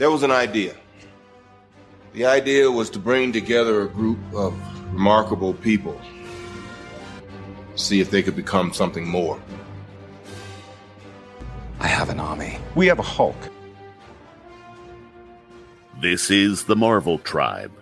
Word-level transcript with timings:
there 0.00 0.10
was 0.10 0.22
an 0.22 0.30
idea. 0.30 0.74
The 2.14 2.24
idea 2.24 2.70
was 2.70 2.88
to 2.90 2.98
bring 2.98 3.34
together 3.34 3.82
a 3.82 3.86
group 3.86 4.18
of 4.34 4.54
remarkable 4.94 5.52
people, 5.52 6.00
see 7.74 8.00
if 8.00 8.10
they 8.10 8.22
could 8.22 8.34
become 8.34 8.72
something 8.72 9.06
more. 9.06 9.38
I 11.80 11.86
have 11.86 12.08
an 12.08 12.18
army. 12.18 12.58
We 12.74 12.86
have 12.86 12.98
a 12.98 13.02
Hulk. 13.02 13.36
This 16.00 16.30
is 16.30 16.64
the 16.64 16.76
Marvel 16.76 17.18
Tribe, 17.18 17.72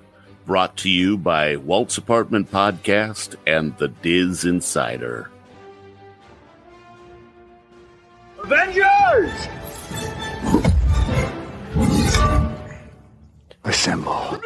brought 0.44 0.76
to 0.78 0.90
you 0.90 1.16
by 1.16 1.54
Walt's 1.54 1.98
Apartment 1.98 2.50
Podcast 2.50 3.36
and 3.46 3.78
the 3.78 3.90
DisInsider. 3.90 5.28
Avengers! 8.42 9.57
Assemble. 13.78 14.40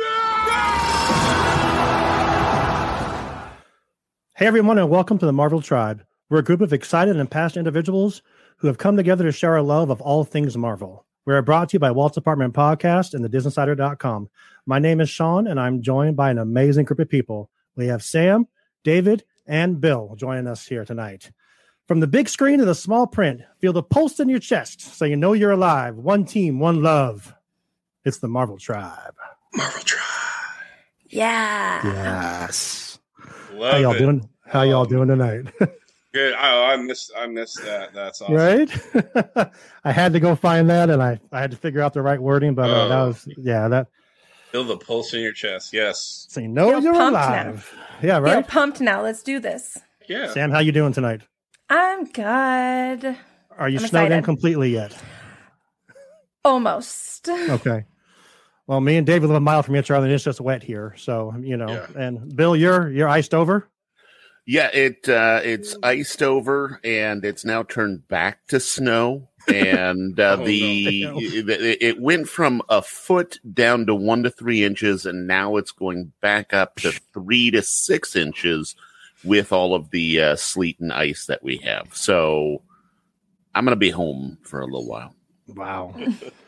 Hey 4.36 4.46
everyone, 4.46 4.76
and 4.76 4.90
welcome 4.90 5.16
to 5.16 5.24
the 5.24 5.32
Marvel 5.32 5.62
Tribe. 5.62 6.04
We're 6.28 6.40
a 6.40 6.44
group 6.44 6.60
of 6.60 6.74
excited 6.74 7.16
and 7.16 7.30
passionate 7.30 7.60
individuals 7.60 8.20
who 8.58 8.66
have 8.66 8.76
come 8.76 8.94
together 8.94 9.24
to 9.24 9.32
share 9.32 9.54
our 9.54 9.62
love 9.62 9.88
of 9.88 10.02
all 10.02 10.24
things 10.24 10.54
Marvel. 10.58 11.06
We 11.24 11.32
are 11.32 11.40
brought 11.40 11.70
to 11.70 11.76
you 11.76 11.78
by 11.78 11.92
Walt's 11.92 12.18
Apartment 12.18 12.52
Podcast 12.52 13.14
and 13.14 13.24
the 13.24 13.30
DisInsider.com. 13.30 14.28
My 14.66 14.78
name 14.78 15.00
is 15.00 15.08
Sean, 15.08 15.46
and 15.46 15.58
I'm 15.58 15.80
joined 15.80 16.14
by 16.14 16.30
an 16.30 16.36
amazing 16.36 16.84
group 16.84 17.00
of 17.00 17.08
people. 17.08 17.48
We 17.74 17.86
have 17.86 18.04
Sam, 18.04 18.48
David, 18.84 19.24
and 19.46 19.80
Bill 19.80 20.14
joining 20.14 20.46
us 20.46 20.66
here 20.66 20.84
tonight. 20.84 21.30
From 21.88 22.00
the 22.00 22.06
big 22.06 22.28
screen 22.28 22.58
to 22.58 22.66
the 22.66 22.74
small 22.74 23.06
print, 23.06 23.40
feel 23.60 23.72
the 23.72 23.82
pulse 23.82 24.20
in 24.20 24.28
your 24.28 24.40
chest 24.40 24.82
so 24.82 25.06
you 25.06 25.16
know 25.16 25.32
you're 25.32 25.52
alive. 25.52 25.96
One 25.96 26.26
team, 26.26 26.58
one 26.58 26.82
love. 26.82 27.34
It's 28.04 28.18
the 28.18 28.28
Marvel 28.28 28.58
Tribe. 28.58 29.14
Marvel 29.54 29.82
Tribe. 29.82 30.02
Yeah. 31.08 31.80
Yes. 31.84 32.98
Love 33.52 33.72
How 33.72 33.78
y'all 33.78 33.94
it. 33.94 33.98
doing? 33.98 34.28
How 34.46 34.62
y'all 34.62 34.84
doing 34.84 35.08
tonight? 35.08 35.46
Good. 36.14 36.34
I, 36.34 36.72
I 36.72 36.76
missed. 36.76 37.12
I 37.16 37.26
missed 37.26 37.62
that. 37.64 37.94
That's 37.94 38.20
awesome. 38.20 38.34
right? 38.34 39.50
I 39.84 39.92
had 39.92 40.12
to 40.12 40.20
go 40.20 40.34
find 40.34 40.68
that, 40.68 40.90
and 40.90 41.02
I 41.02 41.18
I 41.30 41.40
had 41.40 41.50
to 41.52 41.56
figure 41.56 41.80
out 41.80 41.94
the 41.94 42.02
right 42.02 42.20
wording, 42.20 42.54
but 42.54 42.68
uh, 42.70 42.88
that 42.88 42.98
Oh. 42.98 43.06
was 43.08 43.28
yeah 43.38 43.68
that. 43.68 43.86
Feel 44.50 44.64
the 44.64 44.76
pulse 44.76 45.14
in 45.14 45.20
your 45.20 45.32
chest. 45.32 45.72
Yes. 45.72 46.26
So 46.28 46.40
you 46.40 46.48
know 46.48 46.68
Feel 46.70 46.82
you're 46.82 46.92
pumped 46.92 47.12
alive. 47.18 47.74
Yeah, 48.02 48.18
Right. 48.18 48.28
Feel 48.30 48.34
right. 48.36 48.48
pumped 48.48 48.80
now. 48.82 49.02
Let's 49.02 49.22
do 49.22 49.38
this. 49.40 49.78
Yeah. 50.08 50.30
Sam, 50.32 50.50
how 50.50 50.58
you 50.58 50.72
doing 50.72 50.92
tonight? 50.92 51.22
I'm 51.70 52.04
good. 52.04 53.16
Are 53.56 53.68
you 53.70 53.78
I'm 53.78 53.86
snowed 53.86 54.12
in 54.12 54.22
completely 54.22 54.70
yet? 54.70 54.94
Almost. 56.44 57.28
Okay. 57.30 57.84
Well, 58.66 58.80
me 58.80 58.96
and 58.96 59.06
David 59.06 59.26
live 59.26 59.36
a 59.36 59.40
mile 59.40 59.62
from 59.62 59.76
each 59.76 59.90
other, 59.90 60.06
and 60.06 60.14
it's 60.14 60.24
just 60.24 60.40
wet 60.40 60.62
here. 60.62 60.94
So 60.96 61.34
you 61.40 61.56
know, 61.56 61.68
Yeah. 61.68 61.86
and 61.96 62.34
Bill, 62.36 62.54
you're 62.56 62.90
you're 62.90 63.08
iced 63.08 63.34
over. 63.34 63.68
Yeah, 64.46 64.70
it 64.72 65.08
uh, 65.08 65.40
it's 65.44 65.76
iced 65.82 66.22
over 66.22 66.80
and 66.82 67.24
it's 67.24 67.44
now 67.44 67.62
turned 67.62 68.08
back 68.08 68.46
to 68.48 68.60
snow. 68.60 69.28
And 69.48 70.20
uh, 70.20 70.34
Oh, 70.34 70.36
no. 70.36 70.44
the 70.46 71.02
it, 71.16 71.82
it 71.82 72.00
went 72.00 72.28
from 72.28 72.62
a 72.68 72.80
foot 72.80 73.40
down 73.52 73.86
to 73.86 73.94
one 73.94 74.22
to 74.22 74.30
three 74.30 74.62
inches, 74.62 75.04
and 75.04 75.26
now 75.26 75.56
it's 75.56 75.72
going 75.72 76.12
back 76.20 76.54
up 76.54 76.76
to 76.76 76.92
three 77.12 77.50
to 77.50 77.60
six 77.60 78.14
inches 78.14 78.76
with 79.24 79.52
all 79.52 79.74
of 79.74 79.90
the 79.90 80.20
uh, 80.20 80.36
sleet 80.36 80.78
and 80.78 80.92
ice 80.92 81.26
that 81.26 81.42
we 81.42 81.56
have. 81.58 81.88
So 81.92 82.62
I'm 83.52 83.64
going 83.64 83.72
to 83.72 83.76
be 83.76 83.90
home 83.90 84.38
for 84.42 84.60
a 84.60 84.64
little 84.64 84.86
while. 84.86 85.12
Wow. 85.48 85.96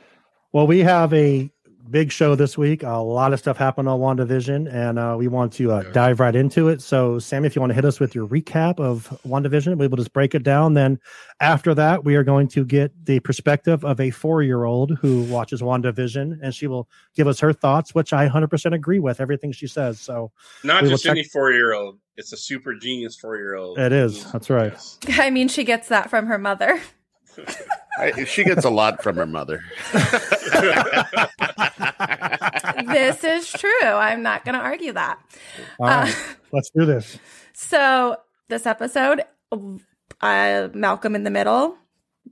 well, 0.53 0.69
we 0.69 0.79
have 0.81 1.13
a 1.13 1.51
big 1.91 2.11
show 2.11 2.35
this 2.35 2.57
week. 2.57 2.83
A 2.83 2.89
lot 2.99 3.33
of 3.33 3.39
stuff 3.39 3.57
happened 3.57 3.89
on 3.89 4.01
WandaVision, 4.01 4.73
and 4.73 4.99
uh, 4.99 5.17
we 5.19 5.29
want 5.29 5.53
to 5.55 5.73
uh, 5.73 5.83
Yeah. 5.83 5.93
dive 5.93 6.21
right 6.21 6.35
into 6.35 6.69
it. 6.69 6.81
So, 6.81 7.19
Sam, 7.19 7.45
if 7.45 7.55
you 7.55 7.61
want 7.61 7.71
to 7.71 7.75
hit 7.75 7.85
us 7.85 8.01
with 8.01 8.15
your 8.15 8.27
recap 8.27 8.81
of 8.81 9.09
WandaVision, 9.27 9.77
we'll 9.77 9.89
just 9.91 10.13
break 10.13 10.35
it 10.35 10.43
down. 10.43 10.75
Then, 10.75 10.99
after 11.41 11.75
that, 11.75 12.05
we 12.05 12.17
are 12.17 12.25
going 12.25 12.49
to 12.49 12.65
get 12.65 12.93
the 13.05 13.21
perspective 13.21 13.85
of 13.85 14.01
a 14.01 14.11
four 14.11 14.43
year 14.43 14.65
old 14.65 14.97
who 15.01 15.25
watches 15.25 15.61
WandaVision, 15.63 16.39
and 16.43 16.55
she 16.55 16.67
will 16.67 16.89
give 17.15 17.27
us 17.27 17.39
her 17.41 17.53
thoughts, 17.53 17.95
which 17.95 18.13
I 18.13 18.29
100% 18.29 18.75
agree 18.75 18.99
with 19.01 19.21
everything 19.21 19.53
she 19.53 19.67
says. 19.67 20.01
So, 20.01 20.33
Not 20.63 20.85
just 20.85 21.05
check- 21.05 21.11
any 21.11 21.25
four 21.25 21.53
year 21.53 21.75
old. 21.75 21.99
It's 22.17 22.33
a 22.33 22.37
super 22.37 22.75
genius 22.75 23.17
four 23.17 23.37
year 23.37 23.57
old. 23.57 23.79
It 23.79 23.93
is. 23.93 24.31
That's 24.33 24.49
right. 24.49 24.73
I 25.19 25.31
mean, 25.31 25.49
she 25.49 25.65
gets 25.65 25.89
that 25.89 26.11
from 26.11 26.27
her 26.27 26.39
mother. 26.39 26.81
I, 27.99 28.25
she 28.25 28.45
gets 28.45 28.65
a 28.65 28.71
lot 28.71 29.03
from 29.03 29.17
her 29.17 29.27
mother. 29.27 29.63
this 32.87 33.23
is 33.25 33.51
true. 33.53 33.83
I'm 33.85 34.23
not 34.23 34.45
going 34.45 34.55
to 34.55 34.61
argue 34.61 34.93
that. 34.93 35.19
all 35.79 35.87
right, 35.87 36.09
Uh, 36.09 36.35
let's 36.53 36.71
do 36.71 36.85
this. 36.85 37.19
so, 37.53 38.17
this 38.49 38.67
episode, 38.67 39.23
uh, 40.21 40.69
Malcolm 40.75 41.15
in 41.15 41.23
the 41.25 41.31
Middle. 41.31 41.77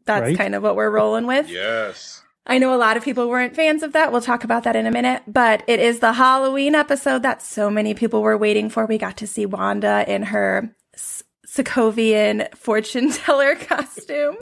That's 0.07 0.23
Right. 0.23 0.39
kind 0.39 0.55
of 0.55 0.63
what 0.63 0.75
we're 0.77 0.91
rolling 0.91 1.27
with. 1.27 1.49
yes. 1.49 2.23
I 2.45 2.59
know 2.59 2.75
a 2.75 2.77
lot 2.77 2.97
of 2.97 3.05
people 3.05 3.29
weren't 3.29 3.55
fans 3.55 3.85
of 3.85 3.93
that. 3.93 4.11
We'll 4.11 4.21
talk 4.21 4.43
about 4.43 4.65
that 4.65 4.75
in 4.75 4.85
a 4.85 4.91
minute, 4.91 5.23
but 5.29 5.63
it 5.69 5.79
is 5.79 6.01
the 6.01 6.13
Halloween 6.13 6.75
episode 6.75 7.23
that 7.23 7.41
so 7.41 7.71
many 7.71 7.95
people 7.95 8.21
were 8.21 8.37
waiting 8.37 8.69
for. 8.69 8.85
We 8.85 8.99
got 8.99 9.19
to 9.19 9.29
see 9.29 9.47
Wanda 9.47 10.05
in 10.13 10.25
her 10.25 10.75
S- 10.93 11.23
Sokovian 11.47 12.53
fortune 12.57 13.13
teller 13.13 13.55
costume 13.61 14.39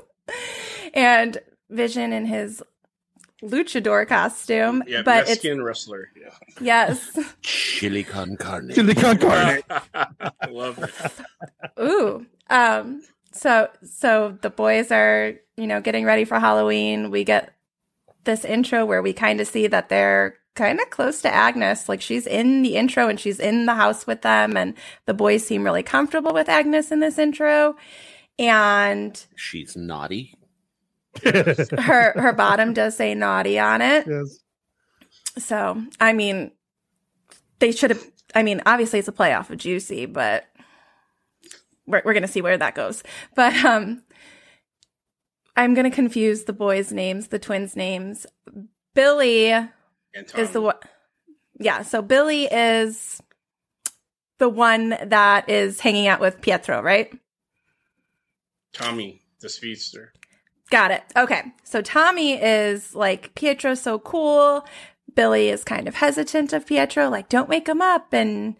and 0.95 1.39
Vision 1.71 2.13
in 2.13 2.27
his 2.27 2.63
luchador 3.43 4.07
costume. 4.07 4.83
Yeah. 4.87 5.03
but 5.03 5.27
Mexican 5.29 5.63
wrestler. 5.63 6.11
Yeah. 6.21 6.35
yes. 6.61 7.19
Chili 7.43 8.05
con 8.05 8.37
carne. 8.37 8.73
Chili 8.75 8.95
con 8.95 9.19
carne. 9.19 9.63
I 9.95 10.47
love 10.49 10.79
it. 10.83 11.81
Ooh. 11.81 12.27
Um, 12.49 13.03
so, 13.33 13.69
so 13.85 14.37
the 14.43 14.51
boys 14.51 14.91
are, 14.91 15.35
you 15.57 15.67
know, 15.67 15.81
getting 15.81 16.05
ready 16.05 16.25
for 16.25 16.39
Halloween. 16.39 17.11
We 17.11 17.25
get 17.25 17.55
this 18.25 18.45
intro 18.45 18.85
where 18.85 19.03
we 19.03 19.13
kind 19.13 19.41
of 19.41 19.47
see 19.47 19.67
that 19.69 19.89
they're 19.89 20.37
kind 20.57 20.81
of 20.81 20.91
close 20.91 21.23
to 21.23 21.33
Agnes. 21.33 21.89
Like 21.89 22.01
she's 22.01 22.27
in 22.27 22.63
the 22.63 22.77
intro 22.77 23.09
and 23.09 23.19
she's 23.19 23.39
in 23.41 23.67
the 23.67 23.75
house 23.75 24.07
with 24.07 24.23
them, 24.23 24.57
and 24.57 24.75
the 25.07 25.15
boys 25.15 25.47
seem 25.47 25.65
really 25.65 25.83
comfortable 25.83 26.35
with 26.35 26.49
Agnes 26.49 26.91
in 26.91 27.01
this 27.01 27.19
intro. 27.19 27.77
And 28.39 29.25
She's 29.37 29.77
naughty. 29.77 30.35
her 31.25 32.13
her 32.13 32.33
bottom 32.33 32.73
does 32.73 32.97
say 32.97 33.15
naughty 33.15 33.59
on 33.59 33.83
it. 33.83 34.07
yes. 34.09 34.39
So 35.39 35.83
I 36.01 36.13
mean, 36.13 36.53
they 37.59 37.73
should 37.73 37.91
have. 37.91 38.05
I 38.35 38.43
mean, 38.43 38.63
obviously 38.67 38.99
it's 38.99 39.09
a 39.09 39.13
playoff 39.13 39.51
of 39.51 39.59
Juicy, 39.59 40.07
but 40.07 40.45
we're 41.87 42.03
we're 42.05 42.15
gonna 42.15 42.29
see 42.29 42.43
where 42.43 42.59
that 42.59 42.75
goes. 42.75 43.03
But 43.35 43.55
um, 43.65 44.03
I'm 45.57 45.75
gonna 45.75 45.91
confuse 45.91 46.45
the 46.45 46.53
boys' 46.53 46.93
names, 46.93 47.29
the 47.29 47.39
twins' 47.39 47.77
names. 47.77 48.27
Billy 48.95 49.49
is 50.37 50.51
the 50.53 50.61
one. 50.61 50.77
Yeah, 51.59 51.83
so 51.83 52.03
Billy 52.03 52.45
is 52.45 53.21
the 54.39 54.49
one 54.49 54.97
that 55.07 55.49
is 55.49 55.81
hanging 55.81 56.07
out 56.07 56.21
with 56.21 56.41
Pietro, 56.41 56.81
right? 56.81 57.13
Tommy, 58.73 59.23
the 59.41 59.49
speedster. 59.49 60.13
Got 60.71 60.93
it. 60.93 61.03
Okay. 61.17 61.43
So 61.65 61.83
Tommy 61.83 62.35
is 62.35 62.95
like, 62.95 63.35
Pietro's 63.35 63.83
so 63.83 63.99
cool. 63.99 64.65
Billy 65.15 65.49
is 65.49 65.65
kind 65.65 65.89
of 65.89 65.97
hesitant 65.97 66.53
of 66.53 66.67
Pietro, 66.67 67.09
like, 67.09 67.29
don't 67.29 67.49
wake 67.49 67.69
him 67.69 67.83
up. 67.83 68.13
And 68.13 68.57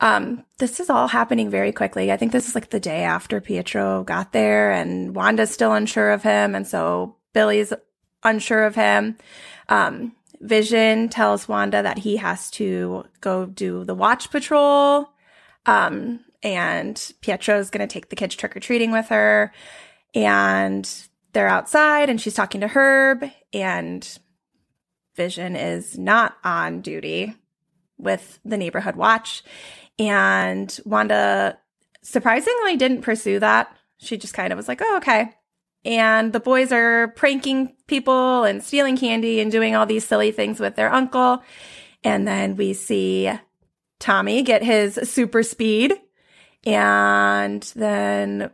um, 0.00 0.44
this 0.58 0.78
is 0.78 0.90
all 0.90 1.08
happening 1.08 1.48
very 1.48 1.72
quickly. 1.72 2.12
I 2.12 2.18
think 2.18 2.32
this 2.32 2.48
is 2.48 2.54
like 2.54 2.70
the 2.70 2.80
day 2.80 3.02
after 3.02 3.40
Pietro 3.40 4.04
got 4.04 4.32
there, 4.32 4.70
and 4.70 5.14
Wanda's 5.14 5.50
still 5.50 5.72
unsure 5.72 6.12
of 6.12 6.22
him. 6.22 6.54
And 6.54 6.66
so 6.66 7.16
Billy's 7.32 7.72
unsure 8.22 8.64
of 8.64 8.74
him. 8.74 9.16
Um, 9.70 10.12
Vision 10.40 11.08
tells 11.08 11.48
Wanda 11.48 11.82
that 11.82 11.98
he 11.98 12.18
has 12.18 12.50
to 12.52 13.06
go 13.22 13.46
do 13.46 13.84
the 13.84 13.94
watch 13.94 14.30
patrol. 14.30 15.08
Um, 15.64 16.20
and 16.42 16.96
is 16.96 17.70
going 17.70 17.80
to 17.80 17.86
take 17.86 18.10
the 18.10 18.16
kids 18.16 18.36
trick 18.36 18.54
or 18.56 18.60
treating 18.60 18.92
with 18.92 19.08
her. 19.08 19.52
And 20.14 20.88
they're 21.36 21.46
outside 21.46 22.08
and 22.08 22.18
she's 22.18 22.32
talking 22.32 22.62
to 22.62 22.66
Herb 22.66 23.22
and 23.52 24.18
Vision 25.16 25.54
is 25.54 25.98
not 25.98 26.34
on 26.42 26.80
duty 26.80 27.34
with 27.98 28.38
the 28.42 28.56
neighborhood 28.56 28.96
watch. 28.96 29.44
And 29.98 30.74
Wanda 30.86 31.58
surprisingly 32.00 32.78
didn't 32.78 33.02
pursue 33.02 33.38
that. 33.40 33.70
She 33.98 34.16
just 34.16 34.32
kind 34.32 34.50
of 34.50 34.56
was 34.56 34.66
like, 34.66 34.80
oh, 34.82 34.96
okay. 34.96 35.34
And 35.84 36.32
the 36.32 36.40
boys 36.40 36.72
are 36.72 37.08
pranking 37.08 37.74
people 37.86 38.44
and 38.44 38.62
stealing 38.62 38.96
candy 38.96 39.40
and 39.40 39.52
doing 39.52 39.76
all 39.76 39.84
these 39.84 40.06
silly 40.06 40.32
things 40.32 40.58
with 40.58 40.74
their 40.74 40.90
uncle. 40.90 41.42
And 42.02 42.26
then 42.26 42.56
we 42.56 42.72
see 42.72 43.30
Tommy 43.98 44.42
get 44.42 44.62
his 44.62 44.98
super 45.02 45.42
speed. 45.42 45.92
And 46.64 47.62
then 47.76 48.50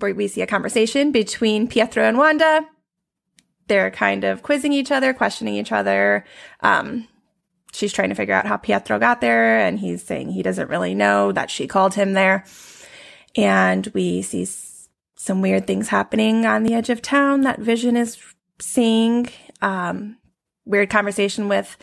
we 0.00 0.12
we 0.12 0.28
see 0.28 0.42
a 0.42 0.46
conversation 0.46 1.12
between 1.12 1.68
Pietro 1.68 2.02
and 2.04 2.16
Wanda. 2.18 2.66
they're 3.68 3.90
kind 3.90 4.24
of 4.24 4.42
quizzing 4.42 4.72
each 4.72 4.90
other, 4.90 5.12
questioning 5.14 5.54
each 5.54 5.72
other. 5.72 6.24
Um, 6.60 7.06
she's 7.72 7.92
trying 7.92 8.08
to 8.08 8.14
figure 8.14 8.34
out 8.34 8.46
how 8.46 8.56
Pietro 8.56 8.98
got 8.98 9.20
there, 9.20 9.58
and 9.58 9.78
he's 9.78 10.02
saying 10.02 10.30
he 10.30 10.42
doesn't 10.42 10.68
really 10.70 10.94
know 10.94 11.32
that 11.32 11.50
she 11.50 11.66
called 11.66 11.94
him 11.94 12.12
there. 12.14 12.44
And 13.36 13.86
we 13.94 14.22
see 14.22 14.42
s- 14.42 14.88
some 15.16 15.40
weird 15.42 15.66
things 15.66 15.88
happening 15.88 16.44
on 16.46 16.64
the 16.64 16.74
edge 16.74 16.90
of 16.90 17.00
town 17.02 17.42
that 17.42 17.60
Vision 17.60 17.96
is 17.96 18.18
seeing. 18.60 19.28
Um, 19.62 20.18
weird 20.66 20.90
conversation 20.90 21.48
with 21.48 21.76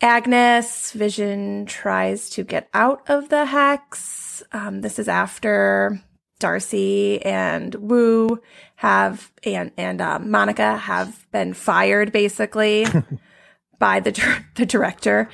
Agnes. 0.00 0.92
Vision 0.92 1.66
tries 1.66 2.30
to 2.30 2.44
get 2.44 2.68
out 2.72 3.02
of 3.10 3.28
the 3.28 3.44
hex. 3.46 4.42
Um, 4.52 4.80
this 4.82 4.98
is 4.98 5.08
after 5.08 6.00
Darcy 6.38 7.20
and 7.22 7.74
Woo 7.74 8.40
have 8.76 9.32
and 9.44 9.72
and 9.76 10.00
um, 10.00 10.30
Monica 10.30 10.76
have 10.76 11.26
been 11.32 11.52
fired 11.54 12.12
basically 12.12 12.86
by 13.78 14.00
the 14.00 14.12
dir- 14.12 14.46
the 14.54 14.66
director. 14.66 15.28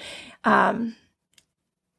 Um, 0.45 0.97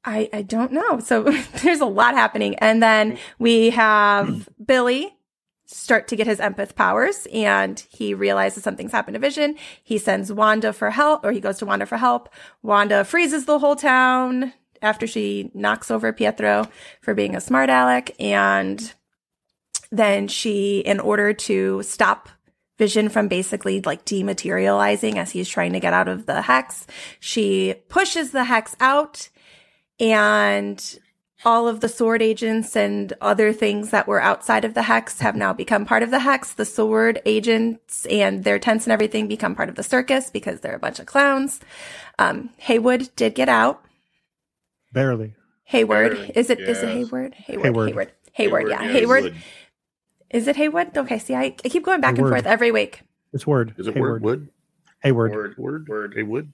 I 0.03 0.29
I 0.33 0.41
don't 0.41 0.71
know. 0.71 0.99
So 0.99 1.23
there's 1.63 1.81
a 1.81 1.85
lot 1.85 2.15
happening, 2.15 2.55
and 2.55 2.81
then 2.81 3.17
we 3.39 3.71
have 3.71 4.49
Billy 4.65 5.11
start 5.67 6.07
to 6.07 6.15
get 6.15 6.27
his 6.27 6.39
empath 6.39 6.75
powers, 6.75 7.27
and 7.33 7.83
he 7.89 8.13
realizes 8.13 8.63
something's 8.63 8.91
happened 8.91 9.15
to 9.15 9.19
Vision. 9.19 9.55
He 9.83 9.97
sends 9.97 10.31
Wanda 10.31 10.73
for 10.73 10.91
help, 10.91 11.25
or 11.25 11.31
he 11.31 11.39
goes 11.39 11.57
to 11.59 11.65
Wanda 11.65 11.85
for 11.85 11.97
help. 11.97 12.29
Wanda 12.61 13.03
freezes 13.03 13.45
the 13.45 13.59
whole 13.59 13.75
town 13.75 14.53
after 14.81 15.07
she 15.07 15.51
knocks 15.53 15.89
over 15.91 16.11
Pietro 16.13 16.67
for 17.01 17.13
being 17.13 17.35
a 17.35 17.41
smart 17.41 17.69
aleck, 17.69 18.11
and 18.19 18.93
then 19.91 20.27
she, 20.27 20.79
in 20.79 20.99
order 20.99 21.33
to 21.33 21.83
stop 21.83 22.29
Vision 22.77 23.07
from 23.07 23.29
basically 23.29 23.79
like 23.81 24.03
dematerializing 24.03 25.15
as 25.15 25.31
he's 25.31 25.47
trying 25.47 25.71
to 25.71 25.79
get 25.79 25.93
out 25.93 26.09
of 26.09 26.25
the 26.25 26.41
hex, 26.41 26.85
she 27.21 27.75
pushes 27.87 28.31
the 28.31 28.43
hex 28.43 28.75
out 28.81 29.29
and 29.97 30.99
all 31.45 31.67
of 31.67 31.79
the 31.79 31.87
sword 31.87 32.21
agents 32.21 32.75
and 32.75 33.13
other 33.21 33.53
things 33.53 33.91
that 33.91 34.07
were 34.07 34.21
outside 34.21 34.65
of 34.65 34.73
the 34.73 34.81
hex 34.81 35.19
have 35.19 35.35
now 35.35 35.53
become 35.53 35.85
part 35.85 36.03
of 36.03 36.11
the 36.11 36.19
hex. 36.19 36.53
The 36.53 36.65
sword 36.65 37.21
agents 37.25 38.05
and 38.07 38.43
their 38.43 38.59
tents 38.59 38.85
and 38.85 38.91
everything 38.91 39.27
become 39.27 39.55
part 39.55 39.69
of 39.69 39.75
the 39.75 39.83
circus 39.83 40.29
because 40.29 40.59
they're 40.59 40.75
a 40.75 40.79
bunch 40.79 40.99
of 40.99 41.05
clowns. 41.05 41.61
Um, 42.17 42.49
Haywood 42.57 43.09
did 43.15 43.35
get 43.35 43.47
out. 43.47 43.84
Barely. 44.95 45.35
Hayward. 45.65 46.13
Barely, 46.13 46.31
Is 46.35 46.49
it 46.49 46.59
is 46.59 46.81
it 46.81 46.87
yes. 46.87 46.93
Hayward? 46.93 47.33
Hayward. 47.35 47.65
Hayward. 47.65 47.89
Hayward. 47.89 48.11
Hayward. 48.31 48.69
Yeah. 48.69 48.77
Hayward, 48.81 48.93
Hayward. 48.95 49.23
Wood. 49.23 49.35
Is 50.31 50.47
it 50.47 50.55
Haywood? 50.55 50.97
Okay. 50.97 51.19
See, 51.19 51.35
I, 51.35 51.43
I 51.63 51.69
keep 51.69 51.83
going 51.83 52.01
back 52.01 52.17
and 52.17 52.27
forth 52.27 52.45
every 52.45 52.71
week. 52.71 53.01
It's 53.33 53.45
word. 53.45 53.75
Is 53.77 53.87
it 53.87 53.93
Hayward. 53.93 54.23
word? 54.23 54.23
Wood? 54.23 54.49
Hayward. 55.03 55.31
Word. 55.31 55.57
Word? 55.57 55.87
Word. 55.87 56.13
Hey, 56.15 56.23
wood? 56.23 56.51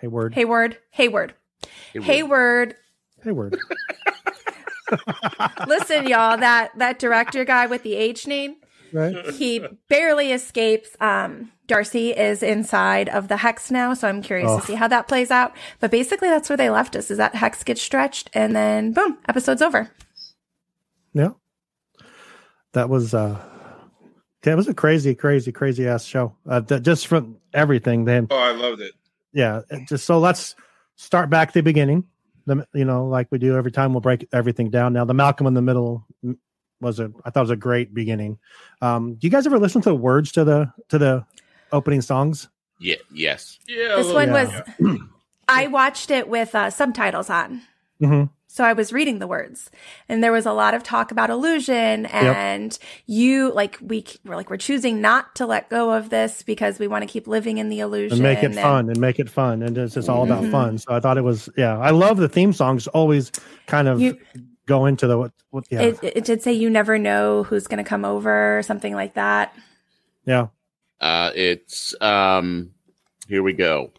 Hayward. 0.00 0.34
Hayward. 0.34 0.78
Hayward. 0.90 1.34
Hayward. 1.92 2.76
Hayward. 3.24 3.58
Listen, 5.66 6.06
y'all, 6.06 6.38
that 6.38 6.70
that 6.78 6.98
director 7.00 7.44
guy 7.44 7.66
with 7.66 7.82
the 7.82 7.94
H 7.96 8.26
name, 8.28 8.56
Right. 8.92 9.30
he 9.34 9.66
barely 9.88 10.32
escapes. 10.32 10.90
Um, 11.00 11.50
Darcy 11.66 12.10
is 12.10 12.42
inside 12.42 13.08
of 13.08 13.28
the 13.28 13.36
hex 13.38 13.70
now, 13.70 13.92
so 13.94 14.08
I'm 14.08 14.22
curious 14.22 14.48
Oh. 14.50 14.60
to 14.60 14.66
see 14.66 14.74
how 14.74 14.86
that 14.88 15.08
plays 15.08 15.30
out. 15.30 15.54
But 15.80 15.90
basically, 15.90 16.28
that's 16.28 16.48
where 16.48 16.56
they 16.56 16.70
left 16.70 16.94
us. 16.96 17.10
Is 17.10 17.18
that 17.18 17.34
hex 17.34 17.64
gets 17.64 17.82
stretched, 17.82 18.30
and 18.34 18.54
then 18.54 18.92
boom, 18.92 19.18
episode's 19.28 19.62
over. 19.62 19.90
Yeah. 21.12 21.30
That 22.72 22.88
was 22.88 23.14
uh 23.14 23.40
that 24.42 24.56
was 24.56 24.68
a 24.68 24.74
crazy, 24.74 25.14
crazy, 25.14 25.50
crazy 25.50 25.88
ass 25.88 26.04
show. 26.04 26.36
Uh, 26.48 26.60
th- 26.60 26.82
just 26.82 27.06
from 27.08 27.38
everything. 27.52 28.04
Then 28.04 28.28
Oh, 28.30 28.36
I 28.38 28.52
loved 28.52 28.80
it. 28.80 28.92
yeah. 29.32 29.62
Just 29.88 30.04
so 30.04 30.18
let's 30.18 30.54
start 30.94 31.30
back 31.30 31.48
at 31.48 31.54
the 31.54 31.62
beginning. 31.62 32.04
The 32.46 32.64
you 32.74 32.84
know 32.84 33.06
like 33.08 33.26
we 33.32 33.38
do 33.38 33.56
every 33.56 33.72
time 33.72 33.92
we'll 33.92 34.02
break 34.02 34.28
everything 34.32 34.70
down. 34.70 34.92
Now 34.92 35.04
the 35.04 35.14
Malcolm 35.14 35.46
in 35.48 35.54
the 35.54 35.62
Middle 35.62 36.06
was 36.80 37.00
a 37.00 37.10
I 37.24 37.30
thought 37.30 37.40
it 37.40 37.44
was 37.44 37.50
a 37.50 37.56
great 37.56 37.94
beginning. 37.94 38.38
Um, 38.82 39.14
do 39.14 39.26
you 39.26 39.30
guys 39.30 39.46
ever 39.46 39.58
listen 39.58 39.80
to 39.82 39.88
the 39.90 39.94
words 39.96 40.32
to 40.32 40.44
the 40.44 40.72
to 40.88 40.98
the 40.98 41.24
opening 41.72 42.02
songs? 42.02 42.48
Yeah, 42.78 42.96
yes. 43.12 43.58
Yeah. 43.66 43.96
This 43.96 44.12
one 44.12 44.32
bit, 44.32 44.48
was. 44.78 44.98
I 45.48 45.68
watched 45.68 46.10
it 46.10 46.28
with 46.28 46.54
uh, 46.54 46.70
subtitles 46.70 47.30
on. 47.30 47.62
Mm-hmm. 48.02 48.24
So 48.48 48.64
I 48.64 48.72
was 48.72 48.90
reading 48.90 49.18
the 49.18 49.26
words 49.26 49.70
and 50.08 50.24
there 50.24 50.32
was 50.32 50.46
a 50.46 50.52
lot 50.52 50.72
of 50.72 50.82
talk 50.82 51.10
about 51.10 51.28
illusion 51.28 52.06
and 52.06 52.78
you 53.04 53.52
like 53.52 53.76
we 53.82 54.02
we're 54.24 54.34
like 54.34 54.48
we're 54.48 54.56
choosing 54.56 55.02
not 55.02 55.34
to 55.36 55.44
let 55.46 55.68
go 55.68 55.92
of 55.92 56.08
this 56.08 56.42
because 56.42 56.78
we 56.78 56.88
want 56.88 57.02
to 57.02 57.06
keep 57.06 57.26
living 57.26 57.58
in 57.58 57.68
the 57.68 57.80
illusion 57.80 58.16
and 58.16 58.22
make 58.22 58.38
it 58.38 58.46
and- 58.46 58.54
fun 58.54 58.88
and 58.88 58.98
make 58.98 59.18
it 59.18 59.28
fun 59.28 59.62
and 59.62 59.76
it's 59.76 59.92
just 59.92 60.08
all 60.08 60.22
about 60.24 60.42
Mhm. 60.42 60.50
fun 60.52 60.78
so 60.78 60.94
i 60.94 61.00
thought 61.00 61.18
it 61.18 61.24
was 61.24 61.50
yeah 61.58 61.76
i 61.78 61.90
love 61.90 62.16
the 62.16 62.30
theme 62.30 62.54
songs 62.54 62.86
always 62.88 63.30
kind 63.66 63.88
of 63.88 64.00
You- 64.00 64.16
go 64.66 64.86
into 64.86 65.06
the 65.06 65.16
what, 65.16 65.32
what 65.50 65.64
yeah 65.70 65.82
It, 65.82 65.98
it 66.02 66.24
did 66.24 66.42
say 66.42 66.52
you 66.52 66.68
never 66.70 66.98
know 66.98 67.42
who's 67.42 67.66
going 67.66 67.82
to 67.82 67.88
come 67.88 68.04
over 68.04 68.58
or 68.58 68.62
something 68.62 68.94
like 68.94 69.14
that. 69.14 69.54
yeah 70.24 70.48
Uh, 71.00 71.30
it's 71.34 71.94
um, 72.00 72.70
here 73.28 73.42
we 73.42 73.52
go. 73.52 73.90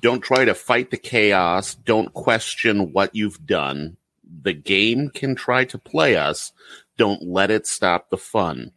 Don't 0.00 0.20
try 0.20 0.44
to 0.44 0.54
fight 0.54 0.90
the 0.90 0.96
chaos. 0.96 1.74
Don't 1.74 2.12
question 2.12 2.92
what 2.92 3.14
you've 3.14 3.46
done. 3.46 3.96
The 4.42 4.52
game 4.52 5.10
can 5.10 5.34
try 5.34 5.64
to 5.66 5.78
play 5.78 6.16
us. 6.16 6.52
Don't 6.96 7.22
let 7.22 7.50
it 7.50 7.66
stop 7.66 8.10
the 8.10 8.16
fun. 8.16 8.72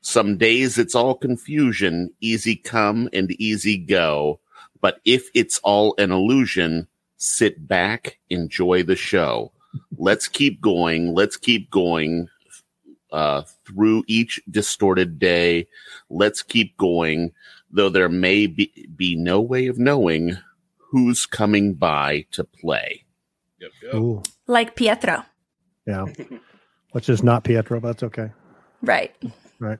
Some 0.00 0.36
days 0.36 0.78
it's 0.78 0.94
all 0.94 1.14
confusion, 1.14 2.10
easy 2.20 2.56
come 2.56 3.08
and 3.12 3.30
easy 3.32 3.78
go. 3.78 4.40
But 4.80 5.00
if 5.04 5.30
it's 5.34 5.58
all 5.58 5.94
an 5.98 6.12
illusion, 6.12 6.88
sit 7.16 7.66
back, 7.66 8.18
enjoy 8.28 8.82
the 8.82 8.96
show. 8.96 9.52
Let's 10.02 10.26
keep 10.26 10.60
going. 10.60 11.14
Let's 11.14 11.36
keep 11.36 11.70
going 11.70 12.28
uh, 13.12 13.42
through 13.64 14.02
each 14.08 14.40
distorted 14.50 15.20
day. 15.20 15.68
Let's 16.10 16.42
keep 16.42 16.76
going, 16.76 17.30
though 17.70 17.88
there 17.88 18.08
may 18.08 18.48
be, 18.48 18.72
be 18.96 19.14
no 19.14 19.40
way 19.40 19.68
of 19.68 19.78
knowing 19.78 20.36
who's 20.76 21.24
coming 21.24 21.74
by 21.74 22.26
to 22.32 22.42
play. 22.42 23.04
Yep, 23.60 23.70
yep. 23.84 23.94
Ooh, 23.94 24.22
Like 24.48 24.74
Pietro. 24.74 25.24
yeah 25.86 26.06
which 26.90 27.08
is 27.08 27.22
not 27.22 27.44
pietro 27.44 27.78
but 27.80 27.88
that's 27.88 28.02
okay 28.02 28.30
Right. 28.82 29.14
Right. 29.60 29.78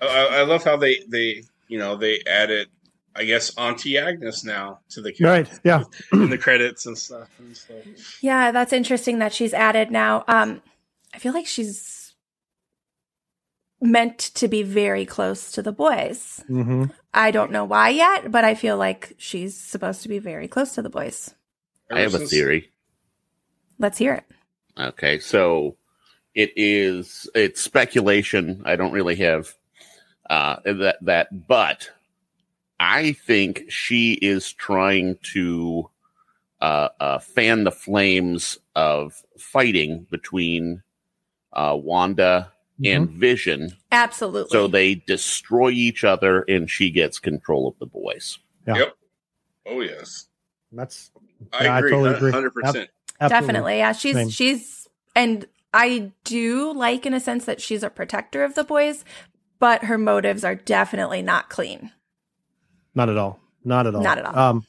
I 0.00 0.06
I 0.06 0.42
love 0.44 0.62
how 0.62 0.76
they 0.76 1.00
they 1.08 1.42
you 1.66 1.78
know 1.78 1.96
they 1.96 2.20
added 2.28 2.68
I 3.16 3.24
guess 3.24 3.56
Auntie 3.56 3.96
Agnes 3.98 4.44
now 4.44 4.80
to 4.90 5.00
the 5.00 5.14
right 5.20 5.48
yeah 5.62 5.84
in 6.12 6.30
the 6.30 6.38
credits 6.38 6.86
and 6.86 6.98
stuff. 6.98 7.28
And 7.38 7.56
so. 7.56 7.74
Yeah, 8.20 8.50
that's 8.50 8.72
interesting 8.72 9.18
that 9.20 9.32
she's 9.32 9.54
added 9.54 9.90
now. 9.90 10.24
Um, 10.26 10.62
I 11.14 11.18
feel 11.18 11.32
like 11.32 11.46
she's 11.46 12.14
meant 13.80 14.18
to 14.18 14.48
be 14.48 14.62
very 14.62 15.04
close 15.04 15.52
to 15.52 15.62
the 15.62 15.72
boys. 15.72 16.42
hmm 16.46 16.84
I 17.12 17.30
don't 17.30 17.52
know 17.52 17.64
why 17.64 17.90
yet, 17.90 18.32
but 18.32 18.44
I 18.44 18.56
feel 18.56 18.76
like 18.76 19.12
she's 19.18 19.56
supposed 19.56 20.02
to 20.02 20.08
be 20.08 20.18
very 20.18 20.48
close 20.48 20.74
to 20.74 20.82
the 20.82 20.90
boys. 20.90 21.32
I 21.92 22.00
have 22.00 22.14
a 22.14 22.18
theory. 22.18 22.70
Let's 23.78 23.98
hear 23.98 24.14
it. 24.14 24.24
Okay, 24.76 25.20
so 25.20 25.76
it 26.34 26.52
is 26.56 27.28
it's 27.34 27.60
speculation. 27.60 28.62
I 28.64 28.74
don't 28.76 28.92
really 28.92 29.16
have 29.16 29.54
uh 30.28 30.56
that 30.64 30.96
that 31.02 31.46
but 31.46 31.90
I 32.80 33.12
think 33.12 33.64
she 33.68 34.14
is 34.14 34.52
trying 34.52 35.18
to 35.32 35.90
uh, 36.60 36.88
uh 37.00 37.18
fan 37.18 37.64
the 37.64 37.70
flames 37.70 38.58
of 38.74 39.22
fighting 39.38 40.06
between 40.10 40.82
uh 41.52 41.76
Wanda 41.80 42.52
and 42.84 43.08
Vision 43.10 43.70
Absolutely. 43.92 44.50
so 44.50 44.66
they 44.66 44.96
destroy 44.96 45.70
each 45.70 46.02
other 46.04 46.42
and 46.42 46.68
she 46.68 46.90
gets 46.90 47.18
control 47.18 47.68
of 47.68 47.78
the 47.78 47.86
boys. 47.86 48.38
Yeah. 48.66 48.76
Yep. 48.76 48.96
Oh 49.66 49.80
yes, 49.80 50.26
that's 50.72 51.10
I 51.52 51.64
Yeah, 51.64 51.74
I 51.74 51.78
agree. 51.78 51.90
totally 51.90 52.14
agree. 52.14 52.32
Hundred 52.32 52.54
percent. 52.54 52.90
absolutely. 53.20 53.46
Definitely. 53.46 53.78
Yeah. 53.78 53.92
She's, 53.92 54.14
Same. 54.14 54.28
she's, 54.30 54.88
and 55.14 55.46
I 55.72 56.12
do 56.24 56.72
like 56.72 57.06
in 57.06 57.14
a 57.14 57.20
sense 57.20 57.44
that 57.44 57.60
she's 57.60 57.82
a 57.82 57.90
protector 57.90 58.44
of 58.44 58.54
the 58.54 58.64
boys, 58.64 59.04
but 59.58 59.84
her 59.84 59.98
motives 59.98 60.44
are 60.44 60.54
definitely 60.54 61.22
not 61.22 61.50
clean. 61.50 61.92
Not 62.94 63.08
at 63.08 63.16
all. 63.16 63.38
Not 63.64 63.86
at 63.86 63.94
all. 63.94 64.02
Not 64.02 64.18
at 64.18 64.26
all. 64.26 64.38
um 64.38 64.66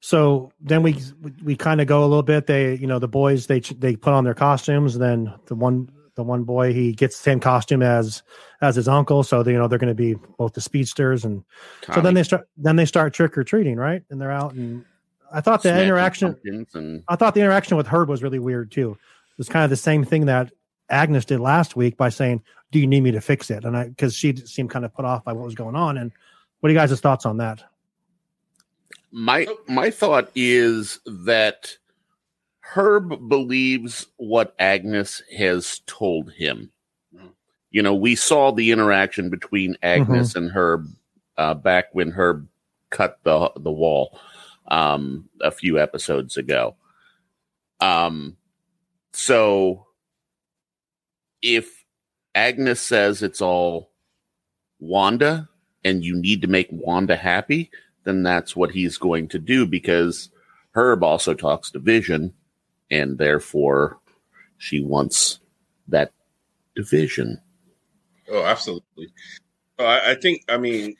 so 0.00 0.50
then 0.60 0.82
we 0.82 0.96
we 1.42 1.56
kind 1.56 1.80
of 1.80 1.86
go 1.86 2.00
a 2.00 2.06
little 2.06 2.22
bit. 2.22 2.46
They 2.46 2.74
you 2.76 2.86
know 2.86 2.98
the 2.98 3.08
boys 3.08 3.46
they 3.46 3.60
they 3.60 3.96
put 3.96 4.14
on 4.14 4.24
their 4.24 4.34
costumes 4.34 4.94
and 4.94 5.02
then 5.02 5.34
the 5.46 5.54
one 5.54 5.90
the 6.14 6.22
one 6.24 6.44
boy 6.44 6.72
he 6.72 6.92
gets 6.92 7.16
the 7.16 7.22
same 7.22 7.40
costume 7.40 7.82
as 7.82 8.22
as 8.62 8.76
his 8.76 8.88
uncle. 8.88 9.22
So 9.22 9.42
they, 9.42 9.52
you 9.52 9.58
know 9.58 9.68
they're 9.68 9.78
going 9.78 9.88
to 9.88 9.94
be 9.94 10.14
both 10.38 10.54
the 10.54 10.62
speedsters 10.62 11.24
and 11.24 11.44
so 11.94 12.00
then 12.00 12.14
they 12.14 12.22
start 12.22 12.48
then 12.56 12.76
they 12.76 12.86
start 12.86 13.12
trick 13.12 13.36
or 13.36 13.44
treating 13.44 13.76
right? 13.76 14.02
And 14.10 14.20
they're 14.20 14.30
out 14.30 14.54
and 14.54 14.84
i 15.32 15.40
thought 15.40 15.62
the 15.62 15.68
snatching 15.68 15.84
interaction 15.86 16.36
and 16.74 17.04
i 17.06 17.14
thought 17.14 17.34
the 17.34 17.40
interaction 17.40 17.76
with 17.76 17.86
herb 17.86 18.08
was 18.08 18.22
really 18.22 18.38
weird 18.38 18.72
too. 18.72 18.92
It 18.92 19.38
was 19.38 19.48
kind 19.48 19.64
of 19.64 19.70
the 19.70 19.76
same 19.76 20.04
thing 20.04 20.26
that 20.26 20.50
agnes 20.88 21.24
did 21.24 21.40
last 21.40 21.76
week 21.76 21.96
by 21.96 22.08
saying 22.08 22.42
do 22.72 22.78
you 22.78 22.86
need 22.86 23.02
me 23.02 23.10
to 23.12 23.20
fix 23.20 23.50
it? 23.50 23.64
And 23.64 23.76
i 23.76 23.88
because 23.88 24.14
she 24.14 24.34
seemed 24.36 24.70
kind 24.70 24.84
of 24.86 24.94
put 24.94 25.04
off 25.04 25.24
by 25.24 25.34
what 25.34 25.44
was 25.44 25.54
going 25.54 25.76
on 25.76 25.98
and 25.98 26.10
What 26.60 26.68
are 26.68 26.72
you 26.72 26.78
guys' 26.78 27.00
thoughts 27.00 27.26
on 27.26 27.38
that? 27.38 27.64
My 29.10 29.46
my 29.66 29.90
thought 29.90 30.30
is 30.34 31.00
that 31.04 31.76
Herb 32.60 33.28
believes 33.28 34.06
what 34.16 34.54
Agnes 34.58 35.22
has 35.36 35.80
told 35.86 36.32
him. 36.32 36.70
You 37.72 37.82
know, 37.82 37.94
we 37.94 38.14
saw 38.14 38.52
the 38.52 38.70
interaction 38.70 39.30
between 39.30 39.76
Agnes 39.82 40.36
and 40.36 40.50
Herb 40.50 40.88
uh, 41.36 41.54
back 41.54 41.86
when 41.92 42.10
Herb 42.10 42.46
cut 42.90 43.18
the 43.24 43.50
the 43.56 43.72
wall 43.72 44.18
um, 44.68 45.28
a 45.40 45.50
few 45.50 45.78
episodes 45.78 46.36
ago. 46.36 46.76
Um, 47.80 48.36
so 49.12 49.86
if 51.42 51.84
Agnes 52.34 52.80
says 52.80 53.22
it's 53.22 53.40
all 53.40 53.90
Wanda 54.78 55.49
and 55.84 56.04
you 56.04 56.16
need 56.16 56.42
to 56.42 56.48
make 56.48 56.68
Wanda 56.70 57.16
happy, 57.16 57.70
then 58.04 58.22
that's 58.22 58.54
what 58.54 58.72
he's 58.72 58.98
going 58.98 59.28
to 59.28 59.38
do 59.38 59.66
because 59.66 60.30
Herb 60.72 61.02
also 61.02 61.34
talks 61.34 61.70
to 61.70 61.78
Vision 61.78 62.34
and 62.90 63.18
therefore 63.18 63.98
she 64.58 64.82
wants 64.82 65.40
that 65.88 66.12
division. 66.74 67.40
Oh, 68.30 68.44
absolutely. 68.44 69.08
Uh, 69.78 69.84
I, 69.84 70.10
I 70.12 70.14
think. 70.14 70.42
I 70.48 70.58
mean, 70.58 70.96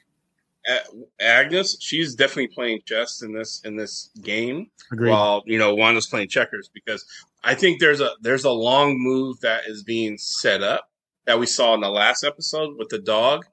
Agnes. 1.21 1.77
She's 1.81 2.15
definitely 2.15 2.49
playing 2.49 2.81
chess 2.87 3.23
in 3.23 3.33
this 3.33 3.61
in 3.65 3.77
this 3.77 4.11
game, 4.23 4.71
Agreed. 4.93 5.11
while 5.11 5.43
you 5.47 5.59
know 5.59 5.75
Wanda's 5.75 6.07
playing 6.07 6.29
checkers. 6.29 6.71
Because 6.73 7.05
I 7.45 7.55
think 7.55 7.81
there's 7.81 8.01
a 8.01 8.11
there's 8.21 8.45
a 8.45 8.51
long 8.51 8.99
move 8.99 9.41
that 9.41 9.63
is 9.67 9.83
being 9.83 10.19
set 10.19 10.63
up 10.63 10.89
that 11.27 11.39
we 11.39 11.47
saw 11.47 11.75
in 11.75 11.81
the 11.81 11.91
last 11.91 12.25
episode 12.25 12.77
with 12.79 12.89
the 12.89 12.99
dog, 12.99 13.45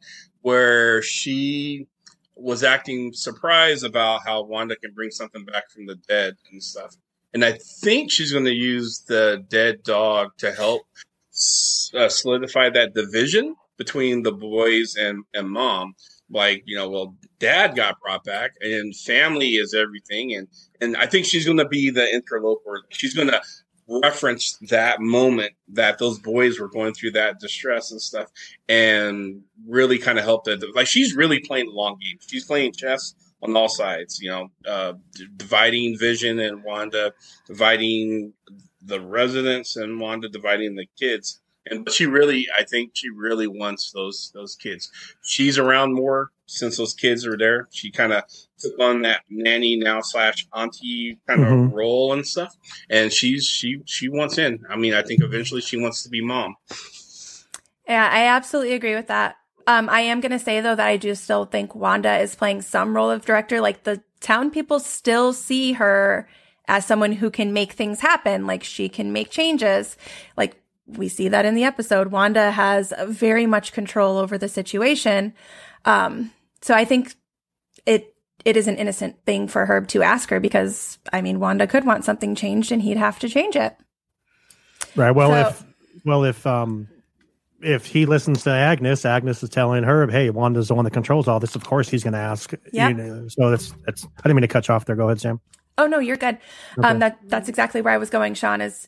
where 0.41 1.01
she 1.01 1.87
was 2.35 2.63
acting 2.63 3.11
surprised 3.13 3.83
about 3.83 4.21
how 4.25 4.43
Wanda 4.43 4.75
can 4.75 4.93
bring 4.93 5.11
something 5.11 5.43
back 5.45 5.69
from 5.71 5.85
the 5.85 5.95
dead 6.07 6.35
and 6.51 6.61
stuff. 6.61 6.95
And 7.33 7.43
I 7.43 7.53
think 7.81 8.11
she's 8.11 8.31
going 8.31 8.45
to 8.45 8.53
use 8.53 9.03
the 9.07 9.43
dead 9.49 9.83
dog 9.83 10.31
to 10.37 10.51
help 10.51 10.83
uh, 11.95 12.09
solidify 12.09 12.69
that 12.71 12.93
division 12.93 13.55
between 13.77 14.23
the 14.23 14.31
boys 14.31 14.95
and, 14.95 15.23
and 15.33 15.49
mom. 15.49 15.93
Like, 16.29 16.63
you 16.65 16.75
know, 16.75 16.89
well, 16.89 17.15
dad 17.39 17.75
got 17.75 17.99
brought 18.01 18.23
back 18.23 18.51
and 18.61 18.95
family 18.95 19.55
is 19.55 19.73
everything. 19.73 20.35
And, 20.35 20.47
and 20.81 20.97
I 20.97 21.05
think 21.05 21.25
she's 21.25 21.45
going 21.45 21.57
to 21.57 21.67
be 21.67 21.89
the 21.89 22.11
interloper. 22.13 22.83
She's 22.89 23.13
going 23.13 23.29
to 23.29 23.41
reference 23.87 24.57
that 24.69 24.99
moment 24.99 25.53
that 25.69 25.97
those 25.97 26.19
boys 26.19 26.59
were 26.59 26.67
going 26.67 26.93
through 26.93 27.11
that 27.11 27.39
distress 27.39 27.91
and 27.91 28.01
stuff 28.01 28.29
and 28.67 29.41
really 29.67 29.97
kind 29.97 30.17
of 30.19 30.25
helped 30.25 30.45
that. 30.45 30.63
Like, 30.75 30.87
she's 30.87 31.15
really 31.15 31.39
playing 31.39 31.67
the 31.67 31.71
long 31.71 31.97
game. 31.99 32.17
She's 32.27 32.45
playing 32.45 32.73
chess 32.73 33.15
on 33.41 33.55
all 33.55 33.69
sides, 33.69 34.19
you 34.21 34.29
know, 34.29 34.47
uh, 34.67 34.93
dividing 35.35 35.97
Vision 35.97 36.39
and 36.39 36.63
Wanda, 36.63 37.13
dividing 37.45 38.33
the 38.81 38.99
residents 38.99 39.75
and 39.75 39.99
Wanda, 39.99 40.27
dividing 40.29 40.75
the 40.75 40.87
kids. 40.99 41.41
And 41.69 41.85
but 41.85 41.93
she 41.93 42.05
really, 42.05 42.47
I 42.57 42.63
think 42.63 42.91
she 42.93 43.09
really 43.09 43.47
wants 43.47 43.91
those 43.91 44.31
those 44.33 44.55
kids. 44.55 44.91
She's 45.21 45.57
around 45.57 45.93
more 45.93 46.31
since 46.45 46.77
those 46.77 46.93
kids 46.93 47.25
are 47.25 47.37
there. 47.37 47.67
She 47.71 47.91
kind 47.91 48.13
of 48.13 48.23
took 48.57 48.79
on 48.79 49.01
that 49.03 49.21
nanny 49.29 49.75
now 49.75 50.01
slash 50.01 50.47
auntie 50.53 51.17
kind 51.27 51.41
of 51.41 51.47
Mhm. 51.47 51.73
role 51.73 52.13
and 52.13 52.25
stuff. 52.25 52.55
And 52.89 53.11
she's 53.11 53.45
she 53.45 53.81
she 53.85 54.09
wants 54.09 54.37
in. 54.37 54.63
I 54.69 54.75
mean, 54.77 54.93
I 54.93 55.01
think 55.01 55.21
eventually 55.23 55.61
she 55.61 55.77
wants 55.77 56.03
to 56.03 56.09
be 56.09 56.21
mom. 56.21 56.55
Yeah, 57.87 58.09
I 58.11 58.23
absolutely 58.27 58.73
agree 58.73 58.95
with 58.95 59.07
that. 59.07 59.37
Um, 59.65 59.89
I 59.89 60.01
am 60.01 60.21
going 60.21 60.31
to 60.31 60.39
say 60.39 60.61
though 60.61 60.75
that 60.75 60.87
I 60.87 60.97
do 60.97 61.13
still 61.15 61.45
think 61.45 61.75
Wanda 61.75 62.17
is 62.19 62.35
playing 62.35 62.61
some 62.61 62.95
role 62.95 63.11
of 63.11 63.25
director. 63.25 63.59
Like 63.61 63.83
the 63.83 64.01
town 64.21 64.49
people 64.51 64.79
still 64.79 65.33
see 65.33 65.73
her 65.73 66.27
as 66.69 66.85
someone 66.85 67.13
who 67.13 67.29
can 67.29 67.53
make 67.53 67.73
things 67.73 67.99
happen. 67.99 68.47
Like 68.47 68.63
she 68.63 68.87
can 68.89 69.11
make 69.13 69.29
changes. 69.29 69.97
Like 70.37 70.61
we 70.87 71.09
see 71.09 71.27
that 71.29 71.45
in 71.45 71.55
the 71.55 71.63
episode. 71.65 72.11
Wanda 72.11 72.51
has 72.51 72.93
very 73.07 73.45
much 73.45 73.73
control 73.73 74.17
over 74.17 74.37
the 74.37 74.47
situation. 74.49 75.33
Um, 75.85 76.31
so 76.61 76.73
I 76.73 76.85
think 76.85 77.13
it 77.85 78.13
it 78.45 78.55
is 78.55 78.67
an 78.67 78.75
innocent 78.77 79.17
thing 79.25 79.47
for 79.47 79.65
Herb 79.65 79.87
to 79.89 80.01
ask 80.03 80.29
her 80.29 80.39
because 80.39 80.97
I 81.11 81.21
mean 81.21 81.39
Wanda 81.39 81.67
could 81.67 81.85
want 81.85 82.05
something 82.05 82.35
changed 82.35 82.71
and 82.71 82.81
he'd 82.81 82.97
have 82.97 83.19
to 83.19 83.29
change 83.29 83.55
it. 83.55 83.75
Right. 84.95 85.11
Well, 85.11 85.29
So- 85.31 85.49
if 85.49 85.63
well 86.05 86.23
if 86.23 86.45
um 86.47 86.87
if 87.61 87.85
he 87.87 88.05
listens 88.05 88.43
to 88.43 88.51
Agnes, 88.51 89.03
Agnes 89.03 89.41
is 89.41 89.49
telling 89.49 89.83
Herb, 89.83 90.11
"Hey, 90.11 90.29
Wanda's 90.29 90.67
the 90.67 90.75
one 90.75 90.85
that 90.85 90.91
controls 90.93 91.27
all 91.27 91.39
this." 91.39 91.55
Of 91.55 91.63
course, 91.63 91.89
he's 91.89 92.03
going 92.03 92.13
to 92.13 92.19
ask. 92.19 92.53
Yep. 92.71 92.89
You 92.91 92.95
know, 92.95 93.27
so 93.29 93.49
that's 93.49 93.73
that's. 93.83 94.05
I 94.05 94.21
didn't 94.23 94.35
mean 94.35 94.41
to 94.43 94.47
cut 94.47 94.67
you 94.67 94.75
off 94.75 94.85
there. 94.85 94.95
Go 94.95 95.07
ahead, 95.07 95.19
Sam. 95.19 95.41
Oh 95.79 95.87
no, 95.87 95.97
you're 95.97 96.17
good. 96.17 96.37
Okay. 96.77 96.87
Um, 96.87 96.99
that 96.99 97.17
that's 97.25 97.49
exactly 97.49 97.81
where 97.81 97.93
I 97.93 97.97
was 97.97 98.11
going. 98.11 98.35
Sean 98.35 98.61
is 98.61 98.87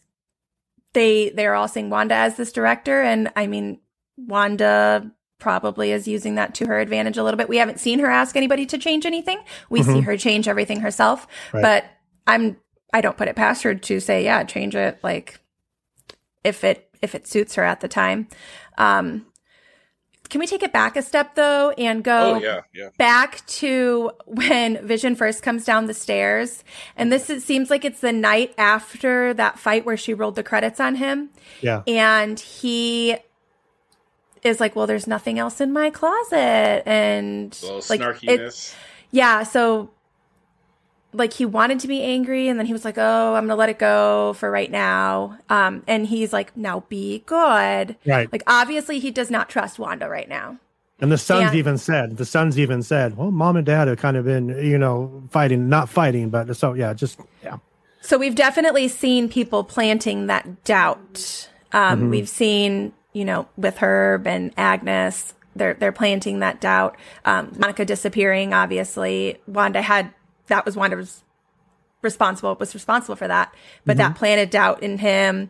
they 0.93 1.29
they're 1.29 1.55
all 1.55 1.67
seeing 1.67 1.89
Wanda 1.89 2.15
as 2.15 2.35
this 2.35 2.51
director, 2.51 3.01
and 3.01 3.31
I 3.35 3.47
mean 3.47 3.79
Wanda 4.17 5.11
probably 5.39 5.91
is 5.91 6.07
using 6.07 6.35
that 6.35 6.53
to 6.55 6.65
her 6.67 6.79
advantage 6.79 7.17
a 7.17 7.23
little 7.23 7.37
bit. 7.37 7.47
We 7.47 7.57
haven't 7.57 7.79
seen 7.79 7.99
her 7.99 8.07
ask 8.09 8.35
anybody 8.35 8.65
to 8.65 8.77
change 8.77 9.05
anything. 9.05 9.39
We 9.69 9.83
see 9.83 10.01
Mhm. 10.01 10.03
her 10.03 10.17
change 10.17 10.47
everything 10.49 10.81
herself, 10.81 11.27
Right. 11.53 11.61
but 11.61 11.85
I'm 12.27 12.57
I 12.91 13.01
don't 13.01 13.15
put 13.17 13.27
it 13.27 13.35
past 13.35 13.63
her 13.63 13.75
to 13.75 13.99
say 13.99 14.23
yeah, 14.25 14.43
change 14.43 14.75
it 14.75 14.99
like 15.03 15.39
if 16.43 16.63
it 16.63 16.89
if 17.01 17.15
it 17.15 17.27
suits 17.27 17.55
her 17.55 17.63
at 17.63 17.79
the 17.79 17.87
time. 17.87 18.27
Um, 18.77 19.25
can 20.29 20.39
we 20.39 20.47
take 20.47 20.63
it 20.63 20.71
back 20.71 20.95
a 20.95 21.01
step 21.01 21.35
though 21.35 21.71
and 21.71 22.03
go? 22.03 22.35
Oh 22.35 22.39
yeah, 22.39 22.61
yeah. 22.73 22.89
back 22.97 23.45
to 23.47 24.11
when 24.25 24.85
Vision 24.85 25.15
first 25.15 25.41
comes 25.41 25.65
down 25.65 25.87
the 25.87 25.93
stairs. 25.93 26.63
And 26.95 27.11
this 27.11 27.29
is, 27.29 27.43
seems 27.43 27.69
like 27.69 27.83
it's 27.83 27.99
the 27.99 28.11
night 28.11 28.53
after 28.57 29.33
that 29.33 29.57
fight 29.57 29.85
where 29.85 29.97
she 29.97 30.13
rolled 30.13 30.35
the 30.35 30.43
credits 30.43 30.79
on 30.79 30.95
him. 30.95 31.29
Yeah. 31.61 31.81
And 31.87 32.39
he 32.39 33.17
is 34.43 34.59
like, 34.59 34.75
Well, 34.75 34.87
there's 34.87 35.07
nothing 35.07 35.39
else 35.39 35.59
in 35.59 35.73
my 35.73 35.89
closet. 35.89 36.83
And 36.87 37.57
A 37.61 37.65
little 37.65 37.83
like, 37.89 38.23
it, 38.23 38.75
yeah. 39.11 39.43
So, 39.43 39.89
like, 41.13 41.33
he 41.33 41.45
wanted 41.45 41.79
to 41.81 41.87
be 41.87 42.01
angry. 42.03 42.47
And 42.47 42.59
then 42.59 42.65
he 42.65 42.73
was 42.73 42.85
like, 42.85 42.97
Oh, 42.97 43.33
I'm 43.35 43.43
going 43.43 43.49
to 43.49 43.55
let 43.55 43.69
it 43.69 43.79
go 43.79 44.33
for 44.33 44.49
right 44.51 44.69
now. 44.71 45.37
Um, 45.49 45.83
and 45.87 46.05
he's 46.05 46.31
like, 46.33 46.55
Now 46.57 46.81
be 46.89 47.23
good. 47.25 47.95
Right. 48.05 48.31
Like, 48.31 48.43
obviously, 48.47 48.99
he 48.99 49.11
does 49.11 49.29
not 49.31 49.49
trust 49.49 49.79
Wanda 49.79 50.07
right 50.09 50.29
now. 50.29 50.57
And 51.01 51.11
the 51.11 51.17
sons 51.17 51.53
Yeah. 51.53 51.59
even 51.59 51.77
said, 51.77 52.17
the 52.17 52.25
sons 52.25 52.59
even 52.59 52.83
said, 52.83 53.15
well, 53.15 53.31
mom 53.31 53.55
and 53.55 53.65
dad 53.65 53.87
have 53.87 53.97
kind 53.99 54.17
of 54.17 54.25
been, 54.25 54.49
you 54.49 54.77
know, 54.77 55.23
fighting, 55.31 55.69
not 55.69 55.87
fighting, 55.87 56.29
but 56.29 56.55
so 56.57 56.73
yeah, 56.73 56.93
just 56.93 57.19
yeah. 57.41 57.57
So 58.01 58.17
we've 58.17 58.35
definitely 58.35 58.89
seen 58.89 59.29
people 59.29 59.63
planting 59.63 60.27
that 60.27 60.65
doubt. 60.65 61.47
Um, 61.71 62.01
Mhm. 62.03 62.09
We've 62.09 62.27
seen, 62.27 62.91
you 63.13 63.23
know, 63.23 63.47
with 63.55 63.77
Herb 63.77 64.27
and 64.27 64.51
Agnes, 64.57 65.33
they're 65.55 65.73
they're 65.73 65.93
planting 65.93 66.39
that 66.39 66.59
doubt. 66.59 66.97
Um, 67.23 67.53
Monica 67.57 67.85
disappearing, 67.85 68.53
obviously. 68.53 69.37
Wanda 69.47 69.81
had 69.81 70.11
that 70.49 70.65
was 70.65 70.75
Wanda 70.75 70.97
was 70.97 71.23
responsible 72.01 72.55
was 72.59 72.73
responsible 72.73 73.15
for 73.15 73.27
that, 73.27 73.53
but 73.85 73.97
that 73.97 74.15
planted 74.15 74.49
doubt 74.49 74.83
in 74.83 74.97
him. 74.97 75.49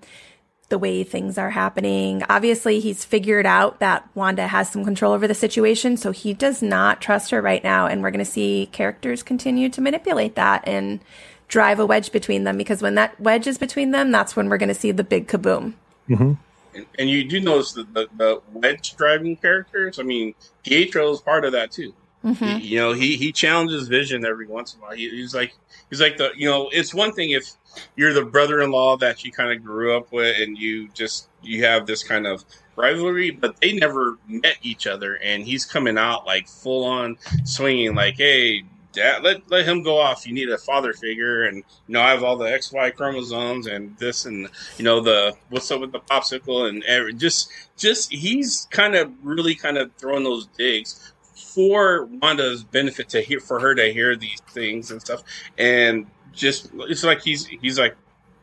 The 0.69 0.77
way 0.77 1.03
things 1.03 1.39
are 1.39 1.49
happening, 1.49 2.21
obviously, 2.29 2.79
he's 2.79 3.03
figured 3.03 3.47
out 3.47 3.79
that 3.79 4.07
Wanda 4.13 4.47
has 4.47 4.69
some 4.69 4.85
control 4.85 5.13
over 5.13 5.27
the 5.27 5.33
situation, 5.33 5.97
so 5.97 6.11
he 6.11 6.31
does 6.31 6.61
not 6.61 7.01
trust 7.01 7.31
her 7.31 7.41
right 7.41 7.63
now, 7.63 7.87
and 7.87 8.03
we're 8.03 8.11
going 8.11 8.23
to 8.23 8.31
see 8.31 8.69
characters 8.71 9.23
continue 9.23 9.69
to 9.69 9.81
manipulate 9.81 10.35
that 10.35 10.61
and 10.67 10.99
drive 11.47 11.79
a 11.79 11.85
wedge 11.87 12.11
between 12.11 12.43
them 12.43 12.55
because 12.55 12.83
when 12.83 12.93
that 12.95 13.19
wedge 13.19 13.47
is 13.47 13.57
between 13.57 13.89
them, 13.89 14.11
that's 14.11 14.35
when 14.35 14.47
we're 14.47 14.59
going 14.59 14.69
to 14.69 14.75
see 14.75 14.91
the 14.91 15.03
big 15.03 15.27
kaboom. 15.27 15.73
hmm 16.07 16.33
And, 16.75 16.85
and 16.99 17.09
you 17.09 17.23
do 17.27 17.41
notice 17.41 17.71
the, 17.73 17.83
the, 17.85 18.07
the 18.15 18.41
wedge 18.53 18.95
driving 18.95 19.35
characters. 19.37 19.97
I 19.97 20.03
mean, 20.03 20.35
Pietro 20.63 21.11
is 21.11 21.19
part 21.19 21.45
of 21.45 21.53
that 21.53 21.71
too. 21.71 21.93
Mhm. 22.23 22.59
He, 22.59 22.67
you 22.67 22.77
know, 22.79 22.93
he 22.93 23.15
he 23.17 23.31
challenges 23.31 23.87
Vision 23.87 24.25
every 24.25 24.47
once 24.47 24.73
in 24.73 24.79
a 24.79 24.83
while. 24.83 24.91
He, 24.91 25.09
he's 25.09 25.33
like 25.33 25.53
he's 25.89 26.01
like 26.01 26.17
the 26.17 26.31
you 26.35 26.49
know, 26.49 26.69
it's 26.71 26.93
one 26.93 27.13
thing 27.13 27.31
if 27.31 27.49
you're 27.95 28.13
the 28.13 28.25
brother-in-law 28.25 28.97
that 28.97 29.23
you 29.23 29.31
kind 29.31 29.51
of 29.51 29.63
grew 29.63 29.95
up 29.95 30.11
with 30.11 30.37
and 30.39 30.57
you 30.57 30.89
just 30.89 31.29
you 31.41 31.63
have 31.63 31.85
this 31.85 32.03
kind 32.03 32.27
of 32.27 32.43
rivalry, 32.75 33.31
but 33.31 33.59
they 33.61 33.73
never 33.73 34.17
met 34.27 34.57
each 34.61 34.87
other, 34.87 35.15
and 35.15 35.43
he's 35.43 35.65
coming 35.65 35.97
out 35.97 36.25
like 36.25 36.47
full 36.47 36.83
on 36.85 37.17
swinging, 37.45 37.95
like, 37.95 38.17
hey. 38.17 38.63
Dad, 38.91 39.21
let 39.21 39.47
let 39.51 39.67
him 39.67 39.83
go 39.83 39.99
off. 39.99 40.25
You 40.25 40.33
need 40.33 40.49
a 40.49 40.57
father 40.57 40.93
figure, 40.93 41.43
and 41.45 41.57
you 41.57 41.63
know 41.89 42.01
I 42.01 42.09
have 42.09 42.23
all 42.23 42.35
the 42.37 42.51
X 42.51 42.71
Y 42.71 42.89
chromosomes 42.89 43.67
and 43.67 43.95
this 43.99 44.25
and 44.25 44.49
you 44.79 44.83
know 44.83 44.99
the 44.99 45.35
what's 45.49 45.69
up 45.69 45.79
with 45.81 45.91
the 45.91 45.99
popsicle 45.99 46.67
and 46.67 46.83
every, 46.85 47.13
just 47.13 47.51
just 47.77 48.11
he's 48.11 48.67
kind 48.71 48.95
of 48.95 49.11
really 49.21 49.53
kind 49.53 49.77
of 49.77 49.91
throwing 49.99 50.23
those 50.23 50.47
digs 50.57 51.13
for 51.59 52.05
Wanda's 52.05 52.63
benefit 52.63 53.09
to 53.09 53.21
hear 53.21 53.41
for 53.41 53.59
her 53.59 53.75
to 53.75 53.91
hear 53.91 54.15
these 54.15 54.39
things 54.51 54.91
and 54.91 55.01
stuff, 55.01 55.23
and 55.57 56.05
just 56.31 56.71
it's 56.73 57.03
like 57.03 57.21
he's 57.21 57.45
he's 57.47 57.77
like 57.77 57.97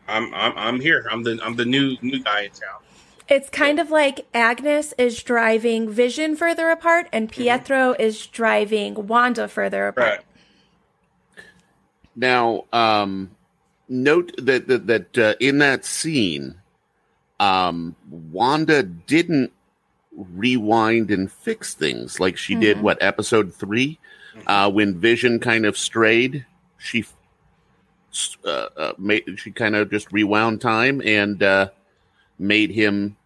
I'm 0.06 0.34
I'm 0.34 0.52
I'm 0.56 0.80
here. 0.80 1.08
I'm 1.10 1.22
the 1.22 1.38
I'm 1.42 1.56
the 1.56 1.64
new 1.64 1.96
new 2.02 2.22
guy 2.22 2.42
in 2.42 2.50
town. 2.50 2.82
It's 3.28 3.48
kind 3.48 3.80
of 3.80 3.90
like 3.90 4.26
Agnes 4.34 4.92
is 4.98 5.22
driving 5.22 5.88
Vision 5.88 6.36
further 6.36 6.70
apart, 6.70 7.08
and 7.10 7.32
Pietro 7.32 7.94
is 7.98 8.26
driving 8.26 9.06
Wanda 9.06 9.48
further 9.48 9.88
apart. 9.88 10.24
Right. 11.38 11.44
Now, 12.14 12.64
um, 12.72 13.30
note 13.88 14.32
that 14.38 14.68
that, 14.68 14.86
that 14.86 15.18
uh, 15.18 15.34
in 15.40 15.58
that 15.58 15.86
scene, 15.86 16.56
um, 17.40 17.96
Wanda 18.10 18.82
didn't 18.82 19.52
rewind 20.16 21.10
and 21.10 21.30
fix 21.30 21.74
things 21.74 22.18
like 22.20 22.36
she 22.36 22.54
did. 22.54 22.78
Mhm. 22.78 22.82
What 22.82 22.98
episode 23.02 23.54
three, 23.54 23.98
uh, 24.46 24.70
when 24.70 24.98
Vision 24.98 25.38
kind 25.40 25.66
of 25.66 25.76
strayed, 25.76 26.46
she 26.78 27.04
uh, 28.44 28.48
uh, 28.76 28.92
made 28.96 29.24
she 29.36 29.50
kind 29.50 29.76
of 29.76 29.90
just 29.90 30.10
rewound 30.10 30.60
time 30.60 31.02
and 31.04 31.42
uh, 31.42 31.68
made 32.38 32.70
him 32.70 33.16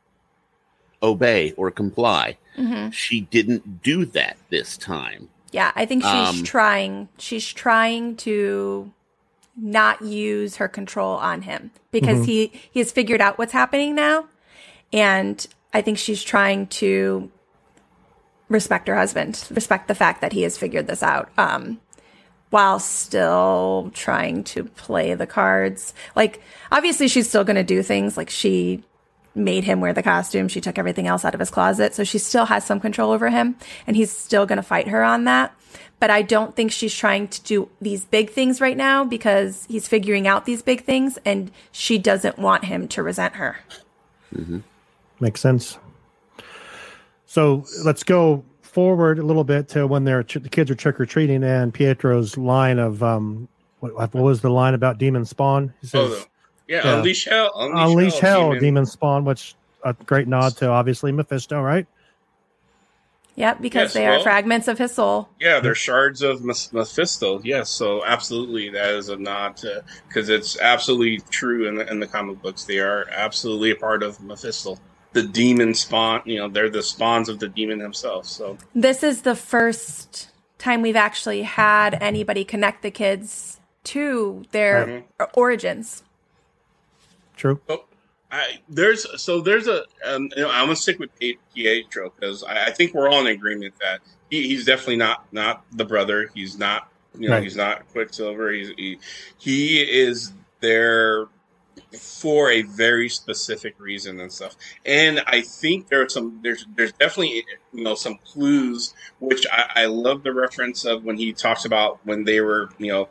obey 1.03 1.53
or 1.57 1.71
comply. 1.71 2.37
hmm 2.57 2.91
She 2.91 3.21
didn't 3.23 3.83
do 3.83 4.05
that 4.07 4.37
this 4.51 4.77
time. 4.77 5.29
Yeah, 5.53 5.73
I 5.77 5.87
think 5.87 6.03
she's 6.03 6.13
Um, 6.41 6.43
trying. 6.45 7.09
She's 7.19 7.53
trying 7.53 8.17
to 8.17 8.93
not 9.57 10.03
use 10.03 10.57
her 10.57 10.69
control 10.69 11.13
on 11.17 11.43
him 11.43 11.71
because 11.93 12.21
Mhm. 12.21 12.27
he 12.27 12.53
he 12.73 12.81
has 12.81 12.91
figured 12.93 13.21
out 13.21 13.39
what's 13.39 13.53
happening 13.53 13.95
now, 13.95 14.27
and 14.93 15.47
I 15.73 15.83
think 15.83 15.99
she's 15.99 16.23
trying 16.23 16.67
to 16.69 17.31
respect 18.49 18.89
her 18.89 18.97
husband, 18.97 19.47
respect 19.51 19.89
the 19.89 19.95
fact 19.95 20.21
that 20.21 20.33
he 20.33 20.43
has 20.43 20.59
figured 20.59 20.87
this 20.87 21.03
out, 21.03 21.31
um, 21.39 21.81
while 22.51 22.81
still 22.81 23.91
trying 23.95 24.43
to 24.43 24.65
play 24.65 25.15
the 25.15 25.27
cards. 25.27 25.95
Like, 26.17 26.43
obviously, 26.73 27.07
she's 27.07 27.29
still 27.29 27.45
going 27.45 27.57
to 27.57 27.63
do 27.63 27.83
things 27.83 28.17
like 28.17 28.29
she 28.29 28.83
made 29.35 29.65
him 29.65 29.81
wear 29.81 29.93
the 29.93 30.03
costume. 30.03 30.49
She 30.49 30.61
took 30.61 30.79
everything 30.79 31.07
else 31.07 31.25
out 31.25 31.35
of 31.35 31.41
his 31.41 31.51
closet. 31.51 31.95
So 31.95 32.05
she 32.05 32.19
still 32.19 32.47
has 32.47 32.65
some 32.65 32.81
control 32.81 33.13
over 33.13 33.31
him 33.31 33.57
and 33.87 33.97
he's 33.97 34.11
still 34.11 34.47
going 34.47 34.57
to 34.57 34.63
fight 34.63 34.89
her 34.89 35.05
on 35.05 35.25
that. 35.25 35.55
But 36.01 36.11
I 36.11 36.23
don't 36.23 36.57
think 36.57 36.73
she's 36.73 36.95
trying 36.95 37.29
to 37.29 37.43
do 37.43 37.69
these 37.81 38.05
big 38.05 38.31
things 38.31 38.61
right 38.61 38.77
now 38.77 39.05
because 39.05 39.67
he's 39.69 39.87
figuring 39.87 40.27
out 40.27 40.47
these 40.47 40.63
big 40.63 40.85
things 40.85 41.19
and 41.25 41.51
she 41.73 41.99
doesn't 41.99 42.39
want 42.39 42.65
him 42.65 42.89
to 42.89 43.03
resent 43.03 43.35
her. 43.37 43.59
Makes 45.21 45.41
sense. 45.41 45.79
So 47.27 47.65
let's 47.85 48.03
go 48.03 48.45
forward 48.63 49.19
a 49.19 49.23
little 49.23 49.45
bit 49.45 49.69
to 49.69 49.87
when 49.87 50.05
they're 50.05 50.23
the 50.23 50.49
kids 50.49 50.71
are 50.71 50.75
trick 50.75 50.99
or 51.01 51.07
treating 51.07 51.43
and 51.45 51.73
Pietro's 51.75 52.37
line 52.39 52.79
of 52.79 53.03
um 53.03 53.49
what, 53.81 53.95
what 53.95 54.15
was 54.15 54.41
the 54.41 54.51
line 54.51 54.75
about 54.75 54.99
demon 54.99 55.25
spawn? 55.25 55.73
He 55.81 55.89
Oh, 55.95 56.09
says, 56.09 56.21
the- 56.21 56.27
yeah, 56.69 56.81
Yeah. 56.85 56.97
unleash 56.99 57.25
hell, 57.25 57.51
unleash, 57.57 57.87
"Unleash 57.91 58.19
hell, 58.19 58.49
demon." 58.51 58.61
demon 58.63 58.87
spawn," 58.87 59.25
which 59.25 59.55
a 59.85 59.93
great 59.95 60.29
nod 60.29 60.57
to 60.59 60.69
obviously 60.69 61.11
Mephisto, 61.13 61.61
right? 61.63 61.87
Yep, 63.37 63.63
because 63.63 63.83
Yes, 63.83 63.93
they 63.95 64.07
are 64.07 64.11
well- 64.17 64.23
fragments 64.23 64.69
of 64.69 64.77
his 64.79 64.93
soul. 64.93 65.29
Yeah, 65.41 65.61
they're 65.61 65.75
shards 65.75 66.21
of 66.21 66.45
Mephisto. 66.45 67.41
Yes, 67.43 67.71
so 67.71 68.05
absolutely, 68.05 68.69
that 68.71 68.91
is 68.91 69.09
a 69.09 69.17
nod 69.17 69.59
because 70.09 70.29
it's 70.29 70.61
absolutely 70.61 71.21
true 71.31 71.67
in 71.67 71.77
the, 71.77 71.91
in 71.91 72.01
the 72.01 72.07
comic 72.07 72.43
books. 72.43 72.65
They 72.65 72.79
are 72.81 73.07
absolutely 73.11 73.71
a 73.71 73.77
part 73.77 74.03
of 74.03 74.21
Mephisto, 74.21 74.77
the 75.13 75.23
demon 75.23 75.75
spawn. 75.75 76.23
You 76.25 76.39
know, 76.39 76.49
they're 76.49 76.71
the 76.71 76.83
spawns 76.83 77.29
of 77.29 77.39
the 77.39 77.49
demon 77.49 77.81
himself. 77.81 78.27
So 78.27 78.57
This 78.75 79.03
is 79.03 79.23
the 79.23 79.35
first 79.37 80.31
time 80.59 80.83
we've 80.83 80.97
actually 80.97 81.43
had 81.43 81.95
anybody 82.03 82.45
connect 82.45 82.83
the 82.83 82.91
kids 82.91 83.61
to 83.85 84.45
their 84.53 85.05
origins. 85.35 86.03
True. 87.37 87.61
Oh, 87.69 87.85
I 88.31 88.61
there's 88.69 89.21
so 89.21 89.41
there's 89.41 89.67
a 89.67 89.85
um, 90.07 90.29
you 90.37 90.43
know, 90.43 90.51
I'm 90.51 90.67
gonna 90.67 90.77
stick 90.77 90.99
with 90.99 91.11
Pe- 91.19 91.35
Pietro 91.55 92.13
because 92.15 92.45
I, 92.45 92.67
I 92.67 92.71
think 92.71 92.95
we're 92.95 93.09
all 93.09 93.21
in 93.21 93.27
agreement 93.29 93.75
that 93.81 94.01
he, 94.31 94.47
he's 94.47 94.65
definitely 94.67 94.97
not 94.97 95.25
not 95.33 95.65
the 95.73 95.85
brother. 95.85 96.31
He's 96.35 96.59
not 96.59 96.89
you 97.19 97.29
know 97.29 97.37
Right. 97.37 97.43
he's 97.43 97.57
not 97.57 97.89
Quicksilver. 97.89 98.53
He's 98.53 98.69
he, 98.77 98.99
he 99.39 99.79
is 99.81 100.33
there 100.61 101.27
for 101.99 102.51
a 102.51 102.63
very 102.63 103.09
specific 103.09 103.75
reason 103.79 104.21
and 104.21 104.33
stuff. 104.33 104.57
And 104.87 105.23
I 105.27 105.41
think 105.41 105.89
there 105.89 106.03
are 106.03 106.09
some 106.09 106.41
there's 106.43 106.67
there's 106.77 106.93
definitely 106.93 107.45
you 107.73 107.85
know 107.85 107.95
some 107.95 108.19
clues 108.25 108.95
which 109.19 109.47
I, 109.53 109.83
I 109.83 109.87
love 109.87 110.23
the 110.23 110.33
reference 110.33 110.85
of 110.85 111.05
when 111.05 111.17
he 111.17 111.33
talks 111.33 111.65
about 111.65 111.99
when 112.05 112.25
they 112.25 112.41
were 112.41 112.71
you 112.79 112.93
know 112.93 113.09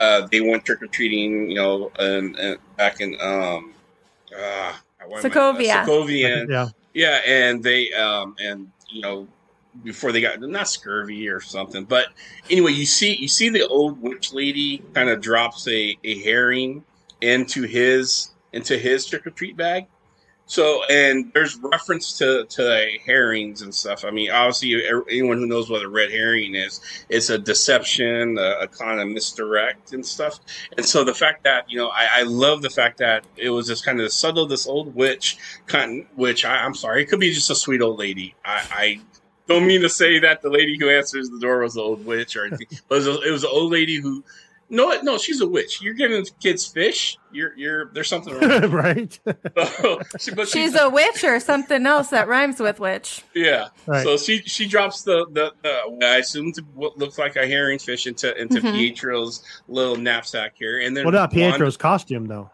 uh, 0.00 0.26
they 0.30 0.40
went 0.40 0.64
trick 0.64 0.82
or 0.82 0.86
treating 0.86 1.50
you 1.50 1.56
know 1.56 1.92
and, 1.98 2.36
and 2.36 2.58
back 2.76 3.00
in 3.00 3.16
um 3.20 3.74
uh, 4.36 4.72
why 5.06 5.18
am 5.18 5.30
Sokovia. 5.30 5.84
Sokovia 5.84 6.48
Yeah. 6.48 6.68
yeah, 6.92 7.20
and 7.26 7.62
they 7.62 7.92
um 7.92 8.34
and 8.40 8.70
you 8.88 9.02
know 9.02 9.28
before 9.82 10.12
they 10.12 10.20
got 10.20 10.40
not 10.40 10.68
scurvy 10.68 11.28
or 11.28 11.40
something, 11.40 11.84
but 11.84 12.06
anyway, 12.48 12.72
you 12.72 12.86
see 12.86 13.14
you 13.16 13.28
see 13.28 13.48
the 13.48 13.66
old 13.66 14.00
witch 14.00 14.32
lady 14.32 14.82
kind 14.94 15.08
of 15.08 15.20
drops 15.20 15.66
a, 15.68 15.96
a 16.04 16.18
herring 16.22 16.84
into 17.24 17.62
his 17.62 18.30
into 18.52 18.76
his 18.78 19.06
trick 19.06 19.26
or 19.26 19.30
treat 19.30 19.56
bag. 19.56 19.86
So 20.46 20.84
and 20.90 21.32
there's 21.32 21.56
reference 21.56 22.18
to 22.18 22.44
to 22.44 22.98
herrings 23.06 23.62
and 23.62 23.74
stuff. 23.74 24.04
I 24.04 24.10
mean, 24.10 24.30
obviously, 24.30 24.84
anyone 25.10 25.38
who 25.38 25.46
knows 25.46 25.70
what 25.70 25.82
a 25.82 25.88
red 25.88 26.10
herring 26.10 26.54
is, 26.54 26.80
it's 27.08 27.30
a 27.30 27.38
deception, 27.38 28.36
a, 28.36 28.58
a 28.60 28.68
kind 28.68 29.00
of 29.00 29.08
misdirect 29.08 29.94
and 29.94 30.04
stuff. 30.04 30.38
And 30.76 30.84
so 30.84 31.02
the 31.02 31.14
fact 31.14 31.44
that 31.44 31.70
you 31.70 31.78
know, 31.78 31.88
I, 31.88 32.20
I 32.20 32.22
love 32.24 32.60
the 32.60 32.68
fact 32.68 32.98
that 32.98 33.24
it 33.36 33.48
was 33.48 33.66
just 33.66 33.86
kind 33.86 33.98
of 34.00 34.12
subtle. 34.12 34.44
This 34.46 34.66
old 34.66 34.94
witch, 34.94 35.38
kind, 35.66 36.06
which 36.14 36.44
I, 36.44 36.58
I'm 36.58 36.74
sorry, 36.74 37.02
it 37.02 37.06
could 37.06 37.20
be 37.20 37.32
just 37.32 37.48
a 37.50 37.54
sweet 37.54 37.80
old 37.80 37.98
lady. 37.98 38.34
I, 38.44 38.66
I 38.70 39.00
don't 39.48 39.66
mean 39.66 39.80
to 39.80 39.88
say 39.88 40.18
that 40.18 40.42
the 40.42 40.50
lady 40.50 40.76
who 40.78 40.90
answers 40.90 41.30
the 41.30 41.40
door 41.40 41.60
was 41.60 41.72
the 41.72 41.80
old 41.80 42.04
witch 42.04 42.36
or 42.36 42.44
anything, 42.44 42.66
but 42.88 42.96
it 42.96 42.98
was, 42.98 43.06
a, 43.06 43.20
it 43.22 43.30
was 43.30 43.44
an 43.44 43.50
old 43.50 43.72
lady 43.72 43.96
who. 43.96 44.22
No, 44.70 44.98
no, 45.02 45.18
she's 45.18 45.40
a 45.40 45.46
witch. 45.46 45.82
You're 45.82 45.94
giving 45.94 46.24
kids 46.40 46.66
fish. 46.66 47.18
You're, 47.32 47.54
you're. 47.56 47.90
There's 47.92 48.08
something 48.08 48.32
wrong. 48.34 48.70
right. 48.70 49.20
So, 49.76 50.00
she, 50.18 50.30
but 50.34 50.48
She's 50.48 50.74
a 50.74 50.88
witch 50.88 51.22
or 51.22 51.38
something 51.38 51.84
else 51.86 52.08
that 52.08 52.28
rhymes 52.28 52.58
with 52.60 52.80
witch. 52.80 53.22
yeah. 53.34 53.68
Right. 53.86 54.02
So 54.02 54.16
she 54.16 54.38
she 54.42 54.66
drops 54.66 55.02
the 55.02 55.26
the, 55.30 55.52
the 55.62 56.06
I 56.06 56.16
assume 56.16 56.52
to 56.52 56.62
what 56.74 56.96
looks 56.98 57.18
like 57.18 57.36
a 57.36 57.46
herring 57.46 57.78
fish 57.78 58.06
into 58.06 58.34
into 58.40 58.60
Mhm. 58.60 58.72
Pietro's 58.72 59.42
little 59.68 59.96
knapsack 59.96 60.54
here, 60.56 60.80
and 60.80 60.96
then 60.96 61.04
What 61.04 61.14
about 61.14 61.32
Wanda- 61.34 61.52
Pietro's 61.58 61.76
costume 61.76 62.26
though? 62.26 62.50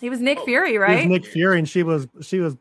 He 0.00 0.08
was 0.10 0.20
Nick 0.20 0.38
Oh, 0.40 0.44
Fury, 0.44 0.72
He 0.72 0.78
was 0.78 0.88
right? 0.88 1.06
Nick 1.08 1.26
Fury, 1.26 1.58
and 1.58 1.68
she 1.68 1.82
was 1.82 2.06
she 2.22 2.38
was. 2.40 2.56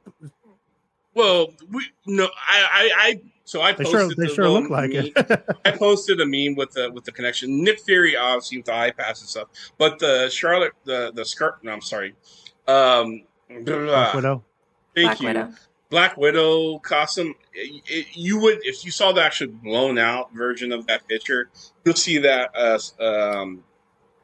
Well, 1.13 1.53
we 1.69 1.85
no, 2.05 2.25
I 2.25 2.29
I, 2.71 2.91
I 2.97 3.21
so 3.45 3.61
I 3.61 3.71
They 3.71 3.83
posted 3.85 3.99
sure 4.01 4.09
they 4.09 4.27
the 4.27 4.33
sure 4.33 4.49
look 4.49 4.69
like 4.69 4.89
meme- 4.91 5.11
it. 5.15 5.45
I 5.65 5.71
posted 5.71 6.19
a 6.19 6.25
meme 6.25 6.55
with 6.55 6.71
the 6.71 6.91
with 6.91 7.05
the 7.05 7.11
connection. 7.13 7.63
Nick 7.63 7.79
Fury 7.79 8.17
obviously 8.17 8.57
with 8.57 8.65
the 8.65 8.73
eye 8.75 8.91
pass 8.91 9.21
and 9.21 9.29
stuff, 9.29 9.47
but 9.77 9.99
the 9.99 10.29
Charlotte 10.29 10.73
the 10.83 11.11
the 11.15 11.23
skirt. 11.23 11.63
No, 11.63 11.71
I'm 11.71 11.81
sorry. 11.81 12.15
Um, 12.67 13.23
blah, 13.47 13.59
blah, 13.61 13.75
Black 13.85 14.11
blah. 14.11 14.15
Widow. 14.15 14.43
Thank 14.95 15.05
Black 15.07 15.19
you. 15.21 15.27
Widow. 15.27 15.53
Black 15.91 16.17
Widow 16.17 16.79
costume. 16.79 17.35
It, 17.53 17.83
it- 17.87 18.07
you 18.17 18.39
would 18.41 18.59
if 18.65 18.83
you 18.83 18.91
saw 18.91 19.11
the 19.11 19.23
actual 19.23 19.47
blown 19.47 19.97
out 19.97 20.33
version 20.33 20.71
of 20.71 20.87
that 20.87 21.07
picture, 21.07 21.49
you'll 21.85 21.95
see 21.95 22.17
that 22.19 22.51
uh, 22.55 22.79
um, 23.03 23.63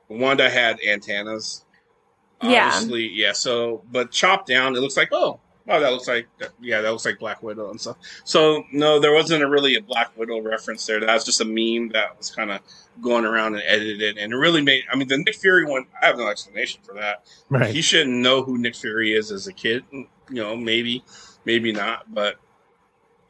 Wanda 0.10 0.50
had 0.50 0.80
antennas. 0.86 1.64
Yeah. 2.44 2.72
Obviously, 2.74 3.08
yeah. 3.14 3.34
So, 3.34 3.84
but 3.92 4.10
chopped 4.12 4.48
down, 4.48 4.76
it 4.76 4.80
looks 4.80 4.98
like 4.98 5.10
oh, 5.12 5.40
wow, 5.66 5.80
that 5.80 5.92
looks 5.92 6.08
like 6.08 6.28
yeah, 6.62 6.82
that 6.82 6.90
looks 6.90 7.06
like 7.06 7.20
Black 7.20 7.42
Widow 7.44 7.70
and 7.70 7.80
stuff. 7.80 7.98
So 8.24 8.64
no, 8.72 9.00
there 9.00 9.14
wasn't 9.14 9.44
a 9.44 9.50
really 9.50 9.76
a 9.76 9.82
Black 9.82 10.18
Widow 10.18 10.42
reference 10.42 10.86
there. 10.86 11.00
That 11.00 11.14
was 11.14 11.26
just 11.26 11.42
a 11.42 11.46
meme 11.46 11.90
that 11.90 12.18
was 12.18 12.30
kind 12.30 12.52
of 12.52 12.60
going 13.02 13.26
around 13.26 13.56
and 13.56 13.64
edited, 13.66 14.18
and 14.18 14.34
it 14.34 14.36
really 14.36 14.62
made. 14.62 14.84
I 14.92 14.96
mean, 14.96 15.08
the 15.08 15.18
Nick 15.18 15.36
Fury 15.36 15.66
one, 15.66 15.86
I 16.02 16.08
have 16.08 16.18
no 16.18 16.28
explanation 16.28 16.82
for 16.84 16.94
that. 16.96 17.26
Right. 17.50 17.74
He 17.74 17.82
shouldn't 17.82 18.16
know 18.16 18.44
who 18.44 18.58
Nick 18.58 18.76
Fury 18.76 19.14
is 19.14 19.32
as 19.32 19.48
a 19.48 19.54
kid. 19.54 19.84
You 19.92 20.08
know, 20.30 20.56
maybe, 20.56 21.04
maybe 21.46 21.72
not. 21.72 22.14
But 22.14 22.38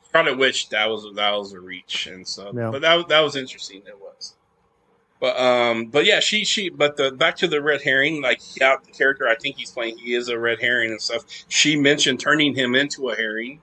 Scarlet 0.03 0.37
Witch, 0.37 0.69
that 0.69 0.89
was 0.89 1.05
that 1.15 1.31
was 1.31 1.53
a 1.53 1.59
reach, 1.59 2.07
and 2.07 2.27
so. 2.27 2.51
Yeah. 2.55 2.71
But 2.71 2.81
that 2.81 3.07
that 3.09 3.19
was 3.21 3.35
interesting. 3.35 3.83
It 3.85 3.99
was. 3.99 4.35
But 5.21 5.39
um, 5.39 5.85
but 5.85 6.03
yeah, 6.05 6.19
she 6.19 6.43
she. 6.43 6.69
But 6.69 6.97
the 6.97 7.11
back 7.11 7.37
to 7.37 7.47
the 7.47 7.61
red 7.61 7.81
herring, 7.83 8.21
like 8.23 8.41
yeah, 8.59 8.75
the 8.83 8.91
character 8.91 9.27
I 9.27 9.35
think 9.35 9.55
he's 9.57 9.71
playing, 9.71 9.99
he 9.99 10.15
is 10.15 10.27
a 10.29 10.37
red 10.39 10.59
herring 10.59 10.89
and 10.89 11.01
stuff. 11.01 11.23
She 11.47 11.77
mentioned 11.79 12.19
turning 12.19 12.55
him 12.55 12.73
into 12.75 13.09
a 13.09 13.15
herring. 13.15 13.61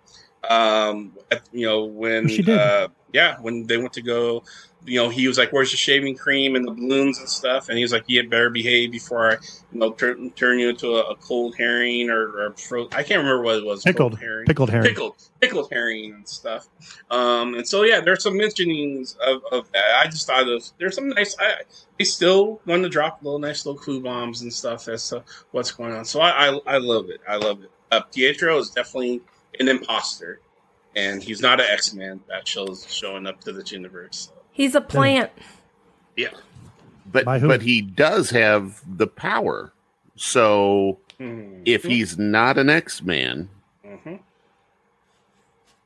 Um, 0.48 1.14
at- 1.32 1.42
you 1.52 1.66
know 1.66 1.84
when 1.84 2.28
She 2.28 2.42
did. 2.42 2.56
uh, 2.56 2.88
yeah, 3.12 3.38
when 3.40 3.66
they 3.66 3.76
went 3.76 3.92
to 3.94 4.02
go 4.02 4.44
you 4.86 4.98
know, 4.98 5.08
he 5.08 5.28
was 5.28 5.36
like, 5.36 5.52
"Where's 5.52 5.70
the 5.70 5.76
shaving 5.76 6.16
cream 6.16 6.56
and 6.56 6.66
the 6.66 6.70
balloons 6.70 7.18
and 7.18 7.28
stuff?" 7.28 7.68
And 7.68 7.76
he 7.76 7.84
was 7.84 7.92
like, 7.92 8.04
"You 8.06 8.18
had 8.18 8.30
better 8.30 8.48
behave 8.48 8.90
before 8.92 9.32
I, 9.32 9.32
you 9.72 9.78
know, 9.80 9.92
turn 9.92 10.30
turn 10.30 10.58
you 10.58 10.70
into 10.70 10.94
a, 10.96 11.10
a 11.10 11.16
cold 11.16 11.56
herring 11.56 12.08
or, 12.10 12.28
or 12.46 12.54
fro- 12.56 12.88
I 12.92 13.02
can't 13.02 13.18
remember 13.18 13.42
what 13.42 13.56
it 13.56 13.64
was. 13.64 13.82
Pickled. 13.82 14.18
herring, 14.18 14.46
Pickled 14.46 14.70
herring. 14.70 14.86
pickled, 14.88 15.16
pickled 15.40 15.68
herring 15.70 16.12
and 16.14 16.28
stuff." 16.28 16.68
Um, 17.10 17.54
and 17.54 17.66
so 17.68 17.82
yeah, 17.82 18.00
there's 18.00 18.22
some 18.22 18.34
mentionings 18.34 19.16
of, 19.18 19.42
of 19.52 19.70
that. 19.72 19.84
I 20.00 20.06
just 20.06 20.26
thought 20.26 20.48
of 20.48 20.64
there's 20.78 20.94
some 20.94 21.08
nice. 21.10 21.36
I, 21.38 21.54
they 21.98 22.04
still 22.04 22.60
want 22.64 22.82
to 22.84 22.88
drop 22.88 23.20
little 23.22 23.38
nice 23.40 23.66
little 23.66 23.80
clue 23.80 24.00
bombs 24.00 24.42
and 24.42 24.52
stuff 24.52 24.88
as 24.88 25.08
to 25.10 25.22
what's 25.50 25.72
going 25.72 25.92
on. 25.92 26.04
So 26.04 26.20
I 26.20 26.48
I, 26.50 26.60
I 26.66 26.78
love 26.78 27.10
it. 27.10 27.20
I 27.28 27.36
love 27.36 27.62
it. 27.62 27.70
uh, 27.90 28.00
Pietro 28.14 28.56
is 28.58 28.70
definitely 28.70 29.20
an 29.60 29.68
imposter, 29.68 30.40
and 30.96 31.22
he's 31.22 31.42
not 31.42 31.60
an 31.60 31.66
X 31.68 31.92
Man 31.92 32.20
that 32.28 32.46
shows 32.48 32.86
showing 32.90 33.26
up 33.26 33.40
to 33.42 33.52
this 33.52 33.72
universe. 33.72 34.30
He's 34.58 34.74
a 34.74 34.80
plant. 34.82 35.30
Yeah. 36.16 36.28
But 37.10 37.24
but 37.24 37.62
he 37.62 37.80
does 37.80 38.28
have 38.30 38.82
the 38.86 39.06
power. 39.06 39.72
So 40.16 40.98
Mhm. 41.18 41.62
if 41.64 41.84
he's 41.84 42.18
not 42.18 42.58
an 42.58 42.68
X 42.68 43.02
Man, 43.02 43.48
Mhm. 43.86 44.18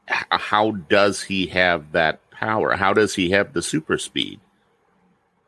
h- 0.09 0.17
how 0.31 0.71
does 0.73 1.23
he 1.25 1.47
have 1.49 1.93
that 1.93 2.19
power? 2.31 2.77
How 2.77 2.93
does 2.93 3.15
he 3.15 3.31
have 3.31 3.53
the 3.53 3.63
super 3.63 3.99
speed? 3.99 4.41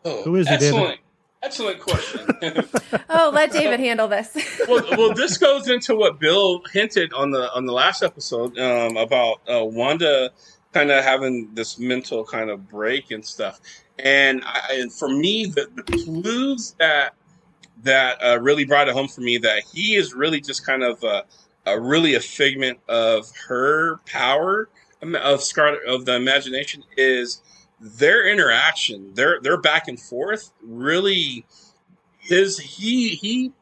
Oh, 0.05 0.23
Who 0.25 0.37
is 0.37 0.49
he, 0.49 0.57
David? 0.59 0.67
excellent, 0.75 1.01
excellent 1.43 1.81
question. 1.81 2.29
Oh, 3.09 3.31
let 3.33 3.51
David 3.53 3.81
handle 3.81 4.07
this. 4.09 4.37
well, 4.69 4.85
well, 4.93 5.15
this 5.15 5.39
goes 5.39 5.69
into 5.69 5.95
what 5.97 6.19
Bill 6.21 6.63
hinted 6.73 7.13
on 7.15 7.31
the 7.31 7.51
on 7.55 7.65
the 7.67 7.73
last 7.73 8.03
episode 8.03 8.59
um, 8.59 8.97
about 8.97 9.41
uh, 9.49 9.65
Wanda 9.65 10.31
kind 10.75 10.91
of 10.91 11.03
having 11.05 11.55
this 11.55 11.79
mental 11.79 12.25
kind 12.25 12.51
of 12.51 12.69
break 12.69 13.13
and 13.13 13.25
stuff. 13.25 13.61
And, 13.99 14.43
I, 14.45 14.75
and 14.81 14.93
for 14.93 15.09
me, 15.09 15.47
the, 15.47 15.69
the 15.75 15.83
clues 16.05 16.75
that 16.79 17.15
that 17.83 18.19
uh, 18.25 18.39
really 18.41 18.65
brought 18.65 18.89
it 18.89 18.95
home 18.95 19.09
for 19.09 19.21
me 19.21 19.37
that 19.39 19.63
he 19.73 19.95
is 19.95 20.15
really 20.15 20.41
just 20.41 20.65
kind 20.65 20.83
of 20.83 21.03
a, 21.03 21.25
a 21.67 21.79
really 21.79 22.15
a 22.15 22.21
figment 22.21 22.79
of 22.89 23.31
her 23.49 23.99
power 24.07 24.69
um, 25.03 25.15
of 25.17 25.43
Scarlet 25.43 25.81
of 25.87 26.05
the 26.05 26.15
imagination 26.15 26.83
is 26.97 27.43
their 27.81 28.27
interaction, 28.27 29.13
their 29.15 29.41
their 29.41 29.61
back 29.61 29.89
and 29.89 30.01
forth 30.01 30.53
really 30.63 31.45
his 32.19 32.59
he 32.59 33.11
he 33.11 33.53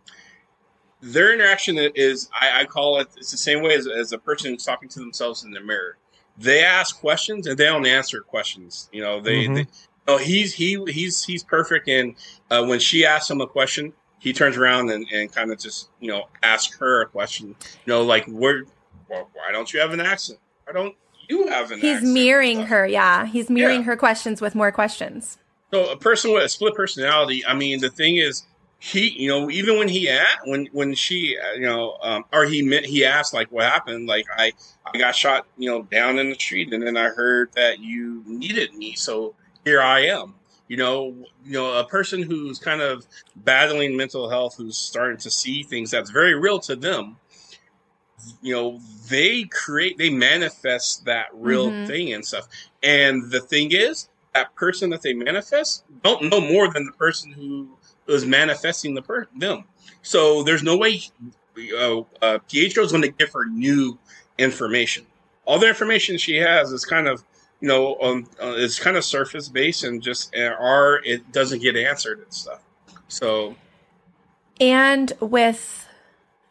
their 1.01 1.35
interaction 1.35 1.79
is 1.79 2.29
I, 2.33 2.61
I 2.61 2.65
call 2.65 3.01
it 3.01 3.09
it's 3.17 3.33
the 3.33 3.37
same 3.37 3.63
way 3.63 3.75
as, 3.75 3.89
as 3.89 4.13
a 4.13 4.19
person 4.19 4.57
talking 4.57 4.89
to 4.91 5.01
themselves 5.01 5.43
in 5.43 5.51
the 5.51 5.61
mirror 5.61 5.97
they 6.39 6.63
ask 6.65 6.99
questions 7.01 7.47
and 7.47 7.57
they 7.59 7.65
don't 7.67 7.87
answer 7.87 8.21
questions 8.21 8.89
you 8.93 9.03
know 9.03 9.21
they, 9.21 9.47
Mhm. 9.47 9.55
they 9.55 9.67
no 10.09 10.17
he's 10.19 10.55
he 10.55 10.83
he's 10.89 11.23
he's 11.25 11.45
perfect 11.45 11.89
and 11.89 12.15
uh, 12.51 12.65
when 12.65 12.79
she 12.81 13.05
asks 13.05 13.31
him 13.31 13.41
a 13.41 13.47
question 13.47 13.93
he 14.19 14.33
turns 14.33 14.57
around 14.57 14.91
and, 14.91 15.07
and 15.13 15.33
kind 15.33 15.51
of 15.53 15.59
just 15.59 15.89
you 16.01 16.09
know 16.09 16.25
asks 16.43 16.77
her 16.79 17.03
a 17.03 17.07
question 17.07 17.49
you 17.49 17.55
know 17.87 18.03
like 18.03 18.25
where 18.27 18.65
well, 19.09 19.29
why 19.35 19.53
don't 19.53 19.73
you 19.73 19.81
have 19.81 19.93
an 19.93 20.01
accent 20.01 20.39
why 20.65 20.73
don't 20.73 20.95
you 21.29 21.47
have 21.47 21.67
an 21.71 21.79
accent? 21.79 21.81
He's 21.83 21.97
accent? 21.99 22.13
mirroring 22.15 22.63
her. 22.63 22.87
Yeah. 22.87 23.27
He's 23.27 23.49
mirroring 23.49 23.81
Yeah. 23.81 23.87
her 23.87 23.97
questions 23.97 24.41
with 24.41 24.55
more 24.57 24.73
questions. 24.73 25.39
So 25.73 25.91
a 25.93 25.97
person 25.97 26.33
with 26.33 26.43
a 26.43 26.49
split 26.49 26.75
personality. 26.75 27.47
I 27.47 27.55
mean, 27.55 27.81
the 27.81 27.91
thing 27.91 28.17
is, 28.17 28.43
he, 28.83 29.11
you 29.11 29.29
know, 29.29 29.49
even 29.49 29.79
when 29.79 29.87
he 29.87 30.09
at 30.09 30.41
when 30.45 30.67
when 30.73 30.93
she, 30.95 31.39
uh, 31.39 31.53
you 31.53 31.61
know, 31.61 31.97
um, 32.03 32.25
or 32.33 32.47
he 32.47 32.63
met, 32.63 32.85
he 32.85 33.05
asked 33.05 33.33
like, 33.33 33.53
what 33.53 33.63
happened? 33.65 34.09
Like, 34.09 34.27
I 34.37 34.53
I 34.93 34.99
got 34.99 35.15
shot, 35.15 35.47
you 35.57 35.71
know, 35.71 35.83
down 35.83 36.19
in 36.19 36.31
the 36.31 36.35
street, 36.35 36.73
and 36.73 36.85
then 36.85 36.97
I 36.97 37.11
heard 37.11 37.53
that 37.55 37.79
you 37.79 38.25
needed 38.27 38.75
me, 38.75 38.95
so 38.95 39.37
here 39.65 39.81
I 39.81 40.07
am. 40.07 40.35
You 40.67 40.79
know, 40.79 41.15
you 41.45 41.53
know, 41.53 41.79
a 41.79 41.85
person 41.87 42.23
who's 42.23 42.59
kind 42.59 42.81
of 42.81 43.07
battling 43.37 43.97
mental 43.97 44.29
health, 44.29 44.57
who's 44.57 44.79
starting 44.79 45.19
to 45.19 45.31
see 45.31 45.63
things 45.63 45.93
that's 45.93 46.11
very 46.11 46.35
real 46.35 46.59
to 46.61 46.75
them. 46.75 47.19
You 48.41 48.55
know, 48.55 48.81
they 49.09 49.45
create, 49.45 49.97
they 49.97 50.11
manifest 50.11 51.05
that 51.05 51.27
real 51.33 51.71
Mhm. 51.71 51.87
thing 51.87 52.13
and 52.13 52.25
stuff. 52.25 52.49
And 52.83 53.31
the 53.31 53.41
thing 53.41 53.71
is, 53.71 54.09
that 54.35 54.55
person 54.57 54.91
that 54.91 55.03
they 55.03 55.15
manifest 55.15 55.85
don't 56.03 56.31
know 56.31 56.41
more 56.41 56.69
than 56.73 56.85
the 56.87 56.93
person 56.93 57.31
who 57.31 57.77
is 58.09 58.25
manifesting 58.25 58.95
the 58.95 59.03
per- 59.03 59.29
them. 59.37 59.65
So 60.03 60.43
there's 60.43 60.63
no 60.63 60.77
way 60.77 61.01
uh, 61.77 62.01
uh, 62.21 62.39
Pietro 62.51 62.83
is 62.83 62.91
going 62.93 63.03
to 63.03 63.11
give 63.11 63.33
her 63.33 63.45
new 63.47 63.99
information. 64.39 65.07
All 65.45 65.59
the 65.59 65.69
information 65.69 66.19
she 66.19 66.37
has 66.37 66.73
is 66.73 66.85
kind 66.85 67.07
of 67.09 67.25
you 67.61 67.69
know 67.69 67.99
um, 68.01 68.27
uh, 68.43 68.55
it's 68.57 68.79
kind 68.79 68.97
of 68.97 69.05
surface 69.05 69.49
based 69.49 69.85
and 69.85 70.03
just 70.03 70.35
uh, 70.35 70.57
or 70.59 71.01
it 71.05 71.31
doesn't 71.33 71.61
get 71.61 71.77
answered 71.77 72.21
and 72.21 72.33
stuff. 72.33 72.61
So 73.09 73.57
And 74.61 75.13
with 75.21 75.89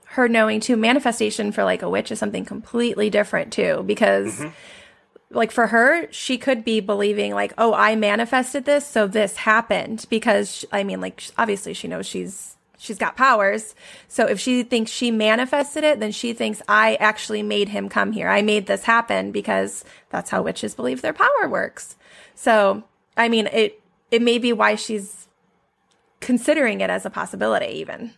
her 0.05 0.27
knowing 0.27 0.59
too, 0.59 0.75
manifestation 0.75 1.51
for 1.51 1.63
like 1.63 1.81
a 1.81 1.89
witch 1.89 2.11
is 2.11 2.19
something 2.19 2.45
completely 2.45 3.09
different 3.09 3.53
too, 3.53 3.83
because 3.85 4.39
Mhm. 4.39 4.51
Like 5.31 5.51
for 5.51 5.67
her, 5.67 6.11
she 6.11 6.37
could 6.37 6.63
be 6.63 6.79
believing 6.79 7.33
like, 7.33 7.53
oh, 7.57 7.73
I 7.73 7.95
manifested 7.95 8.65
this, 8.65 8.85
so 8.85 9.07
this 9.07 9.37
happened. 9.37 10.05
Because 10.09 10.65
I 10.71 10.83
mean, 10.83 11.01
like 11.01 11.23
obviously 11.37 11.73
she 11.73 11.87
knows 11.87 12.05
she's 12.05 12.57
she's 12.77 12.97
got 12.97 13.15
powers. 13.15 13.75
So 14.07 14.25
if 14.25 14.39
she 14.39 14.63
thinks 14.63 14.91
she 14.91 15.11
manifested 15.11 15.83
it, 15.83 15.99
then 15.99 16.11
she 16.11 16.33
thinks 16.33 16.61
I 16.67 16.95
actually 16.95 17.43
made 17.43 17.69
him 17.69 17.89
come 17.89 18.11
here. 18.11 18.27
I 18.27 18.41
made 18.41 18.67
this 18.67 18.83
happen 18.83 19.31
because 19.31 19.85
that's 20.09 20.29
how 20.29 20.41
witches 20.41 20.75
believe 20.75 21.01
their 21.01 21.13
power 21.13 21.47
works. 21.47 21.95
So 22.35 22.83
I 23.15 23.29
mean, 23.29 23.47
it 23.47 23.81
it 24.09 24.21
may 24.21 24.37
be 24.37 24.53
why 24.53 24.75
she's 24.75 25.27
considering 26.19 26.81
it 26.81 26.89
as 26.89 27.05
a 27.05 27.09
possibility, 27.09 27.73
even. 27.79 28.13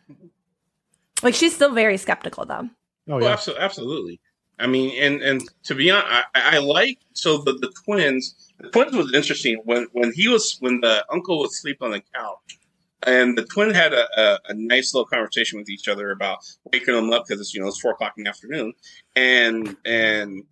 Like 1.21 1.35
she's 1.35 1.55
still 1.55 1.73
very 1.73 1.97
skeptical 1.97 2.45
though. 2.45 2.69
Oh 3.09 3.19
yeah. 3.19 3.29
absolutely, 3.29 3.63
absolutely. 3.63 4.19
I 4.59 4.67
mean, 4.67 4.93
and 5.01 5.21
and 5.21 5.41
to 5.63 5.75
be 5.75 5.89
honest, 5.91 6.07
I, 6.11 6.55
I 6.55 6.57
like 6.59 6.99
so 7.13 7.37
the 7.39 7.53
the 7.53 7.71
twins. 7.85 8.35
The 8.59 8.69
twins 8.69 8.95
was 8.95 9.13
interesting 9.13 9.61
when 9.65 9.87
when 9.93 10.13
he 10.13 10.27
was 10.27 10.57
when 10.59 10.81
the 10.81 11.05
uncle 11.11 11.39
was 11.39 11.51
asleep 11.51 11.77
on 11.81 11.91
the 11.91 12.01
couch, 12.15 12.59
and 13.05 13.37
the 13.37 13.43
twin 13.45 13.71
had 13.73 13.93
a, 13.93 14.05
a, 14.19 14.39
a 14.49 14.53
nice 14.53 14.93
little 14.93 15.07
conversation 15.07 15.57
with 15.59 15.69
each 15.69 15.87
other 15.87 16.11
about 16.11 16.37
waking 16.71 16.93
them 16.93 17.11
up 17.11 17.25
because 17.27 17.41
it's 17.41 17.53
you 17.53 17.61
know 17.61 17.67
it's 17.67 17.79
four 17.79 17.91
o'clock 17.91 18.13
in 18.17 18.23
the 18.25 18.29
afternoon, 18.29 18.73
and 19.15 19.75
and 19.85 20.43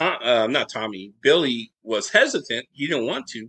uh, 0.00 0.46
not 0.48 0.68
Tommy 0.68 1.12
Billy 1.20 1.72
was 1.82 2.10
hesitant. 2.10 2.66
He 2.72 2.86
didn't 2.86 3.06
want 3.06 3.26
to. 3.28 3.48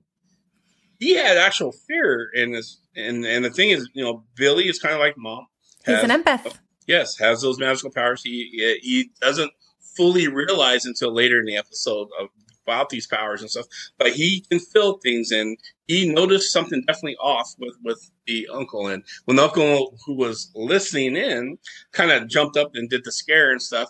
He 1.00 1.16
had 1.16 1.38
actual 1.38 1.72
fear 1.72 2.30
in 2.34 2.52
this, 2.54 2.80
and 2.96 3.26
and 3.26 3.46
the 3.46 3.50
thing 3.52 3.70
is, 3.70 3.90
you 3.94 4.04
know, 4.04 4.24
Billy 4.36 4.68
is 4.68 4.80
kind 4.80 4.94
of 4.96 5.00
like 5.00 5.16
mom. 5.18 5.46
He's 5.86 5.98
an 5.98 6.10
empath. 6.10 6.58
yes, 6.88 7.18
has 7.20 7.42
those 7.42 7.60
magical 7.60 7.92
powers. 7.92 8.24
He- 8.24 8.80
he 8.82 9.12
doesn't 9.22 9.52
fully 9.96 10.28
realize 10.28 10.86
until 10.86 11.14
later 11.14 11.40
in 11.40 11.46
the 11.46 11.58
episode 11.58 12.10
of, 12.20 12.30
about 12.66 12.90
these 12.90 13.06
powers 13.06 13.42
and 13.42 13.50
stuff, 13.50 13.68
but 13.98 14.14
he 14.14 14.44
can 14.50 14.60
feel 14.60 14.98
things, 14.98 15.32
and 15.32 15.58
he 15.88 16.12
noticed 16.12 16.52
something 16.52 16.84
definitely 16.88 17.18
off 17.18 17.54
with 17.60 17.76
with 17.84 18.10
the 18.26 18.48
uncle. 18.52 18.88
And 18.88 19.04
when 19.26 19.38
the 19.38 19.44
uncle 19.44 19.98
who 20.06 20.16
was 20.16 20.52
listening 20.56 21.16
in 21.16 21.58
kind 21.92 22.12
of 22.12 22.28
jumped 22.28 22.58
up 22.58 22.72
and 22.74 22.90
did 22.90 23.04
the 23.04 23.12
scare 23.12 23.52
and 23.52 23.62
stuff. 23.62 23.90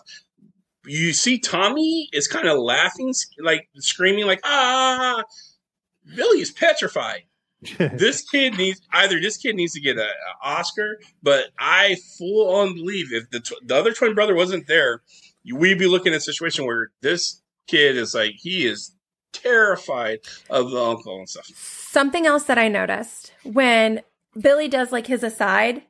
You 0.88 1.12
see, 1.14 1.40
Tommy 1.40 2.08
is 2.12 2.28
kind 2.28 2.46
of 2.46 2.58
laughing, 2.60 3.12
like 3.40 3.68
screaming, 3.76 4.26
like 4.26 4.40
"ah!" 4.44 5.24
Billy 6.14 6.40
is 6.40 6.52
petrified 6.52 7.22
this 7.78 8.22
kid 8.22 8.56
needs 8.56 8.80
either 8.92 9.18
this 9.20 9.36
kid 9.38 9.56
needs 9.56 9.72
to 9.72 9.80
get 9.80 9.96
an 9.96 10.08
Oscar, 10.42 10.98
but 11.22 11.46
I 11.58 11.96
full 12.18 12.54
on 12.54 12.74
believe 12.74 13.12
if 13.12 13.30
the 13.30 13.40
tw- 13.40 13.66
the 13.66 13.74
other 13.74 13.92
twin 13.92 14.14
brother 14.14 14.34
wasn't 14.34 14.66
there, 14.66 15.02
we'd 15.54 15.78
be 15.78 15.86
looking 15.86 16.12
at 16.12 16.18
a 16.18 16.20
situation 16.20 16.66
where 16.66 16.90
this 17.02 17.40
kid 17.68 17.96
is 17.96 18.14
like 18.14 18.32
he 18.36 18.66
is 18.66 18.94
terrified 19.32 20.20
of 20.50 20.70
the 20.70 20.82
uncle 20.82 21.18
and 21.18 21.28
stuff. 21.28 21.46
Something 21.54 22.26
else 22.26 22.44
that 22.44 22.58
I 22.58 22.68
noticed 22.68 23.32
when 23.44 24.02
Billy 24.38 24.68
does 24.68 24.92
like 24.92 25.06
his 25.06 25.22
aside, 25.22 25.82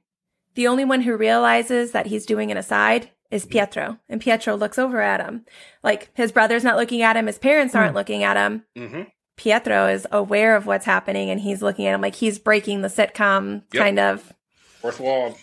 the 0.55 0.67
only 0.67 0.85
one 0.85 1.03
who 1.03 1.17
realizes 1.17 1.93
that 1.93 2.07
he's 2.07 2.27
doing 2.27 2.51
an 2.51 2.57
aside 2.57 3.11
is 3.31 3.45
Pietro. 3.47 3.99
And 4.09 4.21
Pietro 4.21 4.57
looks 4.57 4.79
over 4.79 5.01
at 5.01 5.21
him. 5.21 5.45
Like 5.83 6.11
his 6.15 6.33
brother's 6.33 6.65
not 6.65 6.77
looking 6.77 7.03
at 7.03 7.17
him, 7.17 7.27
his 7.27 7.39
parents 7.39 7.75
aren't 7.75 7.91
Hmm. 7.91 7.97
looking 7.97 8.23
at 8.25 8.37
him. 8.37 8.65
hmm 8.77 9.03
Pietro 9.37 9.87
is 9.89 10.07
aware 10.11 10.57
of 10.57 10.65
what's 10.65 10.87
happening 10.87 11.29
and 11.29 11.39
he's 11.41 11.61
looking 11.61 11.87
at 11.87 11.95
him 11.95 12.01
like 12.01 12.15
he's 12.15 12.39
breaking 12.39 12.81
the 12.81 12.89
sitcom 12.89 13.65
Yep. 13.73 13.83
kind 13.83 13.99
of. 13.99 14.33
Fourth 14.81 14.99
wall, 15.01 15.37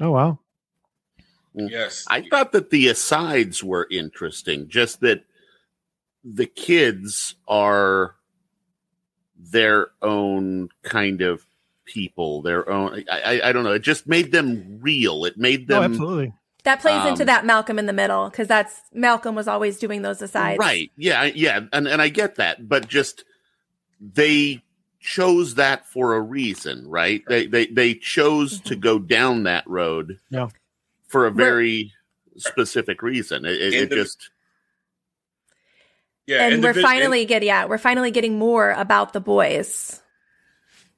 Oh 0.00 0.10
wow. 0.12 0.38
Yes. 1.54 2.04
I 2.08 2.22
thought 2.22 2.52
that 2.52 2.70
the 2.70 2.88
asides 2.88 3.62
were 3.62 3.86
interesting, 3.90 4.68
just 4.68 5.00
that 5.00 5.24
the 6.24 6.46
kids 6.46 7.34
are 7.48 8.16
their 9.38 9.88
own 10.02 10.68
kind 10.82 11.20
of 11.20 11.44
people, 11.84 12.42
their 12.42 12.68
own. 12.68 13.04
I, 13.10 13.20
I, 13.42 13.48
I 13.48 13.52
don't 13.52 13.64
know. 13.64 13.72
It 13.72 13.82
just 13.82 14.06
made 14.06 14.32
them 14.32 14.78
real. 14.80 15.24
It 15.24 15.36
made 15.36 15.70
Oh, 15.70 15.80
them 15.80 15.92
absolutely. 15.92 16.32
That 16.64 16.80
plays 16.80 17.02
Um, 17.02 17.08
into 17.08 17.26
that 17.26 17.44
Malcolm 17.44 17.78
in 17.78 17.84
the 17.86 17.92
middle 17.92 18.30
because 18.30 18.48
that's 18.48 18.80
Malcolm 18.92 19.34
was 19.34 19.46
always 19.48 19.78
doing 19.78 20.00
those 20.00 20.22
asides. 20.22 20.58
right. 20.58 20.90
Yeah, 20.96 21.24
yeah, 21.24 21.60
and 21.74 21.86
and 21.86 22.00
I 22.00 22.08
get 22.08 22.36
that, 22.36 22.66
but 22.66 22.88
just 22.88 23.24
they 24.00 24.62
chose 24.98 25.56
that 25.56 25.86
for 25.86 26.14
a 26.14 26.20
reason, 26.22 26.88
right? 26.88 27.22
They 27.28 27.46
they 27.46 27.66
they 27.66 27.94
chose 27.94 28.60
to 28.60 28.76
go 28.76 28.98
down 28.98 29.42
that 29.42 29.66
road, 29.66 30.18
Yeah. 30.30 30.48
For 31.14 31.28
a 31.28 31.30
We're- 31.30 31.44
very 31.48 31.92
specific 32.38 33.00
reason. 33.00 33.44
It, 33.44 33.52
it, 33.52 33.74
it 33.74 33.90
the- 33.90 33.94
just 33.94 34.30
Yeah, 36.26 36.48
and 36.48 36.60
we're 36.60 36.72
individ- 36.72 36.82
finally 36.82 37.24
getting 37.24 37.46
yeah, 37.46 37.66
we're 37.66 37.78
finally 37.78 38.10
getting 38.10 38.36
more 38.36 38.72
about 38.72 39.12
the 39.12 39.20
boys. 39.20 40.00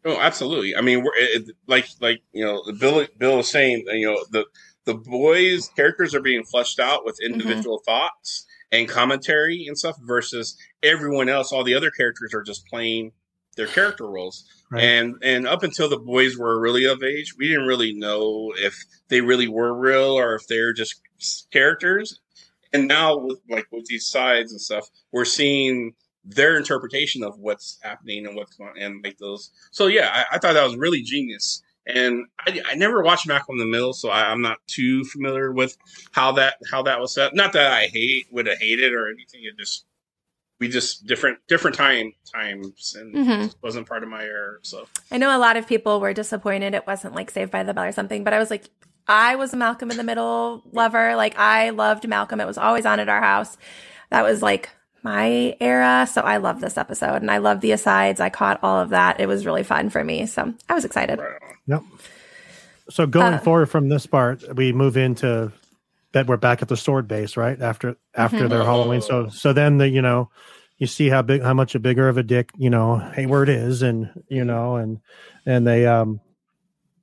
Oh, 0.06 0.18
absolutely. 0.18 0.74
I 0.74 0.80
mean, 0.80 1.04
we're 1.04 1.14
it, 1.16 1.48
it- 1.48 1.56
like 1.66 1.86
like 2.00 2.22
you 2.32 2.46
know, 2.46 2.62
Bill 2.80 3.06
Bill 3.18 3.36
was 3.36 3.50
saying, 3.50 3.84
you 3.88 4.06
know, 4.10 4.24
the 4.30 4.46
the 4.86 4.94
boys' 4.94 5.68
characters 5.76 6.14
are 6.14 6.22
being 6.22 6.44
fleshed 6.44 6.80
out 6.80 7.04
with 7.04 7.18
mm-hmm. 7.22 7.34
individual 7.34 7.82
thoughts 7.84 8.46
and 8.72 8.88
commentary 8.88 9.66
and 9.66 9.76
stuff 9.76 9.96
versus 10.00 10.56
everyone 10.82 11.28
else. 11.28 11.52
All 11.52 11.62
the 11.62 11.74
other 11.74 11.90
characters 11.90 12.32
are 12.32 12.42
just 12.42 12.66
playing 12.68 13.12
their 13.56 13.66
character 13.66 14.06
roles. 14.06 14.44
Right. 14.70 14.82
And 14.82 15.16
and 15.22 15.46
up 15.46 15.62
until 15.62 15.88
the 15.88 15.98
boys 15.98 16.36
were 16.36 16.60
really 16.60 16.84
of 16.84 17.02
age, 17.02 17.34
we 17.36 17.48
didn't 17.48 17.66
really 17.66 17.92
know 17.92 18.52
if 18.56 18.76
they 19.08 19.20
really 19.20 19.48
were 19.48 19.74
real 19.74 20.18
or 20.18 20.34
if 20.34 20.46
they're 20.48 20.72
just 20.72 21.00
characters. 21.52 22.20
And 22.72 22.88
now 22.88 23.16
with 23.16 23.38
like 23.48 23.66
with 23.72 23.86
these 23.86 24.06
sides 24.06 24.52
and 24.52 24.60
stuff, 24.60 24.88
we're 25.12 25.24
seeing 25.24 25.94
their 26.24 26.56
interpretation 26.56 27.22
of 27.22 27.38
what's 27.38 27.78
happening 27.82 28.26
and 28.26 28.34
what's 28.34 28.56
going 28.56 28.72
and 28.78 29.02
like 29.04 29.16
those. 29.18 29.50
So 29.70 29.86
yeah, 29.86 30.10
I, 30.12 30.36
I 30.36 30.38
thought 30.38 30.54
that 30.54 30.64
was 30.64 30.76
really 30.76 31.02
genius. 31.02 31.62
And 31.86 32.26
I, 32.40 32.60
I 32.68 32.74
never 32.74 33.00
watched 33.00 33.28
Malcolm 33.28 33.54
in 33.54 33.58
the 33.58 33.70
Middle, 33.70 33.92
so 33.92 34.08
I, 34.08 34.32
I'm 34.32 34.42
not 34.42 34.58
too 34.66 35.04
familiar 35.04 35.52
with 35.52 35.76
how 36.10 36.32
that 36.32 36.56
how 36.70 36.82
that 36.82 36.98
was 36.98 37.14
set. 37.14 37.34
Not 37.34 37.52
that 37.52 37.72
I 37.72 37.86
hate 37.86 38.26
would 38.32 38.46
have 38.48 38.58
hated 38.58 38.92
or 38.92 39.06
anything. 39.06 39.42
It 39.44 39.56
just 39.56 39.84
we 40.58 40.68
just 40.68 41.06
different 41.06 41.38
different 41.48 41.76
time 41.76 42.12
times 42.32 42.96
and 42.98 43.14
Mhm. 43.14 43.44
it 43.46 43.54
wasn't 43.62 43.86
part 43.86 44.02
of 44.02 44.08
my 44.08 44.22
era. 44.22 44.58
So 44.62 44.86
I 45.10 45.18
know 45.18 45.36
a 45.36 45.38
lot 45.38 45.56
of 45.56 45.66
people 45.66 46.00
were 46.00 46.12
disappointed 46.14 46.74
it 46.74 46.86
wasn't 46.86 47.14
like 47.14 47.30
Saved 47.30 47.50
by 47.50 47.62
the 47.62 47.74
Bell 47.74 47.84
or 47.84 47.92
something, 47.92 48.24
but 48.24 48.32
I 48.32 48.38
was 48.38 48.50
like, 48.50 48.64
I 49.08 49.36
was 49.36 49.52
a 49.52 49.56
Malcolm 49.56 49.90
in 49.90 49.96
the 49.96 50.02
Middle 50.02 50.62
lover. 50.72 51.14
Like, 51.14 51.38
I 51.38 51.70
loved 51.70 52.08
Malcolm. 52.08 52.40
It 52.40 52.46
was 52.46 52.58
always 52.58 52.86
on 52.86 52.98
at 53.00 53.08
our 53.08 53.20
house. 53.20 53.56
That 54.10 54.22
was 54.24 54.42
like 54.42 54.70
my 55.02 55.56
era. 55.60 56.08
So 56.10 56.22
I 56.22 56.38
love 56.38 56.60
this 56.60 56.76
episode 56.76 57.22
and 57.22 57.30
I 57.30 57.38
love 57.38 57.60
the 57.60 57.70
asides. 57.72 58.18
I 58.20 58.30
caught 58.30 58.58
all 58.64 58.80
of 58.80 58.88
that. 58.90 59.20
It 59.20 59.26
was 59.26 59.46
really 59.46 59.62
fun 59.62 59.90
for 59.90 60.02
me. 60.02 60.26
So 60.26 60.52
I 60.68 60.74
was 60.74 60.84
excited. 60.84 61.20
right. 61.20 61.38
Yep. 61.68 61.82
So 62.90 63.06
going 63.06 63.34
Uh, 63.34 63.38
forward 63.38 63.66
from 63.66 63.88
this 63.88 64.06
part, 64.06 64.42
we 64.56 64.72
move 64.72 64.96
into 64.96 65.52
that 66.16 66.26
we're 66.26 66.38
back 66.38 66.62
at 66.62 66.68
the 66.68 66.78
sword 66.78 67.06
base, 67.06 67.36
right? 67.36 67.60
After 67.60 67.94
after 68.14 68.48
their 68.48 68.64
Halloween. 68.64 69.02
So 69.02 69.28
so 69.28 69.52
then 69.52 69.76
the 69.76 69.86
you 69.86 70.00
know 70.00 70.30
you 70.78 70.86
see 70.86 71.10
how 71.10 71.20
big 71.20 71.42
how 71.42 71.52
much 71.52 71.74
a 71.74 71.78
bigger 71.78 72.08
of 72.08 72.16
a 72.16 72.22
dick 72.22 72.50
you 72.56 72.70
know 72.70 72.96
Hayward 72.96 73.50
is, 73.50 73.82
and 73.82 74.10
you 74.28 74.42
know 74.42 74.76
and 74.76 75.00
and 75.44 75.66
they 75.66 75.84
um 75.86 76.20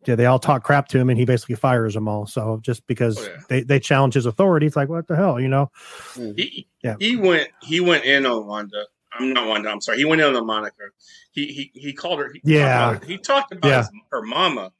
yeah 0.07 0.15
they 0.15 0.25
all 0.25 0.39
talk 0.39 0.63
crap 0.63 0.87
to 0.89 0.97
him, 0.99 1.11
and 1.11 1.19
he 1.19 1.25
basically 1.25 1.53
fires 1.55 1.93
them 1.93 2.07
all. 2.07 2.25
So 2.25 2.59
just 2.63 2.87
because 2.87 3.19
Oh, 3.19 3.23
yeah. 3.29 3.37
they 3.49 3.61
they 3.61 3.79
challenge 3.79 4.15
his 4.15 4.25
authority, 4.25 4.65
it's 4.65 4.75
like 4.75 4.89
what 4.89 5.07
the 5.07 5.15
hell, 5.15 5.39
you 5.39 5.47
know? 5.47 5.69
He 6.15 6.67
Yeah. 6.83 6.95
he 6.99 7.15
went 7.15 7.49
he 7.61 7.79
went 7.81 8.05
in 8.05 8.25
on 8.25 8.47
Wanda. 8.47 8.85
I'm 9.13 9.31
not 9.31 9.47
Wanda. 9.47 9.69
I'm 9.69 9.79
sorry. 9.79 9.99
He 9.99 10.05
went 10.05 10.21
in 10.21 10.35
on 10.35 10.43
Monica. 10.47 10.85
He 11.33 11.45
he 11.45 11.71
he 11.75 11.93
called 11.93 12.17
her. 12.17 12.31
He 12.33 12.41
Yeah. 12.43 12.65
Talked 12.65 12.95
about, 12.97 13.09
he 13.09 13.17
talked 13.19 13.51
about 13.51 13.67
Yeah. 13.69 13.77
his, 13.77 13.89
her 14.11 14.23
mama. 14.23 14.71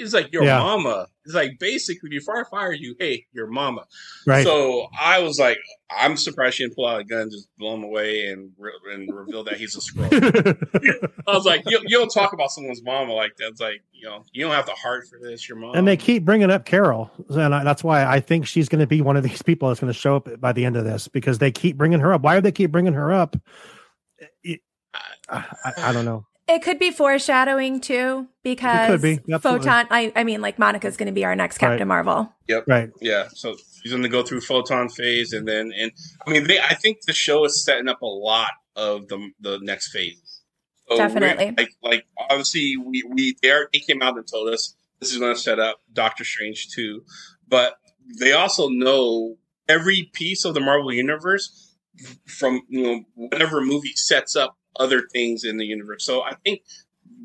He's 0.00 0.14
like 0.14 0.32
your 0.32 0.44
Yeah. 0.44 0.58
mama. 0.60 1.06
It's 1.24 1.34
like 1.34 1.58
basically 1.60 2.08
before 2.08 2.38
I 2.40 2.48
fire 2.48 2.72
you, 2.72 2.94
hey, 2.98 3.26
your 3.32 3.46
mama. 3.48 3.84
Right? 4.26 4.44
So 4.44 4.88
I 4.98 5.20
was 5.20 5.38
like, 5.38 5.58
I'm 5.90 6.16
surprised 6.16 6.56
she 6.56 6.64
didn't 6.64 6.74
pull 6.76 6.86
out 6.86 7.00
a 7.00 7.04
gun, 7.04 7.30
just 7.30 7.48
blow 7.58 7.74
him 7.74 7.82
away, 7.84 8.26
and 8.28 8.50
re- 8.58 8.72
and 8.94 9.12
reveal 9.14 9.44
that 9.44 9.54
he's 9.58 9.76
a 9.76 9.80
scroll. 9.82 10.08
I 10.12 11.32
was 11.34 11.44
like, 11.44 11.62
you, 11.66 11.80
you 11.86 11.98
don't 11.98 12.08
talk 12.12 12.32
about 12.32 12.50
someone's 12.50 12.82
mama 12.82 13.12
like 13.12 13.36
that. 13.36 13.48
It's 13.48 13.60
like, 13.60 13.82
you 13.92 14.06
know, 14.08 14.24
you 14.32 14.44
don't 14.44 14.54
have 14.54 14.66
the 14.66 14.72
heart 14.72 15.04
for 15.08 15.18
this. 15.22 15.48
Your 15.48 15.58
mom. 15.58 15.74
and 15.74 15.86
they 15.86 15.96
keep 15.96 16.24
bringing 16.24 16.50
up 16.50 16.64
Carol, 16.64 17.10
and 17.30 17.54
I, 17.54 17.62
that's 17.64 17.84
why 17.84 18.04
I 18.06 18.20
think 18.20 18.46
she's 18.46 18.68
going 18.68 18.80
to 18.80 18.86
be 18.86 19.00
one 19.02 19.16
of 19.16 19.22
these 19.22 19.42
people 19.42 19.68
that's 19.68 19.80
going 19.80 19.92
to 19.92 19.98
show 19.98 20.16
up 20.16 20.40
by 20.40 20.52
the 20.52 20.64
end 20.64 20.76
of 20.76 20.84
this 20.84 21.08
because 21.08 21.38
they 21.38 21.50
keep 21.50 21.76
bringing 21.76 22.00
her 22.00 22.12
up. 22.12 22.22
Why 22.22 22.36
do 22.36 22.40
they 22.40 22.52
keep 22.52 22.70
bringing 22.72 22.94
her 22.94 23.12
up? 23.12 23.36
It- 24.42 24.60
I, 25.28 25.44
I, 25.62 25.72
I 25.78 25.92
don't 25.92 26.06
know. 26.06 26.24
It 26.48 26.62
could 26.62 26.78
be 26.78 26.90
foreshadowing 26.90 27.80
too, 27.80 28.26
because 28.42 29.02
be. 29.02 29.18
Photon, 29.38 29.86
I, 29.90 30.12
I 30.16 30.24
mean, 30.24 30.40
like 30.40 30.58
Monica's 30.58 30.96
going 30.96 31.08
to 31.08 31.12
be 31.12 31.24
our 31.24 31.36
next 31.36 31.58
Captain 31.58 31.80
Right. 31.80 32.04
Marvel. 32.04 32.32
Yep. 32.48 32.64
Right? 32.66 32.90
Yeah, 33.02 33.28
so 33.34 33.54
she's 33.82 33.92
going 33.92 34.02
to 34.02 34.08
go 34.08 34.22
through 34.22 34.40
photon 34.40 34.88
phase, 34.88 35.34
and 35.34 35.46
then 35.46 35.72
and 35.76 35.92
I 36.26 36.30
mean, 36.30 36.46
they 36.46 36.58
I 36.58 36.74
think 36.74 37.02
the 37.06 37.12
show 37.12 37.44
is 37.44 37.62
setting 37.62 37.88
up 37.88 38.00
a 38.00 38.06
lot 38.06 38.50
of 38.76 39.08
the 39.08 39.30
the 39.40 39.58
next 39.60 39.92
phase. 39.92 40.42
So 40.88 40.96
Definitely. 40.96 41.54
like 41.58 41.70
like 41.82 42.06
obviously 42.30 42.76
we 42.78 43.02
we 43.02 43.36
they, 43.42 43.50
are, 43.50 43.68
they 43.72 43.80
came 43.80 44.00
out 44.00 44.16
and 44.16 44.26
told 44.26 44.48
us 44.48 44.74
this 45.00 45.12
is 45.12 45.18
going 45.18 45.34
to 45.34 45.40
set 45.40 45.58
up 45.58 45.82
Doctor 45.92 46.24
Strange 46.24 46.68
too, 46.70 47.04
but 47.46 47.74
they 48.18 48.32
also 48.32 48.68
know 48.68 49.36
every 49.68 50.10
piece 50.14 50.46
of 50.46 50.54
the 50.54 50.60
Marvel 50.60 50.92
universe 50.92 51.74
from 52.26 52.62
you 52.68 52.82
know 52.82 53.04
whatever 53.14 53.60
movie 53.60 53.92
sets 53.94 54.34
up 54.34 54.56
other 54.78 55.02
things 55.12 55.44
in 55.44 55.56
the 55.56 55.64
universe. 55.66 56.04
So 56.04 56.22
I 56.22 56.34
think 56.44 56.62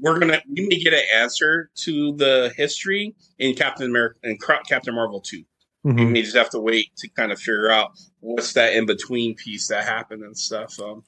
we're 0.02 0.20
gonna 0.20 0.42
we 0.50 0.68
may 0.68 0.80
get 0.80 0.94
an 0.94 1.04
answer 1.14 1.70
to 1.76 2.14
the 2.16 2.52
history 2.56 3.16
in 3.40 3.56
Captain 3.56 3.86
America 3.90 4.18
and 4.24 4.42
Captain 4.42 4.94
Marvel 4.96 5.22
two. 5.22 5.44
We 5.84 5.92
Mhm. 5.94 6.12
may 6.12 6.22
just 6.22 6.36
have 6.38 6.50
to 6.52 6.60
wait 6.60 6.96
to 6.98 7.10
kind 7.10 7.32
of 7.34 7.40
figure 7.40 7.70
out 7.70 7.92
what's 8.22 8.54
that 8.54 8.74
in 8.74 8.86
between 8.86 9.36
piece 9.36 9.68
that 9.68 9.84
happened 9.84 10.24
and 10.24 10.38
stuff. 10.38 10.80
Um, 10.80 11.04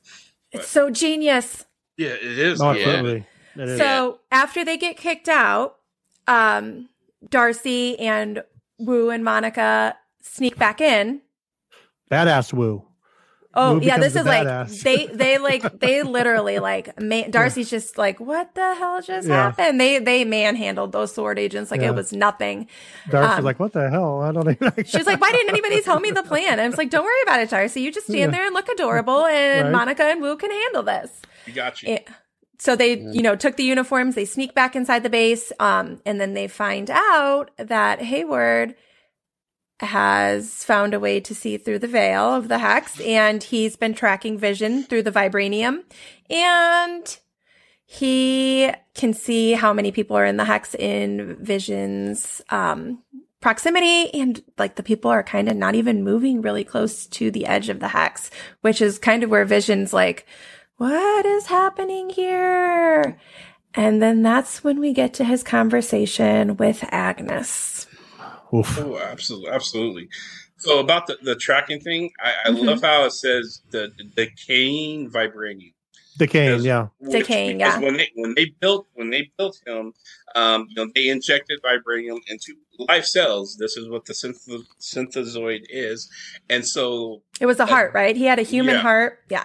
It's 0.51 0.67
so 0.67 0.89
genius. 0.89 1.65
yeah, 1.97 2.09
it 2.09 2.21
is. 2.39 2.61
Oh, 2.61 2.71
yeah. 2.73 2.87
absolutely. 2.87 3.25
It 3.57 3.69
is. 3.69 3.77
So 3.77 4.19
after 4.31 4.65
they 4.65 4.75
get 4.77 4.97
kicked 4.97 5.29
out, 5.29 5.77
um, 6.27 6.89
Darcy 7.29 7.97
and 7.99 8.43
Woo 8.77 9.09
and 9.09 9.23
Monica 9.23 9.97
sneak 10.21 10.57
back 10.57 10.81
in. 10.81 11.21
Badass 12.11 12.51
Woo. 12.53 12.85
Oh 13.55 13.75
Woo 13.75 13.81
yeah, 13.81 13.97
this 13.97 14.15
is 14.15 14.21
a 14.21 14.23
like 14.25 14.67
they 14.69 15.07
they 15.07 15.37
like 15.37 15.79
they 15.79 16.03
literally 16.03 16.59
like 16.59 16.99
ma- 17.01 17.27
Darcy's 17.29 17.69
just 17.69 17.97
like 17.97 18.19
what 18.19 18.53
the 18.55 18.75
hell 18.75 19.01
just 19.01 19.27
Yeah. 19.27 19.35
happened? 19.53 19.79
They 19.79 19.99
they 19.99 20.25
manhandled 20.25 20.91
those 20.91 21.13
sword 21.13 21.39
agents 21.39 21.71
like 21.71 21.81
Yeah. 21.81 21.89
it 21.91 21.95
was 21.95 22.11
nothing. 22.11 22.67
Darcy's 23.09 23.39
Um, 23.39 23.45
like, 23.45 23.59
what 23.59 23.71
the 23.73 23.89
hell? 23.89 24.21
I 24.21 24.31
don't 24.31 24.49
even. 24.49 24.73
She's 24.85 25.05
like, 25.05 25.21
why 25.21 25.31
didn't 25.31 25.49
anybody 25.49 25.81
tell 25.81 25.99
me 25.99 26.11
the 26.11 26.23
plan? 26.23 26.53
And 26.53 26.61
I 26.61 26.67
was 26.67 26.77
like, 26.77 26.89
don't 26.89 27.05
worry 27.05 27.21
about 27.23 27.39
it, 27.39 27.49
Darcy. 27.49 27.81
You 27.81 27.91
just 27.91 28.07
stand 28.07 28.19
Yeah. 28.19 28.27
there 28.31 28.45
and 28.45 28.53
look 28.53 28.67
adorable, 28.69 29.25
and 29.25 29.65
Right. 29.65 29.71
Monica 29.71 30.03
and 30.03 30.21
Woo 30.21 30.35
can 30.35 30.51
handle 30.51 30.83
this. 30.83 31.11
You 31.45 31.53
got 31.53 31.81
you. 31.81 31.93
It- 31.95 32.07
so 32.57 32.75
they, 32.77 32.97
you 32.99 33.21
know, 33.21 33.35
took 33.35 33.57
the 33.57 33.63
uniforms, 33.65 34.15
they 34.15 34.23
sneak 34.23 34.55
back 34.55 34.77
inside 34.77 35.03
the 35.03 35.09
base, 35.09 35.51
um, 35.59 35.99
and 36.05 36.21
then 36.21 36.33
they 36.33 36.47
find 36.47 36.89
out 36.89 37.51
that 37.57 38.01
Hayward 38.01 38.75
has 39.79 40.63
found 40.63 40.93
a 40.93 40.99
way 40.99 41.19
to 41.19 41.35
see 41.35 41.57
through 41.57 41.79
the 41.79 41.87
veil 41.87 42.33
of 42.33 42.47
the 42.47 42.59
hex, 42.59 42.99
and 43.01 43.43
he's 43.43 43.75
been 43.75 43.93
tracking 43.93 44.37
Vision 44.37 44.83
through 44.83 45.03
the 45.03 45.11
vibranium, 45.11 45.83
and 46.29 47.17
he 47.85 48.71
can 48.93 49.13
see 49.13 49.53
how 49.53 49.73
many 49.73 49.91
people 49.91 50.17
are 50.17 50.25
in 50.25 50.37
the 50.37 50.45
hex 50.45 50.75
in 50.75 51.37
Vision's 51.43 52.41
um, 52.49 53.03
proximity, 53.41 54.13
and 54.13 54.43
like 54.57 54.75
the 54.75 54.83
people 54.83 55.11
are 55.11 55.23
kind 55.23 55.49
of 55.49 55.57
not 55.57 55.75
even 55.75 56.03
moving 56.03 56.41
really 56.41 56.63
close 56.63 57.05
to 57.07 57.29
the 57.29 57.45
edge 57.45 57.69
of 57.69 57.79
the 57.79 57.89
hex, 57.89 58.31
which 58.61 58.81
is 58.81 58.97
kind 58.97 59.23
of 59.23 59.29
where 59.29 59.45
Vision's 59.45 59.93
like, 59.93 60.25
what 60.77 61.25
is 61.25 61.45
happening 61.47 62.09
here? 62.09 63.19
And 63.73 64.01
then 64.01 64.23
that's 64.23 64.63
when 64.63 64.79
we 64.79 64.93
get 64.93 65.13
to 65.15 65.25
his 65.25 65.43
conversation 65.43 66.55
with 66.57 66.83
Agnes. 66.91 67.87
Oof. 68.53 68.77
Oh, 68.79 68.97
absolutely, 68.97 69.49
absolutely. 69.51 70.09
So 70.57 70.79
about 70.79 71.07
the, 71.07 71.17
the 71.21 71.35
tracking 71.35 71.79
thing, 71.81 72.11
I, 72.23 72.33
I 72.45 72.49
Mhm. 72.51 72.63
love 72.65 72.81
how 72.81 73.03
it 73.05 73.11
says 73.11 73.61
the, 73.71 73.91
the 73.97 74.03
decaying 74.03 75.11
vibranium. 75.11 75.73
Decaying, 76.17 76.49
Because- 76.59 76.65
yeah. 76.65 76.87
Decaying, 77.09 77.59
yeah. 77.59 77.77
When 77.79 77.97
they 77.97 78.09
when 78.15 78.35
they 78.35 78.45
built 78.61 78.87
when 78.93 79.09
they 79.09 79.29
built 79.37 79.59
him, 79.67 79.93
um, 80.33 80.67
you 80.69 80.75
know, 80.85 80.89
they 80.95 81.09
injected 81.09 81.59
vibranium 81.61 82.19
into 82.27 82.53
live 82.79 83.05
cells. 83.05 83.57
This 83.57 83.75
is 83.75 83.89
what 83.89 84.05
the 84.05 84.13
synth- 84.13 84.63
synthezoid 84.79 85.63
is, 85.69 86.09
and 86.49 86.65
so 86.65 87.21
It 87.41 87.47
was 87.47 87.59
a 87.59 87.65
heart, 87.65 87.93
right? 87.93 88.15
He 88.15 88.25
had 88.25 88.39
a 88.39 88.43
human 88.43 88.75
Yeah. 88.75 88.81
heart. 88.81 89.19
Yeah. 89.29 89.43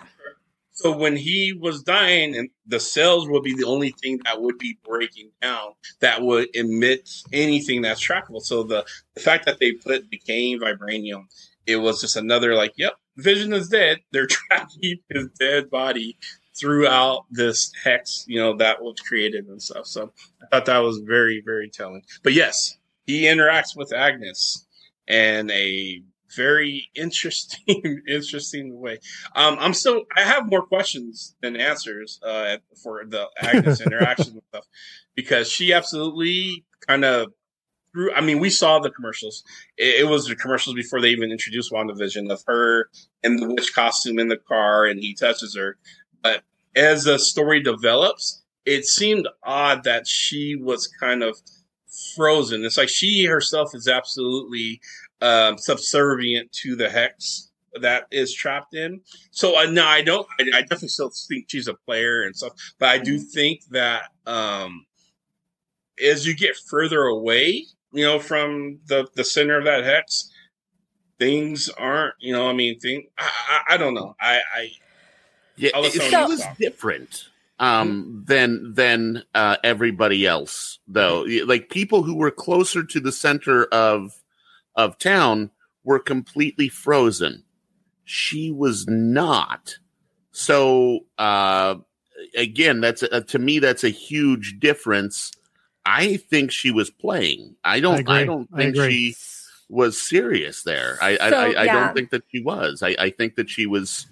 So 0.80 0.96
when 0.96 1.14
he 1.14 1.52
was 1.52 1.82
dying, 1.82 2.34
and 2.34 2.48
the 2.66 2.80
cells 2.80 3.28
would 3.28 3.42
be 3.42 3.54
the 3.54 3.66
only 3.66 3.90
thing 3.90 4.18
that 4.24 4.40
would 4.40 4.56
be 4.56 4.78
breaking 4.82 5.30
down 5.42 5.72
that 6.00 6.22
would 6.22 6.48
emit 6.54 7.06
anything 7.34 7.82
that's 7.82 8.00
trackable. 8.00 8.40
So 8.40 8.62
the, 8.62 8.86
the 9.14 9.20
fact 9.20 9.44
that 9.44 9.58
they 9.60 9.72
put 9.72 10.08
decaying 10.08 10.58
vibranium, 10.58 11.24
it 11.66 11.76
was 11.76 12.00
just 12.00 12.16
another 12.16 12.54
like, 12.54 12.72
yep, 12.78 12.94
Vision 13.18 13.52
is 13.52 13.68
dead. 13.68 13.98
They're 14.12 14.26
tracking 14.30 15.00
his 15.10 15.28
dead 15.38 15.68
body 15.68 16.16
throughout 16.58 17.26
this 17.30 17.70
hex, 17.84 18.24
you 18.26 18.40
know, 18.40 18.56
that 18.56 18.82
was 18.82 18.98
created 19.00 19.48
and 19.48 19.60
stuff. 19.60 19.86
So 19.86 20.14
I 20.42 20.46
thought 20.46 20.64
that 20.64 20.78
was 20.78 21.02
very, 21.04 21.42
very 21.44 21.68
telling. 21.68 22.02
But 22.22 22.32
yes, 22.32 22.78
he 23.04 23.24
interacts 23.24 23.76
with 23.76 23.92
Agnes 23.92 24.66
in 25.06 25.50
a 25.50 26.02
very 26.36 26.90
interesting, 26.94 28.02
interesting 28.08 28.78
way. 28.78 28.98
Um, 29.34 29.56
I'm 29.60 29.74
still, 29.74 30.04
I 30.16 30.22
have 30.22 30.50
more 30.50 30.62
questions 30.62 31.34
than 31.42 31.56
answers 31.56 32.20
uh, 32.22 32.58
for 32.82 33.04
the 33.06 33.28
Agnes 33.40 33.80
interaction 33.86 34.40
stuff 34.48 34.66
because 35.14 35.48
she 35.50 35.72
absolutely 35.72 36.64
kind 36.86 37.04
of 37.04 37.32
through. 37.92 38.12
I 38.14 38.20
mean, 38.20 38.38
we 38.38 38.50
saw 38.50 38.78
the 38.78 38.90
commercials. 38.90 39.42
It, 39.76 40.00
it 40.00 40.08
was 40.08 40.26
the 40.26 40.36
commercials 40.36 40.74
before 40.74 41.00
they 41.00 41.10
even 41.10 41.30
introduced 41.30 41.72
WandaVision 41.72 42.30
of 42.30 42.42
her 42.46 42.88
in 43.22 43.36
the 43.36 43.48
witch 43.48 43.74
costume 43.74 44.18
in 44.18 44.28
the 44.28 44.36
car 44.36 44.84
and 44.84 45.00
he 45.00 45.14
touches 45.14 45.56
her. 45.56 45.76
But 46.22 46.42
as 46.76 47.04
the 47.04 47.18
story 47.18 47.62
develops, 47.62 48.42
it 48.64 48.84
seemed 48.84 49.26
odd 49.42 49.84
that 49.84 50.06
she 50.06 50.54
was 50.54 50.86
kind 50.86 51.22
of 51.22 51.38
frozen. 52.14 52.64
It's 52.64 52.76
like 52.76 52.88
she 52.88 53.24
herself 53.24 53.74
is 53.74 53.88
absolutely 53.88 54.80
um, 55.20 55.58
subservient 55.58 56.52
to 56.52 56.76
the 56.76 56.88
hex 56.88 57.50
that 57.80 58.04
is 58.10 58.34
trapped 58.34 58.74
in. 58.74 59.00
So 59.30 59.58
uh, 59.58 59.70
no, 59.70 59.84
I 59.86 60.02
don't. 60.02 60.26
I, 60.38 60.58
I, 60.58 60.60
definitely 60.62 60.88
still 60.88 61.12
think 61.28 61.46
she's 61.48 61.68
a 61.68 61.74
player 61.74 62.22
and 62.22 62.34
stuff, 62.34 62.52
but 62.78 62.88
I 62.88 62.98
do 62.98 63.18
think 63.18 63.62
that 63.70 64.04
um, 64.26 64.86
as 66.04 66.26
you 66.26 66.34
get 66.34 66.56
further 66.56 67.02
away, 67.02 67.66
you 67.92 68.04
know, 68.04 68.18
from 68.18 68.80
the 68.86 69.08
the 69.14 69.24
center 69.24 69.58
of 69.58 69.64
that 69.64 69.84
hex, 69.84 70.30
things 71.18 71.68
aren't. 71.68 72.14
You 72.18 72.32
know, 72.32 72.48
I 72.48 72.52
mean, 72.52 72.78
thing. 72.80 73.06
I, 73.18 73.30
I, 73.48 73.74
I 73.74 73.76
don't 73.76 73.94
know. 73.94 74.16
I, 74.20 74.40
I 74.54 74.70
yeah, 75.56 75.70
it, 75.74 75.92
she 75.92 76.16
was 76.16 76.44
different 76.58 77.29
um, 77.60 78.24
than 78.26 78.72
than 78.74 79.22
uh, 79.34 79.56
everybody 79.62 80.26
else, 80.26 80.80
though. 80.88 81.24
Like 81.44 81.68
people 81.68 82.02
who 82.02 82.16
were 82.16 82.30
closer 82.30 82.82
to 82.82 82.98
the 82.98 83.12
center 83.12 83.64
of 83.66 84.12
of 84.74 84.98
town 84.98 85.50
were 85.84 85.98
completely 85.98 86.68
frozen. 86.68 87.44
She 88.04 88.50
was 88.50 88.86
not. 88.88 89.76
So 90.32 91.00
uh, 91.18 91.76
again, 92.34 92.80
that's 92.80 93.02
a, 93.02 93.20
to 93.20 93.38
me 93.38 93.58
that's 93.58 93.84
a 93.84 93.90
huge 93.90 94.58
difference. 94.58 95.32
I 95.84 96.16
think 96.16 96.50
she 96.50 96.70
was 96.70 96.90
playing. 96.90 97.56
I 97.62 97.80
don't. 97.80 98.08
I, 98.08 98.22
I 98.22 98.24
don't 98.24 98.48
think 98.56 98.78
I 98.78 98.88
she 98.88 99.14
was 99.68 100.00
serious 100.00 100.62
there. 100.62 100.98
I 101.02 101.16
so, 101.16 101.24
I, 101.24 101.50
I, 101.52 101.62
I 101.62 101.66
don't 101.66 101.94
think 101.94 102.10
that 102.10 102.22
she 102.32 102.42
was. 102.42 102.82
I, 102.82 102.96
I 102.98 103.10
think 103.10 103.36
that 103.36 103.50
she 103.50 103.66
was 103.66 104.06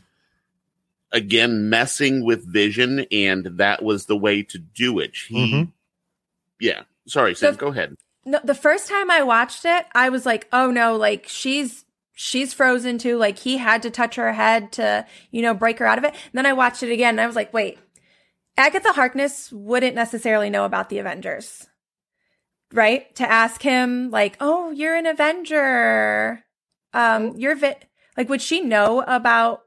again 1.12 1.68
messing 1.68 2.24
with 2.24 2.46
Vision, 2.46 3.06
and 3.10 3.46
that 3.58 3.82
was 3.82 4.06
the 4.06 4.16
way 4.16 4.42
to 4.44 4.58
do 4.58 4.98
it. 4.98 5.16
He, 5.28 5.52
mm-hmm. 5.52 5.70
yeah. 6.60 6.82
Sorry, 7.06 7.34
Sam. 7.34 7.54
go 7.54 7.68
ahead. 7.68 7.96
No, 8.24 8.40
the 8.44 8.54
first 8.54 8.88
time 8.88 9.10
I 9.10 9.22
watched 9.22 9.64
it, 9.64 9.86
I 9.94 10.10
was 10.10 10.26
like, 10.26 10.48
"Oh 10.52 10.70
no!" 10.70 10.96
Like 10.96 11.26
she's 11.28 11.84
she's 12.14 12.52
frozen 12.52 12.98
too. 12.98 13.16
Like 13.16 13.38
he 13.38 13.56
had 13.56 13.82
to 13.82 13.90
touch 13.90 14.16
her 14.16 14.32
head 14.32 14.72
to 14.72 15.06
you 15.30 15.42
know 15.42 15.54
break 15.54 15.78
her 15.78 15.86
out 15.86 15.98
of 15.98 16.04
it. 16.04 16.10
And 16.10 16.32
then 16.34 16.46
I 16.46 16.52
watched 16.52 16.82
it 16.82 16.92
again, 16.92 17.14
and 17.14 17.20
I 17.20 17.26
was 17.26 17.36
like, 17.36 17.52
"Wait." 17.52 17.78
Agatha 18.56 18.92
Harkness 18.92 19.52
wouldn't 19.52 19.94
necessarily 19.94 20.50
know 20.50 20.64
about 20.64 20.88
the 20.88 20.98
Avengers, 20.98 21.68
right? 22.72 23.14
To 23.14 23.30
ask 23.30 23.62
him, 23.62 24.10
like, 24.10 24.36
"Oh, 24.40 24.72
you're 24.72 24.96
an 24.96 25.06
Avenger. 25.06 26.44
Um, 26.92 27.36
you're 27.36 27.54
vi-. 27.54 27.76
like, 28.16 28.28
would 28.28 28.42
she 28.42 28.60
know 28.60 29.04
about 29.06 29.62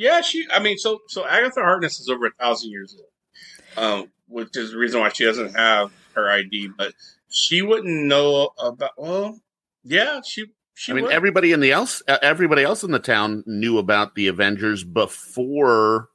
yeah, 0.00 0.22
she. 0.22 0.46
I 0.50 0.60
mean, 0.60 0.78
so 0.78 1.00
so 1.08 1.26
Agatha 1.26 1.60
Harkness 1.60 2.00
is 2.00 2.08
over 2.08 2.26
a 2.26 2.30
thousand 2.30 2.70
years 2.70 2.96
old, 2.98 3.84
um, 3.84 4.12
which 4.28 4.56
is 4.56 4.72
the 4.72 4.78
reason 4.78 5.00
why 5.00 5.10
she 5.10 5.26
doesn't 5.26 5.54
have 5.54 5.92
her 6.14 6.30
ID. 6.30 6.70
But 6.76 6.94
she 7.28 7.60
wouldn't 7.60 8.06
know 8.06 8.50
about. 8.58 8.92
Well, 8.96 9.38
yeah, 9.84 10.22
she. 10.24 10.46
She 10.72 10.92
I 10.92 10.94
mean, 10.94 11.04
would. 11.04 11.12
everybody 11.12 11.52
in 11.52 11.60
the 11.60 11.72
else, 11.72 12.02
everybody 12.08 12.62
else 12.62 12.82
in 12.82 12.92
the 12.92 12.98
town 12.98 13.44
knew 13.46 13.76
about 13.76 14.14
the 14.14 14.28
Avengers 14.28 14.82
before 14.82 16.08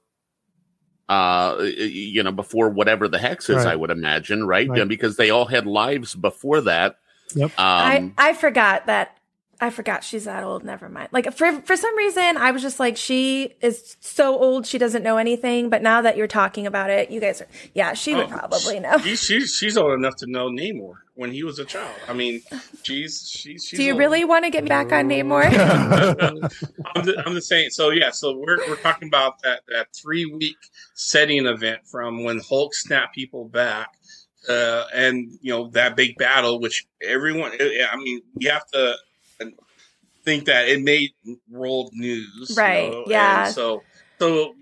uh 1.08 1.58
you 1.62 2.24
know 2.24 2.32
before 2.32 2.72
whatever 2.72 3.08
the 3.08 3.20
hex 3.20 3.48
is 3.48 3.58
right. 3.58 3.68
i 3.68 3.76
would 3.76 3.92
imagine 3.92 4.48
right, 4.48 4.68
right. 4.68 4.88
because 4.88 5.18
they 5.18 5.30
all 5.30 5.46
had 5.46 5.68
lives 5.68 6.16
before 6.16 6.62
that 6.62 6.98
yep 7.36 7.52
um, 7.52 7.56
i 7.60 8.12
i 8.18 8.34
forgot 8.34 8.88
that 8.88 9.15
I 9.66 9.72
forgot 9.72 10.04
she's 10.04 10.26
that 10.26 10.44
old. 10.44 10.64
Never 10.64 10.88
mind. 10.90 11.10
Like 11.12 11.34
for 11.34 11.52
for 11.62 11.76
some 11.76 11.98
reason, 11.98 12.38
I 12.38 12.52
was 12.52 12.62
just 12.62 12.80
like, 12.80 12.98
she 12.98 13.56
is 13.62 13.98
so 14.00 14.38
old, 14.38 14.68
she 14.68 14.78
doesn't 14.78 15.02
know 15.02 15.18
anything. 15.18 15.72
But 15.72 15.82
now 15.82 16.04
that 16.04 16.18
you're 16.18 16.28
talking 16.28 16.68
about 16.68 16.92
it, 16.92 17.10
you 17.10 17.20
guys 17.20 17.42
are, 17.42 17.48
yeah, 17.74 17.94
she 17.94 18.14
would 18.14 18.26
oh, 18.26 18.30
probably 18.30 18.80
know. 18.80 19.00
She, 19.00 19.16
she's 19.16 19.56
she's 19.56 19.76
old 19.76 19.94
enough 19.94 20.18
to 20.18 20.28
know 20.28 20.50
Namor 20.50 20.98
when 21.16 21.32
he 21.32 21.44
was 21.44 21.58
a 21.58 21.66
child. 21.66 21.96
I 22.08 22.14
mean, 22.14 22.42
she's 22.84 23.28
she's. 23.28 23.66
she's 23.66 23.80
Do 23.80 23.84
you 23.84 23.94
old. 23.94 24.00
really 24.00 24.24
want 24.24 24.46
to 24.46 24.52
get 24.52 24.68
back 24.68 24.92
on 24.92 25.10
Namor? 25.10 25.46
I'm, 26.96 27.04
the, 27.06 27.24
I'm 27.26 27.34
the 27.34 27.42
same. 27.42 27.72
So 27.72 27.90
yeah, 27.90 28.12
so 28.12 28.38
we're 28.38 28.60
we're 28.68 28.76
talking 28.76 29.08
about 29.08 29.42
that 29.42 29.62
that 29.70 29.88
three 29.96 30.26
week 30.26 30.58
setting 30.94 31.48
event 31.48 31.88
from 31.88 32.24
when 32.24 32.40
Hulk 32.48 32.76
snapped 32.76 33.16
people 33.16 33.46
back. 33.46 33.90
Uh, 34.48 34.86
and 34.94 35.32
you 35.42 35.52
know 35.52 35.70
that 35.70 35.96
big 35.96 36.16
battle, 36.18 36.60
which 36.60 36.86
everyone. 37.02 37.52
I 37.60 37.96
mean, 37.96 38.22
you 38.38 38.52
have 38.52 38.68
to 38.68 38.96
think 40.26 40.46
that 40.46 40.68
it 40.68 40.82
made 40.82 41.12
world 41.50 41.92
news, 41.94 42.56
right? 42.58 42.86
You 42.86 42.92
know? 42.92 43.04
Yeah. 43.08 43.46
And 43.46 43.54
so, 43.54 43.84
so 44.20 44.56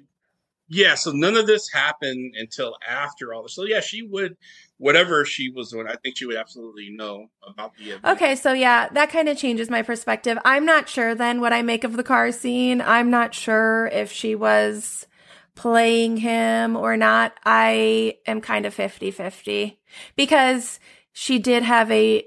yeah, 0.68 0.96
so 0.96 1.12
none 1.12 1.36
of 1.36 1.48
this 1.48 1.72
happened 1.72 2.36
until 2.38 2.76
after 2.88 3.34
all 3.34 3.44
this. 3.44 3.56
So 3.56 3.64
yeah, 3.64 3.80
she 3.80 4.02
would 4.02 4.36
whatever 4.78 5.24
she 5.24 5.50
was 5.50 5.72
doing, 5.72 5.88
I 5.88 5.96
think 5.96 6.18
she 6.18 6.26
would 6.26 6.36
absolutely 6.36 6.90
know 6.90 7.28
about 7.48 7.74
the 7.78 7.92
event. 7.92 8.06
Okay, 8.06 8.36
so 8.36 8.52
yeah, 8.52 8.90
that 8.90 9.10
kind 9.10 9.30
of 9.30 9.38
changes 9.38 9.70
my 9.70 9.82
perspective. 9.82 10.38
I'm 10.44 10.66
not 10.66 10.90
sure 10.90 11.16
then 11.16 11.40
what 11.40 11.54
I 11.54 11.62
make 11.62 11.86
of 11.86 11.96
the 11.96 12.04
car 12.04 12.34
scene. 12.34 12.82
I'm 12.82 13.10
not 13.10 13.34
sure 13.34 13.88
if 13.88 14.12
she 14.12 14.36
was 14.36 15.08
playing 15.56 16.18
him 16.18 16.76
or 16.76 16.98
not. 16.98 17.34
I 17.46 18.18
am 18.26 18.42
kind 18.42 18.66
of 18.66 18.76
50-50 18.76 19.78
because 20.18 20.80
she 21.14 21.40
did 21.40 21.64
have 21.64 21.90
a 21.90 22.26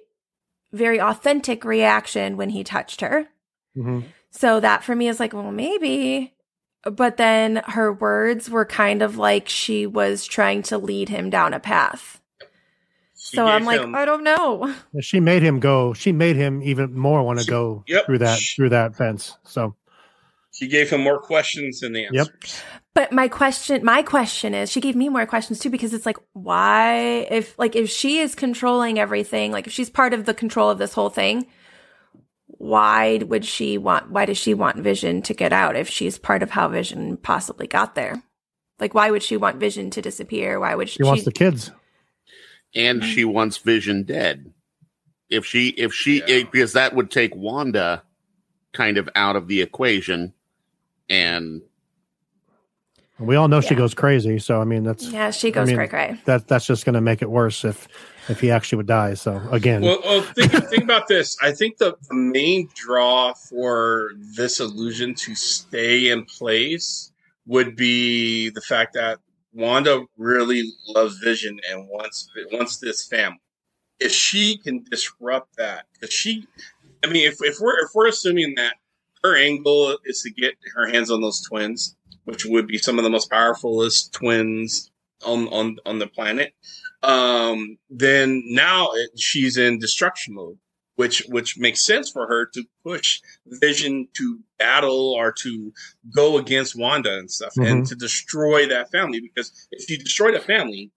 very 0.73 1.01
authentic 1.01 1.65
reaction 1.65 2.37
when 2.37 2.51
he 2.51 2.65
touched 2.65 3.01
her. 3.01 3.29
Mm-hmm. 3.77 4.01
So 4.31 4.61
that 4.61 4.85
for 4.85 4.95
me 4.95 5.09
is 5.09 5.21
like, 5.21 5.33
well, 5.33 5.53
maybe. 5.53 6.35
But 6.85 7.17
then 7.17 7.63
her 7.67 7.93
words 7.93 8.49
were 8.49 8.65
kind 8.65 9.03
of 9.03 9.17
like 9.17 9.49
she 9.49 9.87
was 9.87 10.25
trying 10.25 10.63
to 10.65 10.79
lead 10.79 11.09
him 11.09 11.31
down 11.31 11.55
a 11.55 11.61
path. 11.61 12.21
She 13.17 13.37
so 13.37 13.47
I'm 13.47 13.65
like, 13.65 13.81
him, 13.81 13.95
I 13.95 14.05
don't 14.05 14.23
know. 14.23 14.73
She 15.01 15.19
made 15.19 15.43
him 15.43 15.59
go. 15.59 15.95
She 15.95 16.13
made 16.13 16.37
him 16.37 16.63
even 16.63 16.97
more 16.97 17.25
want 17.25 17.41
to 17.41 17.47
go 17.47 17.83
yep. 17.89 18.07
through 18.07 18.19
that 18.19 18.39
through 18.39 18.69
that 18.69 18.95
fence. 18.95 19.37
So 19.43 19.75
she 20.57 20.69
gave 20.69 20.89
him 20.89 21.03
more 21.03 21.21
questions 21.21 21.81
than 21.81 21.93
the 21.93 22.07
answers. 22.07 22.29
Yep. 22.29 22.45
But 22.95 23.13
my 23.13 23.29
question, 23.29 23.85
my 23.85 24.03
question 24.03 24.55
is, 24.55 24.73
she 24.73 24.81
gave 24.81 24.97
me 24.97 25.11
more 25.11 25.27
questions 25.27 25.59
too 25.59 25.69
because 25.69 25.93
it's 25.93 26.07
like, 26.07 26.17
why, 26.33 27.27
if 27.31 27.59
like 27.59 27.77
if 27.77 27.91
she 27.91 28.21
is 28.21 28.35
controlling 28.35 28.99
everything, 28.99 29.53
like 29.53 29.67
if 29.67 29.73
she's 29.73 29.91
part 29.91 30.15
of 30.15 30.25
the 30.25 30.33
control 30.33 30.71
of 30.71 30.79
this 30.79 30.95
whole 30.95 31.11
thing, 31.11 31.47
why 32.47 33.19
would 33.19 33.45
she 33.45 33.77
want? 33.77 34.11
Why 34.11 34.25
does 34.25 34.39
she 34.39 34.55
want 34.55 34.79
Vision 34.79 35.21
to 35.23 35.35
get 35.35 35.53
out 35.53 35.77
if 35.77 35.91
she's 35.91 36.19
part 36.19 36.43
of 36.43 36.51
how 36.51 36.69
Vision 36.69 37.19
possibly 37.19 37.67
got 37.67 37.95
there? 37.95 38.23
Like, 38.79 38.95
why 38.95 39.11
would 39.11 39.23
she 39.23 39.37
want 39.37 39.61
Vision 39.61 39.91
to 39.91 40.01
disappear? 40.01 40.59
Why 40.59 40.75
would 40.75 40.89
she? 40.89 40.97
She 40.97 41.03
wants 41.03 41.25
the 41.25 41.33
kids, 41.33 41.71
and 42.75 43.05
she 43.05 43.27
wants 43.27 43.59
Vision 43.59 44.05
dead. 44.05 44.53
If 45.29 45.45
she, 45.45 45.69
if 45.69 45.93
she, 45.93 46.23
yeah. 46.27 46.45
because 46.51 46.73
that 46.75 46.95
would 46.95 47.11
take 47.11 47.35
Wanda 47.35 48.05
kind 48.73 48.97
of 48.97 49.09
out 49.15 49.37
of 49.37 49.49
the 49.49 49.61
equation 49.61 50.33
and 51.09 51.63
we 53.19 53.37
all 53.37 53.49
know 53.49 53.61
yeah. 53.61 53.69
she 53.69 53.75
goes 53.75 53.95
crazy. 53.95 54.39
So 54.39 54.61
I 54.61 54.65
mean, 54.65 54.85
that's 54.85 55.09
yeah, 55.09 55.31
she 55.31 55.51
goes 55.51 55.63
I 55.63 55.67
mean, 55.67 55.77
cray 55.77 55.89
cray. 55.89 56.21
That 56.27 56.49
that's 56.49 56.67
just 56.67 56.85
going 56.85 56.95
to 56.95 57.01
make 57.01 57.23
it 57.23 57.31
worse 57.31 57.65
if 57.65 57.89
if 58.29 58.41
he 58.41 58.51
actually 58.51 58.77
would 58.77 58.87
die. 58.87 59.15
So 59.15 59.41
again, 59.51 59.83
well, 59.83 60.01
well 60.05 60.23
think, 60.23 60.53
think 60.53 60.85
about 60.85 61.09
this. 61.09 61.37
I 61.43 61.53
think 61.53 61.79
the, 61.79 61.97
the 62.09 62.15
main 62.15 62.69
draw 62.75 63.33
for 63.33 64.11
this 64.37 64.61
illusion 64.61 65.15
to 65.15 65.35
stay 65.35 66.11
in 66.11 66.25
place 66.25 67.13
would 67.47 67.77
be 67.77 68.51
the 68.51 68.61
fact 68.61 68.95
that 68.95 69.19
Wanda 69.55 70.05
really 70.19 70.65
loves 70.89 71.19
Vision 71.19 71.59
and 71.71 71.89
wants 71.89 72.29
wants 72.53 72.79
this 72.79 73.07
family. 73.07 73.41
If 73.99 74.13
she 74.13 74.59
can 74.59 74.85
disrupt 74.91 75.57
that, 75.57 75.87
if 76.03 76.13
she, 76.13 76.47
I 77.03 77.07
mean, 77.07 77.27
if, 77.27 77.37
if 77.41 77.57
we're 77.61 77.79
if 77.83 77.91
we're 77.95 78.09
assuming 78.09 78.57
that 78.57 78.75
her 79.27 79.37
angle 79.37 79.99
is 80.05 80.23
to 80.23 80.31
get 80.31 80.55
her 80.75 80.87
hands 80.87 81.11
on 81.11 81.21
those 81.21 81.43
twins, 81.43 81.97
which 82.25 82.45
would 82.45 82.67
be 82.67 82.79
some 82.79 82.99
of 82.99 83.05
the 83.05 83.11
most 83.11 83.31
powerfulest 83.31 84.13
twins 84.13 84.91
on 85.25 85.49
on 85.49 85.77
on 85.85 85.99
the 85.99 86.07
planet. 86.07 86.53
Um, 87.03 87.79
then 87.91 88.43
now 88.47 88.91
it, 88.93 89.19
she's 89.19 89.57
in 89.57 89.79
destruction 89.79 90.35
mode, 90.35 90.59
which 90.97 91.25
which 91.29 91.59
makes 91.59 91.85
sense 91.85 92.11
for 92.11 92.27
her 92.27 92.47
to 92.55 92.65
push 92.85 93.21
Vision 93.47 94.09
to 94.17 94.41
battle 94.59 95.13
or 95.13 95.33
to 95.43 95.73
go 96.15 96.39
against 96.39 96.79
Wanda 96.79 97.19
and 97.19 97.31
stuff, 97.31 97.55
mm-hmm. 97.59 97.71
and 97.71 97.87
to 97.87 97.95
destroy 97.95 98.69
that 98.69 98.91
family. 98.91 99.21
Because 99.21 99.69
if 99.71 99.91
you 99.91 99.99
destroy 99.99 100.33
the 100.33 100.41
family, 100.41 100.93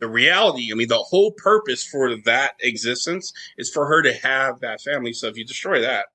the 0.00 0.08
reality, 0.08 0.70
I 0.72 0.74
mean, 0.74 0.88
the 0.88 0.96
whole 0.96 1.32
purpose 1.32 1.84
for 1.84 2.16
that 2.24 2.52
existence 2.60 3.32
is 3.56 3.70
for 3.70 3.86
her 3.86 4.02
to 4.02 4.12
have 4.12 4.60
that 4.60 4.80
family. 4.80 5.12
So 5.12 5.28
if 5.28 5.36
you 5.36 5.44
destroy 5.44 5.80
that, 5.80 6.06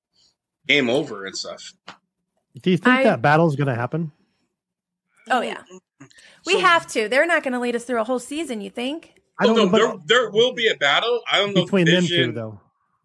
game 0.66 0.90
over 0.90 1.24
and 1.26 1.36
stuff. 1.36 1.72
Do 2.60 2.70
you 2.70 2.76
think 2.76 2.96
I, 2.96 3.04
that 3.04 3.22
battle 3.22 3.48
is 3.48 3.56
going 3.56 3.66
to 3.66 3.74
happen? 3.74 4.12
Oh 5.30 5.40
yeah, 5.40 5.62
we 6.46 6.54
so, 6.54 6.60
have 6.60 6.86
to. 6.88 7.08
They're 7.08 7.26
not 7.26 7.42
going 7.42 7.52
to 7.52 7.60
lead 7.60 7.74
us 7.74 7.84
through 7.84 8.00
a 8.00 8.04
whole 8.04 8.18
season. 8.18 8.60
You 8.60 8.70
think? 8.70 9.14
I 9.38 9.46
don't 9.46 9.56
know. 9.56 9.68
There, 9.68 9.94
there 10.06 10.30
will 10.30 10.52
be 10.52 10.68
a 10.68 10.76
battle. 10.76 11.20
I 11.30 11.38
don't 11.38 11.54
know 11.54 11.64
between 11.64 11.86
Vision, 11.86 12.20
them 12.20 12.28
two 12.28 12.32
though. 12.32 12.60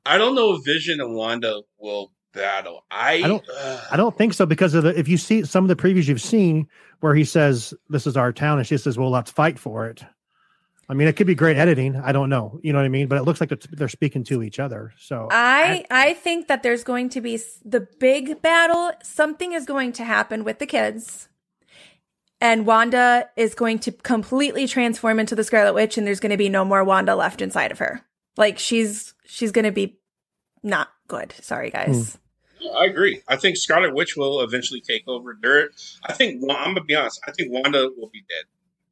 I 0.05 0.17
don't 0.17 0.35
know 0.35 0.55
if 0.55 0.65
Vision 0.65 0.99
and 1.01 1.15
Wanda 1.15 1.61
will 1.79 2.11
battle. 2.33 2.85
I 2.91 3.13
I 3.13 3.27
don't 3.27 3.49
uh, 3.49 3.81
I 3.91 3.97
don't 3.97 4.17
think 4.17 4.33
so 4.33 4.45
because 4.45 4.73
of 4.73 4.83
the 4.83 4.97
if 4.97 5.07
you 5.07 5.17
see 5.17 5.43
some 5.45 5.63
of 5.63 5.69
the 5.69 5.75
previews 5.75 6.07
you've 6.07 6.21
seen 6.21 6.67
where 6.99 7.15
he 7.15 7.23
says 7.23 7.73
this 7.89 8.05
is 8.05 8.17
our 8.17 8.31
town 8.31 8.57
and 8.57 8.67
she 8.67 8.77
says 8.77 8.97
well 8.97 9.09
let's 9.09 9.31
fight 9.31 9.57
for 9.57 9.87
it. 9.87 10.03
I 10.89 10.95
mean, 10.95 11.07
it 11.07 11.15
could 11.15 11.27
be 11.27 11.35
great 11.35 11.55
editing. 11.55 11.95
I 11.95 12.11
don't 12.11 12.29
know. 12.29 12.59
You 12.63 12.73
know 12.73 12.79
what 12.79 12.85
I 12.85 12.89
mean? 12.89 13.07
But 13.07 13.19
it 13.19 13.23
looks 13.23 13.39
like 13.39 13.49
they're, 13.49 13.59
they're 13.71 13.87
speaking 13.87 14.23
to 14.25 14.41
each 14.41 14.59
other. 14.59 14.93
So 14.97 15.27
I 15.31 15.85
I 15.91 16.15
think 16.15 16.47
that 16.47 16.63
there's 16.63 16.83
going 16.83 17.09
to 17.09 17.21
be 17.21 17.39
the 17.63 17.87
big 17.99 18.41
battle. 18.41 18.91
Something 19.03 19.53
is 19.53 19.65
going 19.65 19.93
to 19.93 20.03
happen 20.03 20.43
with 20.43 20.57
the 20.57 20.65
kids, 20.65 21.29
and 22.41 22.65
Wanda 22.65 23.29
is 23.35 23.53
going 23.53 23.79
to 23.79 23.91
completely 23.91 24.65
transform 24.65 25.19
into 25.19 25.35
the 25.35 25.43
Scarlet 25.43 25.73
Witch, 25.73 25.97
and 25.97 26.07
there's 26.07 26.19
going 26.19 26.31
to 26.31 26.37
be 26.37 26.49
no 26.49 26.65
more 26.65 26.83
Wanda 26.83 27.15
left 27.15 27.41
inside 27.41 27.71
of 27.71 27.77
her. 27.77 28.01
Like 28.35 28.57
she's 28.57 29.13
she's 29.25 29.51
going 29.51 29.65
to 29.65 29.71
be 29.71 29.99
not 30.63 30.89
good. 31.07 31.33
Sorry, 31.41 31.69
guys. 31.69 32.17
Yeah, 32.59 32.71
I 32.71 32.85
agree. 32.85 33.21
I 33.27 33.35
think 33.35 33.57
Scarlet 33.57 33.93
Witch 33.93 34.17
will 34.17 34.41
eventually 34.41 34.81
take 34.81 35.03
over. 35.07 35.37
There, 35.41 35.69
I 36.03 36.13
think 36.13 36.41
Wa- 36.41 36.55
I'm 36.55 36.73
gonna 36.73 36.83
be 36.83 36.95
honest. 36.95 37.21
I 37.27 37.31
think 37.31 37.51
Wanda 37.51 37.89
will 37.95 38.09
be 38.09 38.21
dead. 38.27 38.45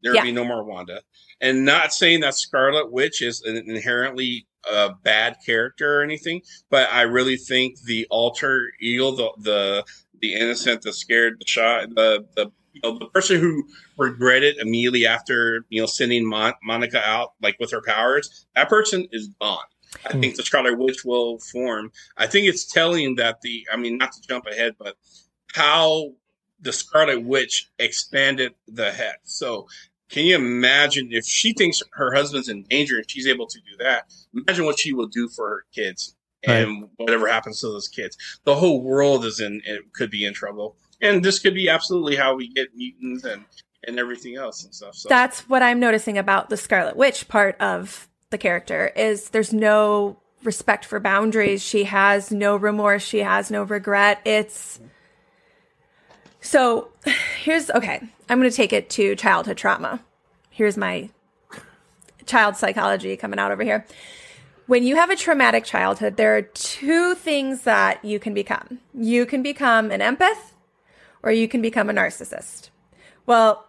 There 0.07 0.13
will 0.13 0.17
Yeah. 0.25 0.31
be 0.31 0.31
no 0.31 0.45
more 0.45 0.63
Wanda. 0.63 1.01
And 1.41 1.65
not 1.65 1.93
saying 1.93 2.21
that 2.21 2.35
Scarlet 2.35 2.91
Witch 2.91 3.21
is 3.21 3.41
an 3.41 3.57
inherently 3.57 4.47
a 4.69 4.91
bad 5.03 5.37
character 5.45 5.99
or 5.99 6.03
anything, 6.03 6.41
but 6.69 6.89
I 6.91 7.01
really 7.03 7.37
think 7.37 7.81
the 7.83 8.07
alter 8.09 8.71
ego, 8.81 9.11
the 9.11 9.31
the 9.39 9.85
the 10.21 10.33
innocent, 10.33 10.81
the 10.81 10.93
scared, 10.93 11.37
the 11.39 11.45
shy, 11.47 11.85
the 11.85 12.25
the 12.35 12.51
you 12.73 12.81
know, 12.83 12.97
the 12.97 13.07
person 13.07 13.39
who 13.39 13.67
regretted 13.97 14.57
immediately 14.57 15.05
after 15.05 15.65
you 15.69 15.81
know 15.81 15.87
sending 15.87 16.25
Mon- 16.25 16.53
Monica 16.63 17.01
out 17.05 17.33
like 17.41 17.57
with 17.59 17.71
her 17.71 17.81
powers, 17.81 18.45
that 18.55 18.69
person 18.69 19.07
is 19.11 19.27
gone. 19.41 19.65
I 20.05 20.13
think 20.13 20.35
the 20.35 20.43
Scarlet 20.43 20.77
Witch 20.77 21.03
will 21.05 21.39
form. 21.39 21.91
I 22.17 22.27
think 22.27 22.47
it's 22.47 22.65
telling 22.65 23.15
that 23.15 23.41
the, 23.41 23.65
I 23.71 23.77
mean, 23.77 23.97
not 23.97 24.11
to 24.11 24.21
jump 24.27 24.45
ahead, 24.45 24.75
but 24.77 24.95
how 25.53 26.11
the 26.59 26.73
Scarlet 26.73 27.23
Witch 27.23 27.69
expanded 27.79 28.53
the 28.67 28.91
hex. 28.91 29.19
So, 29.23 29.67
can 30.09 30.25
you 30.25 30.35
imagine 30.35 31.09
if 31.11 31.25
she 31.25 31.53
thinks 31.53 31.81
her 31.93 32.13
husband's 32.13 32.49
in 32.49 32.63
danger 32.63 32.97
and 32.97 33.09
she's 33.09 33.27
able 33.27 33.47
to 33.47 33.59
do 33.59 33.77
that? 33.79 34.13
Imagine 34.33 34.65
what 34.65 34.79
she 34.79 34.93
will 34.93 35.07
do 35.07 35.27
for 35.27 35.49
her 35.49 35.65
kids 35.73 36.15
and 36.43 36.87
whatever 36.97 37.27
happens 37.27 37.59
to 37.61 37.67
those 37.67 37.87
kids. 37.87 38.17
The 38.45 38.55
whole 38.55 38.81
world 38.81 39.25
is 39.25 39.39
in, 39.39 39.61
it 39.65 39.93
could 39.93 40.09
be 40.09 40.25
in 40.25 40.33
trouble. 40.33 40.77
And 41.01 41.23
this 41.23 41.39
could 41.39 41.53
be 41.53 41.69
absolutely 41.69 42.15
how 42.15 42.35
we 42.35 42.47
get 42.47 42.75
mutants 42.75 43.23
and, 43.25 43.43
and 43.85 43.99
everything 43.99 44.35
else 44.35 44.63
and 44.63 44.73
stuff. 44.73 44.95
So, 44.95 45.09
That's 45.09 45.41
what 45.49 45.61
I'm 45.61 45.79
noticing 45.79 46.17
about 46.17 46.49
the 46.49 46.57
Scarlet 46.57 46.95
Witch 46.95 47.27
part 47.27 47.59
of 47.59 48.07
the 48.29 48.37
character 48.37 48.91
is 48.95 49.29
there's 49.29 49.53
no 49.53 50.19
respect 50.43 50.85
for 50.85 50.99
boundaries. 50.99 51.61
She 51.61 51.83
has 51.85 52.31
no 52.31 52.55
remorse. 52.55 53.03
She 53.03 53.19
has 53.19 53.51
no 53.51 53.63
regret. 53.63 54.21
It's 54.25 54.79
so 56.47 56.89
here's 57.41 57.69
okay. 57.69 58.01
I'm 58.29 58.39
going 58.39 58.49
to 58.49 58.55
take 58.55 58.73
it 58.73 58.89
to 58.91 59.15
childhood 59.15 59.57
trauma. 59.57 60.01
Here's 60.49 60.77
my 60.77 61.09
child 62.25 62.55
psychology 62.55 63.17
coming 63.17 63.37
out 63.37 63.51
over 63.51 63.63
here. 63.63 63.85
When 64.65 64.83
you 64.83 64.95
have 64.95 65.09
a 65.09 65.15
traumatic 65.15 65.65
childhood, 65.65 66.17
there 66.17 66.35
are 66.35 66.41
two 66.41 67.15
things 67.15 67.61
that 67.63 68.03
you 68.03 68.19
can 68.19 68.33
become. 68.33 68.79
You 68.93 69.25
can 69.25 69.43
become 69.43 69.91
an 69.91 70.01
empath 70.01 70.53
or 71.21 71.31
you 71.31 71.47
can 71.47 71.61
become 71.61 71.89
a 71.89 71.93
narcissist. 71.93 72.69
Well, 73.25 73.65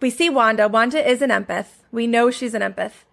we 0.00 0.10
see 0.10 0.30
Wanda. 0.30 0.68
Wanda 0.68 1.06
is 1.06 1.22
an 1.22 1.30
empath. 1.30 1.82
We 1.90 2.06
know 2.06 2.30
she's 2.30 2.54
an 2.54 2.62
empath. 2.62 3.04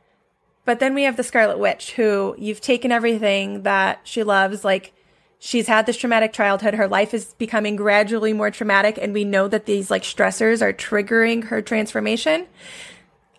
But 0.65 0.79
then 0.79 0.93
we 0.93 1.03
have 1.03 1.15
the 1.15 1.23
Scarlet 1.23 1.59
Witch, 1.59 1.93
who 1.93 2.35
you've 2.37 2.61
taken 2.61 2.91
everything 2.91 3.63
that 3.63 4.01
she 4.03 4.23
loves. 4.23 4.65
Like, 4.65 4.93
she's 5.39 5.67
had 5.67 5.85
this 5.85 5.97
traumatic 5.97 6.33
childhood. 6.33 6.73
Her 6.73 6.87
life 6.87 7.13
is 7.13 7.33
becoming 7.35 7.75
gradually 7.75 8.33
more 8.33 8.51
traumatic. 8.51 8.97
And 9.01 9.13
we 9.13 9.23
know 9.23 9.47
that 9.47 9.65
these, 9.65 9.91
like, 9.91 10.03
stressors 10.03 10.61
are 10.61 10.73
triggering 10.73 11.45
her 11.45 11.61
transformation. 11.61 12.47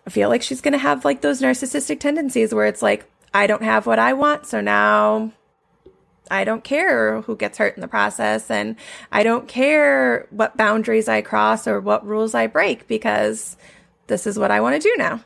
I 0.05 0.09
feel 0.09 0.29
like 0.29 0.41
she's 0.41 0.61
going 0.61 0.73
to 0.73 0.77
have, 0.77 1.03
like, 1.03 1.21
those 1.21 1.41
narcissistic 1.41 1.99
tendencies 1.99 2.53
where 2.53 2.65
it's 2.65 2.81
like, 2.81 3.05
I 3.33 3.47
don't 3.47 3.63
have 3.63 3.85
what 3.85 3.99
I 3.99 4.13
want. 4.13 4.45
So 4.45 4.61
now 4.61 5.31
I 6.31 6.43
don't 6.43 6.63
care 6.63 7.21
who 7.21 7.35
gets 7.35 7.57
hurt 7.57 7.75
in 7.75 7.81
the 7.81 7.87
process. 7.87 8.49
And 8.49 8.77
I 9.11 9.23
don't 9.23 9.47
care 9.47 10.27
what 10.29 10.57
boundaries 10.57 11.07
I 11.07 11.21
cross 11.21 11.67
or 11.67 11.79
what 11.79 12.05
rules 12.05 12.33
I 12.33 12.47
break 12.47 12.87
because 12.87 13.57
this 14.07 14.25
is 14.25 14.39
what 14.39 14.51
I 14.51 14.61
want 14.61 14.81
to 14.81 14.89
do 14.89 14.95
now. 14.97 15.21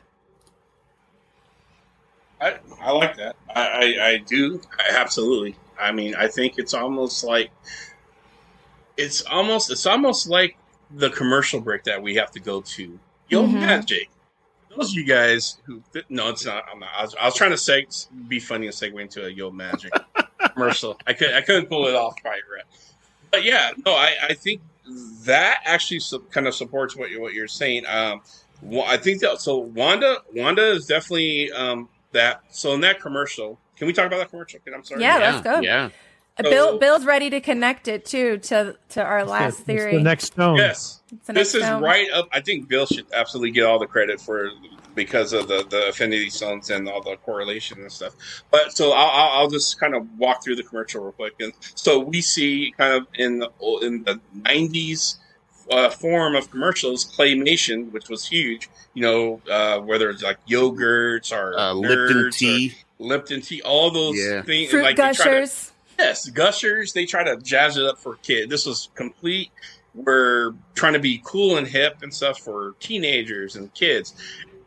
I, 2.40 2.58
I 2.80 2.90
like 2.90 3.16
that. 3.18 3.36
I, 3.54 3.66
I, 4.00 4.06
I 4.08 4.16
do. 4.26 4.60
I, 4.80 4.96
absolutely. 4.96 5.54
I 5.82 5.92
mean, 5.92 6.14
I 6.14 6.28
think 6.28 6.54
it's 6.58 6.74
almost 6.74 7.24
like 7.24 7.50
it's 8.96 9.22
almost 9.22 9.70
it's 9.70 9.86
almost 9.86 10.28
like 10.28 10.56
the 10.94 11.10
commercial 11.10 11.60
break 11.60 11.84
that 11.84 12.02
we 12.02 12.14
have 12.16 12.30
to 12.32 12.40
go 12.40 12.60
to. 12.60 12.98
Yo 13.28 13.42
Mhm. 13.44 13.54
Magic. 13.54 14.08
Those 14.76 14.90
of 14.90 14.94
you 14.94 15.04
guys 15.04 15.58
who 15.64 15.82
no, 16.08 16.30
it's 16.30 16.46
not. 16.46 16.64
I'm 16.72 16.80
not. 16.80 16.88
I 16.96 17.02
was, 17.02 17.14
I 17.20 17.24
was 17.26 17.34
trying 17.34 17.50
to 17.50 17.56
seg, 17.56 18.06
be 18.28 18.40
funny 18.40 18.66
and 18.66 18.74
segue 18.74 19.00
into 19.00 19.24
a 19.26 19.28
Yo 19.28 19.50
Magic 19.50 19.92
commercial. 20.54 20.98
I 21.06 21.12
could 21.12 21.32
I 21.34 21.42
couldn't 21.42 21.66
pull 21.66 21.86
it 21.88 21.94
off 21.94 22.14
quite 22.22 22.40
right. 22.54 22.64
But 23.30 23.44
yeah, 23.44 23.70
no, 23.84 23.92
I, 23.92 24.14
I 24.30 24.34
think 24.34 24.60
that 25.24 25.60
actually 25.64 26.00
su- 26.00 26.24
kind 26.30 26.46
of 26.46 26.54
supports 26.54 26.96
what 26.96 27.10
you're 27.10 27.20
what 27.20 27.32
you're 27.34 27.48
saying. 27.48 27.84
Um, 27.86 28.20
I 28.86 28.96
think 28.96 29.20
that 29.22 29.40
so 29.40 29.58
Wanda 29.58 30.18
Wanda 30.34 30.70
is 30.72 30.86
definitely 30.86 31.50
um 31.52 31.88
that. 32.12 32.42
So 32.50 32.72
in 32.74 32.80
that 32.82 33.00
commercial, 33.00 33.58
can 33.82 33.88
we 33.88 33.92
talk 33.92 34.06
about 34.06 34.18
that 34.18 34.30
commercial? 34.30 34.60
I'm 34.72 34.84
sorry. 34.84 35.00
Yeah, 35.00 35.18
let's 35.18 35.40
go. 35.42 35.58
Yeah. 35.58 35.90
Uh, 36.38 36.44
So- 36.44 36.50
Bill 36.50 36.78
Bill's 36.78 37.04
ready 37.04 37.30
to 37.30 37.40
connect 37.40 37.88
it 37.88 38.04
too 38.04 38.38
to 38.38 38.76
to 38.90 39.02
our 39.02 39.24
last 39.24 39.54
it's 39.58 39.66
theory. 39.66 39.96
the 39.96 40.02
next 40.04 40.26
stone. 40.26 40.56
Yes. 40.56 41.00
The 41.26 41.32
this 41.32 41.52
next 41.52 41.54
is 41.56 41.62
stone. 41.64 41.82
right 41.82 42.08
up. 42.12 42.28
I 42.32 42.40
think 42.40 42.68
Bill 42.68 42.86
should 42.86 43.06
absolutely 43.12 43.50
get 43.50 43.64
all 43.64 43.80
the 43.80 43.88
credit 43.88 44.20
for 44.20 44.50
because 44.94 45.32
of 45.32 45.48
the, 45.48 45.66
the 45.68 45.88
Infinity 45.88 46.30
Stones 46.30 46.70
and 46.70 46.88
all 46.88 47.02
the 47.02 47.16
correlation 47.16 47.80
and 47.80 47.90
stuff. 47.90 48.14
But 48.52 48.72
so 48.76 48.92
I'll, 48.92 49.08
I'll, 49.10 49.38
I'll 49.40 49.50
just 49.50 49.80
kind 49.80 49.96
of 49.96 50.06
walk 50.16 50.44
through 50.44 50.54
the 50.56 50.62
commercial 50.62 51.02
real 51.02 51.10
quick. 51.12 51.34
And 51.40 51.52
so 51.74 51.98
we 51.98 52.20
see 52.20 52.72
kind 52.78 52.94
of 52.94 53.08
in 53.14 53.40
the 53.40 53.50
in 53.82 54.04
the 54.04 54.20
'90s 54.42 55.16
uh, 55.72 55.90
form 55.90 56.36
of 56.36 56.52
commercials, 56.52 57.04
claymation, 57.16 57.90
which 57.90 58.08
was 58.08 58.26
huge. 58.28 58.68
You 58.94 59.02
know, 59.02 59.40
uh, 59.50 59.80
whether 59.80 60.08
it's 60.10 60.22
like 60.22 60.38
yogurts 60.46 61.32
or 61.32 61.58
Uh, 61.58 61.72
Lipton 61.72 62.16
nerds 62.16 62.26
or 62.26 62.30
tea. 62.30 62.74
Lipton 62.98 63.40
tea, 63.40 63.62
all 63.62 63.90
those 63.90 64.16
Yeah. 64.18 64.42
things. 64.42 64.70
Fruit 64.70 64.82
like 64.82 64.96
they 64.96 65.02
try 65.02 65.12
to- 65.12 65.14
gushers. 65.14 65.72
Yes, 65.98 66.28
gushers. 66.30 66.92
They 66.92 67.04
try 67.04 67.24
to 67.24 67.36
jazz 67.38 67.76
it 67.76 67.84
up 67.84 67.98
for 67.98 68.16
kids. 68.16 68.50
This 68.50 68.66
was 68.66 68.90
complete. 68.94 69.50
We're 69.94 70.54
trying 70.74 70.94
to 70.94 70.98
be 70.98 71.20
cool 71.24 71.58
and 71.58 71.66
hip 71.66 71.98
and 72.02 72.12
stuff 72.12 72.38
for 72.40 72.74
teenagers 72.80 73.56
and 73.56 73.72
kids. 73.74 74.14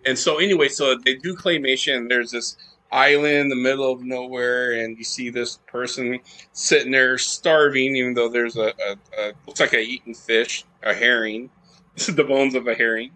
And 0.05 0.17
so, 0.17 0.37
anyway, 0.37 0.67
so 0.69 0.95
they 0.95 1.15
do 1.15 1.35
claymation. 1.35 2.07
There's 2.07 2.31
this 2.31 2.57
island 2.91 3.37
in 3.37 3.49
the 3.49 3.55
middle 3.55 3.91
of 3.91 4.03
nowhere, 4.03 4.73
and 4.73 4.97
you 4.97 5.03
see 5.03 5.29
this 5.31 5.57
person 5.67 6.19
sitting 6.53 6.91
there 6.91 7.17
starving, 7.17 7.95
even 7.95 8.13
though 8.13 8.29
there's 8.29 8.55
a, 8.55 8.67
a, 8.87 8.97
a 9.19 9.33
looks 9.47 9.59
like 9.59 9.73
a 9.73 9.81
eaten 9.81 10.13
fish, 10.13 10.63
a 10.83 10.93
herring, 10.93 11.49
the 12.07 12.23
bones 12.23 12.53
of 12.53 12.67
a 12.67 12.75
herring, 12.75 13.11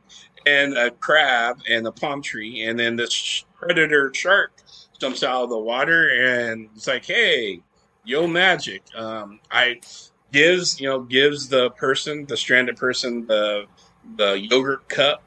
and 0.47 0.75
a 0.77 0.89
crab 0.89 1.61
and 1.69 1.85
a 1.85 1.91
palm 1.91 2.23
tree, 2.23 2.63
and 2.63 2.79
then 2.79 2.95
this 2.95 3.45
predator 3.55 4.11
shark 4.13 4.51
jumps 4.99 5.23
out 5.23 5.43
of 5.43 5.49
the 5.49 5.57
water, 5.57 6.09
and 6.09 6.69
it's 6.75 6.87
like, 6.87 7.05
hey, 7.05 7.61
yo 8.03 8.27
magic. 8.27 8.83
Um 8.95 9.39
i 9.51 9.79
gives 10.31 10.79
you 10.79 10.87
know 10.87 11.01
gives 11.01 11.49
the 11.49 11.71
person 11.71 12.25
the 12.25 12.37
stranded 12.37 12.77
person 12.77 13.25
the 13.25 13.65
the 14.15 14.39
yogurt 14.39 14.87
cup 14.87 15.23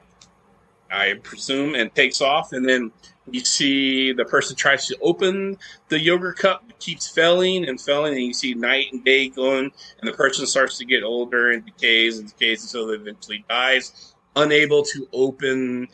i 0.90 1.14
presume 1.22 1.74
and 1.74 1.94
takes 1.94 2.20
off. 2.20 2.52
And 2.52 2.68
then 2.68 2.92
you 3.30 3.40
see 3.40 4.12
the 4.12 4.24
person 4.24 4.56
tries 4.56 4.86
to 4.86 4.96
open 5.00 5.56
the 5.88 6.00
yogurt 6.00 6.38
cup 6.38 6.64
keeps 6.80 7.08
failing 7.08 7.68
and 7.68 7.80
failing 7.80 8.14
and 8.14 8.22
you 8.22 8.34
see 8.34 8.54
night 8.54 8.86
and 8.92 9.04
day 9.04 9.28
going 9.28 9.70
and 10.00 10.08
the 10.08 10.12
person 10.12 10.46
starts 10.46 10.76
to 10.78 10.84
get 10.84 11.04
older 11.04 11.52
and 11.52 11.64
decays 11.64 12.18
and 12.18 12.28
decays 12.28 12.64
until 12.64 12.88
they 12.88 12.94
eventually 12.94 13.44
dies 13.48 14.14
unable 14.34 14.82
to 14.82 15.08
open 15.12 15.86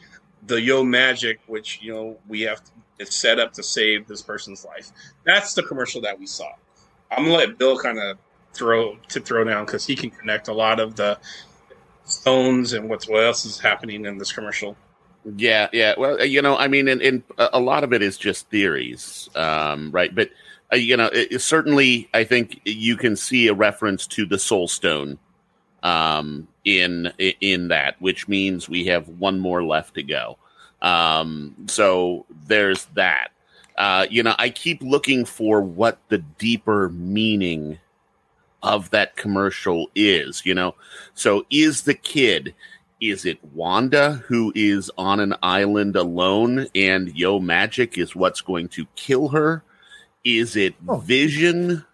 the 0.46 0.60
yo 0.60 0.82
magic 0.82 1.40
which 1.46 1.80
you 1.82 1.92
know 1.92 2.18
we 2.28 2.40
have 2.40 2.64
to, 2.64 2.70
it's 2.98 3.16
set 3.16 3.38
up 3.38 3.52
to 3.52 3.62
save 3.62 4.06
this 4.06 4.22
person's 4.22 4.64
life 4.64 4.90
that's 5.24 5.54
the 5.54 5.62
commercial 5.62 6.00
that 6.00 6.18
we 6.18 6.26
saw 6.26 6.50
I'm 7.10 7.24
gonna 7.24 7.36
let 7.36 7.58
Bill 7.58 7.78
kind 7.78 7.98
of 7.98 8.18
throw 8.52 8.96
to 9.08 9.20
throw 9.20 9.44
down 9.44 9.64
because 9.64 9.86
he 9.86 9.94
can 9.94 10.10
connect 10.10 10.48
a 10.48 10.52
lot 10.52 10.80
of 10.80 10.96
the 10.96 11.18
stones 12.04 12.72
and 12.72 12.88
what's 12.88 13.08
what 13.08 13.24
else 13.24 13.44
is 13.44 13.58
happening 13.58 14.04
in 14.04 14.18
this 14.18 14.32
commercial. 14.32 14.76
Yeah, 15.36 15.68
yeah. 15.72 15.94
Well, 15.96 16.20
uh, 16.20 16.24
you 16.24 16.42
know, 16.42 16.56
I 16.56 16.68
mean, 16.68 16.88
and, 16.88 17.02
and 17.02 17.22
a 17.38 17.58
a 17.58 17.60
lot 17.60 17.84
of 17.84 17.92
it 17.92 18.02
is 18.02 18.16
just 18.16 18.48
theories, 18.50 19.28
um, 19.34 19.90
right? 19.90 20.14
But 20.14 20.30
uh, 20.72 20.76
you 20.76 20.96
know, 20.96 21.10
it 21.12 21.40
certainly, 21.40 22.08
I 22.12 22.24
think 22.24 22.60
you 22.64 22.96
can 22.96 23.16
see 23.16 23.48
a 23.48 23.54
reference 23.54 24.06
to 24.08 24.26
the 24.26 24.38
Soul 24.38 24.68
Stone 24.68 25.18
um, 25.82 26.48
in 26.64 27.12
in 27.40 27.68
that, 27.68 28.00
which 28.00 28.28
means 28.28 28.68
we 28.68 28.86
have 28.86 29.08
one 29.08 29.38
more 29.38 29.64
left 29.64 29.94
to 29.94 30.02
go. 30.02 30.38
Um, 30.82 31.54
so 31.68 32.26
there's 32.46 32.84
that. 32.94 33.28
Uh, 33.76 34.06
you 34.10 34.22
know, 34.22 34.34
I 34.38 34.50
keep 34.50 34.82
looking 34.82 35.24
for 35.24 35.60
what 35.60 35.98
the 36.08 36.18
deeper 36.18 36.88
meaning 36.88 37.78
of 38.62 38.90
that 38.90 39.16
commercial 39.16 39.88
is. 39.94 40.42
You 40.44 40.54
know, 40.54 40.74
so 41.14 41.46
is 41.50 41.82
the 41.82 41.94
kid 41.94 42.54
Is 43.00 43.24
it 43.24 43.38
Wanda 43.54 44.24
who 44.26 44.52
is 44.56 44.90
on 44.98 45.20
an 45.20 45.34
island 45.42 45.94
alone 45.94 46.66
and 46.74 47.14
Yo 47.16 47.38
Magic 47.38 47.96
is 47.96 48.16
what's 48.16 48.40
going 48.40 48.68
to 48.70 48.86
kill 48.96 49.28
her? 49.28 49.62
Is 50.24 50.56
it 50.56 50.74
Oh. 50.88 50.96
Vision? 50.96 51.84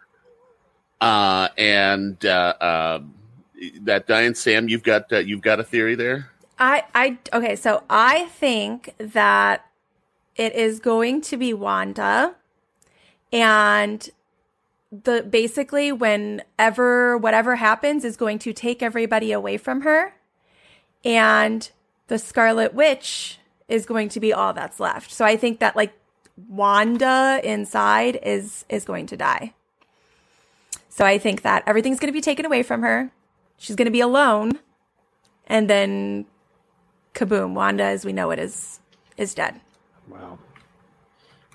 Uh, 1.01 1.49
and 1.59 2.25
uh, 2.25 2.55
uh, 2.61 3.01
that 3.83 4.07
Diane 4.07 4.35
Sam, 4.35 4.71
you've 4.71 4.83
got 4.83 5.13
uh, 5.13 5.19
you've 5.19 5.43
got 5.43 5.61
a 5.61 5.65
theory 5.65 5.95
there. 5.95 6.31
I, 6.59 6.85
I, 6.95 7.19
okay, 7.33 7.57
so 7.57 7.83
I 7.91 8.27
think 8.27 8.95
that 8.99 9.67
it 10.37 10.55
is 10.55 10.81
going 10.81 11.21
to 11.23 11.37
be 11.37 11.53
Wanda, 11.53 12.35
and 13.33 14.09
the 14.91 15.23
basically 15.23 15.91
whenever 15.91 17.19
whatever 17.19 17.57
happens 17.57 18.05
is 18.05 18.17
going 18.17 18.39
to 18.41 18.53
take 18.53 18.83
everybody 18.83 19.33
away 19.33 19.57
from 19.57 19.81
her, 19.83 20.15
and 21.05 21.71
the 22.07 22.19
Scarlet 22.19 22.75
Witch 22.75 23.39
is 23.69 23.87
going 23.87 24.09
to 24.11 24.21
be 24.21 24.33
all 24.33 24.53
that's 24.53 24.79
left. 24.79 25.11
So 25.11 25.25
I 25.25 25.37
think 25.37 25.59
that 25.61 25.75
like 25.75 25.93
Wanda 26.49 27.41
inside 27.43 28.19
is 28.23 28.65
is 28.69 28.85
going 28.85 29.07
to 29.07 29.17
die. 29.17 29.55
So 30.89 31.05
I 31.05 31.19
think 31.19 31.43
that 31.43 31.65
everything's 31.67 31.99
going 31.99 32.13
to 32.13 32.17
be 32.17 32.21
taken 32.21 32.47
away 32.47 32.63
from 32.63 32.83
her. 32.83 33.11
She's 33.57 33.75
going 33.75 33.87
to 33.87 33.93
be 33.93 34.01
alone, 34.01 34.61
and 35.47 35.69
then 35.69 36.27
kaboom, 37.15 37.55
Wanda 37.55 37.85
as 37.85 38.05
we 38.05 38.13
know 38.13 38.31
it 38.31 38.39
is 38.39 38.81
is 39.17 39.35
dead. 39.35 39.61
Wow. 40.09 40.39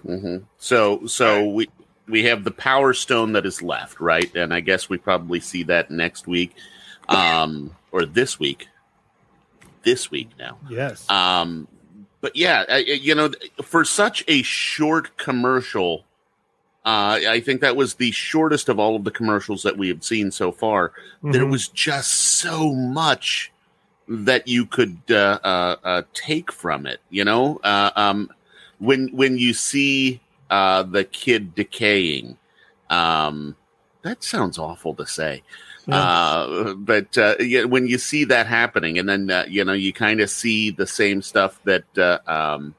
hmm 0.05 0.37
So 0.57 1.05
so 1.07 1.45
we 1.47 1.69
we 2.07 2.23
have 2.23 2.43
the 2.43 2.51
Power 2.51 2.93
Stone 2.93 3.33
that 3.33 3.45
is 3.45 3.61
left, 3.61 3.99
right? 3.99 4.33
And 4.35 4.53
I 4.53 4.61
guess 4.61 4.89
we 4.89 4.97
probably 4.97 5.39
see 5.39 5.63
that 5.63 5.91
next 5.91 6.25
week, 6.27 6.55
um, 7.07 7.75
or 7.91 8.05
this 8.05 8.39
week. 8.39 8.67
This 9.83 10.09
week 10.09 10.29
now. 10.39 10.57
Yes. 10.69 11.07
Um, 11.09 11.67
but 12.21 12.35
yeah, 12.35 12.65
I, 12.67 12.75
I- 12.77 12.79
you 12.79 13.13
know, 13.15 13.31
for 13.63 13.85
such 13.85 14.23
a 14.27 14.41
short 14.41 15.17
commercial, 15.17 16.05
uh, 16.85 17.19
I 17.27 17.41
think 17.41 17.61
that 17.61 17.75
was 17.75 17.93
the 17.95 18.11
shortest 18.11 18.69
of 18.69 18.79
all 18.79 18.95
of 18.95 19.03
the 19.03 19.11
commercials 19.11 19.63
that 19.63 19.77
we 19.77 19.87
have 19.89 20.03
seen 20.03 20.31
so 20.31 20.51
far. 20.51 20.91
There 21.23 21.45
Mhm. 21.45 21.51
was 21.51 21.67
just 21.67 22.11
so 22.39 22.73
much 22.73 23.51
that 24.09 24.47
you 24.47 24.65
could 24.65 24.99
uh, 25.09 25.39
uh, 25.43 25.75
uh, 25.83 26.01
take 26.13 26.51
from 26.51 26.85
it. 26.85 26.99
You 27.09 27.23
know, 27.23 27.59
uh, 27.63 27.91
um, 27.95 28.29
when 28.79 29.09
when 29.09 29.37
you 29.37 29.53
see 29.53 30.19
uh, 30.49 30.83
the 30.83 31.03
kid 31.03 31.55
decaying, 31.55 32.37
um, 32.89 33.55
that 34.01 34.23
sounds 34.23 34.57
awful 34.57 34.95
to 34.95 35.05
say. 35.05 35.43
Yeah. 35.87 35.95
Uh, 35.95 36.73
but 36.73 37.17
uh, 37.17 37.35
yeah, 37.39 37.63
when 37.63 37.87
you 37.87 37.97
see 37.97 38.25
that 38.25 38.47
happening, 38.47 38.97
and 38.97 39.07
then 39.07 39.29
uh, 39.29 39.45
you 39.47 39.63
know 39.63 39.73
you 39.73 39.93
kind 39.93 40.19
of 40.21 40.29
see 40.29 40.71
the 40.71 40.87
same 40.87 41.21
stuff 41.21 41.59
that 41.63 41.97
uh, 41.97 42.19
um, 42.27 42.75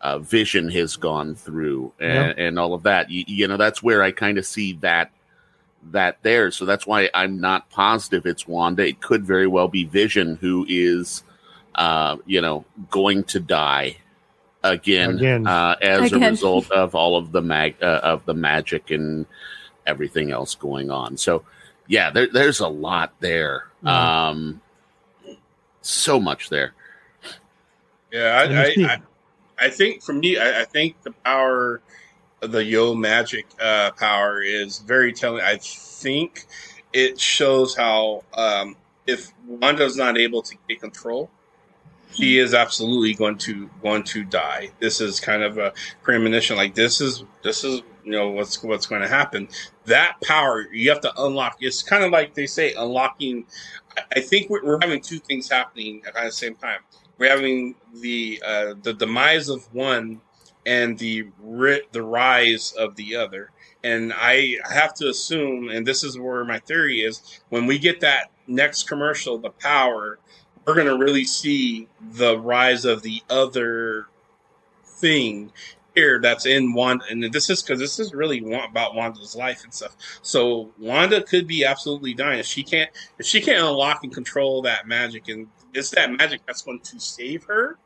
uh, 0.00 0.18
Vision 0.18 0.70
has 0.70 0.96
gone 0.96 1.34
through, 1.34 1.92
and, 1.98 2.38
and 2.38 2.58
all 2.58 2.74
of 2.74 2.82
that. 2.84 3.10
You, 3.10 3.24
you 3.26 3.48
know, 3.48 3.56
that's 3.56 3.82
where 3.82 4.02
I 4.02 4.12
kind 4.12 4.38
of 4.38 4.46
see 4.46 4.74
that 4.74 5.10
that 5.90 6.18
there. 6.22 6.50
So 6.50 6.64
that's 6.64 6.86
why 6.86 7.10
I'm 7.14 7.40
not 7.40 7.70
positive 7.70 8.26
it's 8.26 8.46
Wanda. 8.46 8.86
It 8.86 9.00
could 9.00 9.24
very 9.24 9.46
well 9.46 9.68
be 9.68 9.84
Vision 9.84 10.36
who 10.40 10.66
is, 10.68 11.22
uh, 11.74 12.16
you 12.26 12.40
know, 12.40 12.64
going 12.90 13.24
to 13.24 13.40
die 13.40 13.96
again, 14.62 15.16
Again. 15.16 15.46
Uh, 15.46 15.76
as 15.80 16.12
Again. 16.12 16.22
a 16.22 16.30
result 16.30 16.70
of 16.70 16.94
all 16.94 17.16
of 17.16 17.32
the 17.32 17.42
mag 17.42 17.76
uh, 17.82 18.00
of 18.02 18.24
the 18.26 18.34
magic 18.34 18.90
and 18.90 19.26
everything 19.86 20.30
else 20.30 20.54
going 20.54 20.90
on. 20.90 21.16
So 21.16 21.44
yeah, 21.86 22.10
there, 22.10 22.28
there's 22.32 22.60
a 22.60 22.68
lot 22.68 23.14
there. 23.20 23.66
Mhm. 23.82 23.88
Um, 23.88 24.60
so 25.82 26.20
much 26.20 26.50
there. 26.50 26.74
Yeah, 28.12 28.46
I, 28.46 28.84
I, 28.84 28.92
I, 28.92 28.98
I 29.66 29.70
think 29.70 30.02
for 30.02 30.12
me, 30.12 30.36
I, 30.36 30.62
I 30.62 30.64
think 30.64 31.00
the 31.02 31.12
power, 31.12 31.76
of 31.76 31.82
the 32.40 32.64
Yo 32.64 32.94
Magic 32.94 33.46
uh, 33.60 33.90
power 33.92 34.42
is 34.42 34.78
very 34.78 35.12
telling. 35.12 35.42
I 35.42 35.58
think 35.58 36.46
it 36.92 37.20
shows 37.20 37.76
how 37.76 38.24
um, 38.34 38.76
if 39.06 39.32
Wanda's 39.46 39.96
not 39.96 40.18
able 40.18 40.42
to 40.42 40.56
get 40.68 40.80
control, 40.80 41.30
she 42.14 42.38
is 42.38 42.54
absolutely 42.54 43.14
going 43.14 43.38
to 43.38 43.68
going 43.82 44.02
to 44.04 44.24
die. 44.24 44.70
This 44.80 45.00
is 45.00 45.20
kind 45.20 45.42
of 45.42 45.58
a 45.58 45.72
premonition. 46.02 46.56
Like 46.56 46.74
this 46.74 47.00
is 47.00 47.24
this 47.42 47.64
is 47.64 47.82
you 48.04 48.12
know 48.12 48.30
what's 48.30 48.62
what's 48.62 48.86
going 48.86 49.02
to 49.02 49.08
happen. 49.08 49.48
That 49.86 50.16
power 50.22 50.66
you 50.72 50.90
have 50.90 51.00
to 51.02 51.22
unlock. 51.22 51.58
It's 51.60 51.82
kind 51.82 52.04
of 52.04 52.10
like 52.10 52.34
they 52.34 52.46
say 52.46 52.74
unlocking. 52.74 53.46
I- 54.16 54.20
think 54.20 54.50
we're, 54.50 54.64
we're 54.64 54.78
having 54.80 55.00
two 55.00 55.18
things 55.18 55.50
happening 55.50 56.02
at 56.06 56.14
the 56.14 56.30
same 56.32 56.54
time. 56.56 56.80
We're 57.18 57.30
having 57.30 57.74
the 58.00 58.42
uh, 58.46 58.74
the 58.82 58.94
demise 58.94 59.48
of 59.48 59.72
one 59.74 60.20
and 60.66 60.98
the 60.98 61.28
the 61.92 62.02
rise 62.02 62.72
of 62.72 62.96
the 62.96 63.16
other. 63.16 63.50
And 63.82 64.12
I 64.14 64.58
have 64.70 64.92
to 64.94 65.08
assume, 65.08 65.70
and 65.70 65.86
this 65.86 66.04
is 66.04 66.18
where 66.18 66.44
my 66.44 66.58
theory 66.58 67.00
is, 67.00 67.40
when 67.48 67.66
we 67.66 67.78
get 67.78 68.00
that 68.00 68.30
next 68.46 68.88
commercial, 68.88 69.38
the 69.38 69.50
power, 69.50 70.18
we're 70.66 70.74
going 70.74 70.86
to 70.86 70.98
really 70.98 71.24
see 71.24 71.88
the 72.12 72.38
rise 72.38 72.84
of 72.84 73.02
the 73.02 73.22
other 73.30 74.08
thing 74.84 75.52
here 75.94 76.20
that's 76.20 76.46
in 76.46 76.72
Wanda. 76.72 77.04
And 77.10 77.32
this 77.32 77.50
is 77.50 77.62
because 77.62 77.78
this 77.78 77.98
is 77.98 78.14
really 78.14 78.38
about 78.38 78.94
Wanda's 78.94 79.34
life 79.34 79.64
and 79.64 79.72
stuff. 79.72 79.96
So 80.22 80.70
Wanda 80.78 81.22
could 81.22 81.46
be 81.46 81.64
absolutely 81.64 82.14
dying 82.14 82.38
if 82.38 82.46
she 82.46 82.62
can't 82.62 82.90
if 83.18 83.26
she 83.26 83.40
can't 83.40 83.66
unlock 83.66 84.04
and 84.04 84.12
control 84.12 84.62
that 84.62 84.86
magic, 84.86 85.28
and 85.28 85.48
it's 85.74 85.90
that 85.90 86.12
magic 86.12 86.42
that's 86.46 86.62
going 86.62 86.80
to 86.80 87.00
save 87.00 87.44
her. 87.44 87.78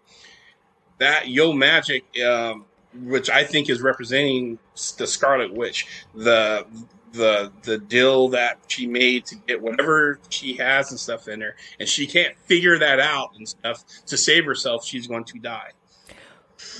That 0.98 1.28
Yo 1.28 1.52
Magic, 1.52 2.04
um, 2.20 2.66
which 3.02 3.28
I 3.30 3.44
think 3.44 3.68
is 3.68 3.82
representing 3.82 4.58
the 4.96 5.06
Scarlet 5.06 5.52
Witch, 5.52 5.86
the 6.14 6.66
the 7.14 7.52
the 7.62 7.78
deal 7.78 8.28
that 8.28 8.58
she 8.66 8.86
made 8.86 9.24
to 9.26 9.36
get 9.36 9.62
whatever 9.62 10.18
she 10.28 10.54
has 10.54 10.90
and 10.90 11.00
stuff 11.00 11.28
in 11.28 11.40
her, 11.40 11.56
and 11.80 11.88
she 11.88 12.06
can't 12.06 12.36
figure 12.44 12.78
that 12.78 13.00
out 13.00 13.30
and 13.36 13.48
stuff 13.48 13.84
to 14.06 14.16
save 14.16 14.44
herself. 14.44 14.84
She's 14.84 15.06
going 15.06 15.24
to 15.24 15.38
die. 15.38 15.70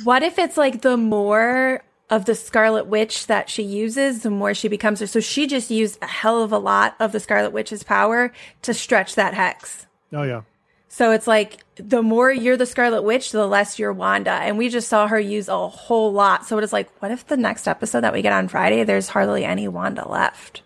What 0.03 0.23
if 0.23 0.39
it's 0.39 0.57
like 0.57 0.83
the 0.83 0.97
more 0.97 1.83
of 2.11 2.27
the 2.27 2.35
Scarlet 2.35 2.87
Witch 2.87 3.27
that 3.27 3.49
she 3.49 3.63
uses, 3.63 4.23
the 4.23 4.31
more 4.31 4.55
she 4.55 4.69
becomes 4.69 5.01
her? 5.01 5.07
So 5.07 5.21
she 5.21 5.47
just 5.47 5.71
used 5.71 5.99
a 6.03 6.07
hell 6.07 6.43
of 6.43 6.53
a 6.53 6.59
lot 6.59 6.97
of 7.01 7.13
the 7.13 7.21
Scarlet 7.21 7.51
Witch's 7.51 7.83
power 7.83 8.33
to 8.63 8.75
stretch 8.75 9.15
that 9.15 9.35
hex. 9.35 9.87
Oh 10.13 10.23
yeah. 10.23 10.43
So 10.95 11.11
it's 11.11 11.27
like 11.27 11.65
the 11.75 12.05
more 12.05 12.31
you're 12.31 12.57
the 12.57 12.67
Scarlet 12.67 13.03
Witch, 13.03 13.33
the 13.33 13.49
less 13.49 13.81
you're 13.81 13.93
Wanda. 13.93 14.31
And 14.31 14.57
we 14.57 14.69
just 14.69 14.87
saw 14.87 15.09
her 15.09 15.19
use 15.19 15.49
a 15.49 15.67
whole 15.67 16.13
lot. 16.13 16.47
So 16.47 16.57
it 16.57 16.63
is 16.63 16.73
like, 16.73 16.89
what 17.03 17.11
if 17.11 17.27
the 17.27 17.37
next 17.37 17.67
episode 17.67 18.03
that 18.03 18.13
we 18.13 18.23
get 18.23 18.33
on 18.33 18.47
Friday, 18.47 18.85
there's 18.85 19.09
hardly 19.09 19.45
any 19.45 19.67
Wanda 19.67 20.09
left? 20.09 20.63